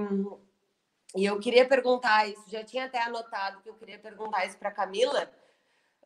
e 1.16 1.26
eu 1.26 1.40
queria 1.40 1.68
perguntar 1.68 2.28
isso, 2.28 2.44
já 2.50 2.64
tinha 2.64 2.86
até 2.86 3.02
anotado 3.02 3.62
que 3.62 3.70
eu 3.70 3.76
queria 3.76 4.00
perguntar 4.00 4.46
isso 4.46 4.58
para 4.58 4.72
Camila, 4.72 5.32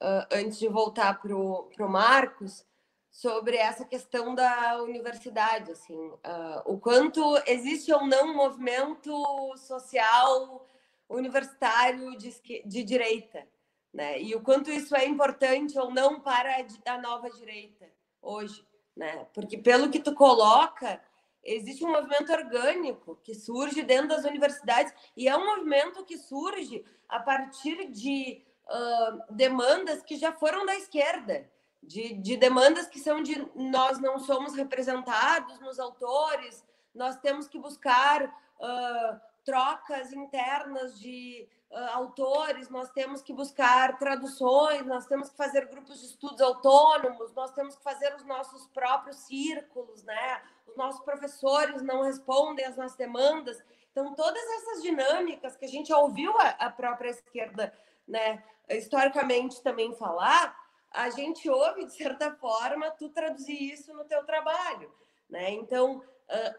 uh, 0.01 0.27
antes 0.31 0.57
de 0.57 0.67
voltar 0.67 1.21
para 1.21 1.35
o 1.35 1.69
Marcos, 1.87 2.65
sobre 3.11 3.57
essa 3.57 3.85
questão 3.85 4.33
da 4.33 4.81
universidade, 4.81 5.71
assim, 5.71 5.97
uh, 5.97 6.61
o 6.65 6.79
quanto 6.79 7.21
existe 7.45 7.91
ou 7.93 8.07
não 8.07 8.31
um 8.31 8.35
movimento 8.35 9.11
social 9.57 10.65
universitário 11.09 12.17
de, 12.17 12.33
de 12.65 12.83
direita, 12.83 13.45
né? 13.93 14.21
E 14.21 14.33
o 14.33 14.41
quanto 14.41 14.71
isso 14.71 14.95
é 14.95 15.05
importante 15.05 15.77
ou 15.77 15.91
não 15.91 16.21
para 16.21 16.65
a 16.85 16.97
nova 16.99 17.29
direita 17.29 17.85
hoje, 18.21 18.65
né? 18.95 19.27
Porque 19.33 19.57
pelo 19.57 19.89
que 19.89 19.99
tu 19.99 20.15
coloca, 20.15 21.01
existe 21.43 21.83
um 21.83 21.91
movimento 21.91 22.31
orgânico 22.31 23.19
que 23.21 23.35
surge 23.35 23.83
dentro 23.83 24.07
das 24.07 24.23
universidades 24.23 24.93
e 25.17 25.27
é 25.27 25.35
um 25.35 25.45
movimento 25.45 26.05
que 26.05 26.17
surge 26.17 26.85
a 27.09 27.19
partir 27.19 27.89
de 27.89 28.41
uh, 28.71 29.23
demandas 29.29 30.01
que 30.01 30.15
já 30.15 30.31
foram 30.31 30.65
da 30.65 30.75
esquerda 30.75 31.49
de, 31.81 32.13
de 32.13 32.37
demandas 32.37 32.87
que 32.87 32.99
são 32.99 33.21
de 33.23 33.47
nós 33.55 33.99
não 33.99 34.19
somos 34.19 34.55
representados 34.55 35.59
nos 35.59 35.79
autores, 35.79 36.63
nós 36.93 37.17
temos 37.17 37.47
que 37.47 37.57
buscar 37.57 38.23
uh, 38.25 39.19
trocas 39.43 40.13
internas 40.13 40.99
de 40.99 41.47
uh, 41.71 41.95
autores, 41.95 42.69
nós 42.69 42.89
temos 42.91 43.21
que 43.21 43.33
buscar 43.33 43.97
traduções, 43.97 44.85
nós 44.85 45.07
temos 45.07 45.29
que 45.29 45.37
fazer 45.37 45.67
grupos 45.67 45.99
de 45.99 46.05
estudos 46.05 46.41
autônomos, 46.41 47.33
nós 47.33 47.51
temos 47.51 47.75
que 47.75 47.83
fazer 47.83 48.13
os 48.15 48.25
nossos 48.25 48.67
próprios 48.67 49.17
círculos, 49.17 50.03
né? 50.03 50.41
Os 50.67 50.75
nossos 50.77 51.01
professores 51.01 51.81
não 51.81 52.03
respondem 52.03 52.65
às 52.65 52.77
nossas 52.77 52.97
demandas. 52.97 53.61
Então, 53.91 54.13
todas 54.13 54.43
essas 54.43 54.83
dinâmicas 54.83 55.57
que 55.57 55.65
a 55.65 55.67
gente 55.67 55.91
ouviu 55.91 56.31
a, 56.39 56.49
a 56.49 56.69
própria 56.69 57.09
esquerda, 57.09 57.73
né, 58.11 58.43
historicamente 58.69 59.63
também 59.63 59.95
falar, 59.95 60.55
a 60.91 61.09
gente 61.09 61.49
ouve, 61.49 61.85
de 61.85 61.95
certa 61.95 62.35
forma, 62.35 62.91
tu 62.91 63.09
traduzir 63.09 63.73
isso 63.73 63.93
no 63.93 64.03
teu 64.03 64.25
trabalho. 64.25 64.93
Né? 65.29 65.51
Então, 65.51 66.03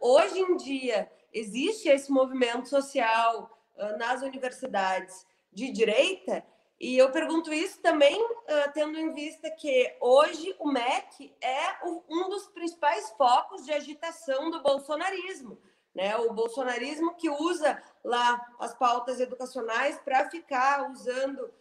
hoje 0.00 0.40
em 0.40 0.56
dia, 0.56 1.12
existe 1.32 1.88
esse 1.88 2.10
movimento 2.10 2.68
social 2.68 3.50
nas 3.98 4.22
universidades 4.22 5.26
de 5.52 5.70
direita 5.70 6.44
E 6.82 6.98
eu 6.98 7.12
pergunto 7.12 7.54
isso 7.54 7.80
também 7.80 8.20
tendo 8.74 8.98
em 8.98 9.12
vista 9.12 9.48
que 9.48 9.96
hoje 10.00 10.52
o 10.58 10.66
MEC 10.66 11.32
é 11.40 11.78
um 12.10 12.28
dos 12.28 12.48
principais 12.48 13.08
focos 13.10 13.64
de 13.64 13.72
agitação 13.72 14.50
do 14.50 14.60
bolsonarismo. 14.60 15.56
Né? 15.94 16.16
O 16.16 16.32
bolsonarismo 16.32 17.14
que 17.16 17.28
usa 17.28 17.82
lá 18.02 18.40
as 18.58 18.74
pautas 18.74 19.20
educacionais 19.20 19.98
para 19.98 20.28
ficar 20.30 20.90
usando 20.90 21.38
uh, 21.38 21.52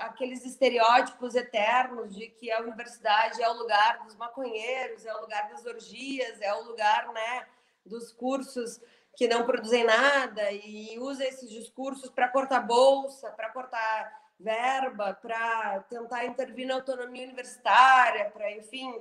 aqueles 0.00 0.44
estereótipos 0.44 1.34
eternos 1.34 2.14
de 2.14 2.28
que 2.28 2.50
a 2.50 2.60
universidade 2.60 3.42
é 3.42 3.48
o 3.48 3.54
lugar 3.54 4.04
dos 4.04 4.14
maconheiros, 4.16 5.06
é 5.06 5.14
o 5.14 5.20
lugar 5.20 5.48
das 5.48 5.64
orgias, 5.64 6.40
é 6.40 6.52
o 6.54 6.64
lugar 6.64 7.08
né, 7.12 7.46
dos 7.84 8.12
cursos 8.12 8.80
que 9.16 9.26
não 9.26 9.44
produzem 9.44 9.82
nada 9.82 10.52
e 10.52 10.96
usa 10.98 11.24
esses 11.24 11.50
discursos 11.50 12.08
para 12.10 12.28
cortar 12.28 12.60
bolsa, 12.60 13.30
para 13.32 13.50
cortar 13.50 14.28
verba, 14.38 15.14
para 15.14 15.80
tentar 15.88 16.24
intervir 16.24 16.66
na 16.66 16.74
autonomia 16.74 17.24
universitária, 17.24 18.30
para, 18.30 18.52
enfim, 18.52 18.94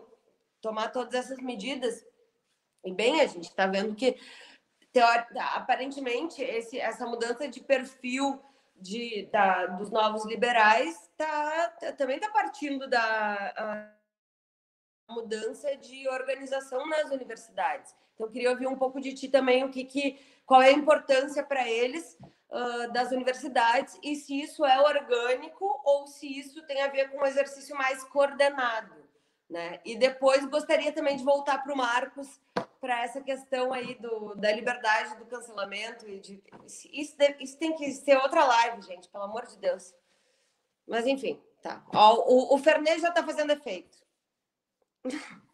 tomar 0.60 0.91
todas 0.91 1.14
essas 1.14 1.38
medidas. 1.38 2.03
E 2.88 2.94
bem, 2.94 3.22
a 3.22 3.28
gente 3.28 3.50
está 3.50 3.68
vendo 3.68 3.96
que, 3.96 4.16
aparentemente, 5.56 6.42
esse, 6.42 6.80
essa 6.80 7.06
mudança 7.06 7.48
de 7.48 7.60
perfil 7.60 8.42
de, 8.76 9.28
da, 9.32 9.66
dos 9.68 9.90
novos 9.90 10.26
liberais 10.26 11.10
tá, 11.18 11.70
tá 11.80 11.92
também 11.94 12.18
está 12.18 12.30
partindo 12.30 12.88
da 12.88 13.94
mudança 15.10 15.76
de 15.78 16.08
organização 16.10 16.88
nas 16.88 17.12
universidades. 17.12 17.96
Então, 18.14 18.28
eu 18.28 18.32
queria 18.32 18.52
ouvir 18.52 18.68
um 18.68 18.78
pouco 18.78 19.00
de 19.00 19.14
ti 19.14 19.28
também, 19.28 19.64
o 19.64 19.70
que, 19.70 19.84
que 19.84 20.20
qual 20.46 20.62
é 20.62 20.70
a 20.70 20.74
importância 20.74 21.44
para 21.44 21.68
eles 21.68 22.18
uh, 22.50 22.92
das 22.92 23.12
universidades 23.12 24.00
e 24.04 24.16
se 24.16 24.42
isso 24.42 24.66
é 24.66 24.80
orgânico 24.82 25.82
ou 25.84 26.08
se 26.08 26.40
isso 26.40 26.66
tem 26.66 26.82
a 26.82 26.88
ver 26.88 27.10
com 27.10 27.20
um 27.20 27.26
exercício 27.26 27.76
mais 27.76 28.04
coordenado. 28.06 29.07
Né? 29.49 29.80
E 29.86 29.98
depois 29.98 30.45
gostaria 30.45 30.91
também 30.91 31.15
de 31.15 31.24
voltar 31.24 31.64
para 31.64 31.74
o 31.74 31.78
Marcos 31.78 32.40
para 32.82 33.03
essa 33.03 33.22
questão 33.22 33.74
aí 33.74 33.95
do, 33.95 34.36
da 34.36 34.52
liberdade 34.52 35.18
do 35.18 35.26
cancelamento 35.26 36.07
e 36.07 36.19
de 36.19 36.44
isso, 36.91 37.15
isso 37.40 37.57
tem 37.57 37.76
que 37.76 37.91
ser 37.91 38.18
outra 38.18 38.45
live, 38.45 38.82
gente, 38.82 39.10
pelo 39.10 39.24
amor 39.24 39.45
de 39.45 39.57
Deus. 39.57 39.94
Mas 40.88 41.07
enfim, 41.07 41.41
tá. 41.61 41.84
Ó, 41.94 42.24
o, 42.28 42.56
o 42.56 42.57
Fernet 42.57 42.99
já 42.99 43.10
está 43.10 43.24
fazendo 43.24 43.52
efeito. 43.52 43.98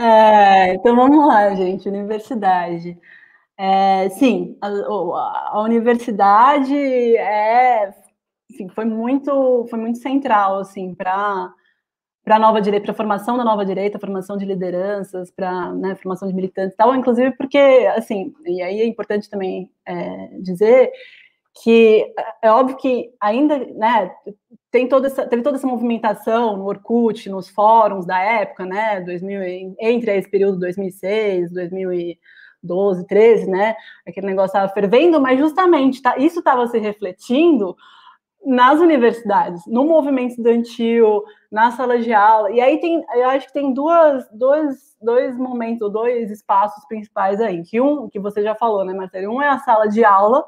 É, 0.00 0.74
então 0.74 0.94
vamos 0.94 1.26
lá, 1.26 1.54
gente. 1.54 1.88
Universidade. 1.88 2.96
É, 3.56 4.08
sim, 4.10 4.56
a, 4.60 4.68
a, 4.68 5.62
universidade 5.62 7.16
é, 7.16 7.92
enfim, 8.50 8.68
foi 8.68 8.84
muito, 8.84 9.66
foi 9.68 9.78
muito 9.78 9.98
central 9.98 10.58
assim 10.58 10.94
para 10.94 11.52
para 12.28 12.38
nova 12.38 12.60
direita, 12.60 12.84
para 12.84 12.94
formação 12.94 13.38
da 13.38 13.44
nova 13.44 13.64
direita, 13.64 13.98
formação 13.98 14.36
de 14.36 14.44
lideranças, 14.44 15.30
para 15.30 15.72
né, 15.72 15.94
formação 15.94 16.28
de 16.28 16.34
militantes, 16.34 16.76
tal. 16.76 16.94
Inclusive 16.94 17.32
porque, 17.38 17.58
assim, 17.96 18.34
e 18.44 18.60
aí 18.60 18.82
é 18.82 18.86
importante 18.86 19.30
também 19.30 19.70
é, 19.86 20.28
dizer 20.38 20.92
que 21.62 22.04
é 22.42 22.50
óbvio 22.50 22.76
que 22.76 23.10
ainda, 23.18 23.58
né, 23.74 24.10
tem 24.70 24.86
toda 24.86 25.06
essa, 25.06 25.26
teve 25.26 25.42
toda 25.42 25.56
essa 25.56 25.66
movimentação 25.66 26.56
no 26.58 26.66
Orkut, 26.66 27.30
nos 27.30 27.48
fóruns 27.48 28.04
da 28.04 28.20
época, 28.20 28.66
né, 28.66 29.00
2000, 29.00 29.76
entre 29.80 30.14
esse 30.14 30.30
período 30.30 30.58
2006, 30.58 31.50
2012, 31.50 33.06
13, 33.06 33.50
né, 33.50 33.74
aquele 34.06 34.26
negócio 34.26 34.48
estava 34.48 34.72
fervendo, 34.72 35.18
mas 35.18 35.38
justamente 35.38 36.02
tá, 36.02 36.18
isso 36.18 36.40
estava 36.40 36.66
se 36.66 36.78
refletindo 36.78 37.74
nas 38.44 38.80
universidades, 38.80 39.62
no 39.66 39.84
movimento 39.84 40.30
estudantil, 40.30 41.22
na 41.50 41.70
sala 41.70 41.98
de 41.98 42.12
aula, 42.12 42.50
e 42.50 42.60
aí 42.60 42.80
tem, 42.80 43.04
eu 43.14 43.28
acho 43.28 43.46
que 43.46 43.52
tem 43.52 43.72
duas, 43.74 44.26
dois, 44.32 44.96
dois 45.02 45.36
momentos, 45.36 45.90
dois 45.92 46.30
espaços 46.30 46.84
principais 46.86 47.40
aí, 47.40 47.62
que 47.62 47.80
um, 47.80 48.08
que 48.08 48.18
você 48.18 48.42
já 48.42 48.54
falou, 48.54 48.84
né, 48.84 48.94
Marcelo, 48.94 49.34
um 49.34 49.42
é 49.42 49.48
a 49.48 49.58
sala 49.58 49.88
de 49.88 50.04
aula, 50.04 50.44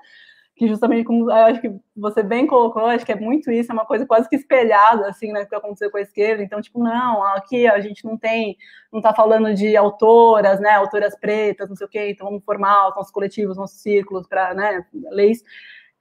que 0.61 0.69
justamente 0.69 1.05
como 1.05 1.31
eu 1.31 1.35
acho 1.35 1.59
que 1.59 1.73
você 1.97 2.23
bem 2.23 2.47
colocou, 2.47 2.85
acho 2.85 3.05
que 3.07 3.13
é 3.13 3.17
muito 3.17 3.51
isso, 3.51 3.73
é 3.73 3.75
uma 3.75 3.87
coisa 3.87 4.07
quase 4.07 4.29
que 4.29 4.37
espelhada 4.37 5.09
assim, 5.09 5.33
né, 5.33 5.47
que 5.47 5.55
aconteceu 5.55 5.91
com 5.91 5.97
a 5.97 6.03
esquerda. 6.03 6.43
Então, 6.43 6.61
tipo, 6.61 6.79
não, 6.83 7.23
aqui 7.25 7.67
a 7.67 7.81
gente 7.81 8.05
não 8.05 8.19
tem, 8.19 8.59
não 8.93 9.01
tá 9.01 9.15
falando 9.15 9.55
de 9.55 9.75
autoras, 9.75 10.61
né, 10.61 10.73
autoras 10.73 11.19
pretas, 11.19 11.67
não 11.67 11.77
sei 11.77 11.87
o 11.87 11.91
quê, 11.91 12.11
então 12.11 12.27
vamos 12.27 12.45
formar 12.45 12.91
os 12.91 12.95
nossos 12.95 13.11
coletivos, 13.11 13.57
nossos 13.57 13.81
círculos 13.81 14.27
para, 14.27 14.53
né, 14.53 14.85
leis. 15.11 15.43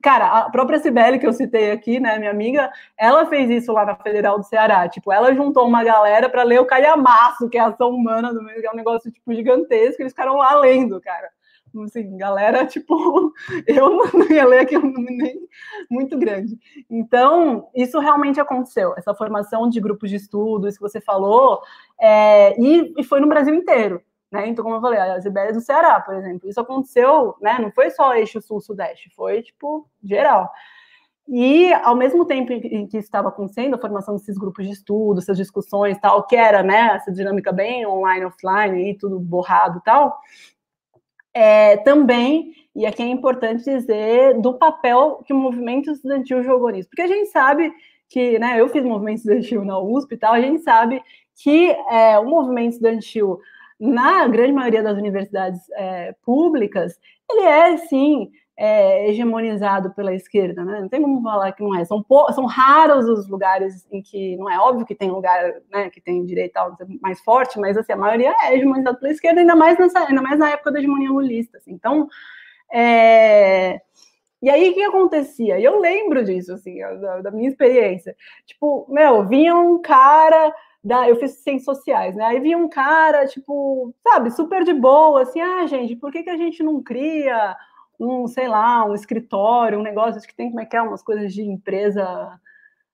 Cara, 0.01 0.27
a 0.39 0.49
própria 0.49 0.80
Cibele, 0.80 1.19
que 1.19 1.27
eu 1.27 1.34
citei 1.34 1.71
aqui, 1.71 1.99
né, 1.99 2.17
minha 2.17 2.31
amiga, 2.31 2.71
ela 2.97 3.26
fez 3.26 3.49
isso 3.49 3.73
lá 3.73 3.85
na 3.85 3.95
Federal 3.95 4.38
do 4.38 4.45
Ceará. 4.45 4.88
Tipo, 4.88 5.11
ela 5.11 5.34
juntou 5.34 5.67
uma 5.67 5.84
galera 5.84 6.30
para 6.30 6.43
ler 6.43 6.61
o 6.61 6.65
Calhamaço, 6.65 7.49
que 7.49 7.57
é 7.57 7.61
a 7.61 7.67
ação 7.67 7.89
humana 7.89 8.34
do 8.34 8.41
meio, 8.41 8.61
que 8.61 8.67
é 8.67 8.71
um 8.71 8.76
negócio, 8.76 9.11
tipo, 9.11 9.34
gigantesco, 9.34 10.01
eles 10.01 10.13
ficaram 10.13 10.38
lá 10.38 10.55
lendo, 10.55 11.01
cara 11.01 11.30
assim, 11.84 12.17
galera, 12.17 12.65
tipo, 12.65 13.34
eu 13.67 13.89
não 13.89 14.26
ia 14.31 14.45
ler 14.45 14.59
aquilo 14.59 14.91
nem 14.91 15.39
muito 15.89 16.17
grande. 16.17 16.57
Então, 16.89 17.69
isso 17.76 17.99
realmente 17.99 18.39
aconteceu, 18.39 18.93
essa 18.97 19.13
formação 19.13 19.69
de 19.69 19.80
grupos 19.80 20.09
de 20.09 20.15
estudo, 20.15 20.67
isso 20.67 20.77
que 20.77 20.89
você 20.89 20.99
falou, 20.99 21.61
é, 21.99 22.59
e, 22.59 22.93
e, 22.97 23.03
foi 23.03 23.19
no 23.19 23.27
Brasil 23.27 23.53
inteiro. 23.53 24.01
Né? 24.31 24.47
Então, 24.47 24.64
como 24.64 24.76
eu 24.76 24.81
falei, 24.81 24.99
as 24.99 25.26
Ibérias 25.26 25.56
do 25.56 25.61
Ceará, 25.61 25.99
por 25.99 26.15
exemplo, 26.15 26.47
isso 26.47 26.60
aconteceu, 26.60 27.35
né? 27.41 27.57
Não 27.60 27.72
foi 27.72 27.89
só 27.89 28.14
eixo 28.14 28.41
sul-sudeste, 28.41 29.10
foi 29.15 29.41
tipo 29.41 29.88
geral. 30.03 30.51
E 31.31 31.72
ao 31.73 31.95
mesmo 31.95 32.26
tempo 32.26 32.51
em 32.51 32.88
que 32.88 32.97
estava 32.97 33.30
acontecendo 33.30 33.76
a 33.76 33.80
formação 33.80 34.15
desses 34.15 34.35
grupos 34.35 34.65
de 34.65 34.73
estudo, 34.73 35.19
essas 35.19 35.38
discussões, 35.38 35.97
tal, 35.99 36.26
que 36.26 36.35
era, 36.35 36.64
né, 36.64 36.95
essa 36.95 37.11
dinâmica 37.11 37.51
bem 37.51 37.85
online, 37.85 38.26
offline, 38.26 38.89
e 38.89 38.97
tudo 38.97 39.19
borrado, 39.19 39.80
tal, 39.85 40.19
é, 41.31 41.77
também, 41.77 42.53
e 42.76 42.84
aqui 42.84 43.03
é 43.03 43.07
importante 43.07 43.64
dizer, 43.64 44.41
do 44.41 44.56
papel 44.56 45.22
que 45.23 45.31
o 45.31 45.38
movimento 45.38 45.91
estudantil 45.91 46.41
jogou 46.41 46.72
nisso. 46.72 46.89
Porque 46.89 47.03
a 47.03 47.07
gente 47.07 47.30
sabe 47.30 47.72
que, 48.07 48.39
né, 48.39 48.60
eu 48.60 48.68
fiz 48.68 48.84
movimento 48.84 49.18
estudantil 49.18 49.64
na 49.64 49.80
USP 49.80 50.15
e 50.15 50.18
tal, 50.18 50.34
a 50.34 50.41
gente 50.41 50.64
sabe 50.64 50.99
que 51.35 51.69
é, 51.91 52.18
o 52.18 52.26
movimento 52.26 52.72
estudantil, 52.72 53.39
na 53.80 54.27
grande 54.27 54.51
maioria 54.51 54.84
das 54.84 54.97
universidades 54.97 55.61
é, 55.72 56.14
públicas, 56.23 56.99
ele 57.30 57.43
é, 57.43 57.77
sim, 57.77 58.30
é, 58.61 59.10
hegemonizado 59.10 59.91
pela 59.91 60.14
esquerda, 60.14 60.65
né? 60.65 60.81
Não 60.81 60.89
tem 60.89 61.01
como 61.01 61.22
falar 61.23 61.53
que 61.53 61.64
não 61.64 61.73
é. 61.73 61.85
São, 61.85 62.06
são 62.35 62.45
raros 62.45 63.07
os 63.07 63.30
lugares 63.30 63.88
em 63.89 64.01
que 64.01 64.35
não 64.35 64.51
é 64.51 64.60
óbvio 64.60 64.85
que 64.85 64.93
tem 64.93 65.10
lugar, 65.10 65.53
né, 65.72 65.89
que 65.89 66.01
tem 66.01 66.26
direito 66.26 66.60
mais 67.01 67.22
forte, 67.22 67.57
mas 67.57 67.77
assim 67.77 67.93
a 67.93 67.97
maioria 67.97 68.35
é 68.43 68.56
hegemonizado 68.56 68.99
pela 68.99 69.14
esquerda, 69.14 69.39
ainda 69.39 69.56
mais 69.56 69.80
nessa, 69.80 69.99
ainda 69.99 70.22
mais 70.22 70.38
na 70.38 70.49
época 70.49 70.73
da 70.73 70.80
hegemonia 70.80 71.10
lulista. 71.10 71.57
Assim. 71.57 71.72
Então, 71.72 72.10
é... 72.69 73.80
e 74.41 74.49
aí 74.49 74.72
o 74.72 74.73
que 74.73 74.84
acontecia? 74.84 75.57
E 75.57 75.64
eu 75.64 75.80
lembro 75.80 76.26
disso, 76.26 76.51
assim, 76.51 76.80
da, 76.80 77.22
da 77.22 77.31
minha 77.31 77.47
experiência. 77.47 78.14
Tipo, 78.45 78.85
meu, 78.89 79.26
vinha 79.26 79.56
um 79.56 79.81
cara 79.81 80.53
da, 80.84 81.07
eu 81.10 81.18
fiz 81.18 81.31
ciências 81.43 81.65
sociais, 81.65 82.15
né? 82.15 82.26
Aí 82.26 82.39
vinha 82.39 82.57
um 82.57 82.69
cara, 82.69 83.26
tipo, 83.27 83.93
sabe, 84.07 84.31
super 84.31 84.64
de 84.64 84.73
boa, 84.73 85.23
assim, 85.23 85.41
ah, 85.41 85.68
gente, 85.68 85.95
por 85.95 86.11
que, 86.11 86.23
que 86.23 86.30
a 86.30 86.38
gente 86.38 86.64
não 86.64 86.81
cria 86.81 87.56
um, 87.99 88.27
sei 88.27 88.47
lá, 88.47 88.85
um 88.85 88.95
escritório, 88.95 89.80
um 89.80 89.84
negócio 89.84 90.22
que 90.22 90.34
tem 90.34 90.49
como 90.49 90.61
é 90.61 90.65
que 90.65 90.76
é, 90.76 90.81
umas 90.81 91.03
coisas 91.03 91.34
de 91.34 91.43
empresa, 91.43 92.39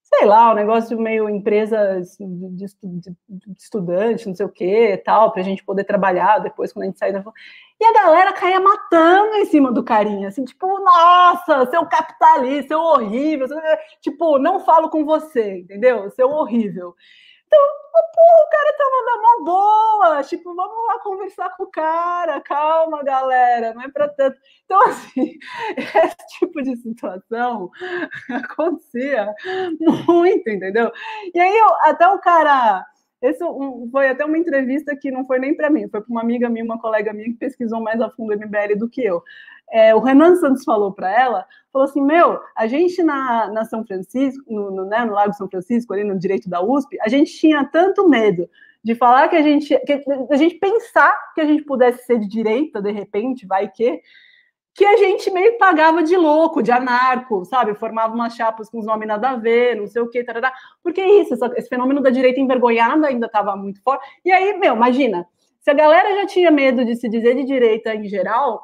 sei 0.01 0.25
lá, 0.25 0.51
um 0.51 0.55
negócio 0.55 0.99
meio 0.99 1.29
empresas 1.29 2.17
de, 2.17 2.65
de, 2.65 3.15
de 3.29 3.53
estudante, 3.59 4.27
não 4.27 4.35
sei 4.35 4.45
o 4.45 4.51
que, 4.51 4.97
tal, 5.05 5.31
para 5.31 5.41
a 5.41 5.45
gente 5.45 5.63
poder 5.63 5.83
trabalhar 5.83 6.39
depois 6.39 6.73
quando 6.73 6.83
a 6.83 6.87
gente 6.87 6.97
sair 6.97 7.13
da. 7.13 7.23
E 7.79 7.85
a 7.85 7.93
galera 7.93 8.33
caía 8.33 8.59
matando 8.59 9.35
em 9.35 9.45
cima 9.45 9.71
do 9.71 9.83
carinha, 9.83 10.29
assim, 10.29 10.43
tipo, 10.45 10.65
nossa, 10.79 11.69
seu 11.69 11.85
capitalista, 11.85 12.69
seu 12.69 12.79
horrível, 12.79 13.47
tipo, 14.01 14.39
não 14.39 14.59
falo 14.59 14.89
com 14.89 15.05
você, 15.05 15.59
entendeu? 15.59 16.09
Seu 16.11 16.29
horrível. 16.29 16.95
Então, 17.55 18.03
pô, 18.13 18.21
o 18.21 18.49
cara 18.49 18.77
tava 18.77 19.05
na 19.05 19.21
mão 19.21 19.43
boa, 19.45 20.23
tipo, 20.23 20.53
vamos 20.53 20.87
lá 20.87 20.99
conversar 20.99 21.49
com 21.55 21.63
o 21.63 21.67
cara, 21.67 22.41
calma, 22.41 23.03
galera, 23.03 23.73
não 23.73 23.81
é 23.81 23.89
para 23.89 24.09
tanto. 24.09 24.37
Então, 24.65 24.81
assim, 24.87 25.37
esse 25.77 26.39
tipo 26.39 26.61
de 26.61 26.75
situação 26.77 27.69
acontecia 28.31 29.33
muito, 30.07 30.49
entendeu? 30.49 30.91
E 31.33 31.39
aí, 31.39 31.57
eu, 31.57 31.67
até 31.81 32.07
o 32.07 32.19
cara. 32.19 32.85
Esse 33.21 33.43
um, 33.43 33.89
foi 33.91 34.09
até 34.09 34.23
uma 34.25 34.37
entrevista 34.37 34.95
que 34.95 35.09
não 35.09 35.25
foi 35.25 35.39
nem 35.39 35.55
para 35.55 35.69
mim, 35.69 35.87
foi 35.89 36.01
para 36.01 36.11
uma 36.11 36.21
amiga 36.21 36.49
minha, 36.49 36.65
uma 36.65 36.79
colega 36.79 37.13
minha 37.13 37.29
que 37.29 37.39
pesquisou 37.39 37.81
mais 37.81 37.99
a 37.99 38.09
fundo 38.09 38.33
o 38.33 38.37
MBL 38.37 38.77
do 38.77 38.89
que 38.89 39.03
eu 39.03 39.23
é, 39.71 39.95
o 39.95 39.99
Renan 39.99 40.35
Santos 40.35 40.63
falou 40.63 40.93
para 40.93 41.11
ela, 41.11 41.45
falou 41.71 41.87
assim, 41.87 42.01
meu, 42.01 42.39
a 42.55 42.67
gente 42.67 43.03
na, 43.03 43.47
na 43.51 43.65
São 43.65 43.85
Francisco, 43.85 44.43
no, 44.47 44.71
no, 44.71 44.85
né, 44.85 45.03
no 45.03 45.13
Lago 45.13 45.33
São 45.33 45.49
Francisco, 45.49 45.93
ali 45.93 46.03
no 46.03 46.17
direito 46.17 46.49
da 46.49 46.61
USP, 46.61 46.97
a 47.01 47.09
gente 47.09 47.31
tinha 47.37 47.65
tanto 47.65 48.07
medo 48.07 48.49
de 48.83 48.93
falar 48.93 49.27
que 49.27 49.35
a 49.35 49.41
gente, 49.41 49.77
que, 49.79 50.03
a 50.29 50.35
gente 50.35 50.55
pensar 50.55 51.17
que 51.33 51.41
a 51.41 51.45
gente 51.45 51.63
pudesse 51.63 52.05
ser 52.05 52.19
de 52.19 52.27
direita, 52.27 52.81
de 52.81 52.91
repente, 52.91 53.47
vai 53.47 53.67
que, 53.67 53.99
que 54.75 54.85
a 54.85 54.95
gente 54.97 55.31
meio 55.31 55.57
pagava 55.57 56.03
de 56.03 56.15
louco, 56.15 56.61
de 56.61 56.71
anarco, 56.71 57.43
sabe? 57.45 57.73
Formava 57.73 58.13
umas 58.13 58.35
chapas 58.35 58.69
com 58.69 58.77
os 58.77 58.85
nomes 58.85 59.07
nada 59.07 59.31
a 59.31 59.35
ver, 59.35 59.75
não 59.75 59.87
sei 59.87 60.03
o 60.03 60.09
quê, 60.09 60.23
tarará. 60.23 60.53
porque 60.83 61.01
é 61.01 61.21
isso, 61.21 61.33
esse 61.55 61.67
fenômeno 61.67 61.99
da 61.99 62.11
direita 62.11 62.39
envergonhada 62.39 63.07
ainda 63.07 63.25
estava 63.25 63.55
muito 63.55 63.81
forte. 63.81 64.05
E 64.23 64.31
aí, 64.31 64.55
meu, 64.57 64.75
imagina, 64.75 65.27
se 65.59 65.71
a 65.71 65.73
galera 65.73 66.13
já 66.21 66.27
tinha 66.27 66.51
medo 66.51 66.85
de 66.85 66.95
se 66.95 67.09
dizer 67.09 67.35
de 67.35 67.43
direita 67.43 67.95
em 67.95 68.07
geral, 68.07 68.61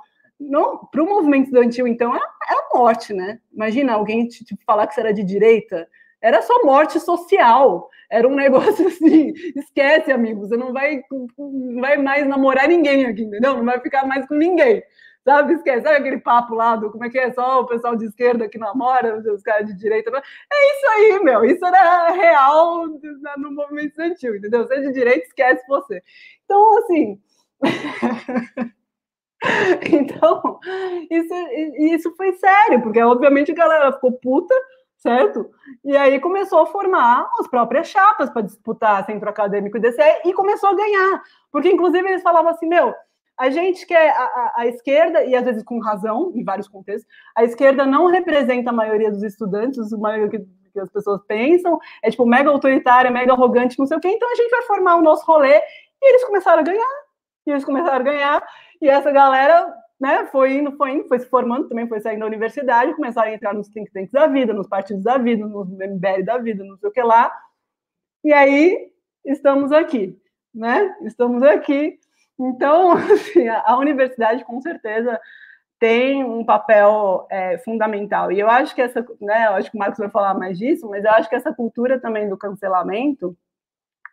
para 0.91 1.03
o 1.03 1.05
movimento 1.05 1.45
estudantil, 1.45 1.87
então, 1.87 2.15
era, 2.15 2.25
era 2.49 2.69
morte, 2.73 3.13
né? 3.13 3.39
Imagina 3.53 3.93
alguém 3.93 4.27
te, 4.27 4.45
falar 4.65 4.87
que 4.87 4.93
você 4.93 5.01
era 5.01 5.13
de 5.13 5.23
direita, 5.23 5.87
era 6.21 6.41
só 6.41 6.63
morte 6.63 6.99
social. 6.99 7.89
Era 8.09 8.27
um 8.27 8.35
negócio 8.35 8.87
assim, 8.87 9.33
esquece, 9.55 10.11
amigo, 10.11 10.41
você 10.41 10.57
não 10.57 10.73
vai, 10.73 11.01
não 11.37 11.81
vai 11.81 11.97
mais 11.97 12.27
namorar 12.27 12.67
ninguém 12.67 13.05
aqui, 13.05 13.23
entendeu? 13.23 13.57
Não 13.57 13.65
vai 13.65 13.79
ficar 13.79 14.05
mais 14.05 14.27
com 14.27 14.35
ninguém. 14.35 14.83
Sabe, 15.23 15.53
esquece, 15.53 15.83
sabe 15.83 15.97
aquele 15.97 16.19
papo 16.19 16.55
lá 16.55 16.75
do 16.75 16.91
como 16.91 17.05
é 17.05 17.09
que 17.09 17.19
é 17.19 17.31
só 17.31 17.61
o 17.61 17.67
pessoal 17.67 17.95
de 17.95 18.05
esquerda 18.05 18.49
que 18.49 18.57
namora, 18.57 19.19
os 19.31 19.43
caras 19.43 19.67
de 19.67 19.77
direita. 19.77 20.09
É 20.09 20.77
isso 20.77 20.87
aí, 20.87 21.23
meu. 21.23 21.45
Isso 21.45 21.63
era 21.63 22.09
real 22.09 22.87
no 23.37 23.51
movimento 23.51 23.89
estudantil, 23.89 24.35
entendeu? 24.35 24.65
Você 24.65 24.75
é 24.75 24.81
de 24.81 24.91
direita, 24.91 25.25
esquece 25.27 25.63
você. 25.67 26.01
Então, 26.43 26.77
assim. 26.79 27.21
então, 29.91 30.59
isso, 31.09 31.33
isso 31.77 32.15
foi 32.15 32.33
sério, 32.33 32.81
porque 32.81 33.01
obviamente 33.01 33.51
a 33.51 33.55
galera 33.55 33.91
ficou 33.93 34.11
puta, 34.13 34.53
certo? 34.97 35.49
E 35.83 35.97
aí 35.97 36.19
começou 36.19 36.59
a 36.59 36.67
formar 36.67 37.27
as 37.39 37.47
próprias 37.47 37.87
chapas 37.87 38.29
para 38.29 38.43
disputar 38.43 39.05
centro 39.05 39.29
acadêmico 39.29 39.77
e 39.77 39.81
DC 39.81 40.01
e 40.25 40.33
começou 40.33 40.69
a 40.69 40.75
ganhar. 40.75 41.23
Porque, 41.51 41.71
inclusive, 41.71 42.07
eles 42.07 42.21
falavam 42.21 42.51
assim, 42.51 42.67
meu 42.67 42.93
a 43.41 43.49
gente 43.49 43.87
quer 43.87 44.11
a, 44.11 44.23
a, 44.23 44.53
a, 44.57 44.67
esquerda, 44.67 45.23
e 45.23 45.35
às 45.35 45.43
vezes 45.43 45.63
com 45.63 45.79
razão, 45.79 46.31
em 46.35 46.43
vários 46.43 46.67
contextos, 46.67 47.11
a 47.35 47.43
esquerda 47.43 47.87
não 47.87 48.05
representa 48.05 48.69
a 48.69 48.73
maioria 48.73 49.09
dos 49.09 49.23
estudantes, 49.23 49.91
a 49.91 49.97
maioria 49.97 50.29
que, 50.29 50.45
que 50.71 50.79
as 50.79 50.89
pessoas 50.91 51.21
pensam, 51.27 51.79
é 52.03 52.11
tipo 52.11 52.23
mega 52.23 52.51
autoritária, 52.51 53.09
mega 53.09 53.33
arrogante, 53.33 53.79
não 53.79 53.87
sei 53.87 53.97
o 53.97 53.99
quê, 53.99 54.09
então 54.09 54.31
a 54.31 54.35
gente 54.35 54.51
vai 54.51 54.61
formar 54.63 54.97
o 54.97 55.01
nosso 55.01 55.25
rolê, 55.25 55.57
e 55.57 56.09
eles 56.09 56.23
começaram 56.23 56.59
a 56.59 56.63
ganhar, 56.63 57.01
e 57.47 57.49
eles 57.49 57.65
começaram 57.65 58.01
a 58.01 58.03
ganhar, 58.03 58.47
e 58.81 58.89
essa 58.89 59.11
galera 59.11 59.73
né, 59.99 60.25
foi 60.25 60.53
indo, 60.53 60.71
foi 60.75 60.91
indo, 60.91 61.07
foi 61.07 61.19
se 61.19 61.27
formando, 61.27 61.69
também 61.69 61.87
foi 61.87 61.99
saindo 61.99 62.21
da 62.21 62.25
universidade, 62.25 62.95
começaram 62.95 63.29
a 63.29 63.33
entrar 63.33 63.53
nos 63.53 63.69
think 63.69 63.91
tanks 63.91 64.11
da 64.11 64.25
vida, 64.25 64.51
nos 64.51 64.67
partidos 64.67 65.03
da 65.03 65.17
vida, 65.17 65.45
nos 65.45 65.69
MBL 65.69 66.23
da 66.25 66.37
vida, 66.39 66.63
não 66.63 66.75
sei 66.77 66.89
o 66.89 66.91
que 66.91 67.01
lá, 67.01 67.31
e 68.23 68.33
aí 68.33 68.91
estamos 69.23 69.71
aqui, 69.71 70.19
né, 70.53 70.95
estamos 71.03 71.43
aqui, 71.43 71.99
então, 72.39 72.93
assim, 73.13 73.47
a 73.47 73.77
universidade 73.77 74.43
com 74.43 74.59
certeza 74.59 75.19
tem 75.79 76.23
um 76.23 76.45
papel 76.45 77.27
é, 77.29 77.57
fundamental. 77.59 78.31
E 78.31 78.39
eu 78.39 78.47
acho 78.47 78.75
que 78.75 78.81
essa, 78.81 79.05
né, 79.19 79.47
eu 79.47 79.53
acho 79.53 79.71
que 79.71 79.75
o 79.75 79.79
Marcos 79.79 79.97
vai 79.97 80.09
falar 80.09 80.35
mais 80.35 80.57
disso, 80.57 80.87
mas 80.87 81.03
eu 81.03 81.11
acho 81.11 81.27
que 81.27 81.35
essa 81.35 81.53
cultura 81.53 81.99
também 81.99 82.29
do 82.29 82.37
cancelamento, 82.37 83.35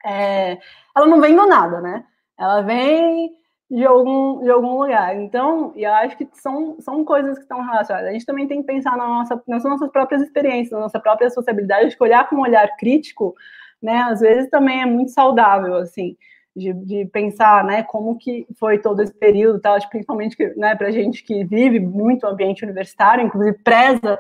é, 0.04 0.58
ela 0.96 1.06
não 1.06 1.20
vem 1.20 1.36
do 1.36 1.46
nada, 1.46 1.80
né? 1.80 2.06
Ela 2.38 2.62
vem 2.62 3.34
de 3.70 3.84
algum, 3.84 4.42
de 4.42 4.50
algum 4.50 4.80
lugar. 4.80 5.16
Então, 5.16 5.72
eu 5.76 5.92
acho 5.92 6.16
que 6.16 6.26
são, 6.32 6.76
são 6.80 7.04
coisas 7.04 7.36
que 7.36 7.42
estão 7.42 7.62
relacionadas. 7.62 8.08
A 8.08 8.12
gente 8.12 8.26
também 8.26 8.48
tem 8.48 8.60
que 8.60 8.66
pensar 8.66 8.96
na 8.96 9.06
nossa, 9.06 9.42
nas 9.46 9.64
nossas 9.64 9.90
próprias 9.90 10.22
experiências, 10.22 10.72
na 10.72 10.80
nossa 10.80 10.98
própria 10.98 11.28
sociabilidade, 11.30 11.90
de 11.90 11.96
olhar 12.00 12.28
com 12.28 12.36
um 12.36 12.40
olhar 12.40 12.68
crítico, 12.76 13.34
né? 13.82 13.98
Às 14.02 14.20
vezes 14.20 14.48
também 14.50 14.82
é 14.82 14.86
muito 14.86 15.10
saudável, 15.10 15.76
assim 15.76 16.16
de, 16.58 16.72
de, 16.72 17.04
pensar, 17.06 17.64
né, 17.64 17.82
como 17.84 18.18
que 18.18 18.46
foi 18.58 18.78
todo 18.78 19.00
esse 19.00 19.14
período, 19.14 19.60
tal, 19.60 19.78
principalmente, 19.88 20.36
né, 20.56 20.74
para 20.74 20.90
gente 20.90 21.22
que 21.22 21.44
vive 21.44 21.78
muito 21.78 22.24
o 22.24 22.28
ambiente 22.28 22.64
universitário, 22.64 23.24
inclusive 23.24 23.56
preza 23.62 24.18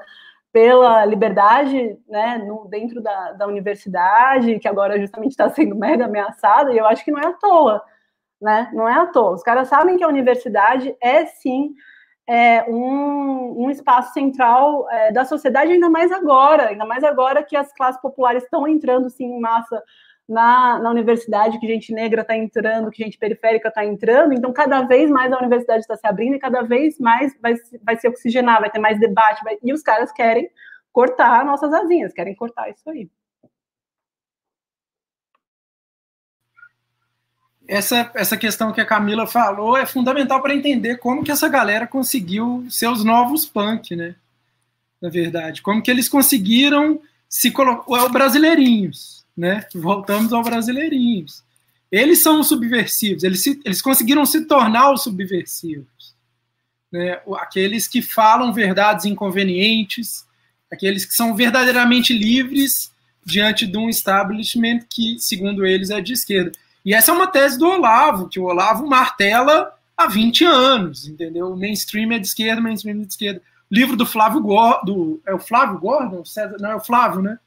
pela 0.52 1.04
liberdade, 1.04 1.98
né, 2.08 2.38
no, 2.38 2.66
dentro 2.68 3.02
da, 3.02 3.32
da 3.32 3.46
universidade, 3.46 4.58
que 4.58 4.68
agora 4.68 4.98
justamente 4.98 5.32
está 5.32 5.50
sendo 5.50 5.74
mega 5.74 6.06
ameaçada, 6.06 6.72
e 6.72 6.78
eu 6.78 6.86
acho 6.86 7.04
que 7.04 7.10
não 7.10 7.20
é 7.20 7.26
à 7.26 7.32
toa, 7.32 7.82
né, 8.40 8.70
não 8.72 8.88
é 8.88 8.94
à 8.94 9.06
toa. 9.06 9.32
Os 9.34 9.42
caras 9.42 9.68
sabem 9.68 9.96
que 9.96 10.04
a 10.04 10.08
universidade 10.08 10.96
é, 11.00 11.26
sim, 11.26 11.74
é, 12.26 12.64
um, 12.68 13.64
um 13.64 13.70
espaço 13.70 14.12
central 14.12 14.88
é, 14.90 15.10
da 15.12 15.24
sociedade, 15.24 15.72
ainda 15.72 15.88
mais 15.88 16.12
agora, 16.12 16.68
ainda 16.68 16.84
mais 16.84 17.02
agora 17.02 17.42
que 17.42 17.56
as 17.56 17.72
classes 17.72 18.00
populares 18.00 18.44
estão 18.44 18.68
entrando, 18.68 19.08
sim, 19.08 19.24
em 19.24 19.40
massa 19.40 19.82
na, 20.28 20.78
na 20.78 20.90
universidade, 20.90 21.58
que 21.58 21.66
gente 21.66 21.92
negra 21.92 22.20
está 22.20 22.36
entrando, 22.36 22.90
que 22.90 23.02
gente 23.02 23.16
periférica 23.18 23.68
está 23.68 23.82
entrando, 23.84 24.34
então 24.34 24.52
cada 24.52 24.82
vez 24.82 25.10
mais 25.10 25.32
a 25.32 25.38
universidade 25.38 25.80
está 25.80 25.96
se 25.96 26.06
abrindo 26.06 26.36
e 26.36 26.38
cada 26.38 26.60
vez 26.62 26.98
mais 26.98 27.34
vai, 27.40 27.54
vai 27.82 27.96
se 27.96 28.06
oxigenar, 28.06 28.60
vai 28.60 28.70
ter 28.70 28.78
mais 28.78 29.00
debate, 29.00 29.42
vai, 29.42 29.56
e 29.62 29.72
os 29.72 29.82
caras 29.82 30.12
querem 30.12 30.50
cortar 30.92 31.44
nossas 31.46 31.72
asinhas, 31.72 32.12
querem 32.12 32.34
cortar 32.34 32.68
isso 32.68 32.88
aí. 32.90 33.08
Essa, 37.68 38.10
essa 38.14 38.34
questão 38.34 38.72
que 38.72 38.80
a 38.80 38.86
Camila 38.86 39.26
falou 39.26 39.76
é 39.76 39.84
fundamental 39.84 40.40
para 40.40 40.54
entender 40.54 40.96
como 40.96 41.22
que 41.22 41.30
essa 41.30 41.50
galera 41.50 41.86
conseguiu 41.86 42.66
ser 42.70 42.88
os 42.88 43.04
novos 43.04 43.44
punk, 43.44 43.94
né? 43.94 44.14
Na 45.02 45.10
verdade, 45.10 45.60
como 45.60 45.82
que 45.82 45.90
eles 45.90 46.08
conseguiram 46.08 46.98
se 47.28 47.50
colocar, 47.50 48.06
é 48.06 48.08
brasileirinhos, 48.08 49.22
né? 49.36 49.66
Voltamos 49.74 50.32
ao 50.32 50.42
brasileirinhos. 50.42 51.44
Eles 51.92 52.20
são 52.20 52.40
os 52.40 52.48
subversivos, 52.48 53.22
eles, 53.22 53.42
se, 53.42 53.60
eles 53.62 53.82
conseguiram 53.82 54.24
se 54.24 54.46
tornar 54.46 54.90
os 54.90 55.02
subversivos. 55.02 56.14
Né? 56.90 57.20
Aqueles 57.36 57.86
que 57.86 58.00
falam 58.00 58.52
verdades 58.52 59.04
inconvenientes, 59.04 60.26
aqueles 60.72 61.04
que 61.04 61.14
são 61.14 61.34
verdadeiramente 61.34 62.12
livres 62.12 62.92
diante 63.24 63.66
de 63.66 63.76
um 63.76 63.88
establishment 63.90 64.80
que, 64.88 65.18
segundo 65.18 65.66
eles, 65.66 65.90
é 65.90 66.00
de 66.00 66.14
esquerda. 66.14 66.52
E 66.88 66.94
essa 66.94 67.10
é 67.10 67.14
uma 67.14 67.26
tese 67.26 67.58
do 67.58 67.68
Olavo, 67.68 68.30
que 68.30 68.40
o 68.40 68.44
Olavo 68.44 68.86
martela 68.86 69.76
há 69.94 70.06
20 70.06 70.42
anos, 70.46 71.06
entendeu? 71.06 71.54
Mainstream 71.54 72.12
é 72.12 72.18
de 72.18 72.26
esquerda, 72.26 72.62
mainstream 72.62 73.02
é 73.02 73.02
de 73.02 73.08
esquerda. 73.08 73.42
Livro 73.70 73.94
do 73.94 74.06
Flávio 74.06 74.40
Gordon, 74.40 75.18
é 75.26 75.34
o 75.34 75.38
Flávio 75.38 75.78
Gordon? 75.78 76.22
Não, 76.58 76.70
é 76.70 76.76
o 76.76 76.80
Flávio, 76.80 77.20
né? 77.20 77.38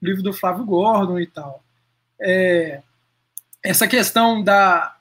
livro 0.00 0.22
do 0.22 0.32
Flávio 0.32 0.64
Gordon 0.64 1.18
e 1.18 1.26
tal. 1.26 1.60
É, 2.20 2.80
essa 3.64 3.88
questão 3.88 4.44
da. 4.44 4.94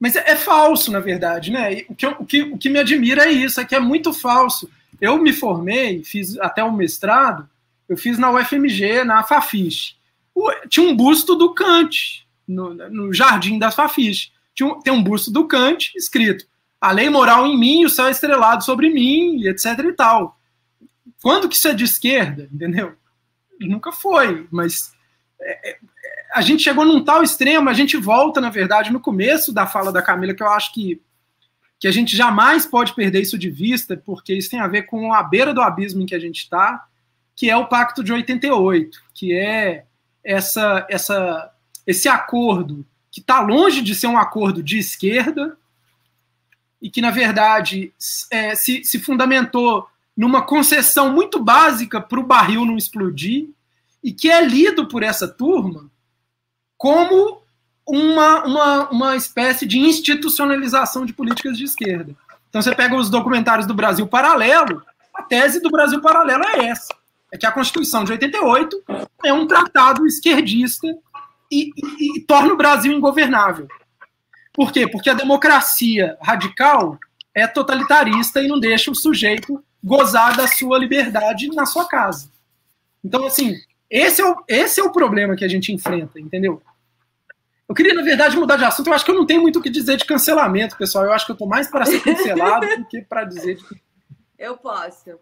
Mas 0.00 0.16
é, 0.16 0.30
é, 0.30 0.34
falso, 0.36 0.90
na 0.90 0.98
verdade, 0.98 1.50
né? 1.50 1.84
O 1.90 1.94
que, 1.94 2.06
o, 2.06 2.24
que, 2.24 2.42
o 2.44 2.56
que 2.56 2.70
me 2.70 2.78
admira 2.78 3.26
é 3.26 3.30
isso, 3.30 3.60
é 3.60 3.64
que 3.66 3.74
é 3.74 3.80
muito 3.80 4.14
falso. 4.14 4.70
Eu 4.98 5.18
me 5.18 5.34
formei, 5.34 6.02
fiz 6.02 6.38
até 6.38 6.64
o 6.64 6.72
mestrado, 6.72 7.46
eu 7.86 7.96
fiz 7.98 8.16
na 8.16 8.30
UFMG, 8.30 9.04
na 9.04 9.22
Fafiche. 9.22 9.96
tinha 10.70 10.88
um 10.88 10.96
busto 10.96 11.34
do 11.34 11.52
Kant 11.52 12.21
no, 12.46 12.74
no 12.74 13.12
jardim 13.12 13.58
da 13.58 13.70
Fafiche. 13.70 14.30
Tinha 14.54 14.68
um, 14.68 14.80
tem 14.80 14.92
um 14.92 15.02
busto 15.02 15.30
do 15.30 15.46
Kant 15.46 15.92
escrito: 15.96 16.44
a 16.80 16.90
lei 16.92 17.08
moral 17.08 17.46
em 17.46 17.58
mim, 17.58 17.84
o 17.84 17.90
céu 17.90 18.06
é 18.06 18.10
estrelado 18.10 18.64
sobre 18.64 18.90
mim, 18.90 19.46
etc 19.46 19.78
e 19.78 19.92
tal. 19.92 20.38
Quando 21.22 21.48
que 21.48 21.54
isso 21.54 21.68
é 21.68 21.74
de 21.74 21.84
esquerda, 21.84 22.48
entendeu? 22.52 22.96
nunca 23.66 23.92
foi, 23.92 24.46
mas 24.50 24.92
é, 25.40 25.70
é, 25.70 25.78
a 26.34 26.40
gente 26.40 26.62
chegou 26.62 26.84
num 26.84 27.04
tal 27.04 27.22
extremo, 27.22 27.68
a 27.68 27.72
gente 27.72 27.96
volta, 27.96 28.40
na 28.40 28.50
verdade, 28.50 28.92
no 28.92 29.00
começo 29.00 29.52
da 29.52 29.66
fala 29.66 29.92
da 29.92 30.02
Camila, 30.02 30.34
que 30.34 30.42
eu 30.42 30.48
acho 30.48 30.72
que, 30.72 31.00
que 31.78 31.86
a 31.88 31.92
gente 31.92 32.16
jamais 32.16 32.66
pode 32.66 32.94
perder 32.94 33.20
isso 33.20 33.38
de 33.38 33.50
vista, 33.50 33.96
porque 33.96 34.34
isso 34.34 34.50
tem 34.50 34.60
a 34.60 34.68
ver 34.68 34.82
com 34.82 35.12
a 35.12 35.22
beira 35.22 35.52
do 35.52 35.60
abismo 35.60 36.02
em 36.02 36.06
que 36.06 36.14
a 36.14 36.20
gente 36.20 36.38
está, 36.38 36.86
que 37.34 37.50
é 37.50 37.56
o 37.56 37.66
Pacto 37.66 38.02
de 38.02 38.12
88, 38.12 38.98
que 39.14 39.32
é 39.32 39.84
essa, 40.24 40.86
essa, 40.88 41.51
esse 41.86 42.08
acordo 42.08 42.84
que 43.10 43.20
está 43.20 43.40
longe 43.40 43.82
de 43.82 43.94
ser 43.94 44.06
um 44.06 44.18
acordo 44.18 44.62
de 44.62 44.78
esquerda 44.78 45.56
e 46.80 46.90
que, 46.90 47.00
na 47.00 47.10
verdade, 47.10 47.92
é, 48.30 48.54
se, 48.54 48.82
se 48.84 48.98
fundamentou 48.98 49.86
numa 50.16 50.42
concessão 50.42 51.12
muito 51.12 51.38
básica 51.38 52.00
para 52.00 52.20
o 52.20 52.26
barril 52.26 52.64
não 52.64 52.76
explodir, 52.76 53.48
e 54.02 54.12
que 54.12 54.28
é 54.28 54.44
lido 54.44 54.86
por 54.88 55.02
essa 55.02 55.28
turma 55.28 55.88
como 56.76 57.40
uma, 57.86 58.44
uma, 58.44 58.90
uma 58.90 59.16
espécie 59.16 59.64
de 59.64 59.78
institucionalização 59.78 61.06
de 61.06 61.12
políticas 61.12 61.56
de 61.56 61.64
esquerda. 61.64 62.16
Então 62.48 62.60
você 62.60 62.74
pega 62.74 62.96
os 62.96 63.08
documentários 63.08 63.66
do 63.66 63.74
Brasil 63.74 64.06
Paralelo, 64.06 64.82
a 65.14 65.22
tese 65.22 65.60
do 65.60 65.70
Brasil 65.70 66.00
Paralelo 66.00 66.44
é 66.44 66.66
essa: 66.66 66.94
é 67.30 67.38
que 67.38 67.46
a 67.46 67.52
Constituição 67.52 68.02
de 68.02 68.12
88 68.12 68.82
é 69.24 69.32
um 69.32 69.46
tratado 69.46 70.06
esquerdista 70.06 70.88
e, 71.52 71.70
e, 71.76 72.18
e 72.18 72.20
torna 72.22 72.54
o 72.54 72.56
Brasil 72.56 72.92
ingovernável. 72.92 73.68
Por 74.54 74.72
quê? 74.72 74.88
Porque 74.88 75.10
a 75.10 75.14
democracia 75.14 76.16
radical 76.20 76.98
é 77.34 77.46
totalitarista 77.46 78.40
e 78.40 78.48
não 78.48 78.58
deixa 78.58 78.90
o 78.90 78.94
sujeito 78.94 79.62
gozar 79.84 80.36
da 80.36 80.46
sua 80.46 80.78
liberdade 80.78 81.48
na 81.48 81.66
sua 81.66 81.86
casa. 81.86 82.30
Então, 83.04 83.26
assim, 83.26 83.56
esse 83.90 84.22
é 84.22 84.24
o, 84.24 84.42
esse 84.48 84.80
é 84.80 84.82
o 84.82 84.92
problema 84.92 85.36
que 85.36 85.44
a 85.44 85.48
gente 85.48 85.72
enfrenta, 85.72 86.18
entendeu? 86.18 86.62
Eu 87.68 87.74
queria, 87.74 87.94
na 87.94 88.02
verdade, 88.02 88.36
mudar 88.36 88.56
de 88.56 88.64
assunto. 88.64 88.88
Eu 88.88 88.94
acho 88.94 89.04
que 89.04 89.10
eu 89.10 89.14
não 89.14 89.26
tenho 89.26 89.42
muito 89.42 89.58
o 89.58 89.62
que 89.62 89.70
dizer 89.70 89.96
de 89.96 90.04
cancelamento, 90.04 90.76
pessoal. 90.76 91.04
Eu 91.04 91.12
acho 91.12 91.24
que 91.24 91.32
eu 91.32 91.34
estou 91.34 91.48
mais 91.48 91.68
para 91.68 91.86
ser 91.86 92.00
cancelado 92.00 92.66
do 92.76 92.84
que 92.86 93.02
para 93.02 93.24
dizer 93.24 93.56
de 93.56 93.64
Eu 94.38 94.56
posso. 94.56 95.18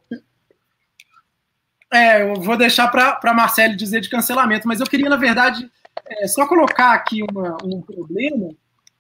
É, 1.93 2.23
eu 2.23 2.37
vou 2.37 2.57
deixar 2.57 2.89
para 2.89 3.21
a 3.23 3.35
Marcele 3.35 3.77
dizer 3.77 4.01
de 4.01 4.09
cancelamento, 4.09 4.67
mas 4.67 4.81
eu 4.81 4.87
queria, 4.87 5.11
na 5.11 5.17
verdade, 5.17 5.71
é, 6.07 6.27
só 6.27 6.47
colocar 6.47 6.93
aqui 6.93 7.23
uma, 7.23 7.57
um 7.63 7.81
problema, 7.81 8.51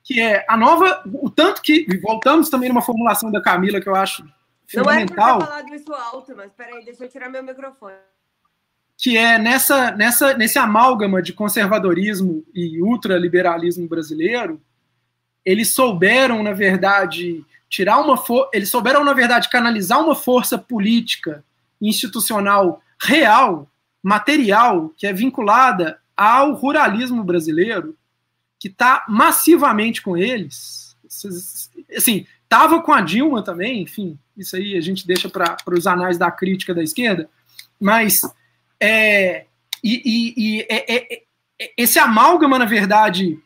que 0.03 0.21
é 0.21 0.45
a 0.49 0.57
nova. 0.57 1.03
O 1.07 1.31
tanto 1.31 1.62
que. 1.62 1.87
Voltamos 2.01 2.49
também 2.49 2.69
numa 2.69 2.83
formulação 2.83 3.31
da 3.31 3.41
Camila 3.41 3.81
que 3.81 3.89
eu 3.89 3.95
acho 3.95 4.25
fundamental. 4.67 5.39
Não 5.39 5.45
é 5.45 5.49
falado 5.49 5.75
isso 5.75 5.93
alto, 5.93 6.33
mas 6.37 6.53
peraí, 6.53 6.85
deixa 6.85 7.05
eu 7.05 7.09
tirar 7.09 7.29
meu 7.29 7.43
microfone. 7.43 7.95
Que 8.97 9.17
é 9.17 9.39
nessa, 9.39 9.93
nessa, 9.93 10.35
nesse 10.35 10.59
amálgama 10.59 11.23
de 11.23 11.33
conservadorismo 11.33 12.45
e 12.55 12.83
ultraliberalismo 12.83 13.89
brasileiro, 13.89 14.61
eles 15.45 15.73
souberam, 15.73 16.43
na 16.43 16.53
verdade, 16.53 17.45
tirar 17.69 17.99
uma 17.99 18.17
for 18.17 18.51
eles 18.53 18.69
souberam, 18.69 19.03
na 19.03 19.15
verdade, 19.15 19.49
canalizar 19.49 20.01
uma 20.01 20.15
força 20.15 20.59
política 20.59 21.43
institucional 21.81 22.83
real, 23.01 23.67
material, 24.03 24.93
que 24.97 25.07
é 25.07 25.12
vinculada 25.12 25.99
ao 26.21 26.53
ruralismo 26.53 27.25
brasileiro, 27.25 27.97
que 28.59 28.69
está 28.69 29.07
massivamente 29.09 30.03
com 30.03 30.19
eles. 30.19 30.95
Assim, 31.97 32.27
estava 32.43 32.83
com 32.83 32.93
a 32.93 33.01
Dilma 33.01 33.43
também, 33.43 33.81
enfim, 33.81 34.19
isso 34.37 34.55
aí 34.55 34.77
a 34.77 34.83
gente 34.83 35.07
deixa 35.07 35.31
para 35.31 35.57
os 35.73 35.87
anais 35.87 36.19
da 36.19 36.31
crítica 36.31 36.75
da 36.75 36.83
esquerda, 36.83 37.27
mas 37.81 38.21
é, 38.79 39.47
e, 39.83 40.03
e, 40.05 40.35
e 40.37 40.61
é, 40.69 40.95
é, 40.95 41.15
é, 41.15 41.23
esse 41.75 41.99
amálgama, 41.99 42.59
na 42.59 42.67
verdade, 42.67 43.39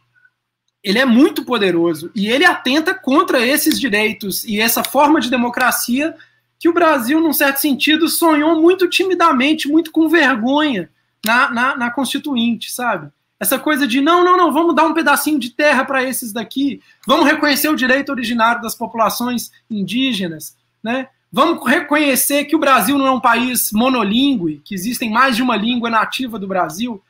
ele 0.82 0.98
é 0.98 1.04
muito 1.04 1.44
poderoso 1.44 2.10
e 2.12 2.26
ele 2.26 2.44
atenta 2.44 2.92
contra 2.92 3.46
esses 3.46 3.78
direitos 3.78 4.42
e 4.42 4.60
essa 4.60 4.82
forma 4.82 5.20
de 5.20 5.30
democracia 5.30 6.12
que 6.58 6.68
o 6.68 6.74
Brasil, 6.74 7.20
num 7.20 7.32
certo 7.32 7.58
sentido, 7.58 8.08
sonhou 8.08 8.60
muito 8.60 8.88
timidamente, 8.88 9.68
muito 9.68 9.92
com 9.92 10.08
vergonha 10.08 10.90
na, 11.24 11.50
na, 11.50 11.76
na 11.76 11.90
Constituinte, 11.90 12.72
sabe? 12.72 13.10
Essa 13.38 13.58
coisa 13.58 13.86
de 13.86 14.00
não, 14.00 14.24
não, 14.24 14.36
não, 14.36 14.52
vamos 14.52 14.74
dar 14.74 14.84
um 14.84 14.94
pedacinho 14.94 15.38
de 15.38 15.50
terra 15.50 15.84
para 15.84 16.02
esses 16.02 16.32
daqui, 16.32 16.80
vamos 17.06 17.26
reconhecer 17.26 17.68
o 17.68 17.76
direito 17.76 18.10
originário 18.10 18.62
das 18.62 18.74
populações 18.74 19.50
indígenas, 19.70 20.56
né? 20.82 21.08
Vamos 21.30 21.68
reconhecer 21.68 22.44
que 22.44 22.54
o 22.54 22.60
Brasil 22.60 22.96
não 22.96 23.08
é 23.08 23.10
um 23.10 23.20
país 23.20 23.72
monolíngue, 23.72 24.62
que 24.64 24.72
existem 24.72 25.10
mais 25.10 25.34
de 25.34 25.42
uma 25.42 25.56
língua 25.56 25.90
nativa 25.90 26.38
do 26.38 26.46
Brasil. 26.46 27.02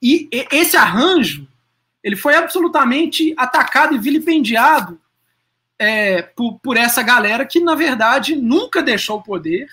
E 0.00 0.30
esse 0.50 0.78
arranjo, 0.78 1.46
ele 2.02 2.16
foi 2.16 2.34
absolutamente 2.36 3.34
atacado 3.36 3.94
e 3.94 3.98
vilipendiado 3.98 4.98
é, 5.78 6.22
por, 6.22 6.58
por 6.60 6.78
essa 6.78 7.02
galera 7.02 7.44
que, 7.44 7.60
na 7.60 7.74
verdade, 7.74 8.34
nunca 8.34 8.82
deixou 8.82 9.18
o 9.18 9.22
poder, 9.22 9.68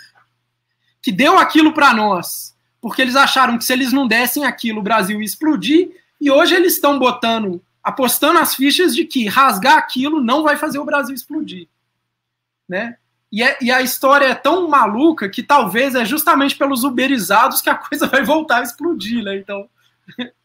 que 1.02 1.10
deu 1.10 1.38
aquilo 1.38 1.74
para 1.74 1.94
nós, 1.94 2.53
porque 2.84 3.02
eles 3.02 3.16
acharam 3.16 3.58
que 3.58 3.64
se 3.64 3.72
eles 3.72 3.94
não 3.94 4.06
dessem 4.06 4.44
aquilo, 4.44 4.82
o 4.82 4.84
Brasil 4.84 5.22
ia 5.22 5.26
explodir, 5.26 5.96
e 6.20 6.30
hoje 6.30 6.54
eles 6.54 6.74
estão 6.74 7.00
botando, 7.00 7.64
apostando 7.82 8.40
as 8.40 8.56
fichas 8.56 8.94
de 8.94 9.06
que 9.06 9.26
rasgar 9.26 9.78
aquilo 9.78 10.22
não 10.22 10.44
vai 10.44 10.58
fazer 10.58 10.80
o 10.80 10.86
Brasil 10.86 11.16
explodir. 11.16 11.70
Né? 12.68 12.98
E, 13.32 13.42
é, 13.42 13.58
e, 13.62 13.72
a 13.72 13.82
história 13.82 14.26
é 14.26 14.36
tão 14.36 14.68
maluca 14.68 15.30
que 15.30 15.42
talvez 15.42 15.96
é 15.96 16.04
justamente 16.04 16.58
pelos 16.58 16.84
uberizados 16.84 17.62
que 17.62 17.70
a 17.70 17.76
coisa 17.80 18.06
vai 18.06 18.22
voltar 18.22 18.58
a 18.58 18.64
explodir, 18.64 19.24
né? 19.24 19.38
Então, 19.38 19.70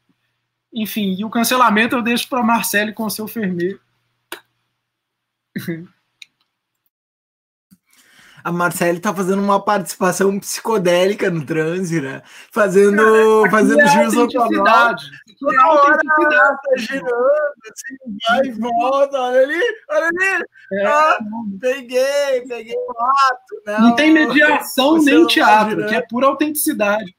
enfim, 0.73 1.17
e 1.19 1.25
o 1.25 1.31
cancelamento 1.31 1.97
eu 1.97 2.03
deixo 2.03 2.29
para 2.29 2.41
Marcelo 2.41 2.95
com 2.95 3.05
o 3.05 3.11
seu 3.11 3.27
fermeiro. 3.27 3.81
A 8.43 8.53
Marcele 8.53 9.01
tá 9.01 9.15
fazendo 9.15 9.43
uma 9.43 9.63
participação 9.63 10.39
psicodélica 10.39 11.31
no 11.31 11.45
transe, 11.45 12.01
né? 12.01 12.23
Fazendo, 12.51 13.03
Cara, 13.43 13.51
fazendo 13.51 13.81
é 13.81 13.89
giros 13.89 14.17
automáticos. 14.17 15.11
Toda 15.41 15.69
hora 15.69 15.99
tá 15.99 16.77
girando, 16.77 17.09
assim, 17.71 17.97
vai 18.29 18.47
e 18.47 18.53
volta. 18.53 19.21
Olha 19.21 19.41
ali, 19.43 19.63
olha 19.91 20.07
ali. 20.07 20.45
É. 20.73 20.87
Ah, 20.87 21.19
peguei, 21.61 22.47
peguei 22.47 22.75
o 22.75 22.91
ato. 22.91 23.63
Né? 23.67 23.79
Não 23.79 23.95
tem 23.95 24.13
mediação 24.13 24.99
nem 24.99 25.27
teatro, 25.27 25.87
que 25.87 25.95
é 25.95 26.01
pura 26.03 26.27
autenticidade. 26.27 27.15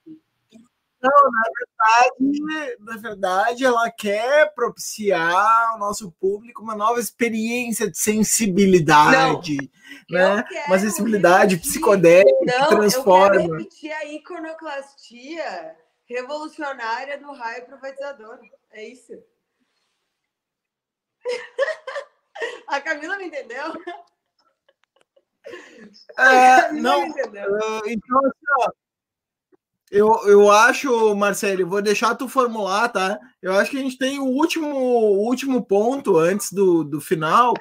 Não, 1.02 1.32
na 1.32 1.44
verdade, 1.58 2.78
na 2.80 2.98
verdade, 2.98 3.66
ela 3.66 3.90
quer 3.90 4.54
propiciar 4.54 5.70
ao 5.70 5.80
nosso 5.80 6.12
público 6.20 6.62
uma 6.62 6.76
nova 6.76 7.00
experiência 7.00 7.90
de 7.90 7.98
sensibilidade, 7.98 9.72
não, 10.10 10.36
né? 10.36 10.46
Uma 10.68 10.78
sensibilidade 10.78 11.56
repetir, 11.56 11.72
psicodélica 11.72 12.46
não, 12.46 12.68
que 12.68 12.76
transforma. 12.76 13.36
Eu 13.36 13.42
quero 13.42 13.58
repetir 13.58 13.92
a 13.94 14.06
iconoclastia 14.06 15.78
revolucionária 16.06 17.18
do 17.18 17.32
raio 17.32 17.66
privatizador. 17.66 18.40
É 18.72 18.86
isso. 18.86 19.14
a 22.68 22.82
Camila 22.82 23.18
me 23.18 23.26
entendeu? 23.26 23.74
É, 26.18 26.72
não, 26.74 27.06
entendeu. 27.06 27.50
Uh, 27.52 27.82
então, 27.88 28.20
assim, 28.20 28.46
ó, 28.60 28.72
eu, 29.92 30.08
eu 30.28 30.52
acho, 30.52 31.16
Marcelo, 31.16 31.68
vou 31.68 31.82
deixar 31.82 32.14
tu 32.14 32.30
formular, 32.30 32.90
tá? 32.90 33.20
Eu 33.42 33.54
acho 33.54 33.72
que 33.72 33.78
a 33.78 33.82
gente 33.82 33.98
tem 33.98 34.20
o 34.20 34.26
último, 34.26 34.68
o 34.68 35.26
último 35.26 35.66
ponto 35.66 36.18
antes 36.18 36.52
do, 36.52 36.84
do 36.84 37.02
final. 37.02 37.56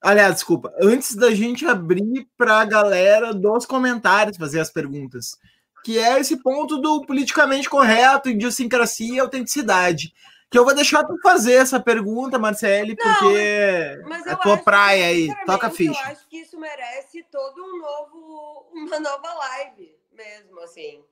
Aliás, 0.00 0.34
desculpa, 0.34 0.72
antes 0.80 1.16
da 1.16 1.34
gente 1.34 1.66
abrir 1.66 2.28
para 2.36 2.60
a 2.60 2.64
galera 2.64 3.34
dos 3.34 3.66
comentários 3.66 4.36
fazer 4.36 4.60
as 4.60 4.70
perguntas, 4.70 5.36
que 5.82 5.98
é 5.98 6.20
esse 6.20 6.36
ponto 6.40 6.76
do 6.76 7.04
politicamente 7.04 7.68
correto, 7.68 8.28
idiosincrasia 8.28 9.14
e 9.14 9.18
autenticidade. 9.18 10.14
Que 10.50 10.58
eu 10.58 10.64
vou 10.64 10.74
deixar 10.74 11.02
tu 11.04 11.18
fazer 11.20 11.54
essa 11.54 11.80
pergunta, 11.80 12.38
Marcele, 12.38 12.94
porque 12.94 14.00
mas, 14.08 14.24
é 14.24 14.36
tua 14.36 14.56
praia 14.56 15.06
aí. 15.06 15.28
Toca 15.44 15.68
ficha. 15.68 16.00
Eu 16.00 16.12
acho 16.12 16.28
que 16.28 16.36
isso 16.36 16.60
merece 16.60 17.24
todo 17.24 17.60
um 17.60 17.78
novo, 17.80 18.66
uma 18.72 19.00
nova 19.00 19.34
live 19.34 19.96
mesmo, 20.12 20.60
assim. 20.60 21.02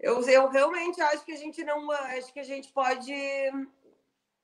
Eu, 0.00 0.22
eu 0.28 0.48
realmente 0.48 1.00
acho 1.00 1.24
que 1.24 1.32
a 1.32 1.36
gente 1.36 1.64
não. 1.64 1.90
Acho 1.90 2.32
que 2.32 2.40
a 2.40 2.44
gente 2.44 2.72
pode 2.72 3.12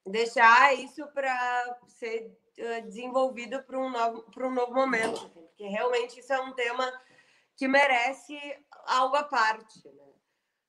deixar 0.04 0.74
isso 0.74 1.06
para 1.08 1.78
ser 1.86 2.36
eh, 2.56 2.80
desenvolvido 2.82 3.62
para 3.62 3.78
um, 3.78 3.88
novo, 3.88 4.24
um 4.36 4.50
novo 4.50 4.74
momento, 4.74 5.30
porque 5.30 5.64
realmente 5.66 6.20
isso 6.20 6.32
é 6.32 6.40
um 6.40 6.52
tema 6.52 6.92
que 7.56 7.66
merece 7.68 8.38
algo 8.86 9.16
à 9.16 9.24
parte. 9.24 9.88
Né? 9.88 10.12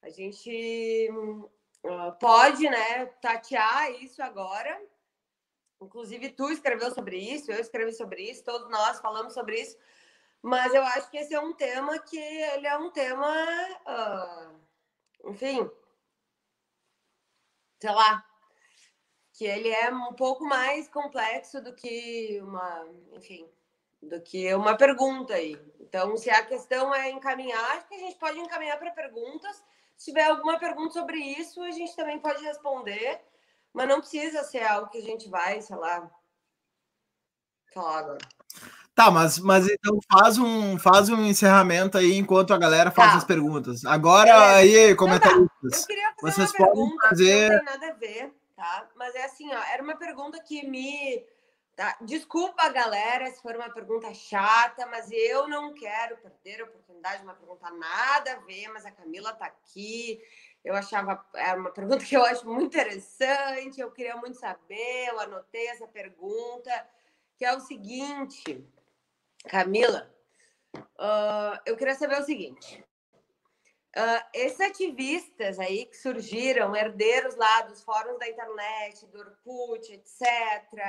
A 0.04 0.10
gente 0.10 1.10
uh, 1.84 2.12
pode 2.20 2.70
né, 2.70 3.06
tatear 3.22 3.92
isso 4.04 4.22
agora. 4.22 4.82
Inclusive, 5.82 6.30
tu 6.30 6.50
escreveu 6.50 6.92
sobre 6.92 7.18
isso, 7.18 7.52
eu 7.52 7.60
escrevi 7.60 7.92
sobre 7.92 8.24
isso, 8.32 8.44
todos 8.44 8.70
nós 8.70 9.00
falamos 9.00 9.34
sobre 9.34 9.60
isso. 9.60 9.78
Mas 10.42 10.74
eu 10.74 10.84
acho 10.84 11.10
que 11.10 11.18
esse 11.18 11.34
é 11.34 11.40
um 11.40 11.54
tema 11.54 11.98
que 12.00 12.18
ele 12.18 12.68
é 12.68 12.78
um 12.78 12.92
tema. 12.92 13.28
Uh, 13.88 14.65
enfim, 15.26 15.70
sei 17.82 17.92
lá, 17.92 18.26
que 19.34 19.46
ele 19.46 19.70
é 19.70 19.90
um 19.92 20.14
pouco 20.14 20.46
mais 20.46 20.88
complexo 20.88 21.62
do 21.62 21.76
que 21.76 22.40
uma, 22.42 22.88
enfim, 23.14 23.50
do 24.02 24.22
que 24.22 24.54
uma 24.54 24.78
pergunta 24.78 25.34
aí. 25.34 25.60
Então, 25.80 26.16
se 26.18 26.30
a 26.30 26.46
questão 26.46 26.94
é 26.94 27.10
encaminhar, 27.10 27.72
acho 27.72 27.88
que 27.88 27.96
a 27.96 28.00
gente 28.00 28.18
pode 28.18 28.40
encaminhar 28.40 28.78
para 28.80 28.92
perguntas. 28.92 29.64
Se 29.98 30.06
tiver 30.12 30.26
alguma 30.26 30.60
pergunta 30.60 30.94
sobre 30.94 31.18
isso, 31.18 31.62
a 31.62 31.72
gente 31.72 31.96
também 31.96 32.20
pode 32.20 32.44
responder, 32.44 33.22
mas 33.74 33.88
não 33.88 34.00
precisa 34.00 34.44
ser 34.44 34.64
algo 34.64 34.90
que 34.90 35.00
a 35.00 35.04
gente 35.04 35.30
vai, 35.30 35.62
sei 35.62 35.76
lá, 35.76 36.10
falar 37.74 38.00
agora. 38.00 38.18
Tá, 38.96 39.12
mas, 39.12 39.38
mas 39.40 39.68
então 39.68 40.00
faz 40.10 40.38
um, 40.38 40.80
faz 40.80 41.10
um 41.10 41.22
encerramento 41.26 41.98
aí 41.98 42.18
enquanto 42.18 42.54
a 42.54 42.58
galera 42.58 42.90
faz 42.90 43.12
tá. 43.12 43.18
as 43.18 43.24
perguntas. 43.26 43.84
Agora, 43.84 44.30
é. 44.30 44.56
aí, 44.56 44.96
comentaristas. 44.96 45.82
Eu 45.82 45.88
queria 45.88 46.14
fazer 46.18 46.32
vocês 46.32 46.52
uma 46.52 46.58
podem 46.58 46.74
pergunta 46.74 47.10
fazer... 47.10 47.50
não 47.50 47.58
tem 47.58 47.66
nada 47.66 47.88
a 47.88 47.94
ver, 47.94 48.34
tá? 48.56 48.88
Mas 48.96 49.16
é 49.16 49.26
assim, 49.26 49.54
ó, 49.54 49.62
era 49.74 49.84
uma 49.84 49.98
pergunta 49.98 50.40
que 50.40 50.66
me. 50.66 51.26
Tá? 51.76 51.98
Desculpa, 52.00 52.70
galera, 52.70 53.30
se 53.30 53.42
for 53.42 53.54
uma 53.58 53.70
pergunta 53.70 54.14
chata, 54.14 54.86
mas 54.86 55.12
eu 55.12 55.46
não 55.50 55.74
quero 55.74 56.16
perder 56.16 56.62
a 56.62 56.66
oportunidade 56.66 57.18
de 57.18 57.24
uma 57.26 57.34
pergunta 57.34 57.70
nada 57.72 58.32
a 58.32 58.46
ver, 58.46 58.70
mas 58.70 58.86
a 58.86 58.92
Camila 58.92 59.34
tá 59.34 59.48
aqui. 59.48 60.22
Eu 60.64 60.74
achava, 60.74 61.22
era 61.36 61.60
uma 61.60 61.70
pergunta 61.70 62.06
que 62.06 62.16
eu 62.16 62.24
acho 62.24 62.48
muito 62.48 62.68
interessante, 62.68 63.82
eu 63.82 63.92
queria 63.92 64.16
muito 64.16 64.40
saber, 64.40 65.10
eu 65.10 65.20
anotei 65.20 65.68
essa 65.68 65.86
pergunta, 65.86 66.72
que 67.38 67.44
é 67.44 67.54
o 67.54 67.60
seguinte. 67.60 68.66
Camila, 69.48 70.12
uh, 70.76 71.60
eu 71.66 71.76
queria 71.78 71.96
saber 71.96 72.20
o 72.20 72.26
seguinte. 72.26 72.84
Uh, 73.96 74.22
esses 74.34 74.60
ativistas 74.60 75.58
aí 75.58 75.86
que 75.86 75.96
surgiram, 75.96 76.76
herdeiros 76.76 77.36
lá 77.36 77.62
dos 77.62 77.82
fóruns 77.82 78.20
da 78.20 78.28
internet, 78.28 79.06
do 79.08 79.20
Orkut, 79.20 79.94
etc., 79.94 80.28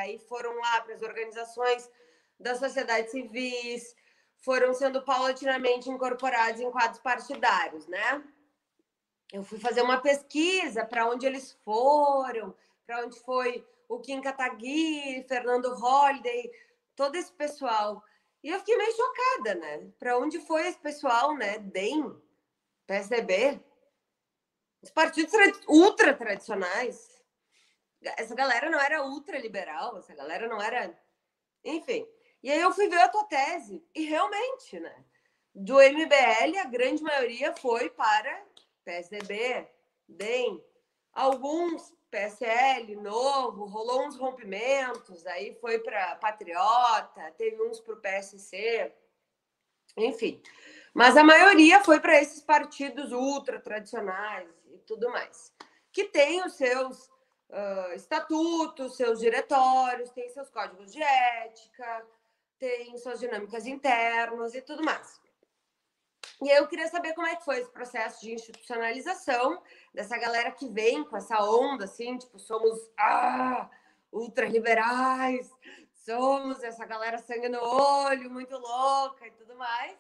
e 0.08 0.18
foram 0.28 0.54
lá 0.56 0.80
para 0.80 0.94
as 0.94 1.02
organizações 1.02 1.88
da 2.38 2.56
sociedade 2.56 3.10
civis, 3.10 3.94
foram 4.38 4.74
sendo 4.74 5.02
paulatinamente 5.02 5.88
incorporados 5.88 6.60
em 6.60 6.70
quadros 6.70 6.98
partidários, 7.00 7.86
né? 7.86 8.24
Eu 9.32 9.42
fui 9.42 9.58
fazer 9.58 9.82
uma 9.82 10.00
pesquisa 10.00 10.84
para 10.84 11.08
onde 11.08 11.26
eles 11.26 11.52
foram, 11.64 12.54
para 12.86 13.04
onde 13.04 13.18
foi 13.20 13.66
o 13.88 14.00
Kim 14.00 14.20
Kataguiri, 14.20 15.26
Fernando 15.28 15.74
Holliday, 15.74 16.50
todo 16.94 17.16
esse 17.16 17.32
pessoal. 17.32 18.02
E 18.42 18.50
eu 18.50 18.58
fiquei 18.58 18.76
meio 18.76 18.92
chocada, 18.94 19.54
né? 19.54 19.92
Para 19.98 20.18
onde 20.18 20.38
foi 20.40 20.66
esse 20.68 20.78
pessoal, 20.78 21.34
né? 21.34 21.58
DEM, 21.58 22.14
PSDB, 22.86 23.60
os 24.82 24.90
partidos 24.90 25.32
ultra 25.66 26.14
tradicionais. 26.14 27.24
Essa 28.16 28.34
galera 28.34 28.70
não 28.70 28.78
era 28.78 29.04
ultra 29.04 29.38
liberal, 29.38 29.98
essa 29.98 30.14
galera 30.14 30.46
não 30.46 30.60
era. 30.60 30.96
Enfim. 31.64 32.06
E 32.42 32.50
aí 32.50 32.60
eu 32.60 32.72
fui 32.72 32.88
ver 32.88 33.00
a 33.00 33.08
tua 33.08 33.24
tese, 33.24 33.84
e 33.92 34.04
realmente, 34.04 34.78
né? 34.78 35.04
Do 35.52 35.80
MBL, 35.80 36.58
a 36.60 36.64
grande 36.66 37.02
maioria 37.02 37.52
foi 37.56 37.90
para 37.90 38.46
PSDB, 38.84 39.66
DEM, 40.06 40.62
alguns 41.12 41.95
PSL 42.16 42.96
novo, 42.96 43.66
rolou 43.66 44.06
uns 44.06 44.16
rompimentos, 44.16 45.26
aí 45.26 45.54
foi 45.60 45.78
para 45.78 46.16
Patriota, 46.16 47.30
teve 47.36 47.62
uns 47.62 47.78
para 47.78 47.92
o 47.92 48.00
PSC, 48.00 48.90
enfim. 49.98 50.42
Mas 50.94 51.14
a 51.14 51.22
maioria 51.22 51.84
foi 51.84 52.00
para 52.00 52.18
esses 52.18 52.40
partidos 52.40 53.12
ultra 53.12 53.60
tradicionais 53.60 54.48
e 54.72 54.78
tudo 54.78 55.10
mais, 55.10 55.52
que 55.92 56.04
tem 56.04 56.42
os 56.42 56.54
seus 56.54 57.06
uh, 57.50 57.92
estatutos, 57.94 58.96
seus 58.96 59.20
diretórios, 59.20 60.10
tem 60.10 60.30
seus 60.30 60.48
códigos 60.48 60.92
de 60.92 61.02
ética, 61.02 62.06
tem 62.58 62.96
suas 62.96 63.20
dinâmicas 63.20 63.66
internas 63.66 64.54
e 64.54 64.62
tudo 64.62 64.82
mais. 64.82 65.20
E 66.42 66.50
eu 66.50 66.66
queria 66.68 66.88
saber 66.88 67.14
como 67.14 67.26
é 67.26 67.34
que 67.34 67.44
foi 67.44 67.58
esse 67.58 67.70
processo 67.70 68.20
de 68.20 68.32
institucionalização 68.32 69.62
dessa 69.94 70.18
galera 70.18 70.50
que 70.50 70.68
vem 70.68 71.02
com 71.04 71.16
essa 71.16 71.42
onda, 71.42 71.84
assim, 71.84 72.18
tipo, 72.18 72.38
somos 72.38 72.78
ah, 72.98 73.70
ultraliberais, 74.12 75.50
somos 76.04 76.62
essa 76.62 76.84
galera 76.84 77.18
sangue 77.18 77.48
no 77.48 77.58
olho, 77.58 78.30
muito 78.30 78.56
louca 78.56 79.26
e 79.26 79.30
tudo 79.30 79.56
mais. 79.56 79.96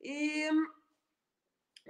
E, 0.00 0.48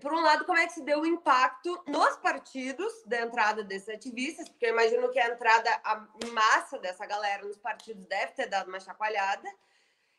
por 0.01 0.15
um 0.15 0.20
lado, 0.20 0.47
como 0.47 0.59
é 0.59 0.66
que 0.66 0.73
se 0.73 0.82
deu 0.82 1.01
o 1.01 1.07
impacto 1.07 1.82
nos 1.86 2.16
partidos 2.16 3.03
da 3.05 3.20
entrada 3.20 3.62
desses 3.62 3.90
ativistas, 3.90 4.49
porque 4.49 4.65
eu 4.65 4.70
imagino 4.70 5.11
que 5.11 5.20
a 5.20 5.28
entrada 5.28 5.70
a 5.85 6.07
massa 6.32 6.78
dessa 6.78 7.05
galera 7.05 7.45
nos 7.45 7.59
partidos 7.59 8.07
deve 8.07 8.32
ter 8.32 8.47
dado 8.47 8.69
uma 8.69 8.81
chacoalhada, 8.81 9.49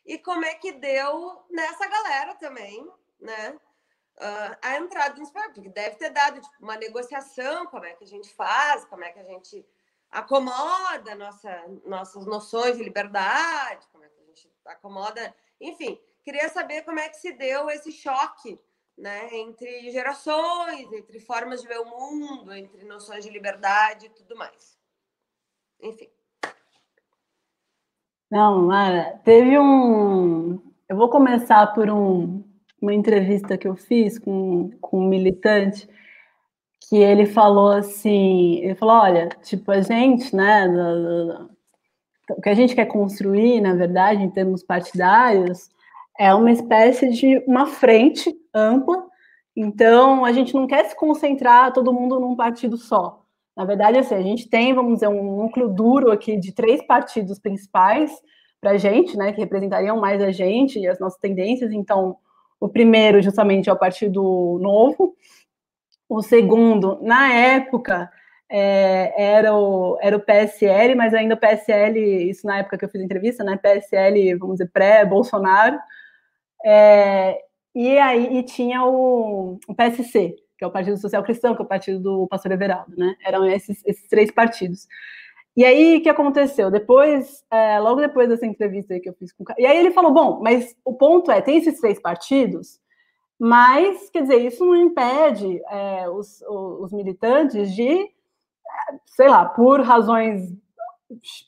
e 0.05 0.19
como 0.19 0.45
é 0.45 0.53
que 0.53 0.71
deu 0.71 1.43
nessa 1.49 1.88
galera 1.88 2.35
também, 2.35 2.88
né? 3.19 3.59
Uh, 4.17 4.57
a 4.61 4.77
entrada 4.77 5.17
nos 5.17 5.31
partidos, 5.31 5.55
porque 5.55 5.69
deve 5.69 5.95
ter 5.95 6.09
dado 6.09 6.41
tipo, 6.41 6.55
uma 6.59 6.75
negociação, 6.75 7.65
como 7.67 7.85
é 7.85 7.93
que 7.93 8.03
a 8.03 8.07
gente 8.07 8.29
faz, 8.33 8.83
como 8.85 9.03
é 9.03 9.11
que 9.11 9.19
a 9.19 9.23
gente 9.23 9.65
acomoda 10.11 11.15
nossa, 11.15 11.65
nossas 11.85 12.25
noções 12.25 12.77
de 12.77 12.83
liberdade, 12.83 13.87
como 13.91 14.03
é 14.03 14.09
que 14.09 14.19
a 14.19 14.25
gente 14.25 14.51
acomoda, 14.65 15.33
enfim, 15.61 15.99
queria 16.23 16.49
saber 16.49 16.81
como 16.83 16.99
é 16.99 17.07
que 17.07 17.17
se 17.17 17.31
deu 17.31 17.69
esse 17.69 17.91
choque 17.91 18.59
né, 18.97 19.29
entre 19.31 19.89
gerações, 19.91 20.91
entre 20.91 21.19
formas 21.19 21.61
de 21.61 21.67
ver 21.67 21.79
o 21.79 21.85
mundo, 21.85 22.53
entre 22.53 22.83
noções 22.83 23.23
de 23.23 23.29
liberdade 23.29 24.07
e 24.07 24.09
tudo 24.09 24.35
mais. 24.35 24.77
Enfim. 25.81 26.09
Não, 28.29 28.63
Mara, 28.63 29.19
teve 29.23 29.57
um. 29.57 30.61
Eu 30.87 30.97
vou 30.97 31.09
começar 31.09 31.73
por 31.73 31.89
um, 31.89 32.43
uma 32.81 32.93
entrevista 32.93 33.57
que 33.57 33.68
eu 33.68 33.76
fiz 33.76 34.18
com, 34.18 34.72
com 34.81 34.99
um 34.99 35.07
militante 35.07 35.88
que 36.89 36.97
ele 36.97 37.26
falou 37.26 37.72
assim, 37.72 38.60
ele 38.64 38.76
falou, 38.76 38.95
olha, 38.95 39.30
tipo, 39.43 39.72
a 39.72 39.81
gente, 39.81 40.35
né, 40.35 40.68
o 42.31 42.41
que 42.41 42.49
a 42.49 42.53
gente 42.53 42.73
quer 42.73 42.85
construir, 42.85 43.61
na 43.61 43.76
verdade, 43.76 44.23
em 44.23 44.30
termos 44.30 44.64
partidários, 44.64 45.69
é 46.18 46.34
uma 46.34 46.51
espécie 46.51 47.10
de 47.10 47.43
uma 47.47 47.68
frente 47.68 48.34
ampla, 48.53 49.06
então 49.56 50.26
a 50.26 50.31
gente 50.31 50.53
não 50.53 50.65
quer 50.65 50.85
se 50.85 50.95
concentrar 50.95 51.73
todo 51.73 51.93
mundo 51.93 52.19
num 52.19 52.35
partido 52.35 52.77
só. 52.77 53.23
Na 53.56 53.65
verdade, 53.65 53.97
assim, 53.97 54.15
a 54.15 54.22
gente 54.22 54.49
tem, 54.49 54.73
vamos 54.73 54.95
dizer, 54.95 55.10
um 55.10 55.38
núcleo 55.38 55.69
duro 55.69 56.11
aqui 56.11 56.38
de 56.38 56.53
três 56.53 56.81
partidos 56.85 57.39
principais 57.39 58.11
para 58.61 58.72
a 58.72 58.77
gente, 58.77 59.18
né, 59.18 59.31
que 59.31 59.39
representariam 59.39 59.99
mais 59.99 60.22
a 60.22 60.31
gente 60.31 60.80
e 60.80 60.88
as 60.88 60.99
nossas 60.99 61.19
tendências. 61.19 61.72
Então, 61.72 62.18
o 62.60 62.68
primeiro, 62.68 63.22
justamente, 63.22 63.69
é 63.69 63.73
o 63.73 63.77
Partido 63.77 64.60
Novo. 64.61 65.15
O 66.07 66.22
segundo, 66.22 66.99
na 67.02 67.31
época, 67.34 68.11
é, 68.49 69.14
era, 69.15 69.56
o, 69.56 69.98
era 70.02 70.18
o 70.18 70.19
PSL, 70.19 70.95
mas 70.95 71.14
ainda 71.14 71.36
o 71.36 71.40
PSL, 71.40 72.30
isso 72.30 72.48
na 72.48 72.57
época 72.60 72.77
que 72.77 72.86
eu 72.86 72.90
fiz 72.90 72.99
a 72.99 73.03
entrevista, 73.03 73.44
né, 73.44 73.57
PSL, 73.57 74.36
vamos 74.36 74.56
dizer, 74.56 74.72
pré-Bolsonaro. 74.72 75.77
É, 76.65 77.40
e 77.76 77.98
aí 77.99 78.38
e 78.40 78.44
tinha 78.44 78.84
o, 78.84 79.60
o 79.68 79.76
PSC, 79.76 80.36
que 80.57 80.64
é 80.65 80.68
o 80.68 80.72
Partido 80.72 80.98
Social 80.98 81.23
Cristão, 81.23 81.56
que 81.56 81.61
é 81.61 81.65
o 81.65 81.68
partido 81.68 81.99
do 81.99 82.27
pastor 82.27 82.52
Everaldo, 82.52 82.94
né? 82.98 83.15
Eram 83.23 83.45
esses, 83.45 83.81
esses 83.86 84.07
três 84.10 84.31
partidos. 84.31 84.88
E 85.55 85.65
aí, 85.65 85.97
o 85.97 86.01
que 86.01 86.09
aconteceu? 86.09 86.71
Depois, 86.71 87.43
é, 87.51 87.80
logo 87.80 87.99
depois 87.99 88.30
dessa 88.30 88.45
entrevista 88.45 88.99
que 88.99 89.09
eu 89.09 89.13
fiz 89.13 89.34
com 89.34 89.43
o 89.43 89.47
E 89.57 89.65
aí 89.65 89.77
ele 89.77 89.91
falou, 89.91 90.13
bom, 90.13 90.39
mas 90.41 90.76
o 90.85 90.93
ponto 90.93 91.31
é, 91.31 91.41
tem 91.41 91.57
esses 91.57 91.80
três 91.80 91.99
partidos, 91.99 92.80
mas, 93.38 94.09
quer 94.09 94.23
dizer, 94.23 94.45
isso 94.45 94.65
não 94.65 94.76
impede 94.76 95.61
é, 95.69 96.09
os, 96.09 96.41
os, 96.41 96.91
militantes 96.91 97.73
de, 97.73 98.05
sei 99.05 99.30
lá, 99.30 99.45
por 99.45 99.81
razões 99.81 100.53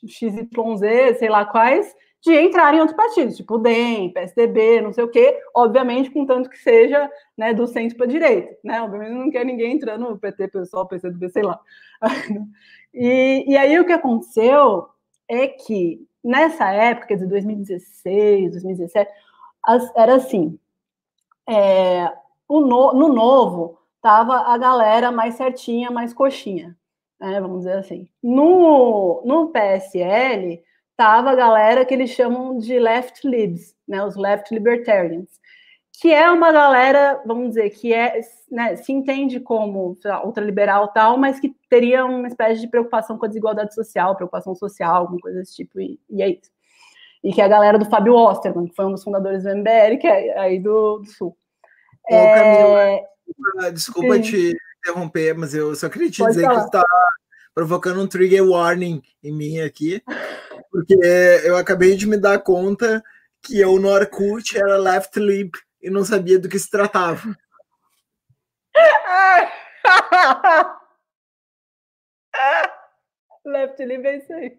XYZ, 0.06 1.18
sei 1.18 1.28
lá 1.28 1.44
quais, 1.44 1.94
de 2.22 2.32
entrar 2.32 2.72
em 2.72 2.78
outros 2.78 2.96
partidos, 2.96 3.36
tipo 3.36 3.58
DEM, 3.58 4.12
PSDB, 4.12 4.80
não 4.80 4.92
sei 4.92 5.02
o 5.02 5.08
quê, 5.08 5.40
obviamente, 5.52 6.10
contanto 6.10 6.48
que 6.48 6.56
seja 6.56 7.10
né, 7.36 7.52
do 7.52 7.66
centro 7.66 7.96
para 7.96 8.06
a 8.06 8.08
direita, 8.08 8.56
né? 8.62 8.80
Obviamente 8.80 9.12
não 9.12 9.30
quer 9.30 9.44
ninguém 9.44 9.72
entrando 9.72 10.08
no 10.08 10.18
PT, 10.18 10.48
pessoal, 10.48 10.86
PCdoB, 10.86 11.28
sei 11.30 11.42
lá. 11.42 11.60
e, 12.94 13.44
e 13.48 13.56
aí 13.56 13.78
o 13.78 13.84
que 13.84 13.92
aconteceu 13.92 14.88
é 15.28 15.48
que 15.48 16.06
nessa 16.22 16.70
época 16.70 17.16
de 17.16 17.26
2016, 17.26 18.52
2017, 18.52 19.10
as, 19.66 19.96
era 19.96 20.14
assim, 20.14 20.56
é, 21.48 22.08
no, 22.48 22.92
no 22.92 23.08
novo 23.12 23.78
tava 24.00 24.52
a 24.52 24.56
galera 24.56 25.10
mais 25.10 25.34
certinha, 25.34 25.90
mais 25.90 26.14
coxinha, 26.14 26.76
né, 27.20 27.40
vamos 27.40 27.58
dizer 27.58 27.78
assim. 27.78 28.08
No, 28.22 29.22
no 29.24 29.48
PSL 29.48 30.62
estava 31.02 31.32
a 31.32 31.34
galera 31.34 31.84
que 31.84 31.92
eles 31.92 32.10
chamam 32.10 32.56
de 32.58 32.78
left 32.78 33.26
libs, 33.26 33.74
né, 33.88 34.04
os 34.04 34.14
left 34.14 34.54
libertarians, 34.54 35.28
que 36.00 36.12
é 36.12 36.30
uma 36.30 36.52
galera, 36.52 37.20
vamos 37.26 37.48
dizer, 37.48 37.70
que 37.70 37.92
é, 37.92 38.20
né, 38.48 38.76
se 38.76 38.92
entende 38.92 39.40
como 39.40 39.98
lá, 40.04 40.24
ultraliberal 40.24 40.88
tal, 40.92 41.18
mas 41.18 41.40
que 41.40 41.52
teria 41.68 42.04
uma 42.04 42.28
espécie 42.28 42.60
de 42.60 42.68
preocupação 42.68 43.18
com 43.18 43.24
a 43.24 43.28
desigualdade 43.28 43.74
social, 43.74 44.14
preocupação 44.14 44.54
social, 44.54 44.94
alguma 44.94 45.18
coisa 45.18 45.40
desse 45.40 45.56
tipo, 45.56 45.80
e, 45.80 45.98
e 46.08 46.22
é 46.22 46.28
isso. 46.28 46.52
E 47.24 47.32
que 47.32 47.40
é 47.40 47.44
a 47.44 47.48
galera 47.48 47.78
do 47.80 47.90
Fábio 47.90 48.14
Osterman, 48.14 48.68
que 48.68 48.74
foi 48.74 48.86
um 48.86 48.92
dos 48.92 49.02
fundadores 49.02 49.42
do 49.42 49.50
MBL, 49.50 49.98
que 50.00 50.06
é 50.06 50.38
aí 50.38 50.60
do, 50.60 50.98
do 50.98 51.06
Sul. 51.06 51.36
Ô, 52.08 52.14
é... 52.14 52.34
Camila, 52.34 53.72
desculpa 53.72 54.14
Sim. 54.14 54.22
te 54.22 54.56
interromper, 54.78 55.34
mas 55.34 55.52
eu 55.52 55.74
só 55.74 55.88
queria 55.88 56.10
te 56.10 56.18
Pode 56.18 56.34
dizer 56.34 56.44
falar. 56.46 56.60
que 56.60 56.66
está 56.66 56.84
provocando 57.52 58.00
um 58.00 58.06
trigger 58.06 58.48
warning 58.48 59.02
em 59.22 59.32
mim 59.32 59.60
aqui, 59.60 60.00
porque 60.72 60.94
eu 61.44 61.56
acabei 61.56 61.94
de 61.94 62.08
me 62.08 62.16
dar 62.16 62.38
conta 62.38 63.04
que 63.42 63.60
eu 63.60 63.78
no 63.78 63.88
Orkut 63.88 64.56
era 64.56 64.78
left 64.78 65.20
lip 65.20 65.60
e 65.82 65.90
não 65.90 66.02
sabia 66.02 66.38
do 66.38 66.48
que 66.48 66.58
se 66.58 66.70
tratava. 66.70 67.36
left 73.44 73.84
lip 73.84 74.06
é 74.06 74.16
isso 74.16 74.32
aí. 74.32 74.58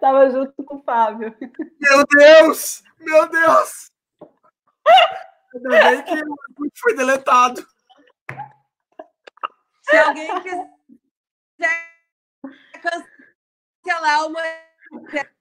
Tava 0.00 0.30
junto 0.30 0.62
com 0.62 0.76
o 0.76 0.82
Fábio. 0.84 1.34
Meu 1.80 2.04
Deus! 2.16 2.84
Meu 3.00 3.28
Deus! 3.28 3.90
Ainda 5.52 5.68
bem 5.68 6.04
que 6.04 6.14
o 6.14 6.30
Orkut 6.30 6.80
foi 6.80 6.94
deletado. 6.94 7.66
Se 9.82 9.98
alguém 9.98 10.40
quiser 10.40 10.70
cancelar 12.80 14.28
uma. 14.28 14.69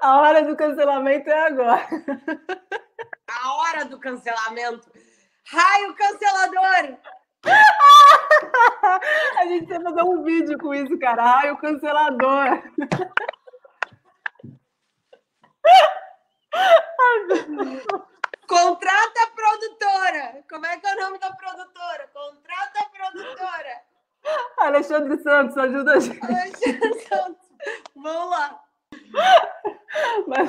A 0.00 0.18
hora 0.20 0.42
do 0.44 0.56
cancelamento 0.56 1.28
é 1.28 1.46
agora. 1.46 1.86
A 3.28 3.52
hora 3.54 3.84
do 3.84 3.98
cancelamento. 3.98 4.88
Raio 5.48 5.94
cancelador! 5.94 6.98
A 9.38 9.46
gente 9.46 9.66
vai 9.66 9.82
fazer 9.82 10.02
um 10.02 10.22
vídeo 10.22 10.58
com 10.58 10.74
isso, 10.74 10.98
cara. 10.98 11.22
Raio 11.22 11.56
cancelador. 11.58 12.62
Contrata 18.46 19.22
a 19.22 19.30
produtora. 19.34 20.44
Como 20.48 20.66
é 20.66 20.78
que 20.78 20.86
é 20.86 20.94
o 20.94 21.00
nome 21.00 21.18
da 21.18 21.32
produtora? 21.32 22.08
Contrata 22.12 22.80
a 22.80 22.88
produtora. 22.88 23.82
Alexandre 24.58 25.18
Santos, 25.18 25.56
ajuda 25.56 25.92
a 25.92 26.00
gente. 26.00 26.24
Alexandre 26.24 27.00
Santos. 27.00 27.46
Vamos 27.94 28.30
lá. 28.30 28.60
Mas, 30.26 30.48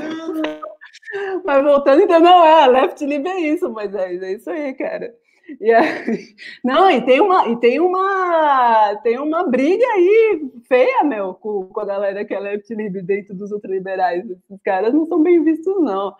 mas 1.45 1.63
voltando, 1.63 2.01
então, 2.01 2.19
não 2.19 2.45
é, 2.45 2.67
left 2.67 3.05
lib 3.05 3.27
é 3.27 3.39
isso, 3.39 3.69
mas 3.71 3.93
é, 3.93 4.15
é 4.15 4.33
isso 4.33 4.49
aí, 4.49 4.73
cara. 4.73 5.13
E 5.61 5.71
aí, 5.71 6.35
não, 6.63 6.91
e 6.91 7.01
tem 7.05 7.21
uma, 7.21 7.47
e 7.47 7.57
tem 7.57 7.79
uma, 7.79 8.95
tem 8.97 9.17
uma 9.17 9.47
briga 9.49 9.85
aí 9.85 10.51
feia, 10.67 11.03
meu, 11.03 11.33
com, 11.35 11.67
com 11.67 11.79
a 11.79 11.85
galera 11.85 12.25
que 12.25 12.33
é 12.33 12.39
left 12.39 12.73
lib 12.73 13.01
dentro 13.01 13.33
dos 13.33 13.51
ultraliberais. 13.51 14.29
Esses 14.29 14.61
caras 14.63 14.93
não 14.93 15.05
são 15.05 15.21
bem 15.23 15.41
vistos, 15.43 15.81
não. 15.81 16.13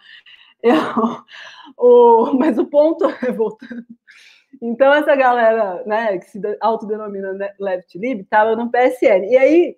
Eu, 0.64 0.76
o, 1.78 2.34
mas 2.34 2.58
o 2.58 2.66
ponto 2.66 3.06
é 3.06 3.32
voltando. 3.34 3.86
Então, 4.62 4.94
essa 4.94 5.16
galera, 5.16 5.84
né, 5.86 6.18
que 6.18 6.30
se 6.30 6.42
autodenomina 6.62 7.34
left 7.60 7.98
lib, 7.98 8.22
estava 8.22 8.56
no 8.56 8.72
PSL. 8.72 9.28
E 9.28 9.38
aí, 9.38 9.78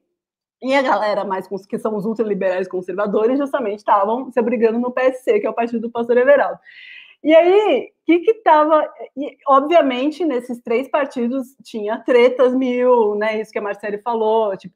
e 0.61 0.75
a 0.75 0.81
galera 0.81 1.23
mais 1.23 1.47
que 1.67 1.79
são 1.79 1.95
os 1.95 2.05
ultraliberais 2.05 2.67
conservadores 2.67 3.37
justamente 3.37 3.79
estavam 3.79 4.31
se 4.31 4.39
abrigando 4.39 4.79
no 4.79 4.91
PSC, 4.91 5.39
que 5.39 5.47
é 5.47 5.49
o 5.49 5.53
partido 5.53 5.81
do 5.81 5.91
pastor 5.91 6.17
Everaldo. 6.17 6.59
E 7.23 7.35
aí, 7.35 7.91
o 7.91 8.05
que 8.05 8.19
que 8.19 8.33
tava... 8.35 8.87
E, 9.17 9.37
obviamente, 9.47 10.25
nesses 10.25 10.61
três 10.61 10.89
partidos 10.89 11.47
tinha 11.63 11.97
tretas 11.99 12.53
mil, 12.55 13.15
né? 13.15 13.41
Isso 13.41 13.51
que 13.51 13.59
a 13.59 13.61
Marcele 13.61 13.99
falou, 13.99 14.55
tipo, 14.57 14.75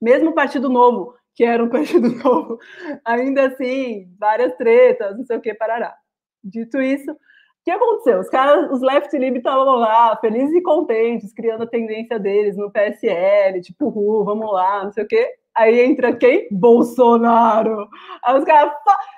mesmo 0.00 0.30
o 0.30 0.34
Partido 0.34 0.68
Novo, 0.68 1.14
que 1.34 1.44
era 1.44 1.62
um 1.62 1.68
partido 1.70 2.08
novo, 2.08 2.58
ainda 3.04 3.46
assim, 3.46 4.12
várias 4.18 4.56
tretas, 4.56 5.16
não 5.16 5.24
sei 5.24 5.36
o 5.36 5.40
que, 5.40 5.54
parará. 5.54 5.94
Dito 6.42 6.80
isso, 6.82 7.16
que 7.64 7.70
aconteceu? 7.70 8.20
Os 8.20 8.28
caras, 8.28 8.70
os 8.70 8.80
left 8.80 9.16
lib 9.16 9.36
estavam 9.36 9.76
lá, 9.76 10.16
felizes 10.16 10.54
e 10.54 10.62
contentes, 10.62 11.32
criando 11.34 11.64
a 11.64 11.66
tendência 11.66 12.18
deles 12.18 12.56
no 12.56 12.70
PSL, 12.70 13.60
tipo, 13.60 13.88
uh, 13.88 14.24
vamos 14.24 14.50
lá, 14.52 14.84
não 14.84 14.92
sei 14.92 15.04
o 15.04 15.08
quê. 15.08 15.34
Aí 15.58 15.80
entra 15.80 16.14
quem? 16.14 16.46
Bolsonaro. 16.52 17.88
Aí 18.22 18.38
os 18.38 18.44
caras. 18.44 18.72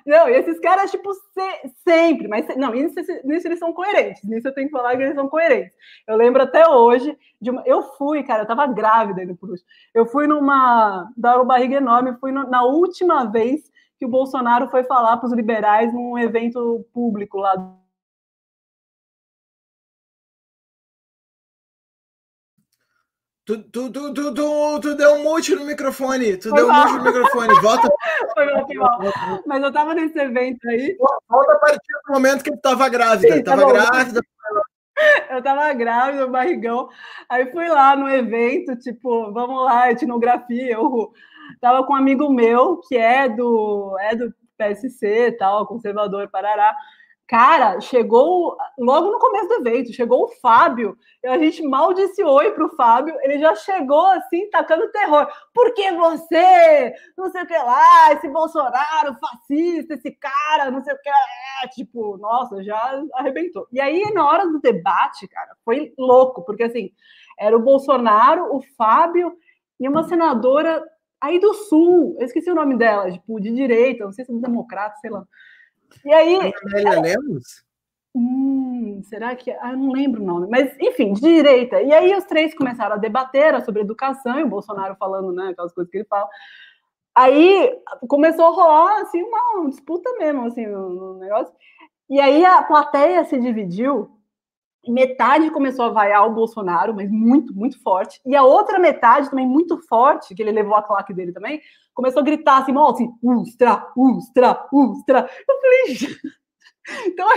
Não, 0.07 0.27
e 0.27 0.33
esses 0.33 0.59
caras, 0.59 0.91
tipo, 0.91 1.13
se, 1.13 1.73
sempre, 1.87 2.29
mas 2.29 2.47
não, 2.57 2.73
nisso, 2.73 2.95
nisso 3.25 3.47
eles 3.47 3.59
são 3.59 3.75
coerentes. 3.75 4.25
Nisso 4.25 4.49
eu 4.49 4.55
tenho 4.55 4.69
que 4.69 4.73
falar 4.73 4.97
que 4.97 5.03
eles 5.03 5.15
são 5.15 5.29
coerentes. 5.29 5.77
Eu 6.09 6.17
lembro 6.17 6.43
até 6.43 6.67
hoje 6.67 7.15
de 7.41 7.51
uma. 7.51 7.63
Eu 7.67 7.83
fui, 7.83 8.23
cara, 8.23 8.45
eu 8.45 8.47
tava 8.47 8.67
grávida 8.67 9.23
no 9.27 9.37
Purush. 9.37 9.63
Eu 9.95 10.07
fui 10.07 10.27
numa. 10.27 11.13
Dava 11.15 11.45
barriga 11.45 11.77
enorme, 11.77 12.17
fui 12.19 12.33
no, 12.33 12.49
na 12.49 12.65
última 12.65 13.27
vez 13.27 13.71
que 13.99 14.07
o 14.07 14.09
Bolsonaro 14.09 14.71
foi 14.71 14.83
falar 14.85 15.19
para 15.19 15.27
os 15.27 15.35
liberais 15.35 15.93
num 15.93 16.19
evento 16.19 16.87
público 16.91 17.37
lá 17.37 17.55
Tu, 23.51 23.59
tu, 23.65 23.91
tu, 23.91 24.15
tu, 24.15 24.33
tu, 24.33 24.81
tu 24.81 24.95
deu 24.95 25.15
um 25.15 25.25
mute 25.25 25.57
no 25.57 25.65
microfone. 25.65 26.37
Tu 26.37 26.51
foi 26.51 26.59
deu 26.59 26.69
mal. 26.69 26.87
um 26.87 26.93
mute 26.93 26.99
no 26.99 27.05
microfone. 27.05 27.61
Volta. 27.61 27.89
Foi 28.35 28.47
mal, 28.47 28.67
foi 28.67 28.77
mal. 28.77 29.43
Mas 29.45 29.63
eu 29.65 29.73
tava 29.73 29.93
nesse 29.93 30.17
evento 30.21 30.69
aí. 30.69 30.97
Volta 31.29 31.53
a 31.55 31.59
partir 31.59 31.93
do 32.07 32.13
momento 32.13 32.45
que 32.45 32.53
tu 32.53 32.61
tava 32.61 32.89
grávida. 32.89 33.35
Sim, 33.35 33.43
tá 33.43 33.57
tava 33.57 33.73
grávida. 33.73 34.21
Eu 35.31 35.43
tava 35.43 35.73
grávida, 35.73 36.27
barrigão. 36.27 36.89
Aí 37.29 37.51
fui 37.51 37.69
lá 37.69 37.97
no 37.97 38.09
evento, 38.09 38.77
tipo, 38.77 39.33
vamos 39.33 39.65
lá, 39.65 39.91
etnografia. 39.91 40.75
Eu 40.75 41.11
tava 41.61 41.85
com 41.87 41.95
um 41.95 41.97
amigo 41.97 42.31
meu 42.31 42.81
que 42.87 42.97
é 42.97 43.29
do, 43.29 43.97
é 43.99 44.15
do 44.15 44.33
PSC, 44.59 45.33
tal, 45.39 45.67
conservador, 45.67 46.29
Parará. 46.29 46.77
Cara, 47.31 47.81
chegou 47.81 48.57
logo 48.77 49.13
no 49.13 49.21
começo 49.21 49.47
do 49.47 49.55
evento, 49.65 49.93
chegou 49.93 50.25
o 50.25 50.29
Fábio, 50.43 50.99
a 51.25 51.39
gente 51.39 51.63
mal 51.63 51.95
disse 51.95 52.25
oi 52.25 52.51
pro 52.51 52.75
Fábio, 52.75 53.15
ele 53.23 53.39
já 53.39 53.55
chegou 53.55 54.05
assim, 54.07 54.51
tacando 54.51 54.91
terror. 54.91 55.29
Por 55.55 55.73
que 55.73 55.93
você? 55.93 56.93
Não 57.17 57.31
sei 57.31 57.43
o 57.43 57.47
que 57.47 57.57
lá, 57.57 58.13
esse 58.15 58.29
Bolsonaro 58.29 59.15
fascista, 59.21 59.95
esse 59.95 60.11
cara, 60.11 60.73
não 60.73 60.83
sei 60.83 60.93
o 60.93 60.99
que 60.99 61.09
é, 61.09 61.69
tipo, 61.69 62.19
nossa, 62.19 62.65
já 62.65 63.01
arrebentou. 63.15 63.65
E 63.71 63.81
aí, 63.81 64.13
na 64.13 64.27
hora 64.27 64.49
do 64.49 64.61
debate, 64.61 65.29
cara, 65.29 65.55
foi 65.65 65.95
louco, 65.97 66.45
porque 66.45 66.65
assim, 66.65 66.91
era 67.39 67.57
o 67.57 67.63
Bolsonaro, 67.63 68.57
o 68.57 68.61
Fábio 68.77 69.37
e 69.79 69.89
uma 69.89 70.03
senadora 70.03 70.85
aí 71.21 71.39
do 71.39 71.55
Sul, 71.55 72.17
eu 72.19 72.27
esqueci 72.27 72.51
o 72.51 72.57
nome 72.57 72.77
dela, 72.77 73.09
tipo, 73.09 73.41
de 73.41 73.53
direita, 73.55 74.05
não 74.05 74.13
sei 74.13 74.25
se 74.25 74.33
é 74.33 74.37
democrata, 74.37 74.97
sei 75.01 75.11
lá. 75.11 75.25
E 76.05 76.13
aí. 76.13 76.53
Amélia 76.65 77.01
Lemos? 77.01 77.65
Hum, 78.15 79.01
será 79.05 79.35
que. 79.37 79.51
Ah, 79.53 79.73
eu 79.73 79.77
não 79.77 79.93
lembro 79.93 80.23
o 80.23 80.27
nome, 80.27 80.49
mas 80.51 80.77
enfim, 80.81 81.13
de 81.13 81.21
direita. 81.21 81.81
E 81.81 81.93
aí 81.93 82.15
os 82.15 82.25
três 82.25 82.55
começaram 82.55 82.97
a 82.97 82.99
debater 82.99 83.61
sobre 83.65 83.83
educação, 83.83 84.39
e 84.39 84.43
o 84.43 84.49
Bolsonaro 84.49 84.97
falando, 84.97 85.33
né, 85.33 85.49
aquelas 85.51 85.73
coisas 85.73 85.91
que 85.91 85.99
ele 85.99 86.07
fala. 86.07 86.29
Aí 87.15 87.79
começou 88.09 88.47
a 88.47 88.51
rolar 88.51 89.01
assim, 89.03 89.23
uma 89.23 89.69
disputa 89.69 90.11
mesmo, 90.19 90.47
assim, 90.47 90.67
no, 90.67 90.89
no 90.91 91.19
negócio. 91.19 91.55
E 92.09 92.21
aí 92.21 92.45
a 92.45 92.63
plateia 92.63 93.25
se 93.25 93.39
dividiu 93.39 94.11
metade 94.89 95.51
começou 95.51 95.87
a 95.87 95.91
vaiar 95.91 96.27
o 96.27 96.33
Bolsonaro, 96.33 96.95
mas 96.95 97.11
muito, 97.11 97.55
muito 97.55 97.81
forte. 97.83 98.21
E 98.25 98.35
a 98.35 98.43
outra 98.43 98.79
metade, 98.79 99.29
também 99.29 99.47
muito 99.47 99.79
forte, 99.87 100.35
que 100.35 100.43
ele 100.43 100.53
levou 100.53 100.75
a 100.75 100.83
claque 100.83 101.13
dele 101.13 101.33
também, 101.33 101.61
começou 101.95 102.21
a 102.21 102.25
gritar 102.25 102.63
assim, 102.63 102.73
mal 102.73 102.91
assim, 102.91 103.11
Ustra, 103.23 103.87
Ustra, 103.97 104.69
Ustra. 104.73 105.31
Eu 105.49 105.61
falei, 105.61 106.19
então 107.07 107.29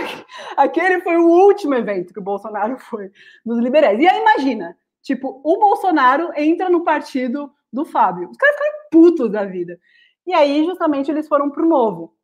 aquele 0.56 1.00
foi 1.00 1.16
o 1.16 1.28
último 1.28 1.74
evento 1.74 2.12
que 2.12 2.20
o 2.20 2.24
Bolsonaro 2.24 2.78
foi 2.78 3.10
dos 3.44 3.58
liberais. 3.58 4.00
E 4.00 4.06
aí 4.06 4.20
imagina, 4.20 4.76
tipo, 5.02 5.40
o 5.44 5.58
Bolsonaro 5.58 6.30
entra 6.36 6.68
no 6.70 6.82
partido 6.84 7.52
do 7.72 7.84
Fábio. 7.84 8.30
Os 8.30 8.36
caras 8.36 8.56
ficaram 8.56 8.78
putos 8.90 9.30
da 9.30 9.44
vida. 9.44 9.78
E 10.26 10.32
aí, 10.32 10.64
justamente, 10.64 11.10
eles 11.10 11.28
foram 11.28 11.50
pro 11.50 11.68
novo, 11.68 12.16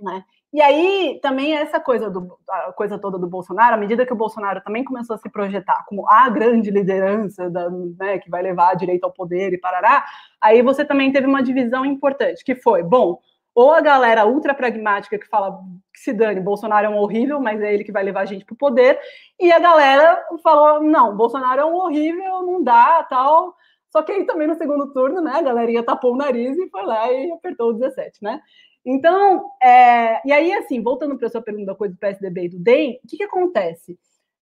né? 0.00 0.24
E 0.52 0.60
aí 0.60 1.20
também 1.22 1.54
essa 1.56 1.78
coisa 1.78 2.10
do 2.10 2.36
a 2.48 2.72
coisa 2.72 2.98
toda 2.98 3.16
do 3.16 3.28
Bolsonaro, 3.28 3.74
à 3.74 3.78
medida 3.78 4.04
que 4.04 4.12
o 4.12 4.16
Bolsonaro 4.16 4.60
também 4.62 4.82
começou 4.82 5.14
a 5.14 5.18
se 5.18 5.30
projetar 5.30 5.84
como 5.86 6.08
a 6.08 6.28
grande 6.28 6.70
liderança 6.70 7.48
da, 7.48 7.70
né, 7.70 8.18
que 8.18 8.28
vai 8.28 8.42
levar 8.42 8.70
a 8.70 8.74
direito 8.74 9.04
ao 9.04 9.12
poder 9.12 9.52
e 9.52 9.58
parará, 9.58 10.04
aí 10.40 10.60
você 10.60 10.84
também 10.84 11.12
teve 11.12 11.26
uma 11.28 11.42
divisão 11.42 11.84
importante, 11.84 12.44
que 12.44 12.56
foi, 12.56 12.82
bom, 12.82 13.20
ou 13.54 13.72
a 13.72 13.80
galera 13.80 14.26
ultra 14.26 14.52
pragmática 14.52 15.18
que 15.18 15.28
fala 15.28 15.60
que 15.92 16.00
se 16.00 16.12
dane, 16.12 16.40
Bolsonaro 16.40 16.86
é 16.86 16.90
um 16.90 16.98
horrível, 16.98 17.40
mas 17.40 17.60
é 17.60 17.72
ele 17.72 17.84
que 17.84 17.92
vai 17.92 18.02
levar 18.02 18.22
a 18.22 18.24
gente 18.24 18.44
para 18.44 18.54
o 18.54 18.58
poder, 18.58 18.98
e 19.38 19.52
a 19.52 19.58
galera 19.60 20.24
falou, 20.42 20.82
não, 20.82 21.16
Bolsonaro 21.16 21.60
é 21.60 21.64
um 21.64 21.74
horrível, 21.74 22.42
não 22.42 22.62
dá, 22.62 23.04
tal. 23.04 23.54
Só 23.90 24.02
que 24.02 24.12
aí 24.12 24.24
também 24.24 24.46
no 24.46 24.54
segundo 24.54 24.92
turno, 24.92 25.20
né, 25.20 25.32
a 25.34 25.42
galerinha 25.42 25.82
tapou 25.82 26.14
o 26.14 26.16
nariz 26.16 26.56
e 26.56 26.68
foi 26.70 26.82
lá 26.84 27.10
e 27.12 27.32
apertou 27.32 27.70
o 27.70 27.72
17, 27.72 28.22
né? 28.22 28.40
Então, 28.84 29.50
é, 29.62 30.26
e 30.26 30.32
aí, 30.32 30.52
assim, 30.54 30.82
voltando 30.82 31.16
para 31.16 31.26
a 31.26 31.30
sua 31.30 31.42
pergunta 31.42 31.66
da 31.66 31.74
coisa 31.74 31.94
do 31.94 31.98
PSDB 31.98 32.44
e 32.44 32.48
do 32.48 32.58
DEM, 32.58 33.00
o 33.04 33.08
que, 33.08 33.18
que 33.18 33.24
acontece? 33.24 33.98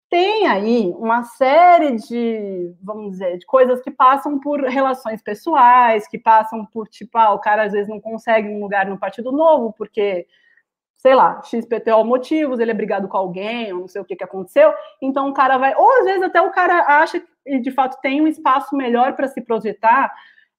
Tem 0.08 0.46
aí 0.46 0.92
uma 0.96 1.24
série 1.24 1.96
de, 1.96 2.72
vamos 2.80 3.12
dizer, 3.12 3.38
de 3.38 3.46
coisas 3.46 3.80
que 3.80 3.90
passam 3.90 4.38
por 4.38 4.60
relações 4.62 5.20
pessoais, 5.22 6.06
que 6.06 6.18
passam 6.18 6.64
por, 6.66 6.86
tipo, 6.88 7.18
ah, 7.18 7.32
o 7.32 7.40
cara 7.40 7.64
às 7.64 7.72
vezes 7.72 7.88
não 7.88 8.00
consegue 8.00 8.48
um 8.48 8.60
lugar 8.60 8.86
no 8.86 8.98
Partido 8.98 9.32
Novo, 9.32 9.72
porque, 9.76 10.26
sei 10.96 11.14
lá, 11.14 11.42
XPTO 11.42 12.04
motivos, 12.04 12.60
ele 12.60 12.70
é 12.70 12.74
brigado 12.74 13.08
com 13.08 13.16
alguém, 13.16 13.72
ou 13.72 13.80
não 13.80 13.88
sei 13.88 14.00
o 14.00 14.04
que, 14.04 14.14
que 14.14 14.24
aconteceu, 14.24 14.72
então 15.02 15.28
o 15.28 15.34
cara 15.34 15.58
vai, 15.58 15.74
ou 15.74 15.98
às 15.98 16.04
vezes 16.04 16.22
até 16.22 16.40
o 16.40 16.52
cara 16.52 17.00
acha 17.00 17.20
que 17.20 17.58
de 17.58 17.70
fato 17.72 18.00
tem 18.00 18.20
um 18.20 18.28
espaço 18.28 18.76
melhor 18.76 19.16
para 19.16 19.28
se 19.28 19.40
projetar, 19.40 20.14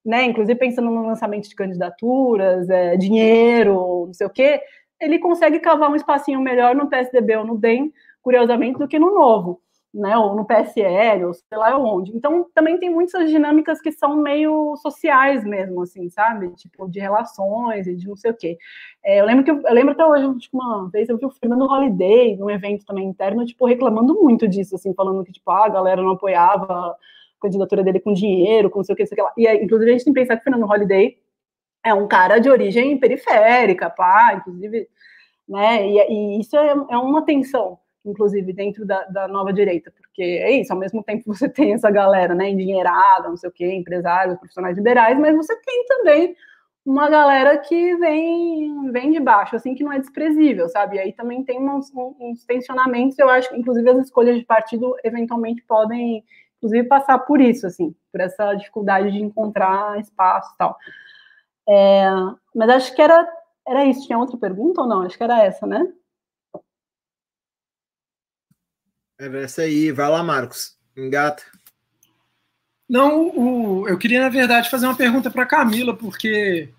né, 0.07 0.23
inclusive 0.23 0.57
pensando 0.57 0.89
no 0.89 1.05
lançamento 1.05 1.49
de 1.49 1.55
candidaturas, 1.55 2.69
é, 2.69 2.95
dinheiro, 2.95 4.05
não 4.07 4.13
sei 4.13 4.25
o 4.25 4.29
quê, 4.29 4.61
ele 5.01 5.19
consegue 5.19 5.59
cavar 5.59 5.91
um 5.91 5.97
espacinho 5.97 6.39
melhor 6.39 6.73
no 6.73 6.87
PSDB 6.87 7.35
ou 7.35 7.45
no 7.45 7.57
DEM, 7.57 7.91
curiosamente, 8.21 8.79
do 8.79 8.87
que 8.87 8.97
no 8.97 9.13
Novo, 9.13 9.61
né, 9.93 10.17
ou 10.17 10.33
no 10.33 10.45
PSL, 10.45 11.25
ou 11.25 11.33
sei 11.33 11.57
lá 11.57 11.77
onde. 11.77 12.15
Então, 12.15 12.47
também 12.55 12.79
tem 12.79 12.89
muitas 12.89 13.29
dinâmicas 13.29 13.81
que 13.81 13.91
são 13.91 14.15
meio 14.15 14.77
sociais 14.77 15.43
mesmo, 15.43 15.81
assim, 15.81 16.09
sabe? 16.09 16.55
Tipo, 16.55 16.89
de 16.89 17.01
relações 17.01 17.85
e 17.85 17.93
de 17.93 18.07
não 18.07 18.15
sei 18.15 18.31
o 18.31 18.33
quê. 18.33 18.57
É, 19.03 19.19
eu 19.19 19.25
lembro 19.25 19.43
que 19.43 19.51
eu, 19.51 19.61
eu, 19.61 19.73
lembro 19.73 19.91
até 19.91 20.05
hoje, 20.05 20.39
tipo, 20.39 20.57
uma 20.57 20.89
vez 20.89 21.09
eu 21.09 21.17
vi 21.17 21.25
o 21.25 21.31
Fernando 21.31 21.65
Holiday, 21.65 22.37
num 22.37 22.49
evento 22.49 22.85
também 22.85 23.05
interno, 23.05 23.45
tipo, 23.45 23.65
reclamando 23.65 24.15
muito 24.15 24.47
disso, 24.47 24.75
assim, 24.75 24.93
falando 24.93 25.23
que, 25.25 25.33
tipo, 25.33 25.51
ah, 25.51 25.65
a 25.65 25.69
galera 25.69 26.01
não 26.01 26.11
apoiava 26.11 26.95
candidatura 27.41 27.83
dele 27.83 27.99
com 27.99 28.13
dinheiro, 28.13 28.69
com 28.69 28.79
não 28.79 28.83
sei 28.83 28.93
o 28.93 28.95
que, 28.95 29.05
sei 29.05 29.15
o 29.15 29.17
que 29.17 29.21
lá. 29.21 29.33
E, 29.37 29.63
inclusive, 29.63 29.89
a 29.89 29.93
gente 29.93 30.05
tem 30.05 30.13
que 30.13 30.19
pensar 30.19 30.35
que 30.35 30.41
o 30.41 30.43
Fernando 30.43 30.65
Holliday 30.65 31.17
é 31.83 31.93
um 31.93 32.07
cara 32.07 32.39
de 32.39 32.49
origem 32.49 32.97
periférica, 32.99 33.89
pá, 33.89 34.35
inclusive, 34.35 34.87
né, 35.47 35.87
e, 35.87 35.97
e 36.09 36.39
isso 36.41 36.57
é, 36.57 36.69
é, 36.69 36.97
uma 36.97 37.23
tensão, 37.23 37.79
inclusive, 38.05 38.51
dentro 38.51 38.85
da, 38.85 39.03
da, 39.05 39.27
nova 39.27 39.53
direita, 39.53 39.91
porque 39.91 40.21
é 40.21 40.51
isso, 40.51 40.73
ao 40.73 40.79
mesmo 40.79 41.01
tempo 41.03 41.23
você 41.25 41.47
tem 41.49 41.73
essa 41.73 41.89
galera, 41.89 42.35
né, 42.35 42.49
endinheirada, 42.49 43.29
não 43.29 43.37
sei 43.37 43.49
o 43.49 43.53
que, 43.53 43.65
empresários, 43.65 44.37
profissionais 44.37 44.75
liberais, 44.75 45.17
mas 45.17 45.35
você 45.35 45.55
tem 45.61 45.85
também 45.85 46.35
uma 46.85 47.09
galera 47.09 47.57
que 47.57 47.95
vem, 47.97 48.91
vem 48.91 49.11
de 49.11 49.19
baixo, 49.19 49.57
assim, 49.57 49.75
que 49.75 49.83
não 49.83 49.91
é 49.91 49.99
desprezível, 49.99 50.69
sabe? 50.69 50.95
E 50.95 50.99
aí 50.99 51.11
também 51.11 51.43
tem 51.43 51.59
uns, 51.59 51.91
uns 51.93 52.45
tensionamentos, 52.45 53.19
eu 53.19 53.29
acho 53.29 53.49
que, 53.49 53.57
inclusive, 53.57 53.89
as 53.89 54.05
escolhas 54.05 54.37
de 54.37 54.45
partido 54.45 54.95
eventualmente 55.03 55.61
podem, 55.67 56.23
inclusive, 56.57 56.87
passar 56.87 57.19
por 57.19 57.39
isso, 57.39 57.65
assim, 57.67 57.95
por 58.11 58.21
essa 58.21 58.53
dificuldade 58.53 59.11
de 59.11 59.19
encontrar 59.19 59.99
espaço 59.99 60.53
e 60.53 60.57
tal. 60.57 60.77
É, 61.69 62.09
mas 62.55 62.69
acho 62.69 62.95
que 62.95 63.01
era, 63.01 63.27
era 63.67 63.85
isso. 63.85 64.05
Tinha 64.05 64.17
outra 64.17 64.37
pergunta 64.37 64.81
ou 64.81 64.87
não? 64.87 65.01
Acho 65.01 65.17
que 65.17 65.23
era 65.23 65.43
essa, 65.43 65.65
né? 65.67 65.91
Era 69.19 69.41
essa 69.41 69.63
aí. 69.63 69.91
Vai 69.91 70.09
lá, 70.09 70.23
Marcos. 70.23 70.77
Engata. 70.95 71.43
Não, 72.89 73.27
o, 73.37 73.87
eu 73.87 73.97
queria, 73.97 74.21
na 74.21 74.29
verdade, 74.29 74.69
fazer 74.69 74.85
uma 74.85 74.95
pergunta 74.95 75.29
para 75.29 75.45
Camila, 75.45 75.95
porque 75.95 76.73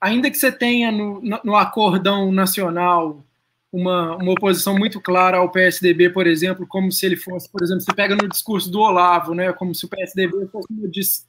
ainda 0.00 0.30
que 0.30 0.38
você 0.38 0.52
tenha 0.52 0.92
no, 0.92 1.20
no 1.20 1.56
acordão 1.56 2.30
nacional 2.30 3.24
uma, 3.72 4.16
uma 4.16 4.32
oposição 4.32 4.76
muito 4.76 5.00
clara 5.00 5.38
ao 5.38 5.50
PSDB, 5.50 6.10
por 6.10 6.26
exemplo, 6.26 6.66
como 6.66 6.90
se 6.90 7.06
ele 7.06 7.16
fosse, 7.16 7.50
por 7.50 7.62
exemplo, 7.62 7.80
você 7.82 7.94
pega 7.94 8.16
no 8.16 8.28
discurso 8.28 8.70
do 8.70 8.80
Olavo, 8.80 9.34
né, 9.34 9.52
como 9.52 9.74
se 9.74 9.84
o 9.84 9.88
PSDB 9.88 10.48
fosse 10.48 10.66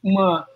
uma, 0.04 0.48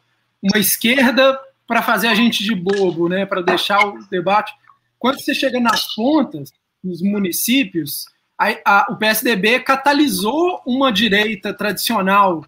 uma 0.41 0.57
esquerda 0.57 1.39
para 1.67 1.81
fazer 1.81 2.07
a 2.07 2.15
gente 2.15 2.43
de 2.43 2.55
bobo, 2.55 3.07
né, 3.07 3.25
para 3.25 3.41
deixar 3.41 3.85
o 3.85 3.99
debate. 4.09 4.53
Quando 4.97 5.19
você 5.19 5.33
chega 5.33 5.59
nas 5.59 5.93
pontas, 5.93 6.51
nos 6.83 7.01
municípios, 7.01 8.05
a, 8.37 8.47
a, 8.65 8.87
o 8.91 8.97
PSDB 8.97 9.59
catalisou 9.59 10.61
uma 10.65 10.91
direita 10.91 11.53
tradicional 11.53 12.43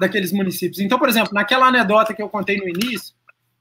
daqueles 0.00 0.32
municípios. 0.32 0.80
Então, 0.80 0.98
por 0.98 1.08
exemplo, 1.08 1.32
naquela 1.32 1.66
anedota 1.66 2.14
que 2.14 2.22
eu 2.22 2.28
contei 2.28 2.56
no 2.56 2.68
início, 2.68 3.14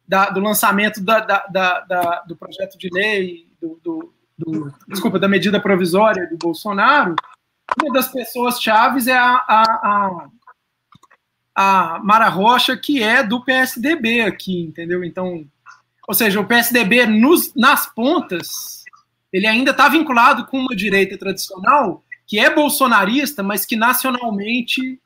da, 0.08 0.30
do 0.30 0.42
lançamento 0.42 1.02
da, 1.02 1.20
da, 1.20 2.24
do 2.28 2.36
projeto 2.36 2.78
de 2.78 2.90
lei, 2.92 3.48
do, 3.62 3.80
do, 3.82 4.14
do, 4.42 4.74
desculpa, 4.88 5.20
da 5.20 5.28
medida 5.28 5.60
provisória 5.60 6.28
do 6.28 6.38
Bolsonaro, 6.38 7.16
uma 7.82 7.94
das 7.94 8.12
pessoas 8.12 8.62
chaves 8.62 9.08
é 9.08 9.16
a, 9.16 9.36
a, 9.48 9.64
a, 9.84 10.28
a 11.56 12.00
Mara 12.04 12.28
Rocha, 12.28 12.76
que 12.76 13.02
é 13.02 13.24
do 13.24 13.44
PSDB 13.44 14.22
aqui, 14.22 14.64
entendeu? 14.64 15.04
Então, 15.04 15.46
ou 16.08 16.14
seja, 16.14 16.40
o 16.40 16.46
PSDB 16.46 17.06
nos, 17.06 17.54
nas 17.56 17.86
pontas, 17.86 18.84
ele 19.32 19.48
ainda 19.48 19.72
está 19.72 19.88
vinculado 19.88 20.46
com 20.48 20.60
uma 20.60 20.76
direita 20.76 21.18
tradicional 21.18 22.04
que 22.28 22.40
é 22.40 22.54
bolsonarista, 22.54 23.44
mas 23.44 23.66
que 23.66 23.76
nacionalmente 23.76 25.00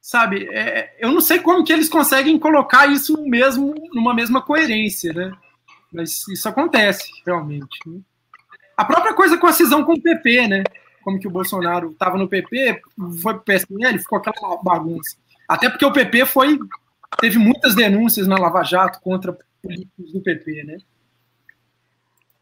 sabe? 0.00 0.48
É, 0.52 0.96
eu 1.00 1.10
não 1.10 1.20
sei 1.20 1.40
como 1.40 1.64
que 1.64 1.72
eles 1.72 1.88
conseguem 1.88 2.38
colocar 2.38 2.86
isso 2.86 3.20
mesmo, 3.22 3.74
numa 3.92 4.14
mesma 4.14 4.40
coerência, 4.40 5.12
né? 5.12 5.32
Mas 5.96 6.28
isso 6.28 6.46
acontece, 6.46 7.10
realmente. 7.24 7.78
Né? 7.86 8.00
A 8.76 8.84
própria 8.84 9.14
coisa 9.14 9.38
com 9.38 9.46
a 9.46 9.52
cisão 9.52 9.82
com 9.82 9.94
o 9.94 10.00
PP, 10.00 10.46
né? 10.46 10.62
Como 11.02 11.18
que 11.18 11.26
o 11.26 11.30
Bolsonaro 11.30 11.92
estava 11.92 12.18
no 12.18 12.28
PP, 12.28 12.82
foi 13.22 13.34
pro 13.34 13.42
PSL, 13.42 13.98
ficou 13.98 14.18
aquela 14.18 14.62
bagunça. 14.62 15.16
Até 15.48 15.70
porque 15.70 15.86
o 15.86 15.92
PP 15.92 16.26
foi 16.26 16.58
teve 17.20 17.38
muitas 17.38 17.74
denúncias 17.74 18.26
na 18.26 18.36
Lava 18.36 18.62
Jato 18.62 19.00
contra 19.00 19.36
políticos 19.62 20.12
do 20.12 20.20
PP, 20.20 20.64
né? 20.64 20.78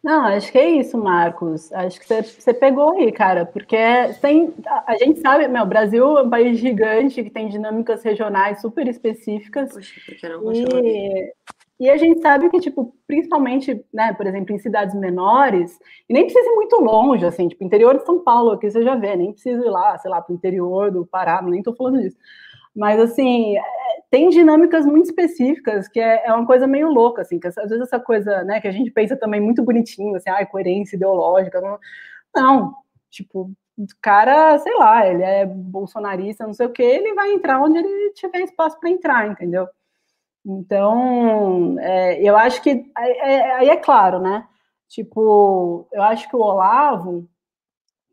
Não, 0.03 0.25
acho 0.25 0.53
que 0.53 0.59
é 0.59 0.69
isso, 0.69 0.99
Marcos. 0.99 1.73
Acho 1.73 1.99
que 1.99 2.07
você, 2.07 2.53
pegou 2.53 2.91
aí, 2.91 3.11
cara, 3.11 3.47
porque 3.47 3.77
tem, 4.21 4.53
a 4.87 4.97
gente 4.99 5.21
sabe, 5.21 5.49
meu, 5.49 5.63
o 5.63 5.67
Brasil 5.67 6.19
é 6.19 6.23
um 6.23 6.29
país 6.29 6.59
gigante 6.59 7.23
que 7.23 7.31
tem 7.31 7.49
dinâmicas 7.49 8.03
regionais 8.03 8.61
super 8.61 8.87
específicas. 8.87 9.73
Poxa, 9.73 9.95
porque 10.05 10.29
não 10.29 10.53
e, 10.53 11.33
e 11.79 11.91
a 11.91 11.97
gente 11.97 12.21
sabe 12.21 12.49
que, 12.51 12.61
tipo, 12.61 12.95
principalmente, 13.07 13.85
né, 13.93 14.13
por 14.15 14.27
exemplo, 14.27 14.55
em 14.55 14.59
cidades 14.59 14.95
menores, 14.95 15.79
e 16.09 16.13
nem 16.13 16.25
precisa 16.25 16.49
ir 16.49 16.55
muito 16.55 16.81
longe, 16.81 17.27
assim, 17.27 17.49
tipo, 17.49 17.65
interior 17.65 17.99
de 17.99 18.05
São 18.07 18.23
Paulo, 18.23 18.53
aqui 18.53 18.71
você 18.71 18.83
já 18.83 18.95
vê, 18.95 19.17
nem 19.17 19.33
precisa 19.33 19.65
ir 19.65 19.71
lá, 19.71 19.99
sei 19.99 20.11
lá, 20.11 20.23
para 20.23 20.33
o 20.33 20.37
interior 20.37 20.91
do 20.93 21.05
Pará, 21.05 21.43
nem 21.43 21.59
estou 21.59 21.75
falando 21.75 22.01
disso. 22.01 22.17
Mas, 22.75 23.01
assim, 23.01 23.57
tem 24.11 24.29
dinâmicas 24.29 24.87
muito 24.87 25.07
específicas, 25.07 25.89
que 25.89 26.01
é, 26.01 26.27
é, 26.27 26.33
uma 26.33 26.47
coisa 26.47 26.67
meio 26.67 26.89
louca, 26.89 27.23
assim, 27.23 27.41
que 27.41 27.49
às 27.49 27.55
vezes 27.57 27.81
essa 27.81 27.99
coisa, 27.99 28.45
né, 28.45 28.61
que 28.61 28.69
a 28.69 28.73
gente 28.73 28.91
pensa 28.91 29.17
também 29.17 29.41
muito 29.41 29.63
bonitinho, 29.65 30.15
assim, 30.17 30.31
ah, 30.31 30.47
coerência 30.47 30.97
ideológica, 30.97 31.61
não, 31.61 31.79
não 32.35 32.75
tipo, 33.11 33.51
o 33.77 33.87
cara, 34.01 34.59
sei 34.59 34.75
lá, 34.77 35.07
ele 35.07 35.23
é 35.23 35.45
bolsonarista, 35.47 36.47
não 36.47 36.53
sei 36.55 36.67
o 36.67 36.73
que, 36.73 36.83
ele 36.83 37.15
vai 37.15 37.33
entrar 37.33 37.61
onde 37.61 37.79
ele 37.79 38.13
tiver 38.13 38.41
espaço 38.43 38.79
para 38.79 38.91
entrar, 38.91 39.29
entendeu? 39.29 39.67
Então, 40.45 41.77
é, 41.81 42.21
eu 42.23 42.37
acho 42.37 42.63
que 42.63 42.91
aí 42.95 43.13
é, 43.13 43.69
é, 43.69 43.77
claro, 43.77 44.21
né? 44.21 44.47
Tipo, 44.89 45.89
eu 45.93 46.03
acho 46.03 46.29
que 46.29 46.37
o 46.37 46.41
Olavo 46.41 47.29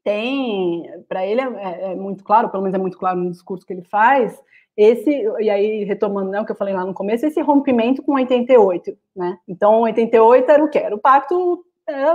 tem, 0.03 0.83
para 1.07 1.25
ele 1.25 1.41
é, 1.41 1.91
é, 1.91 1.95
muito 1.95 2.23
claro, 2.23 2.49
pelo 2.49 2.63
menos 2.63 2.75
é 2.75 2.81
muito 2.81 2.97
claro 2.97 3.19
no 3.19 3.31
discurso 3.31 3.65
que 3.65 3.73
ele 3.73 3.83
faz, 3.83 4.41
esse, 4.75 5.11
e 5.39 5.49
aí 5.49 5.83
retomando 5.83 6.31
né, 6.31 6.41
o 6.41 6.45
que 6.45 6.51
eu 6.51 6.55
falei 6.55 6.73
lá 6.73 6.85
no 6.85 6.93
começo, 6.93 7.25
esse 7.25 7.41
rompimento 7.41 8.01
com 8.01 8.13
88, 8.13 8.97
né? 9.15 9.37
Então, 9.47 9.81
88 9.81 10.49
era 10.49 10.63
o 10.63 10.69
quê? 10.69 10.79
Era 10.79 10.95
o 10.95 10.99
pacto 10.99 11.63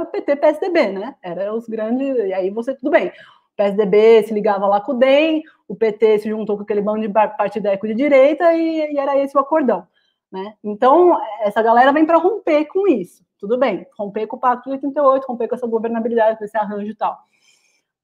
o 0.01 0.07
PT-PSDB, 0.07 0.93
né? 0.93 1.15
Era 1.23 1.55
os 1.55 1.67
grandes, 1.67 2.17
e 2.17 2.33
aí 2.33 2.51
você, 2.51 2.75
tudo 2.75 2.91
bem. 2.91 3.09
O 3.09 3.57
PSDB 3.57 4.23
se 4.23 4.35
ligava 4.35 4.67
lá 4.67 4.81
com 4.81 4.93
o 4.93 4.99
DEM, 4.99 5.43
o 5.69 5.75
PT 5.75 6.21
se 6.21 6.29
juntou 6.29 6.57
com 6.57 6.63
aquele 6.63 6.83
bando 6.83 7.01
de 7.01 7.09
partideco 7.09 7.87
de 7.87 7.95
direita 7.95 8.53
e, 8.55 8.93
e 8.93 8.99
era 8.99 9.19
esse 9.19 9.37
o 9.37 9.41
acordão, 9.41 9.87
né? 10.31 10.55
Então, 10.63 11.19
essa 11.41 11.63
galera 11.63 11.93
vem 11.93 12.05
para 12.05 12.19
romper 12.19 12.67
com 12.67 12.87
isso, 12.89 13.25
tudo 13.39 13.59
bem. 13.59 13.87
Romper 13.99 14.27
com 14.27 14.37
o 14.37 14.41
pacto 14.41 14.69
de 14.69 14.77
88, 14.77 15.25
romper 15.27 15.49
com 15.49 15.55
essa 15.55 15.67
governabilidade, 15.67 16.39
com 16.39 16.45
esse 16.45 16.57
arranjo 16.57 16.91
e 16.91 16.95
tal. 16.95 17.19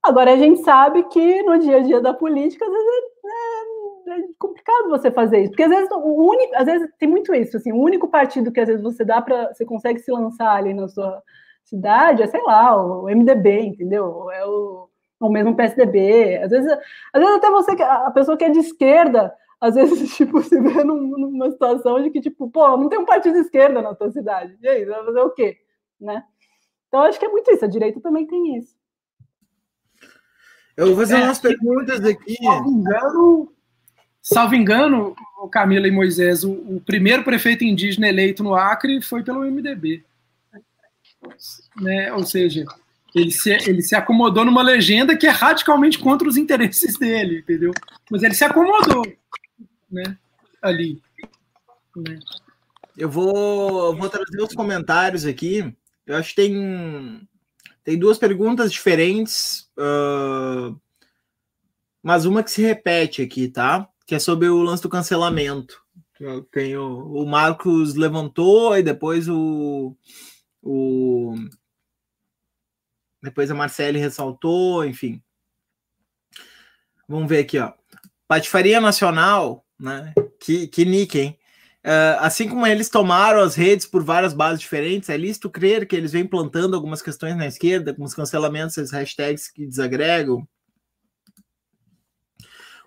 Agora, 0.03 0.32
a 0.32 0.36
gente 0.36 0.62
sabe 0.62 1.05
que 1.05 1.43
no 1.43 1.59
dia 1.59 1.77
a 1.77 1.81
dia 1.81 2.01
da 2.01 2.12
política, 2.12 2.65
às 2.65 2.73
vezes 2.73 2.89
é, 4.09 4.20
é 4.20 4.24
complicado 4.39 4.89
você 4.89 5.11
fazer 5.11 5.40
isso, 5.40 5.51
porque 5.51 5.62
às 5.62 5.70
vezes 5.70 5.89
o 5.93 6.28
único, 6.28 6.55
às 6.57 6.65
vezes 6.66 6.89
tem 6.99 7.09
muito 7.09 7.32
isso, 7.35 7.57
assim, 7.57 7.73
o 7.73 7.81
único 7.81 8.09
partido 8.09 8.51
que 8.51 8.61
às 8.61 8.66
vezes 8.66 8.82
você 8.82 9.05
dá 9.05 9.23
para, 9.23 9.55
você 9.55 9.65
consegue 9.65 10.01
se 10.01 10.11
lançar 10.11 10.57
ali 10.57 10.74
na 10.74 10.89
sua 10.89 11.23
cidade 11.65 12.23
é, 12.23 12.27
sei 12.27 12.43
lá, 12.43 12.77
o 12.77 13.05
MDB, 13.09 13.61
entendeu? 13.61 14.31
É 14.31 14.44
o, 14.44 14.89
o 15.20 15.28
mesmo 15.28 15.55
PSDB. 15.55 16.39
Às 16.43 16.51
vezes, 16.51 16.73
às 17.12 17.20
vezes 17.23 17.36
até 17.36 17.51
você, 17.51 17.82
a 17.82 18.11
pessoa 18.11 18.36
que 18.36 18.44
é 18.44 18.51
de 18.51 18.59
esquerda, 18.59 19.32
às 19.62 19.76
vezes, 19.76 20.10
tipo, 20.18 20.43
se 20.43 20.60
vê 20.60 20.82
num, 20.82 21.16
numa 21.16 21.48
situação 21.52 22.02
de 22.02 22.10
que, 22.10 22.20
tipo, 22.20 22.51
pô, 22.51 22.76
não 22.76 22.89
tem 22.89 22.98
um 22.98 23.06
partido 23.06 23.34
de 23.34 23.43
esquerda 23.43 23.80
na 23.80 23.94
tua 23.94 24.10
cidade. 24.10 24.59
E 24.60 24.68
aí, 24.68 24.84
vai 24.84 25.05
fazer 25.05 25.20
o 25.20 25.30
quê? 25.30 25.56
Né? 26.01 26.24
Então, 26.89 27.02
acho 27.02 27.18
que 27.18 27.24
é 27.24 27.28
muito 27.28 27.48
isso. 27.52 27.64
A 27.64 27.68
direita 27.68 28.01
também 28.01 28.26
tem 28.26 28.59
isso. 28.59 28.74
Eu 30.76 30.89
vou 30.89 30.97
fazer 30.97 31.14
é, 31.14 31.24
umas 31.24 31.39
perguntas 31.39 32.05
aqui. 32.05 32.36
Me 32.40 32.70
engano, 32.70 33.52
Salvo 34.20 34.55
engano, 34.55 35.14
o 35.40 35.48
Camila 35.48 35.86
e 35.86 35.90
Moisés, 35.93 36.43
o, 36.43 36.52
o, 36.52 36.82
primeiro 36.84 37.22
prefeito 37.22 37.64
indígena 37.64 38.09
eleito 38.09 38.43
no 38.43 38.55
Acre 38.55 39.01
foi 39.01 39.22
pelo 39.22 39.44
MDB. 39.44 40.05
Né? 41.80 42.12
Ou 42.12 42.24
seja, 42.24 42.64
ele 43.14 43.30
se, 43.30 43.51
ele 43.51 43.82
se 43.82 43.94
acomodou 43.94 44.44
numa 44.44 44.62
legenda 44.62 45.16
que 45.16 45.26
é 45.26 45.30
radicalmente 45.30 45.98
contra 45.98 46.26
os 46.26 46.36
interesses 46.36 46.97
dele, 46.98 47.40
entendeu? 47.40 47.72
Mas 48.10 48.22
ele 48.22 48.34
se 48.34 48.44
acomodou 48.44 49.05
né? 49.93 50.19
ali. 50.60 51.02
Né? 51.97 52.19
Eu 52.97 53.10
vou, 53.10 53.97
vou 53.97 54.09
trazer 54.09 54.43
os 54.43 54.55
comentários 54.55 55.24
aqui. 55.24 55.74
Eu 56.06 56.16
acho 56.16 56.31
que 56.31 56.36
tem, 56.36 57.28
tem 57.85 57.98
duas 57.98 58.19
perguntas 58.19 58.73
diferentes, 58.73 59.70
uh, 59.78 60.78
mas 62.02 62.24
uma 62.24 62.43
que 62.43 62.51
se 62.51 62.62
repete 62.62 63.23
aqui, 63.23 63.48
tá? 63.48 63.89
que 64.06 64.14
é 64.14 64.19
sobre 64.19 64.48
o 64.48 64.62
lance 64.62 64.82
do 64.82 64.89
cancelamento. 64.89 65.81
Tem 66.52 66.77
o, 66.77 67.23
o 67.23 67.27
Marcos 67.27 67.94
levantou 67.94 68.77
e 68.77 68.82
depois 68.82 69.28
o, 69.28 69.97
o 70.62 71.35
depois 73.23 73.51
a 73.51 73.55
Marcele 73.55 73.98
ressaltou, 73.98 74.85
enfim. 74.85 75.23
Vamos 77.09 77.28
ver 77.28 77.39
aqui, 77.39 77.59
ó. 77.59 77.73
Patifaria 78.28 78.81
Nacional, 78.81 79.64
né? 79.82 80.14
Que, 80.40 80.66
que 80.66 80.84
nick, 80.84 81.18
hein? 81.18 81.38
Uh, 81.84 82.16
assim 82.20 82.48
como 82.48 82.64
eles 82.66 82.88
tomaram 82.88 83.40
as 83.40 83.56
redes 83.56 83.86
por 83.86 84.04
várias 84.04 84.32
bases 84.32 84.60
diferentes, 84.60 85.09
é 85.09 85.16
lícito 85.16 85.50
crer 85.50 85.86
que 85.86 85.96
eles 85.96 86.12
vêm 86.12 86.24
plantando 86.24 86.76
algumas 86.76 87.02
questões 87.02 87.36
na 87.36 87.46
esquerda, 87.46 87.92
com 87.92 88.04
os 88.04 88.14
cancelamentos, 88.14 88.78
as 88.78 88.92
hashtags 88.92 89.50
que 89.50 89.66
desagregam, 89.66 90.46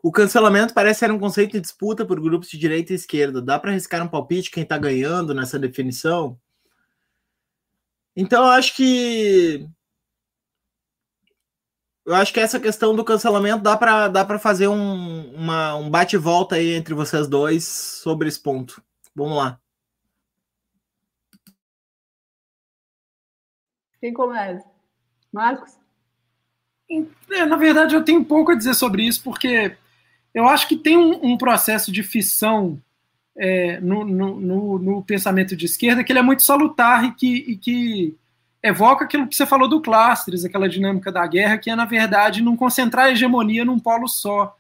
o 0.06 0.12
cancelamento 0.12 0.72
parece 0.72 1.00
ser 1.00 1.12
um 1.12 1.18
conceito 1.18 1.54
de 1.54 1.62
disputa 1.62 2.06
por 2.06 2.22
grupos 2.22 2.48
de 2.48 2.60
direita 2.60 2.94
e 2.94 2.96
esquerda. 2.96 3.42
Dá 3.42 3.58
para 3.58 3.72
arriscar 3.72 4.04
um 4.04 4.08
palpite 4.08 4.52
quem 4.52 4.62
está 4.62 4.78
ganhando 4.78 5.34
nessa 5.34 5.58
definição? 5.58 6.40
Então, 8.16 8.44
eu 8.44 8.52
acho 8.52 8.76
que. 8.76 9.68
Eu 12.06 12.14
acho 12.14 12.32
que 12.32 12.40
essa 12.40 12.60
questão 12.60 12.96
do 12.96 13.04
cancelamento 13.04 13.64
dá 13.64 13.76
para 13.76 14.08
dá 14.08 14.24
para 14.24 14.38
fazer 14.38 14.68
um, 14.68 15.34
uma, 15.34 15.76
um 15.76 15.90
bate-volta 15.90 16.56
aí 16.56 16.74
entre 16.74 16.94
vocês 16.94 17.28
dois 17.28 17.64
sobre 17.64 18.28
esse 18.28 18.40
ponto. 18.40 18.82
Vamos 19.16 19.38
lá. 19.38 19.60
Quem 24.00 24.14
começa? 24.14 24.64
Marcos? 25.34 25.80
É, 27.32 27.46
na 27.46 27.56
verdade, 27.56 27.96
eu 27.96 28.06
tenho 28.06 28.24
pouco 28.24 28.52
a 28.52 28.56
dizer 28.56 28.76
sobre 28.76 29.04
isso, 29.04 29.24
porque 29.24 29.76
eu 30.32 30.48
acho 30.48 30.68
que 30.68 30.76
tem 30.76 30.96
um, 30.96 31.34
um 31.34 31.38
processo 31.38 31.92
de 31.92 32.04
fissão 32.04 32.80
é, 33.36 33.80
no, 33.82 34.06
no, 34.06 34.40
no, 34.40 34.80
no, 34.80 35.04
pensamento 35.04 35.56
de 35.56 35.66
esquerda 35.66 36.04
que 36.04 36.12
ele 36.12 36.20
é 36.20 36.22
muito 36.22 36.44
salutar 36.44 37.04
e 37.04 37.14
que, 37.16 37.36
e 37.52 37.58
que 37.58 38.18
evoca 38.66 39.06
aquilo 39.06 39.28
que 39.28 39.36
você 39.36 39.46
falou 39.46 39.68
do 39.68 39.80
Clastres, 39.80 40.44
aquela 40.44 40.68
dinâmica 40.68 41.12
da 41.12 41.26
guerra, 41.28 41.58
que 41.58 41.70
é, 41.70 41.76
na 41.76 41.86
verdade, 41.86 42.42
não 42.42 42.58
concentrar 42.58 43.06
a 43.06 43.12
hegemonia 43.12 43.64
num 43.64 43.78
polo 43.78 44.08
só, 44.08 44.58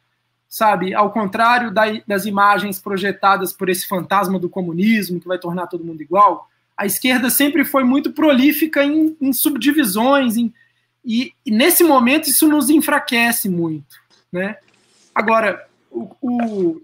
sabe? 0.47 0.93
Ao 0.93 1.11
contrário 1.11 1.71
da, 1.71 1.85
das 2.05 2.25
imagens 2.27 2.79
projetadas 2.79 3.51
por 3.51 3.67
esse 3.67 3.87
fantasma 3.87 4.37
do 4.37 4.47
comunismo, 4.47 5.19
que 5.19 5.27
vai 5.27 5.39
tornar 5.39 5.65
todo 5.65 5.83
mundo 5.83 6.03
igual, 6.03 6.47
a 6.77 6.85
esquerda 6.85 7.31
sempre 7.31 7.65
foi 7.65 7.83
muito 7.83 8.11
prolífica 8.11 8.83
em, 8.83 9.17
em 9.19 9.33
subdivisões, 9.33 10.37
em, 10.37 10.53
e, 11.03 11.31
e, 11.43 11.49
nesse 11.49 11.83
momento 11.83 12.29
isso 12.29 12.47
nos 12.47 12.69
enfraquece 12.69 13.49
muito, 13.49 13.95
né? 14.31 14.57
Agora, 15.15 15.65
o, 15.89 16.09
o, 16.21 16.81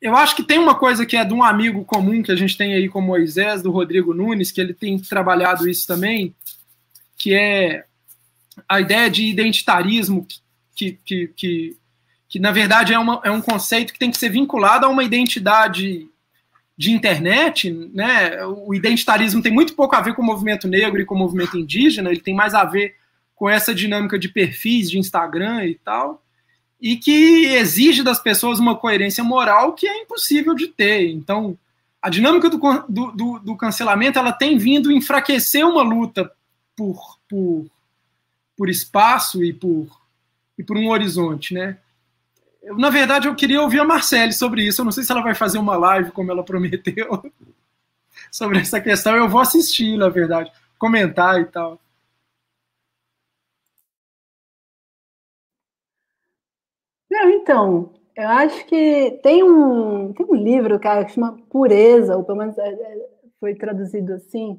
eu 0.00 0.16
acho 0.16 0.34
que 0.34 0.42
tem 0.42 0.58
uma 0.58 0.74
coisa 0.74 1.06
que 1.06 1.16
é 1.16 1.24
de 1.24 1.32
um 1.32 1.44
amigo 1.44 1.84
comum 1.84 2.22
que 2.22 2.32
a 2.32 2.36
gente 2.36 2.56
tem 2.56 2.74
aí 2.74 2.88
com 2.88 3.00
Moisés, 3.00 3.62
do 3.62 3.70
Rodrigo 3.70 4.12
Nunes, 4.12 4.50
que 4.50 4.60
ele 4.60 4.74
tem 4.74 4.98
trabalhado 4.98 5.68
isso 5.68 5.86
também, 5.86 6.34
que 7.26 7.34
é 7.34 7.84
a 8.68 8.80
ideia 8.80 9.10
de 9.10 9.26
identitarismo, 9.26 10.24
que, 10.76 10.92
que, 11.04 11.26
que, 11.36 11.76
que 12.28 12.38
na 12.38 12.52
verdade 12.52 12.94
é, 12.94 12.98
uma, 13.00 13.20
é 13.24 13.32
um 13.32 13.40
conceito 13.40 13.92
que 13.92 13.98
tem 13.98 14.12
que 14.12 14.16
ser 14.16 14.28
vinculado 14.28 14.86
a 14.86 14.88
uma 14.88 15.02
identidade 15.02 16.08
de 16.78 16.92
internet, 16.92 17.72
né? 17.92 18.46
O 18.46 18.72
identitarismo 18.72 19.42
tem 19.42 19.50
muito 19.50 19.74
pouco 19.74 19.96
a 19.96 20.00
ver 20.00 20.14
com 20.14 20.22
o 20.22 20.24
movimento 20.24 20.68
negro 20.68 21.00
e 21.00 21.04
com 21.04 21.16
o 21.16 21.18
movimento 21.18 21.58
indígena, 21.58 22.10
ele 22.10 22.20
tem 22.20 22.32
mais 22.32 22.54
a 22.54 22.64
ver 22.64 22.94
com 23.34 23.50
essa 23.50 23.74
dinâmica 23.74 24.16
de 24.16 24.28
perfis 24.28 24.88
de 24.88 24.96
Instagram 24.96 25.66
e 25.66 25.74
tal, 25.74 26.22
e 26.80 26.94
que 26.96 27.46
exige 27.56 28.04
das 28.04 28.20
pessoas 28.20 28.60
uma 28.60 28.76
coerência 28.76 29.24
moral 29.24 29.72
que 29.72 29.88
é 29.88 30.02
impossível 30.02 30.54
de 30.54 30.68
ter. 30.68 31.10
Então, 31.10 31.58
a 32.00 32.08
dinâmica 32.08 32.48
do, 32.48 32.58
do, 32.88 33.38
do 33.40 33.56
cancelamento 33.56 34.16
ela 34.16 34.30
tem 34.30 34.56
vindo 34.56 34.92
enfraquecer 34.92 35.66
uma 35.66 35.82
luta 35.82 36.30
por, 36.76 37.15
por, 37.28 37.66
por 38.56 38.68
espaço 38.68 39.44
e 39.44 39.52
por, 39.52 39.88
e 40.58 40.62
por 40.62 40.76
um 40.76 40.88
horizonte, 40.88 41.54
né? 41.54 41.78
Eu, 42.62 42.76
na 42.76 42.90
verdade, 42.90 43.28
eu 43.28 43.34
queria 43.36 43.62
ouvir 43.62 43.78
a 43.80 43.84
Marcele 43.84 44.32
sobre 44.32 44.66
isso. 44.66 44.80
Eu 44.80 44.84
não 44.84 44.92
sei 44.92 45.04
se 45.04 45.12
ela 45.12 45.22
vai 45.22 45.34
fazer 45.34 45.58
uma 45.58 45.76
live, 45.76 46.10
como 46.10 46.32
ela 46.32 46.42
prometeu, 46.44 47.22
sobre 48.30 48.58
essa 48.58 48.80
questão. 48.80 49.14
Eu 49.14 49.28
vou 49.28 49.40
assistir, 49.40 49.96
na 49.96 50.08
verdade, 50.08 50.50
comentar 50.78 51.40
e 51.40 51.44
tal. 51.44 51.80
Não, 57.08 57.30
então, 57.30 57.94
eu 58.16 58.28
acho 58.28 58.66
que 58.66 59.20
tem 59.22 59.44
um, 59.44 60.12
tem 60.12 60.26
um 60.26 60.34
livro, 60.34 60.78
cara, 60.80 61.04
que 61.04 61.12
chama 61.12 61.38
Pureza, 61.48 62.16
ou 62.16 62.24
pelo 62.24 62.38
menos 62.38 62.58
é, 62.58 62.68
é, 62.68 63.08
foi 63.38 63.54
traduzido 63.54 64.12
assim. 64.14 64.58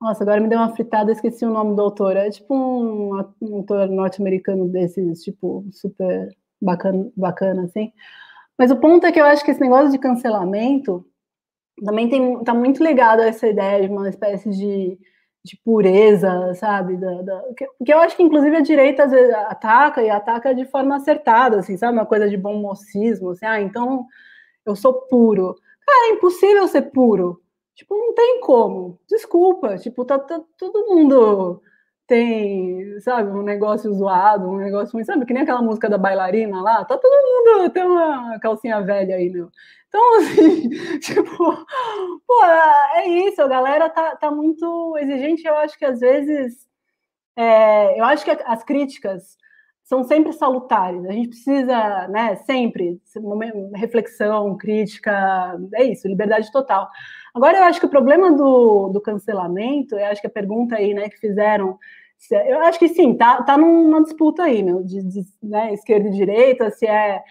Nossa, 0.00 0.22
agora 0.22 0.40
me 0.40 0.48
deu 0.48 0.58
uma 0.58 0.74
fritada, 0.74 1.10
esqueci 1.12 1.44
o 1.44 1.50
nome 1.50 1.74
do 1.74 1.82
autor. 1.82 2.16
É 2.16 2.30
tipo 2.30 2.54
um, 2.54 3.14
autor 3.54 3.88
norte-americano 3.88 4.68
desses, 4.68 5.22
tipo, 5.22 5.66
super 5.72 6.28
bacana, 6.60 7.10
bacana, 7.16 7.64
assim. 7.64 7.92
Mas 8.58 8.70
o 8.70 8.76
ponto 8.76 9.06
é 9.06 9.12
que 9.12 9.20
eu 9.20 9.24
acho 9.24 9.44
que 9.44 9.50
esse 9.50 9.60
negócio 9.60 9.90
de 9.90 9.98
cancelamento 9.98 11.04
também 11.84 12.08
tem, 12.08 12.42
tá 12.44 12.54
muito 12.54 12.82
ligado 12.84 13.20
a 13.20 13.26
essa 13.26 13.46
ideia 13.48 13.86
de 13.86 13.92
uma 13.92 14.08
espécie 14.08 14.50
de, 14.50 14.98
de 15.44 15.56
pureza, 15.64 16.54
sabe? 16.54 16.96
Da, 16.98 17.22
da, 17.22 17.42
que, 17.56 17.92
eu 17.92 17.98
acho 18.00 18.16
que, 18.16 18.22
inclusive, 18.22 18.56
a 18.56 18.60
direita 18.62 19.04
às 19.04 19.12
vezes 19.12 19.34
ataca 19.34 20.02
e 20.02 20.10
ataca 20.10 20.54
de 20.54 20.66
forma 20.66 20.96
acertada, 20.96 21.58
assim, 21.60 21.76
sabe? 21.76 21.94
Uma 21.98 22.06
coisa 22.06 22.28
de 22.28 22.36
bom 22.36 22.60
mocismo, 22.60 23.30
assim, 23.30 23.46
ah, 23.46 23.60
então 23.60 24.06
eu 24.66 24.76
sou 24.76 24.94
puro. 25.08 25.54
Cara, 25.86 26.10
é 26.10 26.14
impossível 26.14 26.66
ser 26.68 26.82
puro. 26.92 27.40
Tipo, 27.76 27.94
não 27.96 28.14
tem 28.14 28.40
como. 28.40 28.98
Desculpa, 29.08 29.76
tipo, 29.78 30.04
tá, 30.04 30.18
tá 30.18 30.40
todo 30.58 30.86
mundo 30.88 31.62
tem, 32.06 33.00
sabe, 33.00 33.30
um 33.30 33.42
negócio 33.42 33.92
zoado, 33.92 34.48
um 34.48 34.56
negócio 34.58 34.92
ruim, 34.94 35.04
sabe, 35.04 35.26
que 35.26 35.34
nem 35.34 35.42
aquela 35.42 35.62
música 35.62 35.88
da 35.88 35.98
bailarina 35.98 36.62
lá, 36.62 36.84
tá 36.84 36.96
todo 36.96 37.12
mundo, 37.12 37.70
tem 37.70 37.84
uma 37.84 38.38
calcinha 38.38 38.80
velha 38.80 39.16
aí, 39.16 39.28
meu. 39.28 39.50
Então, 39.88 40.00
assim, 40.18 40.68
tipo, 41.00 41.66
pô, 42.26 42.44
é 42.94 43.08
isso, 43.08 43.42
a 43.42 43.48
galera 43.48 43.90
tá, 43.90 44.16
tá 44.16 44.30
muito 44.30 44.96
exigente, 44.98 45.46
eu 45.46 45.56
acho 45.56 45.78
que 45.78 45.84
às 45.84 46.00
vezes, 46.00 46.68
é, 47.36 47.98
eu 47.98 48.04
acho 48.04 48.24
que 48.24 48.30
as 48.30 48.62
críticas 48.64 49.36
são 49.82 50.02
sempre 50.04 50.32
salutares, 50.32 51.04
a 51.04 51.12
gente 51.12 51.28
precisa, 51.28 52.08
né, 52.08 52.36
sempre, 52.36 53.00
reflexão, 53.74 54.56
crítica, 54.56 55.56
é 55.74 55.84
isso, 55.84 56.08
liberdade 56.08 56.50
total. 56.52 56.88
Agora, 57.36 57.58
eu 57.58 57.64
acho 57.64 57.78
que 57.78 57.84
o 57.84 57.90
problema 57.90 58.32
do, 58.32 58.88
do 58.88 58.98
cancelamento, 58.98 59.94
eu 59.94 60.06
acho 60.06 60.22
que 60.22 60.26
a 60.26 60.30
pergunta 60.30 60.76
aí, 60.76 60.94
né, 60.94 61.06
que 61.10 61.18
fizeram, 61.18 61.78
eu 62.30 62.60
acho 62.62 62.78
que 62.78 62.88
sim, 62.88 63.14
tá, 63.14 63.42
tá 63.42 63.58
numa 63.58 64.02
disputa 64.02 64.44
aí, 64.44 64.62
meu, 64.62 64.82
de, 64.82 65.02
de 65.02 65.20
né, 65.42 65.74
esquerda 65.74 66.08
e 66.08 66.12
direita, 66.12 66.70
se 66.70 66.86
é. 66.86 67.22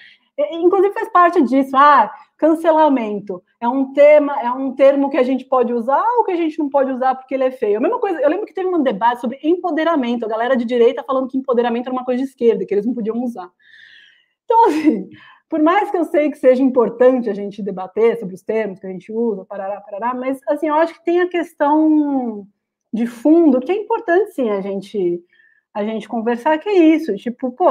Inclusive 0.51 0.93
faz 0.93 1.09
parte 1.11 1.41
disso, 1.41 1.75
ah, 1.75 2.11
cancelamento 2.37 3.41
é 3.59 3.67
um 3.67 3.93
tema, 3.93 4.39
é 4.43 4.51
um 4.51 4.73
termo 4.75 5.09
que 5.09 5.17
a 5.17 5.23
gente 5.23 5.43
pode 5.45 5.73
usar 5.73 6.05
ou 6.19 6.23
que 6.23 6.33
a 6.33 6.35
gente 6.35 6.59
não 6.59 6.69
pode 6.69 6.91
usar 6.91 7.15
porque 7.15 7.33
ele 7.33 7.45
é 7.45 7.51
feio. 7.51 7.77
A 7.77 7.81
mesma 7.81 7.97
coisa, 7.99 8.21
eu 8.21 8.29
lembro 8.29 8.45
que 8.45 8.53
teve 8.53 8.67
um 8.67 8.83
debate 8.83 9.21
sobre 9.21 9.39
empoderamento, 9.41 10.23
a 10.23 10.29
galera 10.29 10.55
de 10.55 10.65
direita 10.65 11.03
falando 11.03 11.27
que 11.29 11.37
empoderamento 11.37 11.87
era 11.87 11.93
uma 11.93 12.05
coisa 12.05 12.21
de 12.21 12.29
esquerda, 12.29 12.63
que 12.63 12.75
eles 12.75 12.85
não 12.85 12.93
podiam 12.93 13.23
usar. 13.23 13.49
Então, 14.43 14.65
assim, 14.67 15.09
por 15.55 15.63
mais 15.63 15.89
que 15.89 15.95
eu 15.95 16.03
sei 16.03 16.29
que 16.29 16.37
seja 16.37 16.61
importante 16.61 17.29
a 17.29 17.33
gente 17.33 17.63
debater 17.63 18.19
sobre 18.19 18.35
os 18.35 18.41
termos 18.41 18.77
que 18.77 18.85
a 18.85 18.89
gente 18.89 19.09
usa, 19.09 19.45
parará, 19.45 19.79
parará, 19.79 20.13
mas 20.13 20.37
assim, 20.49 20.67
eu 20.67 20.75
acho 20.75 20.95
que 20.95 21.05
tem 21.05 21.21
a 21.21 21.29
questão 21.29 22.45
de 22.91 23.07
fundo 23.07 23.61
que 23.61 23.71
é 23.71 23.75
importante 23.75 24.33
sim 24.33 24.49
a 24.49 24.59
gente 24.59 25.23
a 25.73 25.81
gente 25.85 26.09
conversar, 26.09 26.57
que 26.57 26.67
é 26.67 26.73
isso, 26.73 27.15
tipo, 27.15 27.51
pô, 27.51 27.69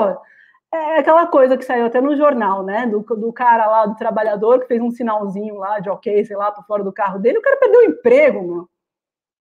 é 0.73 0.99
aquela 0.99 1.27
coisa 1.27 1.59
que 1.59 1.65
saiu 1.65 1.85
até 1.85 2.01
no 2.01 2.17
jornal, 2.17 2.63
né? 2.63 2.87
Do, 2.87 3.01
do 3.01 3.33
cara 3.35 3.67
lá, 3.67 3.85
do 3.85 3.97
trabalhador, 3.97 4.61
que 4.61 4.67
fez 4.67 4.81
um 4.81 4.91
sinalzinho 4.91 5.57
lá 5.57 5.79
de 5.79 5.91
ok, 5.91 6.25
sei 6.25 6.37
lá, 6.39 6.51
para 6.51 6.65
fora 6.65 6.83
do 6.83 6.93
carro 6.93 7.19
dele, 7.19 7.39
o 7.39 7.43
cara 7.43 7.59
perdeu 7.59 7.81
o 7.81 7.85
emprego, 7.85 8.47
mano. 8.47 8.71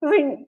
Assim, 0.02 0.46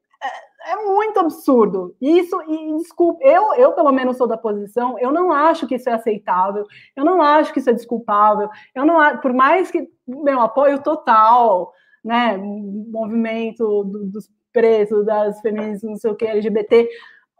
é 0.66 0.76
muito 0.84 1.18
absurdo. 1.20 1.94
Isso, 2.00 2.40
e 2.42 2.76
desculpa, 2.76 3.22
eu, 3.22 3.54
eu 3.54 3.72
pelo 3.72 3.92
menos 3.92 4.16
sou 4.16 4.26
da 4.26 4.36
posição, 4.36 4.98
eu 4.98 5.12
não 5.12 5.32
acho 5.32 5.66
que 5.66 5.76
isso 5.76 5.88
é 5.88 5.92
aceitável, 5.92 6.66
eu 6.94 7.04
não 7.04 7.22
acho 7.22 7.52
que 7.52 7.60
isso 7.60 7.70
é 7.70 7.72
desculpável, 7.72 8.48
eu 8.74 8.84
não 8.84 9.18
por 9.18 9.32
mais 9.32 9.70
que, 9.70 9.88
meu, 10.06 10.40
apoio 10.40 10.82
total, 10.82 11.72
né, 12.04 12.36
movimento 12.36 13.84
do, 13.84 14.06
dos 14.06 14.28
presos, 14.52 15.04
das 15.06 15.40
feministas, 15.40 15.88
não 15.88 15.96
sei 15.96 16.10
o 16.10 16.16
que, 16.16 16.26
LGBT, 16.26 16.88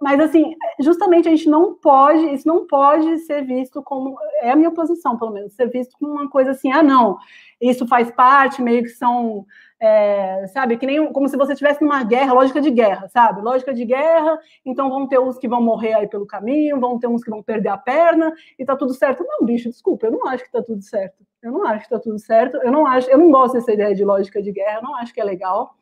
mas 0.01 0.21
assim, 0.21 0.55
justamente 0.81 1.27
a 1.27 1.31
gente 1.31 1.49
não 1.49 1.75
pode, 1.75 2.23
isso 2.35 2.47
não 2.47 2.67
pode 2.67 3.19
ser 3.21 3.43
visto 3.45 3.83
como, 3.83 4.17
é 4.43 4.51
a 4.51 4.57
minha 4.57 4.71
posição, 4.71 5.19
pelo 5.19 5.33
menos, 5.33 5.55
ser 5.55 5.71
visto 5.71 5.97
como 5.99 6.13
uma 6.13 6.29
coisa 6.29 6.51
assim, 6.51 6.71
ah, 6.71 6.83
não, 6.83 7.17
isso 7.61 7.87
faz 7.89 8.11
parte, 8.11 8.61
meio 8.61 8.83
que 8.83 8.91
são 8.91 9.47
é, 9.81 10.47
sabe, 10.49 10.77
que 10.77 10.87
nem 10.87 11.13
como 11.13 11.29
se 11.29 11.37
você 11.37 11.53
estivesse 11.53 11.83
numa 11.83 12.03
guerra, 12.03 12.33
lógica 12.33 12.61
de 12.61 12.71
guerra, 12.71 13.09
sabe? 13.09 13.43
Lógica 13.43 13.75
de 13.75 13.85
guerra, 13.85 14.39
então 14.65 14.89
vão 14.89 15.07
ter 15.07 15.19
uns 15.19 15.39
que 15.39 15.49
vão 15.49 15.63
morrer 15.63 15.95
aí 15.95 16.09
pelo 16.09 16.27
caminho, 16.27 16.81
vão 16.81 16.99
ter 16.99 17.07
uns 17.07 17.23
que 17.23 17.31
vão 17.31 17.43
perder 17.43 17.69
a 17.69 17.77
perna 17.77 18.33
e 18.59 18.65
tá 18.65 18.77
tudo 18.77 18.95
certo. 18.95 19.25
Não, 19.27 19.45
bicho, 19.47 19.69
desculpa, 19.69 20.07
eu 20.07 20.13
não 20.13 20.27
acho 20.29 20.45
que 20.45 20.53
tá 20.53 20.63
tudo 20.63 20.83
certo. 20.83 21.25
Eu 21.43 21.53
não 21.53 21.67
acho 21.67 21.85
que 21.85 21.91
tá 21.91 21.99
tudo 21.99 22.19
certo. 22.19 22.57
Eu 22.59 22.73
não 22.73 22.87
acho, 22.87 23.11
eu 23.11 23.19
não 23.19 23.31
gosto 23.31 23.55
dessa 23.55 23.73
ideia 23.73 23.95
de 23.95 24.05
lógica 24.05 24.43
de 24.43 24.53
guerra, 24.53 24.79
eu 24.79 24.83
não 24.83 24.97
acho 24.97 25.13
que 25.13 25.21
é 25.21 25.25
legal 25.25 25.75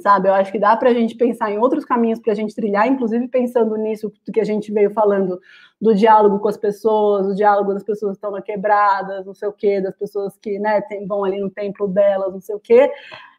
sabe? 0.00 0.28
Eu 0.28 0.34
acho 0.34 0.52
que 0.52 0.58
dá 0.58 0.76
para 0.76 0.90
a 0.90 0.94
gente 0.94 1.14
pensar 1.14 1.50
em 1.50 1.58
outros 1.58 1.84
caminhos 1.84 2.18
para 2.18 2.32
a 2.32 2.36
gente 2.36 2.54
trilhar, 2.54 2.86
inclusive 2.86 3.28
pensando 3.28 3.76
nisso 3.76 4.12
que 4.32 4.40
a 4.40 4.44
gente 4.44 4.72
veio 4.72 4.90
falando 4.90 5.40
do 5.80 5.94
diálogo 5.94 6.38
com 6.38 6.48
as 6.48 6.56
pessoas, 6.56 7.26
o 7.26 7.34
diálogo 7.34 7.74
das 7.74 7.82
pessoas 7.82 8.12
que 8.12 8.18
estão 8.18 8.30
na 8.30 8.42
quebradas, 8.42 9.26
não 9.26 9.34
sei 9.34 9.48
o 9.48 9.52
quê, 9.52 9.80
das 9.80 9.94
pessoas 9.96 10.36
que 10.38 10.58
né, 10.58 10.80
tem, 10.82 11.06
vão 11.06 11.24
ali 11.24 11.40
no 11.40 11.50
templo 11.50 11.88
delas, 11.88 12.32
não 12.32 12.40
sei 12.40 12.54
o 12.54 12.60
quê. 12.60 12.90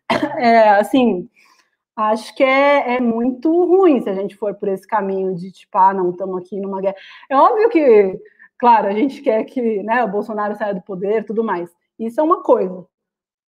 É, 0.37 0.69
assim, 0.69 1.29
acho 1.95 2.33
que 2.35 2.43
é, 2.43 2.95
é, 2.95 3.01
muito 3.01 3.49
ruim 3.65 4.01
se 4.01 4.09
a 4.09 4.13
gente 4.13 4.37
for 4.37 4.55
por 4.55 4.69
esse 4.69 4.87
caminho 4.87 5.35
de 5.35 5.51
tipo, 5.51 5.77
ah, 5.77 5.93
não, 5.93 6.11
estamos 6.11 6.37
aqui 6.37 6.59
numa 6.61 6.79
guerra. 6.79 6.95
É 7.29 7.35
óbvio 7.35 7.69
que, 7.69 8.19
claro, 8.57 8.87
a 8.87 8.93
gente 8.93 9.21
quer 9.21 9.43
que 9.43 9.83
né, 9.83 10.03
o 10.03 10.07
Bolsonaro 10.07 10.55
saia 10.55 10.73
do 10.73 10.81
poder, 10.81 11.25
tudo 11.25 11.43
mais. 11.43 11.69
Isso 11.99 12.19
é 12.21 12.23
uma 12.23 12.41
coisa. 12.41 12.85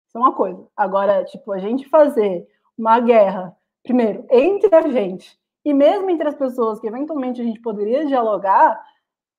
Isso 0.07 0.18
é 0.18 0.19
uma 0.19 0.34
coisa. 0.34 0.68
Agora, 0.76 1.23
tipo, 1.23 1.52
a 1.52 1.60
gente 1.60 1.88
fazer 1.88 2.48
uma 2.80 3.00
guerra, 3.00 3.56
primeiro, 3.84 4.26
entre 4.32 4.74
a 4.74 4.88
gente, 4.88 5.38
e 5.66 5.74
mesmo 5.74 6.10
entre 6.10 6.28
as 6.28 6.36
pessoas 6.36 6.80
que 6.80 6.88
eventualmente 6.88 7.42
a 7.42 7.44
gente 7.44 7.62
poderia 7.62 8.06
dialogar, 8.06 8.82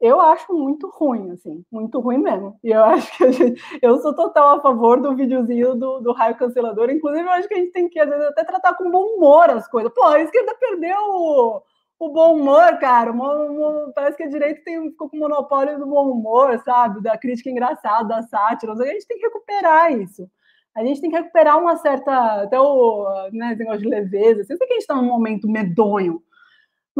eu 0.00 0.20
acho 0.20 0.52
muito 0.54 0.88
ruim, 0.88 1.30
assim, 1.30 1.64
muito 1.70 2.00
ruim 2.00 2.18
mesmo. 2.18 2.58
E 2.64 2.70
eu 2.70 2.82
acho 2.84 3.16
que 3.16 3.32
gente, 3.32 3.62
eu 3.82 3.98
sou 3.98 4.14
total 4.14 4.56
a 4.56 4.60
favor 4.60 5.00
do 5.00 5.14
videozinho 5.14 5.74
do, 5.74 6.00
do 6.00 6.12
raio 6.12 6.36
cancelador. 6.36 6.90
Inclusive, 6.90 7.26
eu 7.26 7.32
acho 7.32 7.48
que 7.48 7.54
a 7.54 7.58
gente 7.58 7.72
tem 7.72 7.88
que, 7.88 7.98
às 8.00 8.08
vezes, 8.08 8.26
até 8.26 8.44
tratar 8.44 8.74
com 8.74 8.90
bom 8.90 9.16
humor 9.16 9.50
as 9.50 9.68
coisas. 9.68 9.92
Pô, 9.94 10.04
a 10.04 10.20
esquerda 10.20 10.54
perdeu 10.58 10.96
o, 10.96 11.62
o 11.98 12.08
bom 12.10 12.34
humor, 12.36 12.78
cara. 12.78 13.12
O, 13.12 13.92
parece 13.94 14.16
que 14.16 14.22
a 14.22 14.28
direita 14.28 14.62
tem, 14.64 14.90
ficou 14.90 15.10
com 15.10 15.16
o 15.18 15.20
monopólio 15.20 15.78
do 15.78 15.86
bom 15.86 16.10
humor, 16.10 16.58
sabe? 16.64 17.02
Da 17.02 17.18
crítica 17.18 17.50
engraçada, 17.50 18.08
da 18.08 18.22
sátira. 18.22 18.72
A 18.72 18.86
gente 18.86 19.06
tem 19.06 19.18
que 19.18 19.26
recuperar 19.26 19.92
isso. 19.92 20.30
A 20.76 20.84
gente 20.84 21.00
tem 21.00 21.10
que 21.10 21.16
recuperar 21.16 21.58
uma 21.58 21.76
certa. 21.76 22.42
Até 22.42 22.58
o 22.60 23.30
né, 23.32 23.54
negócio 23.56 23.80
de 23.80 23.88
leveza. 23.88 24.42
Assim, 24.42 24.52
eu 24.52 24.58
sei 24.58 24.66
que 24.66 24.72
a 24.72 24.76
gente 24.76 24.82
está 24.82 24.94
num 24.94 25.04
momento 25.04 25.48
medonho 25.48 26.22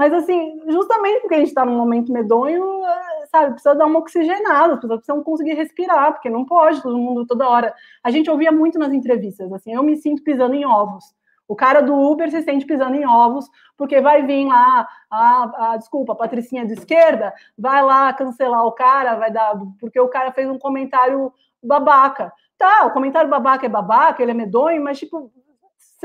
mas, 0.00 0.12
assim, 0.12 0.60
justamente 0.68 1.20
porque 1.20 1.34
a 1.34 1.38
gente 1.38 1.48
está 1.48 1.64
num 1.64 1.76
momento 1.76 2.12
medonho, 2.12 2.80
sabe, 3.30 3.52
precisa 3.52 3.74
dar 3.74 3.86
uma 3.86 3.98
oxigenada, 3.98 4.74
as 4.74 4.80
pessoas 4.80 5.00
precisam 5.00 5.22
conseguir 5.22 5.54
respirar, 5.54 6.12
porque 6.12 6.30
não 6.30 6.44
pode 6.44 6.80
todo 6.80 6.96
mundo 6.96 7.26
toda 7.26 7.48
hora. 7.48 7.74
A 8.02 8.10
gente 8.10 8.30
ouvia 8.30 8.52
muito 8.52 8.78
nas 8.78 8.92
entrevistas, 8.92 9.52
assim, 9.52 9.74
eu 9.74 9.82
me 9.82 9.96
sinto 9.96 10.22
pisando 10.22 10.54
em 10.54 10.64
ovos. 10.64 11.04
O 11.46 11.56
cara 11.56 11.82
do 11.82 11.94
Uber 11.94 12.30
se 12.30 12.40
sente 12.42 12.64
pisando 12.64 12.94
em 12.94 13.06
ovos, 13.06 13.46
porque 13.76 14.00
vai 14.00 14.24
vir 14.24 14.46
lá, 14.46 14.88
a, 15.10 15.72
a, 15.72 15.76
desculpa, 15.76 16.12
a 16.12 16.16
Patricinha 16.16 16.64
de 16.64 16.74
esquerda, 16.74 17.34
vai 17.58 17.82
lá 17.84 18.12
cancelar 18.14 18.64
o 18.64 18.72
cara, 18.72 19.16
vai 19.16 19.32
dar, 19.32 19.54
porque 19.80 19.98
o 19.98 20.08
cara 20.08 20.32
fez 20.32 20.48
um 20.48 20.58
comentário 20.58 21.32
babaca. 21.62 22.32
Tá, 22.60 22.84
o 22.84 22.90
comentário 22.90 23.30
babaca 23.30 23.64
é 23.64 23.70
babaca, 23.70 24.22
ele 24.22 24.32
é 24.32 24.34
medonho, 24.34 24.84
mas, 24.84 24.98
tipo, 24.98 25.32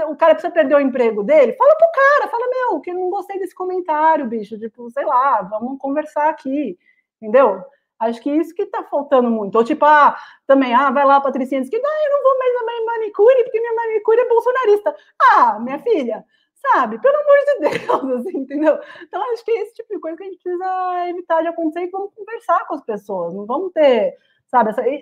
o 0.07 0.15
cara 0.15 0.33
precisa 0.33 0.53
perder 0.53 0.75
o 0.75 0.79
emprego 0.79 1.21
dele, 1.21 1.51
fala 1.51 1.75
pro 1.75 1.91
cara, 1.93 2.31
fala, 2.31 2.47
meu, 2.47 2.79
que 2.79 2.93
não 2.93 3.09
gostei 3.09 3.37
desse 3.37 3.53
comentário, 3.53 4.25
bicho, 4.25 4.57
tipo, 4.57 4.89
sei 4.89 5.03
lá, 5.03 5.41
vamos 5.41 5.77
conversar 5.77 6.29
aqui, 6.29 6.79
entendeu? 7.21 7.61
Acho 7.99 8.21
que 8.21 8.31
isso 8.31 8.55
que 8.55 8.65
tá 8.67 8.83
faltando 8.83 9.29
muito. 9.29 9.57
Ou 9.57 9.65
tipo, 9.65 9.83
ah, 9.83 10.17
também, 10.47 10.73
ah, 10.73 10.89
vai 10.91 11.03
lá, 11.05 11.19
Patricinha, 11.19 11.59
diz 11.59 11.69
que, 11.69 11.77
não, 11.77 11.91
eu 11.91 12.11
não 12.11 12.23
vou 12.23 12.39
mais 12.39 12.55
na 12.55 12.63
minha 12.63 12.85
manicure, 12.85 13.43
porque 13.43 13.59
minha 13.59 13.75
manicure 13.75 14.21
é 14.21 14.29
bolsonarista. 14.29 14.95
Ah, 15.33 15.59
minha 15.59 15.79
filha, 15.79 16.23
sabe, 16.53 17.01
pelo 17.01 17.17
amor 17.17 17.37
de 17.47 17.79
Deus, 17.79 18.19
assim, 18.25 18.37
entendeu? 18.37 18.79
Então, 19.01 19.21
acho 19.33 19.43
que 19.43 19.51
é 19.51 19.61
esse 19.61 19.73
tipo 19.73 19.93
de 19.93 19.99
coisa 19.99 20.15
que 20.15 20.23
a 20.23 20.25
gente 20.25 20.41
precisa 20.41 21.09
evitar 21.09 21.41
de 21.41 21.49
acontecer 21.49 21.81
e 21.85 21.91
vamos 21.91 22.13
conversar 22.15 22.65
com 22.65 22.75
as 22.75 22.81
pessoas, 22.81 23.33
não 23.33 23.45
vamos 23.45 23.73
ter, 23.73 24.15
sabe, 24.47 24.69
essa, 24.69 24.81
é, 24.81 25.01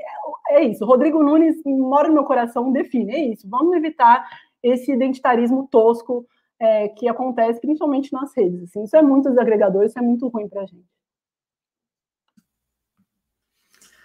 é 0.50 0.64
isso, 0.64 0.86
Rodrigo 0.86 1.22
Nunes 1.24 1.62
mora 1.66 2.08
no 2.08 2.16
meu 2.16 2.24
coração, 2.24 2.72
define, 2.72 3.14
é 3.14 3.20
isso, 3.26 3.48
vamos 3.50 3.76
evitar 3.76 4.28
esse 4.62 4.92
identitarismo 4.92 5.68
tosco 5.70 6.26
é, 6.60 6.88
que 6.90 7.08
acontece 7.10 7.60
principalmente 7.60 8.14
nas 8.14 8.34
redes. 8.36 8.64
Assim. 8.64 8.84
Isso 8.84 8.96
é 8.96 9.02
muito 9.02 9.30
desagregador, 9.30 9.84
isso 9.84 10.00
é 10.00 10.02
muito 10.02 10.28
ruim 10.30 10.48
para 10.48 10.62
a 10.62 10.66
gente. 10.66 10.88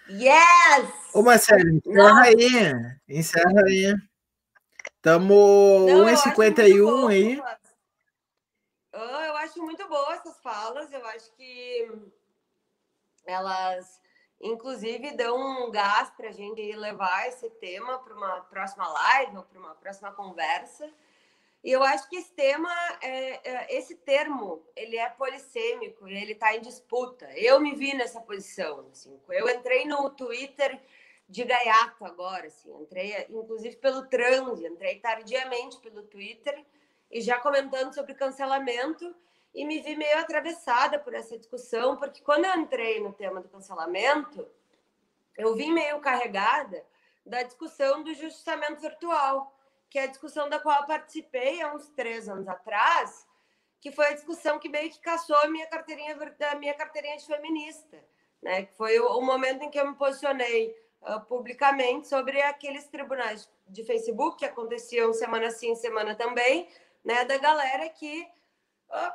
Yes! 0.09 1.13
Ô, 1.13 1.21
Marcelo, 1.21 1.69
encerra 1.69 2.21
aí. 2.23 2.73
Encerra 3.07 3.61
aí. 3.67 3.95
Estamos 4.95 5.37
1h51 5.91 7.09
aí. 7.09 7.41
Eu 8.91 9.37
acho 9.37 9.61
muito 9.61 9.87
boa 9.87 10.15
essas 10.15 10.41
falas. 10.41 10.91
Eu 10.91 11.05
acho 11.05 11.31
que 11.35 11.91
elas 13.25 13.98
inclusive 14.41 15.11
dão 15.11 15.37
um 15.37 15.71
gás 15.71 16.09
para 16.11 16.29
a 16.29 16.31
gente 16.31 16.61
levar 16.73 17.27
esse 17.27 17.49
tema 17.49 17.99
para 17.99 18.13
uma 18.13 18.41
próxima 18.41 18.87
live 18.87 19.37
ou 19.37 19.43
para 19.43 19.59
uma 19.59 19.75
próxima 19.75 20.11
conversa. 20.11 20.89
E 21.61 21.71
eu 21.71 21.83
acho 21.83 22.09
que 22.09 22.15
esse 22.15 22.31
tema, 22.31 22.71
é, 23.01 23.49
é, 23.49 23.77
esse 23.77 23.95
termo, 23.95 24.63
ele 24.75 24.95
é 24.95 25.09
polissêmico 25.09 26.07
e 26.07 26.15
ele 26.15 26.31
está 26.31 26.55
em 26.55 26.61
disputa. 26.61 27.29
Eu 27.35 27.59
me 27.59 27.75
vi 27.75 27.93
nessa 27.93 28.21
posição. 28.21 28.87
Assim, 28.91 29.19
eu 29.29 29.49
entrei 29.49 29.85
no 29.85 30.09
Twitter 30.09 30.79
de 31.27 31.43
gaiato 31.43 32.03
agora, 32.05 32.47
assim, 32.47 32.73
entrei 32.81 33.27
inclusive 33.29 33.75
pelo 33.75 34.07
transe, 34.07 34.65
entrei 34.65 34.99
tardiamente 34.99 35.77
pelo 35.79 36.01
Twitter 36.03 36.65
e 37.11 37.21
já 37.21 37.39
comentando 37.39 37.93
sobre 37.93 38.15
cancelamento 38.15 39.15
e 39.53 39.65
me 39.65 39.81
vi 39.81 39.95
meio 39.95 40.19
atravessada 40.19 40.99
por 40.99 41.13
essa 41.13 41.37
discussão, 41.37 41.97
porque 41.97 42.21
quando 42.21 42.45
eu 42.45 42.55
entrei 42.55 42.99
no 42.99 43.11
tema 43.13 43.41
do 43.41 43.49
cancelamento, 43.49 44.47
eu 45.37 45.55
vim 45.55 45.71
meio 45.71 45.99
carregada 45.99 46.85
da 47.25 47.43
discussão 47.43 48.03
do 48.03 48.13
justiçamento 48.13 48.81
virtual, 48.81 49.55
que 49.89 49.97
é 49.97 50.03
a 50.03 50.07
discussão 50.07 50.49
da 50.49 50.59
qual 50.59 50.81
eu 50.81 50.87
participei 50.87 51.61
há 51.61 51.73
uns 51.73 51.89
três 51.89 52.29
anos 52.29 52.47
atrás, 52.47 53.27
que 53.81 53.91
foi 53.91 54.07
a 54.07 54.13
discussão 54.13 54.59
que 54.59 54.69
meio 54.69 54.89
que 54.89 54.99
caçou 54.99 55.37
a 55.37 55.47
minha 55.47 55.65
carteirinha, 55.67 56.15
da 56.37 56.55
minha 56.55 56.73
carteirinha 56.73 57.17
de 57.17 57.25
feminista, 57.25 58.03
né? 58.41 58.65
Que 58.65 58.73
foi 58.75 58.99
o 58.99 59.21
momento 59.21 59.63
em 59.63 59.69
que 59.69 59.79
eu 59.79 59.87
me 59.87 59.95
posicionei 59.95 60.75
uh, 61.01 61.21
publicamente 61.21 62.07
sobre 62.07 62.41
aqueles 62.41 62.87
tribunais 62.87 63.49
de 63.67 63.83
Facebook 63.83 64.37
que 64.37 64.45
aconteciam 64.45 65.13
semana 65.13 65.49
sim, 65.49 65.73
semana 65.75 66.13
também, 66.15 66.67
né? 67.03 67.23
Da 67.25 67.37
galera 67.37 67.87
que 67.89 68.27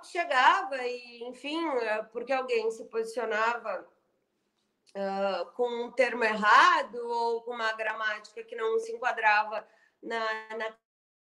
chegava 0.05 0.77
e, 0.87 1.25
enfim, 1.25 1.67
é, 1.79 2.03
porque 2.05 2.33
alguém 2.33 2.71
se 2.71 2.85
posicionava 2.85 3.87
uh, 4.95 5.53
com 5.53 5.69
um 5.85 5.91
termo 5.93 6.25
errado 6.25 6.97
ou 6.97 7.43
com 7.43 7.53
uma 7.53 7.73
gramática 7.73 8.45
que 8.45 8.55
não 8.55 8.79
se 8.79 8.93
enquadrava 8.93 9.67
na, 10.03 10.57
na 10.57 10.77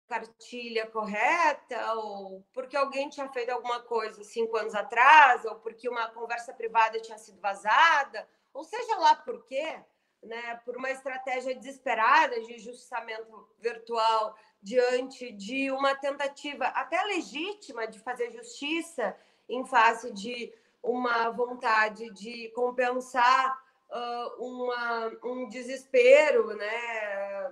cartilha 0.07 0.87
correta, 0.87 1.93
ou 1.93 2.43
porque 2.51 2.75
alguém 2.75 3.09
tinha 3.09 3.29
feito 3.29 3.51
alguma 3.51 3.81
coisa 3.81 4.23
cinco 4.23 4.57
anos 4.57 4.73
atrás, 4.73 5.45
ou 5.45 5.55
porque 5.55 5.87
uma 5.87 6.09
conversa 6.09 6.51
privada 6.51 6.99
tinha 6.99 7.17
sido 7.17 7.39
vazada, 7.39 8.27
ou 8.51 8.63
seja 8.63 8.97
lá 8.97 9.15
por 9.15 9.45
quê, 9.45 9.79
né, 10.23 10.59
por 10.65 10.75
uma 10.75 10.91
estratégia 10.91 11.55
desesperada 11.55 12.41
de 12.41 12.59
justamento 12.59 13.47
virtual 13.59 14.35
diante 14.61 15.31
de 15.31 15.71
uma 15.71 15.95
tentativa 15.95 16.65
até 16.65 17.01
legítima 17.03 17.87
de 17.87 17.99
fazer 17.99 18.31
justiça 18.31 19.15
em 19.47 19.65
face 19.65 20.11
de 20.11 20.53
uma 20.83 21.29
vontade 21.29 22.09
de 22.11 22.49
compensar 22.49 23.57
uh, 23.89 24.43
uma, 24.43 25.11
um 25.23 25.49
desespero, 25.49 26.55
né, 26.55 27.51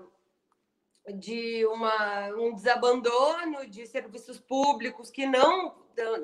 de 1.15 1.65
uma, 1.67 2.27
um 2.35 2.53
desabandono 2.53 3.65
de 3.67 3.87
serviços 3.87 4.39
públicos 4.39 5.09
que 5.09 5.25
não, 5.25 5.75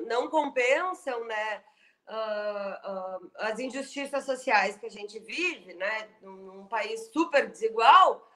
não 0.06 0.28
compensam 0.28 1.24
né, 1.24 1.64
uh, 2.08 3.22
uh, 3.22 3.30
as 3.36 3.58
injustiças 3.58 4.24
sociais 4.24 4.76
que 4.76 4.86
a 4.86 4.90
gente 4.90 5.18
vive, 5.20 5.74
né, 5.74 6.08
num 6.22 6.66
país 6.66 7.10
super 7.12 7.48
desigual, 7.48 8.30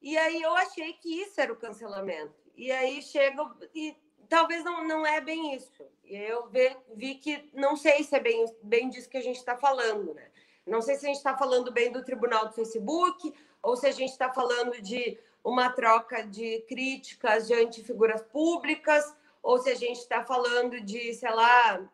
e 0.00 0.16
aí 0.16 0.40
eu 0.42 0.54
achei 0.56 0.92
que 0.94 1.22
isso 1.22 1.40
era 1.40 1.52
o 1.52 1.56
cancelamento. 1.56 2.34
E 2.54 2.70
aí 2.70 3.02
chega 3.02 3.44
e 3.74 3.96
talvez 4.28 4.64
não, 4.64 4.86
não 4.86 5.06
é 5.06 5.20
bem 5.20 5.54
isso. 5.54 5.84
E 6.04 6.16
eu 6.16 6.48
vi, 6.94 7.16
que 7.16 7.50
não 7.54 7.76
sei 7.76 8.02
se 8.04 8.14
é 8.14 8.20
bem, 8.20 8.44
bem 8.62 8.88
disso 8.88 9.08
que 9.08 9.16
a 9.16 9.22
gente 9.22 9.36
está 9.36 9.56
falando, 9.56 10.14
né? 10.14 10.30
Não 10.66 10.82
sei 10.82 10.96
se 10.96 11.06
a 11.06 11.08
gente 11.08 11.18
está 11.18 11.36
falando 11.36 11.72
bem 11.72 11.92
do 11.92 12.04
tribunal 12.04 12.46
do 12.46 12.54
Facebook 12.54 13.32
ou 13.62 13.76
se 13.76 13.86
a 13.86 13.92
gente 13.92 14.10
está 14.10 14.32
falando 14.32 14.80
de 14.80 15.18
uma 15.44 15.70
troca 15.70 16.26
de 16.26 16.60
críticas 16.68 17.46
diante 17.46 17.80
de 17.80 17.86
figuras 17.86 18.22
públicas 18.22 19.14
ou 19.42 19.58
se 19.58 19.70
a 19.70 19.74
gente 19.76 19.98
está 19.98 20.24
falando 20.24 20.80
de, 20.80 21.14
sei 21.14 21.30
lá, 21.30 21.88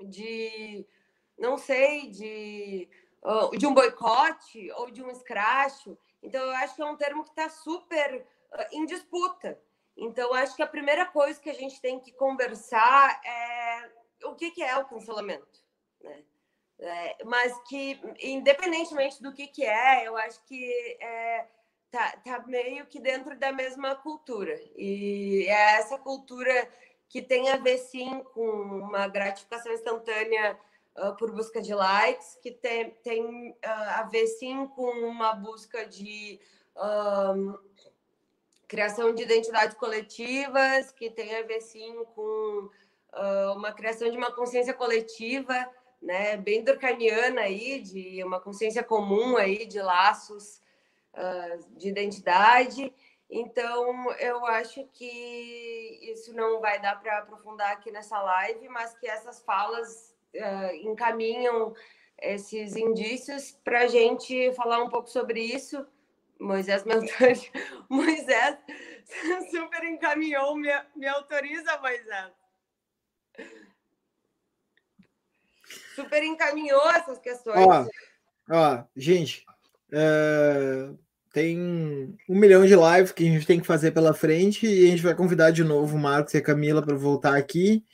de, 0.00 0.86
não 1.38 1.56
sei, 1.56 2.10
de, 2.10 2.88
de 3.58 3.66
um 3.66 3.74
boicote 3.74 4.70
ou 4.72 4.90
de 4.90 5.02
um 5.02 5.10
escracho. 5.10 5.96
Então, 6.22 6.42
eu 6.42 6.56
acho 6.56 6.74
que 6.74 6.82
é 6.82 6.86
um 6.86 6.96
termo 6.96 7.22
que 7.22 7.30
está 7.30 7.48
super 7.48 8.26
uh, 8.52 8.66
em 8.72 8.84
disputa. 8.86 9.60
Então, 9.96 10.34
acho 10.34 10.54
que 10.54 10.62
a 10.62 10.66
primeira 10.66 11.06
coisa 11.06 11.40
que 11.40 11.50
a 11.50 11.54
gente 11.54 11.80
tem 11.80 11.98
que 11.98 12.12
conversar 12.12 13.20
é 13.24 13.90
o 14.24 14.34
que, 14.34 14.50
que 14.50 14.62
é 14.62 14.76
o 14.76 14.84
cancelamento. 14.84 15.64
Né? 16.02 16.22
É, 16.78 17.24
mas 17.24 17.58
que, 17.62 17.98
independentemente 18.20 19.22
do 19.22 19.32
que, 19.32 19.46
que 19.46 19.64
é, 19.64 20.06
eu 20.06 20.14
acho 20.16 20.44
que 20.44 20.98
é, 21.00 21.46
tá, 21.90 22.18
tá 22.22 22.44
meio 22.46 22.86
que 22.86 23.00
dentro 23.00 23.36
da 23.38 23.50
mesma 23.50 23.94
cultura. 23.94 24.60
E 24.76 25.46
é 25.48 25.78
essa 25.78 25.96
cultura 25.96 26.68
que 27.08 27.22
tem 27.22 27.48
a 27.50 27.56
ver, 27.56 27.78
sim, 27.78 28.22
com 28.34 28.46
uma 28.48 29.06
gratificação 29.08 29.72
instantânea 29.72 30.58
uh, 30.96 31.16
por 31.16 31.30
busca 31.32 31.60
de 31.60 31.74
likes, 31.74 32.38
que 32.42 32.50
tem, 32.50 32.90
tem 33.02 33.50
uh, 33.50 33.56
a 33.96 34.02
ver 34.04 34.26
sim 34.26 34.66
com 34.68 34.90
uma 35.06 35.32
busca 35.34 35.86
de 35.86 36.40
um, 36.76 37.58
criação 38.66 39.14
de 39.14 39.22
identidades 39.22 39.76
coletivas, 39.76 40.90
que 40.90 41.10
tem 41.10 41.36
a 41.36 41.42
ver 41.42 41.60
sim 41.60 42.04
com 42.14 42.68
uh, 43.12 43.52
uma 43.54 43.72
criação 43.72 44.10
de 44.10 44.16
uma 44.16 44.32
consciência 44.32 44.74
coletiva, 44.74 45.54
né, 46.02 46.36
bem 46.36 46.62
durkheimiana 46.62 47.42
aí, 47.42 47.80
de 47.80 48.22
uma 48.22 48.40
consciência 48.40 48.82
comum 48.82 49.36
aí, 49.36 49.66
de 49.66 49.80
laços 49.80 50.60
de 51.78 51.88
identidade. 51.88 52.92
Então, 53.28 54.12
eu 54.12 54.46
acho 54.46 54.86
que 54.92 55.98
isso 56.02 56.32
não 56.32 56.60
vai 56.60 56.80
dar 56.80 57.00
para 57.00 57.18
aprofundar 57.18 57.72
aqui 57.72 57.90
nessa 57.90 58.20
live, 58.22 58.68
mas 58.68 58.96
que 58.98 59.08
essas 59.08 59.42
falas 59.42 60.14
uh, 60.34 60.74
encaminham 60.74 61.74
esses 62.20 62.76
indícios 62.76 63.52
para 63.64 63.80
a 63.80 63.86
gente 63.88 64.52
falar 64.54 64.82
um 64.82 64.88
pouco 64.88 65.10
sobre 65.10 65.40
isso. 65.40 65.84
Moisés 66.38 66.84
Mentante, 66.84 67.50
Moisés 67.88 68.58
super 69.50 69.84
encaminhou, 69.84 70.54
me, 70.56 70.70
me 70.94 71.06
autoriza, 71.08 71.78
Moisés. 71.78 72.32
Super 75.94 76.22
encaminhou 76.22 76.88
essas 76.90 77.18
questões. 77.18 77.66
Ó, 77.66 77.86
ó 78.50 78.84
gente, 78.94 79.46
tem 81.36 82.16
um 82.26 82.34
milhão 82.34 82.64
de 82.64 82.74
lives 82.74 83.12
que 83.12 83.28
a 83.28 83.30
gente 83.30 83.46
tem 83.46 83.60
que 83.60 83.66
fazer 83.66 83.90
pela 83.90 84.14
frente 84.14 84.66
e 84.66 84.86
a 84.86 84.88
gente 84.88 85.02
vai 85.02 85.14
convidar 85.14 85.50
de 85.50 85.62
novo 85.62 85.94
o 85.94 86.00
Marcos 86.00 86.32
e 86.32 86.38
a 86.38 86.42
Camila 86.42 86.80
para 86.80 86.96
voltar 86.96 87.36
aqui. 87.36 87.84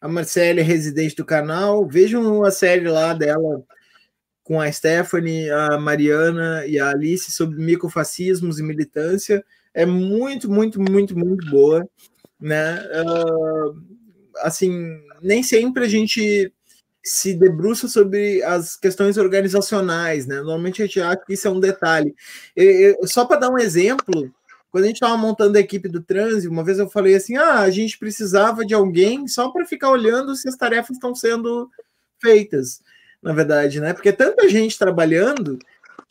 A 0.00 0.06
Marcele 0.06 0.60
é 0.60 0.62
residente 0.62 1.16
do 1.16 1.24
canal. 1.24 1.84
Vejam 1.84 2.44
a 2.44 2.52
série 2.52 2.88
lá 2.88 3.12
dela 3.12 3.64
com 4.44 4.60
a 4.60 4.70
Stephanie, 4.70 5.50
a 5.50 5.78
Mariana 5.78 6.64
e 6.64 6.78
a 6.78 6.90
Alice 6.90 7.32
sobre 7.32 7.60
microfascismos 7.60 8.60
e 8.60 8.62
militância. 8.62 9.44
É 9.74 9.84
muito, 9.84 10.48
muito, 10.48 10.80
muito, 10.80 11.18
muito 11.18 11.50
boa, 11.50 11.84
né? 12.38 12.84
Uh, 13.02 13.82
assim, 14.42 14.70
nem 15.20 15.42
sempre 15.42 15.84
a 15.84 15.88
gente 15.88 16.52
se 17.04 17.34
debruça 17.34 17.88
sobre 17.88 18.42
as 18.44 18.76
questões 18.76 19.16
organizacionais, 19.16 20.26
né? 20.26 20.36
Normalmente 20.36 20.82
a 20.82 20.86
gente 20.86 21.00
acha 21.00 21.24
que 21.26 21.34
isso 21.34 21.48
é 21.48 21.50
um 21.50 21.60
detalhe. 21.60 22.14
Só 23.04 23.24
para 23.24 23.40
dar 23.40 23.50
um 23.50 23.58
exemplo, 23.58 24.32
quando 24.70 24.84
a 24.84 24.86
gente 24.86 24.96
estava 24.96 25.16
montando 25.16 25.58
a 25.58 25.60
equipe 25.60 25.88
do 25.88 26.02
trânsito, 26.02 26.52
uma 26.52 26.64
vez 26.64 26.78
eu 26.78 26.88
falei 26.88 27.14
assim: 27.14 27.36
ah, 27.36 27.60
a 27.60 27.70
gente 27.70 27.98
precisava 27.98 28.64
de 28.64 28.72
alguém 28.72 29.28
só 29.28 29.50
para 29.50 29.66
ficar 29.66 29.90
olhando 29.90 30.34
se 30.34 30.48
as 30.48 30.56
tarefas 30.56 30.96
estão 30.96 31.14
sendo 31.14 31.68
feitas, 32.20 32.80
na 33.22 33.32
verdade, 33.32 33.80
né? 33.80 33.92
Porque 33.92 34.12
tanta 34.12 34.48
gente 34.48 34.78
trabalhando 34.78 35.58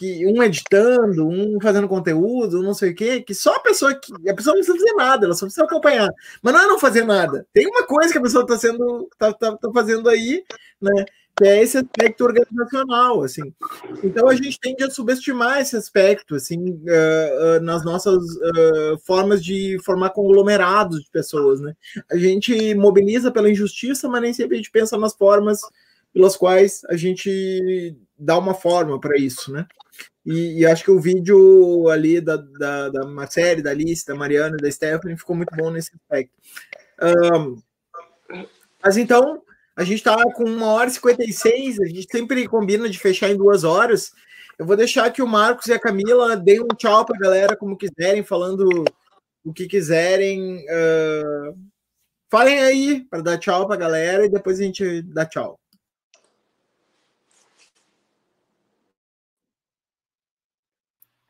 que 0.02 0.26
um 0.26 0.42
editando, 0.42 1.28
um 1.28 1.60
fazendo 1.62 1.88
conteúdo, 1.88 2.64
não 2.64 2.74
sei 2.74 2.90
o 2.90 2.96
quê, 2.96 3.22
que 3.22 3.36
só 3.36 3.54
a 3.54 3.60
pessoa 3.60 3.94
que 3.94 4.12
a 4.28 4.34
pessoa 4.34 4.56
não 4.56 4.64
precisa 4.64 4.84
fazer 4.84 4.94
nada, 4.96 5.26
ela 5.28 5.36
só 5.36 5.46
precisa 5.46 5.64
acompanhar. 5.64 6.10
Mas 6.42 6.54
não 6.56 6.60
é 6.60 6.66
não 6.66 6.80
fazer 6.80 7.06
nada. 7.06 7.46
Tem 7.54 7.68
uma 7.68 7.86
coisa 7.86 8.12
que 8.12 8.18
a 8.18 8.22
pessoa 8.22 8.42
está 8.42 8.58
sendo 8.58 9.08
tá, 9.20 9.32
tá, 9.32 9.56
tá 9.56 9.72
fazendo 9.72 10.10
aí, 10.10 10.44
né? 10.82 11.06
Que 11.38 11.48
é 11.48 11.62
esse 11.62 11.78
aspecto 11.78 12.24
organizacional, 12.24 13.22
assim. 13.22 13.54
Então 14.04 14.28
a 14.28 14.34
gente 14.34 14.60
tende 14.60 14.84
a 14.84 14.90
subestimar 14.90 15.62
esse 15.62 15.78
aspecto, 15.78 16.34
assim, 16.34 16.58
uh, 16.58 17.58
uh, 17.60 17.62
nas 17.62 17.86
nossas 17.86 18.18
uh, 18.18 18.98
formas 19.06 19.44
de 19.46 19.78
formar 19.86 20.10
conglomerados 20.10 21.04
de 21.04 21.12
pessoas, 21.12 21.62
né? 21.62 21.76
A 22.12 22.18
gente 22.18 22.74
mobiliza 22.74 23.30
pela 23.30 23.52
injustiça, 23.52 24.10
mas 24.10 24.22
nem 24.24 24.34
sempre 24.34 24.56
a 24.56 24.58
gente 24.58 24.72
pensa 24.72 24.98
nas 24.98 25.14
formas 25.14 25.62
pelas 26.12 26.36
quais 26.36 26.82
a 26.90 26.98
gente 26.98 27.96
dá 28.18 28.38
uma 28.38 28.56
forma 28.56 29.00
para 29.00 29.16
isso, 29.16 29.52
né? 29.52 29.68
E, 30.26 30.60
e, 30.60 30.66
acho 30.66 30.84
que 30.84 30.92
o 30.92 31.00
vídeo 31.00 31.90
ali 31.90 32.22
da, 32.22 32.38
da, 32.38 32.90
da 32.90 33.08
Marcele, 33.08 33.64
da 33.64 33.72
Alice, 33.72 34.06
da 34.06 34.14
Mariana 34.14 34.56
da 34.56 34.70
Stephanie 34.70 35.18
ficou 35.18 35.36
muito 35.36 35.56
bom 35.56 35.72
nesse 35.72 35.92
aspecto. 35.96 36.34
Um, 37.02 37.60
mas 38.84 38.98
então, 38.98 39.42
a 39.76 39.84
gente 39.84 39.98
está 39.98 40.16
com 40.34 40.44
uma 40.44 40.68
hora 40.68 40.90
e 40.90 40.94
56, 40.94 41.80
a 41.80 41.86
gente 41.86 42.08
sempre 42.12 42.48
combina 42.48 42.88
de 42.88 43.00
fechar 43.00 43.30
em 43.30 43.38
duas 43.38 43.64
horas. 43.64 44.12
Eu 44.60 44.66
vou 44.66 44.78
deixar 44.78 45.10
que 45.12 45.24
o 45.24 45.28
Marcos 45.28 45.68
e 45.68 45.74
a 45.74 45.80
Camila 45.80 46.38
deem 46.38 46.62
um 46.62 46.76
tchau 46.76 47.04
para 47.04 47.16
a 47.18 47.20
galera, 47.20 47.58
como 47.58 47.78
quiserem, 47.78 48.24
falando 48.24 48.86
o 49.44 49.52
que 49.52 49.68
quiserem. 49.68 50.58
Uh, 50.68 51.58
falem 52.30 52.60
aí 52.60 53.06
para 53.10 53.22
dar 53.22 53.38
tchau 53.40 53.66
para 53.66 53.76
a 53.76 53.80
galera 53.80 54.26
e 54.26 54.30
depois 54.30 54.60
a 54.60 54.64
gente 54.64 55.02
dá 55.02 55.26
tchau. 55.26 55.61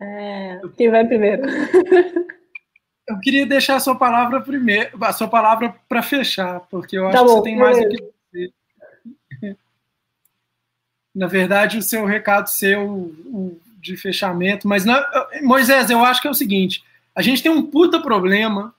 É, 0.01 0.59
quem 0.75 0.89
vai 0.89 1.05
primeiro? 1.05 1.43
Eu 3.07 3.19
queria 3.19 3.45
deixar 3.45 3.75
a 3.75 3.79
sua 3.79 3.95
palavra 3.95 4.39
primeiro, 4.41 4.91
a 5.03 5.11
sua 5.11 5.27
palavra 5.27 5.75
para 5.89 6.01
fechar, 6.01 6.61
porque 6.69 6.97
eu 6.97 7.07
acho 7.07 7.17
tá 7.17 7.23
bom, 7.23 7.27
que 7.27 7.33
você 7.33 7.43
tem 7.43 7.57
mais 7.57 7.77
o 7.77 7.89
que 7.89 8.13
dizer. 8.31 8.53
Na 11.13 11.27
verdade, 11.27 11.77
o 11.77 11.81
seu 11.81 12.05
recado 12.05 12.47
seu 12.47 12.87
o, 12.89 13.59
de 13.81 13.97
fechamento, 13.97 14.65
mas 14.65 14.85
na, 14.85 15.05
Moisés, 15.41 15.89
eu 15.89 16.05
acho 16.05 16.21
que 16.21 16.27
é 16.27 16.31
o 16.31 16.35
seguinte: 16.35 16.85
a 17.13 17.21
gente 17.21 17.43
tem 17.43 17.51
um 17.51 17.63
puta 17.65 17.99
problema, 17.99 18.73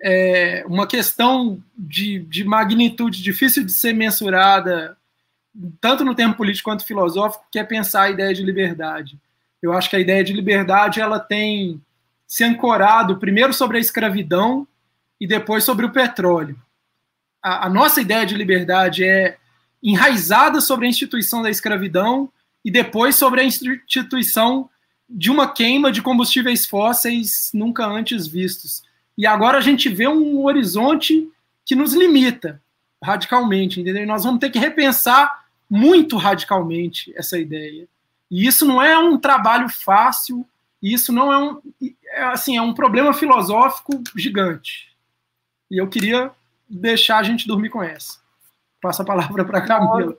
é, 0.00 0.64
uma 0.66 0.86
questão 0.86 1.62
de, 1.76 2.20
de 2.20 2.44
magnitude 2.44 3.22
difícil 3.22 3.62
de 3.62 3.72
ser 3.72 3.92
mensurada, 3.92 4.96
tanto 5.82 6.02
no 6.02 6.14
termo 6.14 6.34
político 6.34 6.70
quanto 6.70 6.86
filosófico, 6.86 7.44
que 7.50 7.58
é 7.58 7.64
pensar 7.64 8.04
a 8.04 8.10
ideia 8.10 8.32
de 8.32 8.42
liberdade. 8.42 9.18
Eu 9.62 9.72
acho 9.72 9.90
que 9.90 9.96
a 9.96 10.00
ideia 10.00 10.24
de 10.24 10.32
liberdade 10.32 11.00
ela 11.00 11.18
tem 11.18 11.80
se 12.26 12.44
ancorado 12.44 13.18
primeiro 13.18 13.52
sobre 13.52 13.76
a 13.76 13.80
escravidão 13.80 14.66
e 15.20 15.26
depois 15.26 15.64
sobre 15.64 15.84
o 15.84 15.92
petróleo. 15.92 16.56
A, 17.42 17.66
a 17.66 17.68
nossa 17.68 18.00
ideia 18.00 18.24
de 18.24 18.34
liberdade 18.34 19.04
é 19.04 19.36
enraizada 19.82 20.60
sobre 20.60 20.86
a 20.86 20.88
instituição 20.88 21.42
da 21.42 21.50
escravidão 21.50 22.30
e 22.64 22.70
depois 22.70 23.16
sobre 23.16 23.40
a 23.40 23.44
instituição 23.44 24.68
de 25.08 25.30
uma 25.30 25.52
queima 25.52 25.90
de 25.90 26.02
combustíveis 26.02 26.66
fósseis 26.66 27.50
nunca 27.52 27.84
antes 27.84 28.26
vistos. 28.26 28.82
E 29.18 29.26
agora 29.26 29.58
a 29.58 29.60
gente 29.60 29.88
vê 29.88 30.06
um 30.06 30.44
horizonte 30.44 31.28
que 31.66 31.74
nos 31.74 31.92
limita 31.94 32.62
radicalmente, 33.02 33.80
entendeu? 33.80 34.02
E 34.02 34.06
nós 34.06 34.24
vamos 34.24 34.40
ter 34.40 34.50
que 34.50 34.58
repensar 34.58 35.44
muito 35.68 36.16
radicalmente 36.16 37.12
essa 37.16 37.38
ideia. 37.38 37.88
E 38.30 38.46
isso 38.46 38.64
não 38.64 38.80
é 38.80 38.96
um 38.96 39.18
trabalho 39.18 39.68
fácil, 39.68 40.46
isso 40.82 41.12
não 41.12 41.32
é 41.32 41.38
um 41.38 41.60
é, 42.12 42.24
assim, 42.24 42.56
é 42.56 42.62
um 42.62 42.74
problema 42.74 43.12
filosófico 43.12 44.02
gigante. 44.16 44.90
E 45.70 45.80
eu 45.80 45.88
queria 45.88 46.30
deixar 46.68 47.18
a 47.18 47.22
gente 47.22 47.46
dormir 47.46 47.70
com 47.70 47.82
essa. 47.82 48.18
Passo 48.80 49.02
a 49.02 49.04
palavra 49.04 49.44
para 49.44 49.60
Camila. 49.60 50.16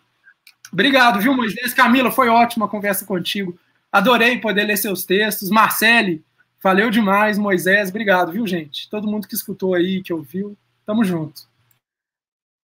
Obrigado, 0.72 1.20
viu, 1.20 1.36
Moisés? 1.36 1.74
Camila, 1.74 2.12
foi 2.12 2.30
ótima 2.30 2.66
a 2.66 2.70
conversa 2.70 3.06
contigo. 3.06 3.58
Adorei 3.92 4.40
poder 4.40 4.64
ler 4.64 4.78
seus 4.78 5.04
textos. 5.04 5.50
Marcele, 5.50 6.24
valeu 6.64 6.90
demais. 6.90 7.38
Moisés, 7.38 7.90
obrigado, 7.90 8.32
viu, 8.32 8.48
gente? 8.48 8.90
Todo 8.90 9.08
mundo 9.08 9.28
que 9.28 9.36
escutou 9.36 9.74
aí, 9.74 10.02
que 10.02 10.14
ouviu, 10.14 10.58
tamo 10.86 11.04
junto. 11.04 11.51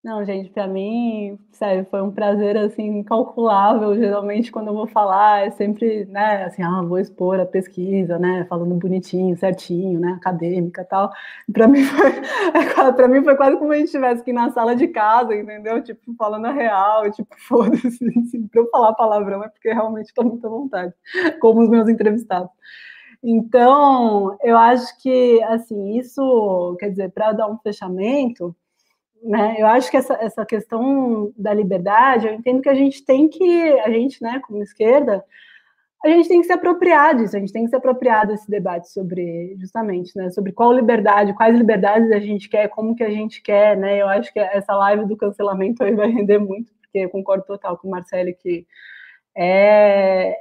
Não, 0.03 0.26
gente, 0.26 0.49
para 0.49 0.68
mim, 0.68 1.38
sério, 1.52 1.86
foi 1.91 2.02
um 2.02 2.10
prazer 2.11 2.57
assim 2.57 2.84
incalculável. 2.88 3.95
Geralmente, 3.95 4.52
quando 4.52 4.69
eu 4.69 4.73
vou 4.73 4.88
falar, 4.88 5.45
é 5.45 5.52
sempre, 5.52 6.06
né, 6.06 6.44
assim, 6.45 6.64
ah, 6.64 6.82
vou 6.82 6.98
expor 6.98 7.40
a 7.40 7.45
pesquisa, 7.45 8.18
né, 8.18 8.44
falando 8.49 8.73
bonitinho, 8.73 9.38
certinho, 9.38 9.99
né, 9.99 10.14
acadêmica, 10.14 10.84
tal. 10.84 11.11
Para 11.53 11.68
mim 11.69 11.84
foi, 11.84 12.11
para 12.95 13.07
mim 13.07 13.23
foi 13.23 13.36
quase 13.38 13.57
como 13.57 13.72
a 13.73 13.76
gente 13.76 13.86
estivesse 13.86 14.22
aqui 14.22 14.34
na 14.34 14.49
sala 14.49 14.76
de 14.76 14.88
casa, 14.88 15.36
entendeu? 15.36 15.84
Tipo, 15.84 16.15
falando 16.18 16.45
a 16.48 16.52
real, 16.52 17.11
tipo, 17.11 17.36
foda-se, 17.48 17.88
assim, 18.19 18.48
para 18.48 18.60
eu 18.61 18.69
falar 18.72 18.94
palavrão 18.95 19.44
é 19.44 19.49
porque 19.49 19.72
realmente 19.72 20.07
estou 20.07 20.26
muito 20.26 20.45
à 20.48 20.49
vontade, 20.49 20.94
como 21.40 21.61
os 21.61 21.69
meus 21.69 21.88
entrevistados. 21.88 22.49
Então, 23.23 24.36
eu 24.41 24.57
acho 24.57 24.98
que, 25.02 25.41
assim, 25.44 25.98
isso, 25.99 26.76
quer 26.80 26.90
dizer, 26.90 27.11
para 27.11 27.32
dar 27.34 27.48
um 27.48 27.57
fechamento, 27.60 28.56
né? 29.23 29.56
Eu 29.57 29.68
acho 29.68 29.89
que 29.89 29.98
essa, 29.98 30.14
essa 30.15 30.45
questão 30.45 31.31
da 31.38 31.53
liberdade, 31.53 32.27
eu 32.27 32.34
entendo 32.34 32.61
que 32.61 32.69
a 32.69 32.73
gente 32.73 33.06
tem 33.06 33.30
que, 33.30 33.72
a 33.80 33.89
gente, 33.89 34.22
né, 34.22 34.41
como 34.45 34.64
esquerda, 34.64 35.23
a 36.03 36.10
gente 36.10 36.27
tem 36.27 36.41
que 36.41 36.48
se 36.48 36.53
apropriar 36.53 37.15
disso, 37.15 37.38
a 37.38 37.39
gente 37.39 37.53
tem 37.53 37.64
que 37.64 37.69
se 37.69 37.76
apropriar 37.76 38.26
desse 38.26 38.49
debate 38.49 38.91
sobre, 38.91 39.56
justamente, 39.60 40.15
né, 40.18 40.31
sobre 40.31 40.52
qual 40.52 40.73
liberdade, 40.73 41.35
quais 41.35 41.56
liberdades 41.56 42.11
a 42.11 42.19
gente 42.19 42.49
quer, 42.49 42.68
como 42.69 42.95
que 42.95 43.03
a 43.03 43.10
gente 43.11 43.41
quer, 43.43 43.77
né, 43.77 44.02
eu 44.02 44.07
acho 44.07 44.34
que 44.34 44.39
essa 44.39 44.76
live 44.76 45.06
do 45.06 45.15
cancelamento 45.15 45.84
aí 45.84 45.93
vai 45.93 46.10
render 46.10 46.39
muito, 46.39 46.72
porque 46.81 46.99
eu 46.99 47.10
concordo 47.10 47.45
total 47.45 47.77
com 47.77 47.88
o 47.88 47.91
Marcelo 47.91 48.34
que 48.41 48.65
é, 49.38 50.35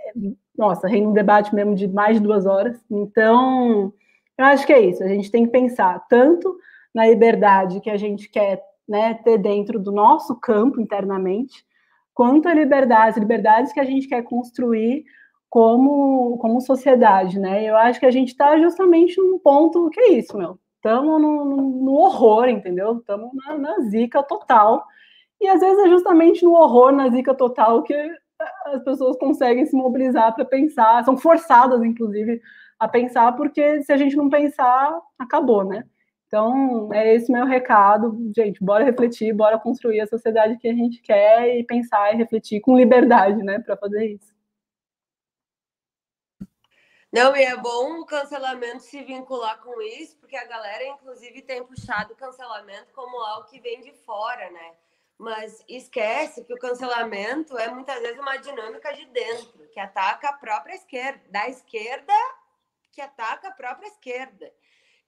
nossa, 0.56 0.88
reina 0.88 1.08
um 1.08 1.12
debate 1.12 1.54
mesmo 1.54 1.74
de 1.74 1.86
mais 1.86 2.16
de 2.16 2.22
duas 2.22 2.46
horas, 2.46 2.82
então, 2.90 3.92
eu 4.38 4.44
acho 4.46 4.66
que 4.66 4.72
é 4.72 4.80
isso, 4.80 5.04
a 5.04 5.08
gente 5.08 5.30
tem 5.30 5.44
que 5.44 5.52
pensar 5.52 6.06
tanto 6.08 6.56
na 6.94 7.06
liberdade 7.06 7.80
que 7.80 7.90
a 7.90 7.98
gente 7.98 8.30
quer 8.30 8.62
né, 8.90 9.14
ter 9.14 9.38
dentro 9.38 9.78
do 9.78 9.92
nosso 9.92 10.34
campo 10.40 10.80
internamente, 10.80 11.64
quanto 12.12 12.48
a 12.48 12.54
liberdades, 12.54 13.16
liberdades 13.16 13.72
que 13.72 13.78
a 13.78 13.84
gente 13.84 14.08
quer 14.08 14.22
construir 14.24 15.04
como, 15.48 16.36
como 16.38 16.60
sociedade, 16.60 17.38
né? 17.38 17.64
Eu 17.64 17.76
acho 17.76 18.00
que 18.00 18.06
a 18.06 18.10
gente 18.10 18.28
está 18.28 18.58
justamente 18.58 19.16
num 19.20 19.38
ponto 19.38 19.88
que 19.90 20.00
é 20.00 20.12
isso, 20.14 20.36
meu. 20.36 20.58
Estamos 20.74 21.20
no, 21.20 21.44
no, 21.44 21.56
no, 21.56 21.92
horror, 21.92 22.48
entendeu? 22.48 22.98
Estamos 22.98 23.30
na, 23.34 23.56
na 23.56 23.80
zica 23.82 24.22
total. 24.24 24.84
E 25.40 25.46
às 25.46 25.60
vezes 25.60 25.78
é 25.84 25.88
justamente 25.88 26.44
no 26.44 26.54
horror, 26.54 26.90
na 26.90 27.08
zica 27.10 27.32
total, 27.34 27.82
que 27.84 27.94
as 28.66 28.82
pessoas 28.82 29.16
conseguem 29.16 29.66
se 29.66 29.76
mobilizar 29.76 30.34
para 30.34 30.44
pensar, 30.44 31.04
são 31.04 31.16
forçadas, 31.16 31.82
inclusive, 31.82 32.40
a 32.78 32.88
pensar, 32.88 33.36
porque 33.36 33.82
se 33.82 33.92
a 33.92 33.96
gente 33.96 34.16
não 34.16 34.28
pensar, 34.28 34.98
acabou, 35.18 35.64
né? 35.64 35.84
Então, 36.30 36.94
é 36.94 37.12
esse 37.12 37.32
meu 37.32 37.44
recado. 37.44 38.16
Gente, 38.36 38.62
bora 38.62 38.84
refletir, 38.84 39.32
bora 39.32 39.58
construir 39.58 40.00
a 40.00 40.06
sociedade 40.06 40.56
que 40.58 40.68
a 40.68 40.72
gente 40.72 41.02
quer 41.02 41.58
e 41.58 41.64
pensar 41.64 42.14
e 42.14 42.16
refletir 42.16 42.60
com 42.60 42.76
liberdade, 42.76 43.42
né, 43.42 43.58
para 43.58 43.76
fazer 43.76 44.06
isso. 44.06 44.32
Não, 47.12 47.34
e 47.34 47.42
é 47.42 47.56
bom 47.56 47.98
o 47.98 48.06
cancelamento 48.06 48.84
se 48.84 49.02
vincular 49.02 49.60
com 49.60 49.82
isso, 49.82 50.16
porque 50.18 50.36
a 50.36 50.44
galera, 50.44 50.86
inclusive, 50.86 51.42
tem 51.42 51.64
puxado 51.64 52.12
o 52.12 52.16
cancelamento 52.16 52.92
como 52.94 53.20
algo 53.24 53.48
que 53.48 53.58
vem 53.58 53.80
de 53.80 53.92
fora, 53.92 54.48
né? 54.50 54.74
Mas 55.18 55.64
esquece 55.68 56.44
que 56.44 56.54
o 56.54 56.58
cancelamento 56.58 57.58
é 57.58 57.68
muitas 57.68 58.00
vezes 58.00 58.20
uma 58.20 58.36
dinâmica 58.36 58.92
de 58.92 59.04
dentro, 59.06 59.66
que 59.72 59.80
ataca 59.80 60.28
a 60.28 60.34
própria 60.34 60.74
esquerda, 60.76 61.20
da 61.28 61.48
esquerda 61.48 62.14
que 62.92 63.00
ataca 63.00 63.48
a 63.48 63.52
própria 63.52 63.88
esquerda. 63.88 64.52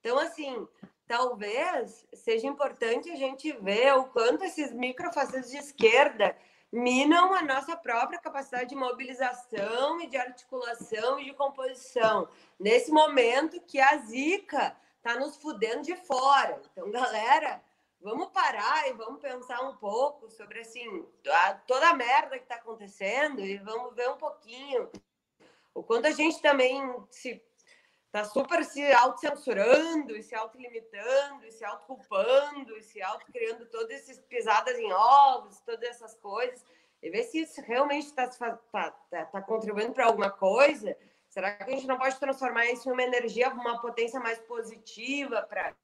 Então, 0.01 0.19
assim, 0.19 0.67
talvez 1.13 2.07
seja 2.11 2.47
importante 2.47 3.11
a 3.11 3.15
gente 3.15 3.51
ver 3.51 3.93
o 3.93 4.05
quanto 4.05 4.43
esses 4.45 4.73
microfascistas 4.73 5.51
de 5.51 5.57
esquerda 5.57 6.35
minam 6.71 7.35
a 7.35 7.43
nossa 7.43 7.77
própria 7.77 8.17
capacidade 8.17 8.69
de 8.69 8.75
mobilização 8.75 10.01
e 10.01 10.07
de 10.07 10.17
articulação 10.17 11.19
e 11.19 11.25
de 11.25 11.33
composição. 11.33 12.27
Nesse 12.59 12.91
momento 12.91 13.61
que 13.61 13.79
a 13.79 13.95
zica 13.97 14.75
está 14.97 15.19
nos 15.19 15.37
fudendo 15.37 15.83
de 15.83 15.95
fora. 15.97 16.59
Então, 16.71 16.89
galera, 16.89 17.63
vamos 18.01 18.29
parar 18.29 18.89
e 18.89 18.93
vamos 18.93 19.21
pensar 19.21 19.61
um 19.61 19.75
pouco 19.75 20.31
sobre 20.31 20.61
assim 20.61 21.05
a, 21.27 21.53
toda 21.53 21.89
a 21.89 21.93
merda 21.93 22.39
que 22.39 22.45
está 22.45 22.55
acontecendo 22.55 23.41
e 23.41 23.55
vamos 23.59 23.93
ver 23.93 24.09
um 24.09 24.17
pouquinho 24.17 24.89
o 25.75 25.83
quanto 25.83 26.07
a 26.07 26.11
gente 26.11 26.41
também 26.41 26.81
se 27.11 27.39
tá 28.13 28.23
super 28.23 28.63
se 28.63 28.79
autocensurando 28.91 30.15
e 30.15 30.21
se 30.21 30.35
autolimitando 30.35 31.47
e 31.47 31.51
se 31.51 31.65
autoculpando 31.65 32.77
e 32.77 32.83
se 32.83 33.01
autocriando 33.01 33.65
todas 33.65 33.89
essas 33.89 34.19
pisadas 34.19 34.77
em 34.77 34.93
ovos, 34.93 35.59
todas 35.61 35.89
essas 35.89 36.13
coisas, 36.17 36.63
e 37.01 37.09
ver 37.09 37.23
se 37.23 37.39
isso 37.39 37.59
realmente 37.61 38.05
está 38.05 38.27
tá, 38.27 38.91
tá, 39.09 39.25
tá 39.25 39.41
contribuindo 39.41 39.93
para 39.93 40.05
alguma 40.05 40.29
coisa. 40.29 40.95
Será 41.27 41.55
que 41.55 41.63
a 41.63 41.69
gente 41.69 41.87
não 41.87 41.97
pode 41.97 42.19
transformar 42.19 42.67
isso 42.67 42.87
em 42.87 42.91
uma 42.91 43.01
energia, 43.01 43.49
uma 43.49 43.81
potência 43.81 44.19
mais 44.19 44.37
positiva 44.41 45.41
para 45.41 45.75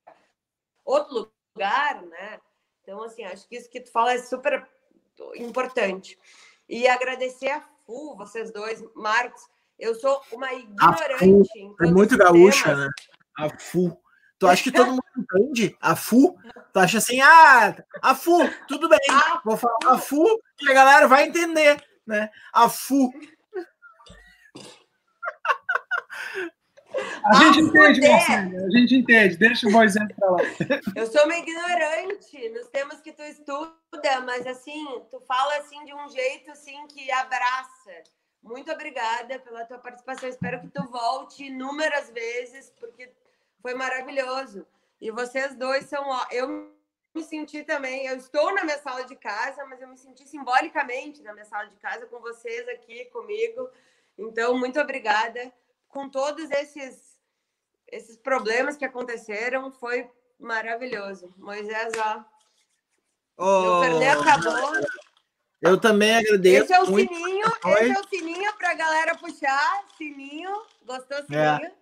outro 0.86 1.32
lugar, 1.56 2.04
né? 2.04 2.40
Então, 2.84 3.02
assim, 3.02 3.24
acho 3.24 3.48
que 3.48 3.56
isso 3.56 3.72
que 3.72 3.82
tu 3.82 3.92
fala 3.92 4.14
é 4.14 4.20
super 4.20 4.70
importante. 5.34 6.16
E 6.68 6.88
agradecer 6.88 7.50
a 7.50 7.62
FU, 7.88 8.16
vocês 8.16 8.52
dois, 8.52 8.84
Marcos, 8.94 9.50
eu 9.80 9.96
sou 9.96 10.22
uma 10.32 10.54
ignorante. 10.54 11.50
é 11.82 11.86
muito 11.86 12.18
gaúcha, 12.18 12.76
né? 12.76 12.90
A 13.38 13.50
FU. 13.58 13.98
Tu 14.38 14.48
acha 14.48 14.64
que 14.64 14.72
todo 14.72 14.92
mundo 14.92 15.04
entende? 15.18 15.76
A 15.82 15.96
FU? 15.96 16.38
Tu 16.72 16.80
acha 16.80 16.98
assim, 16.98 17.20
ah, 17.20 17.76
a 18.02 18.16
FU, 18.16 18.40
tudo 18.68 18.88
bem. 18.88 19.00
A 19.10 19.42
Vou 19.44 19.58
falar 19.58 19.76
a 19.86 19.98
FU 19.98 20.26
que 20.58 20.72
a 20.72 20.74
galera 20.74 21.08
vai 21.08 21.26
entender, 21.26 21.82
né? 22.08 22.30
A 22.54 22.70
FU. 22.70 23.12
A 27.26 27.36
gente 27.36 27.60
entende, 27.62 28.02
Marcelo, 28.02 28.66
a 28.66 28.70
gente 28.70 28.96
entende. 28.96 29.38
Deixa 29.38 29.68
o 29.68 29.72
Moisés 29.72 30.08
para 30.16 30.32
lá. 30.32 30.40
Eu 30.96 31.06
sou 31.08 31.24
uma 31.26 31.38
ignorante 31.38 32.50
nos 32.50 32.68
temas 32.70 33.00
que 33.02 33.12
tu 33.12 33.22
estuda, 33.24 34.22
mas 34.26 34.46
assim, 34.48 34.86
tu 35.12 35.20
fala 35.22 35.58
assim 35.58 35.84
de 35.86 35.94
um 35.94 36.10
jeito 36.10 36.52
assim 36.52 36.88
que 36.88 37.12
abraça. 37.12 38.04
Muito 38.42 38.72
obrigada 38.72 39.40
pela 39.40 39.66
tua 39.66 39.78
participação. 39.78 40.30
Espero 40.30 40.62
que 40.62 40.70
tu 40.70 40.84
volte 40.90 41.46
inúmeras 41.46 42.10
vezes, 42.10 42.72
porque 42.80 43.12
foi 43.62 43.74
maravilhoso. 43.74 44.66
E 45.00 45.12
vocês 45.12 45.56
dois 45.56 45.86
são. 45.86 46.06
Eu 46.32 46.72
me 47.14 47.24
senti 47.24 47.64
também. 47.64 48.06
Eu 48.08 48.18
estou 48.18 48.54
na 48.54 48.64
minha 48.64 48.78
sala 48.80 49.04
de 49.04 49.16
casa, 49.16 49.66
mas 49.66 49.82
eu 49.82 49.88
me 49.88 49.98
senti 49.98 50.28
simbolicamente 50.28 51.22
na 51.22 51.34
minha 51.34 51.46
sala 51.46 51.66
de 51.66 51.76
casa 51.78 52.06
com 52.08 52.20
vocês 52.20 52.68
aqui 52.70 53.06
comigo. 53.06 53.70
Então, 54.18 54.58
muito 54.58 54.80
obrigada. 54.80 55.52
Com 55.88 56.10
todos 56.10 56.50
esses, 56.52 57.20
esses 57.88 58.18
problemas 58.18 58.78
que 58.78 58.86
aconteceram, 58.86 59.72
foi 59.72 60.10
maravilhoso. 60.40 61.34
Moisés, 61.38 61.92
ó. 61.98 62.24
Oh. 63.38 63.80
Meu 63.80 64.22
acabou. 64.22 64.72
Eu 65.62 65.78
também 65.78 66.16
agradeço. 66.16 66.64
Esse 66.64 66.74
é 66.74 66.82
o 66.82 66.86
sininho, 66.86 67.48
esse 67.78 67.92
é 67.92 68.00
o 68.00 68.08
sininho 68.10 68.54
para 68.58 68.72
a 68.72 68.76
galera 68.76 69.16
puxar. 69.16 69.84
Sininho. 69.98 70.52
Gostou, 70.86 71.18
é. 71.18 71.24
sininho? 71.24 71.72
É. 71.76 71.80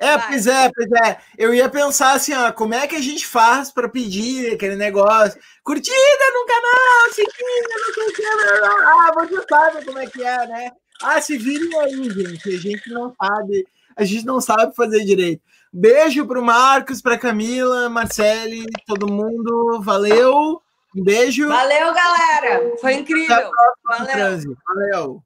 É, 0.00 0.18
pois 0.18 0.46
é, 0.48 0.70
pois 0.74 0.90
é. 1.06 1.20
Eu 1.38 1.54
ia 1.54 1.68
pensar 1.68 2.12
assim, 2.14 2.34
ó, 2.34 2.50
como 2.50 2.74
é 2.74 2.88
que 2.88 2.96
a 2.96 3.00
gente 3.00 3.24
faz 3.24 3.70
para 3.70 3.88
pedir 3.88 4.54
aquele 4.54 4.74
negócio? 4.74 5.40
Curtida 5.62 5.94
no 6.34 6.46
canal, 6.46 7.12
sininho, 7.12 7.68
não 7.70 7.94
sei 7.94 8.08
o 8.08 8.12
que. 8.12 8.26
Ah, 8.26 9.12
você 9.14 9.46
sabe 9.48 9.84
como 9.84 9.98
é 9.98 10.06
que 10.06 10.24
é, 10.24 10.46
né? 10.48 10.72
Ah, 11.02 11.20
se 11.20 11.38
virem 11.38 11.78
aí, 11.80 12.10
gente. 12.10 12.48
A 12.48 12.58
gente 12.58 12.90
não 12.90 13.14
sabe, 13.14 13.66
a 13.96 14.04
gente 14.04 14.26
não 14.26 14.40
sabe 14.40 14.74
fazer 14.74 15.04
direito. 15.04 15.42
Beijo 15.72 16.26
pro 16.26 16.42
Marcos, 16.42 17.00
pra 17.00 17.16
Camila, 17.16 17.88
Marcele, 17.88 18.66
todo 18.86 19.12
mundo. 19.12 19.80
Valeu. 19.82 20.60
Um 20.94 21.02
beijo. 21.02 21.48
Valeu, 21.48 21.94
galera. 21.94 22.76
Foi 22.80 22.94
incrível. 22.94 23.50
Valeu. 23.84 24.54
Valeu. 24.66 25.22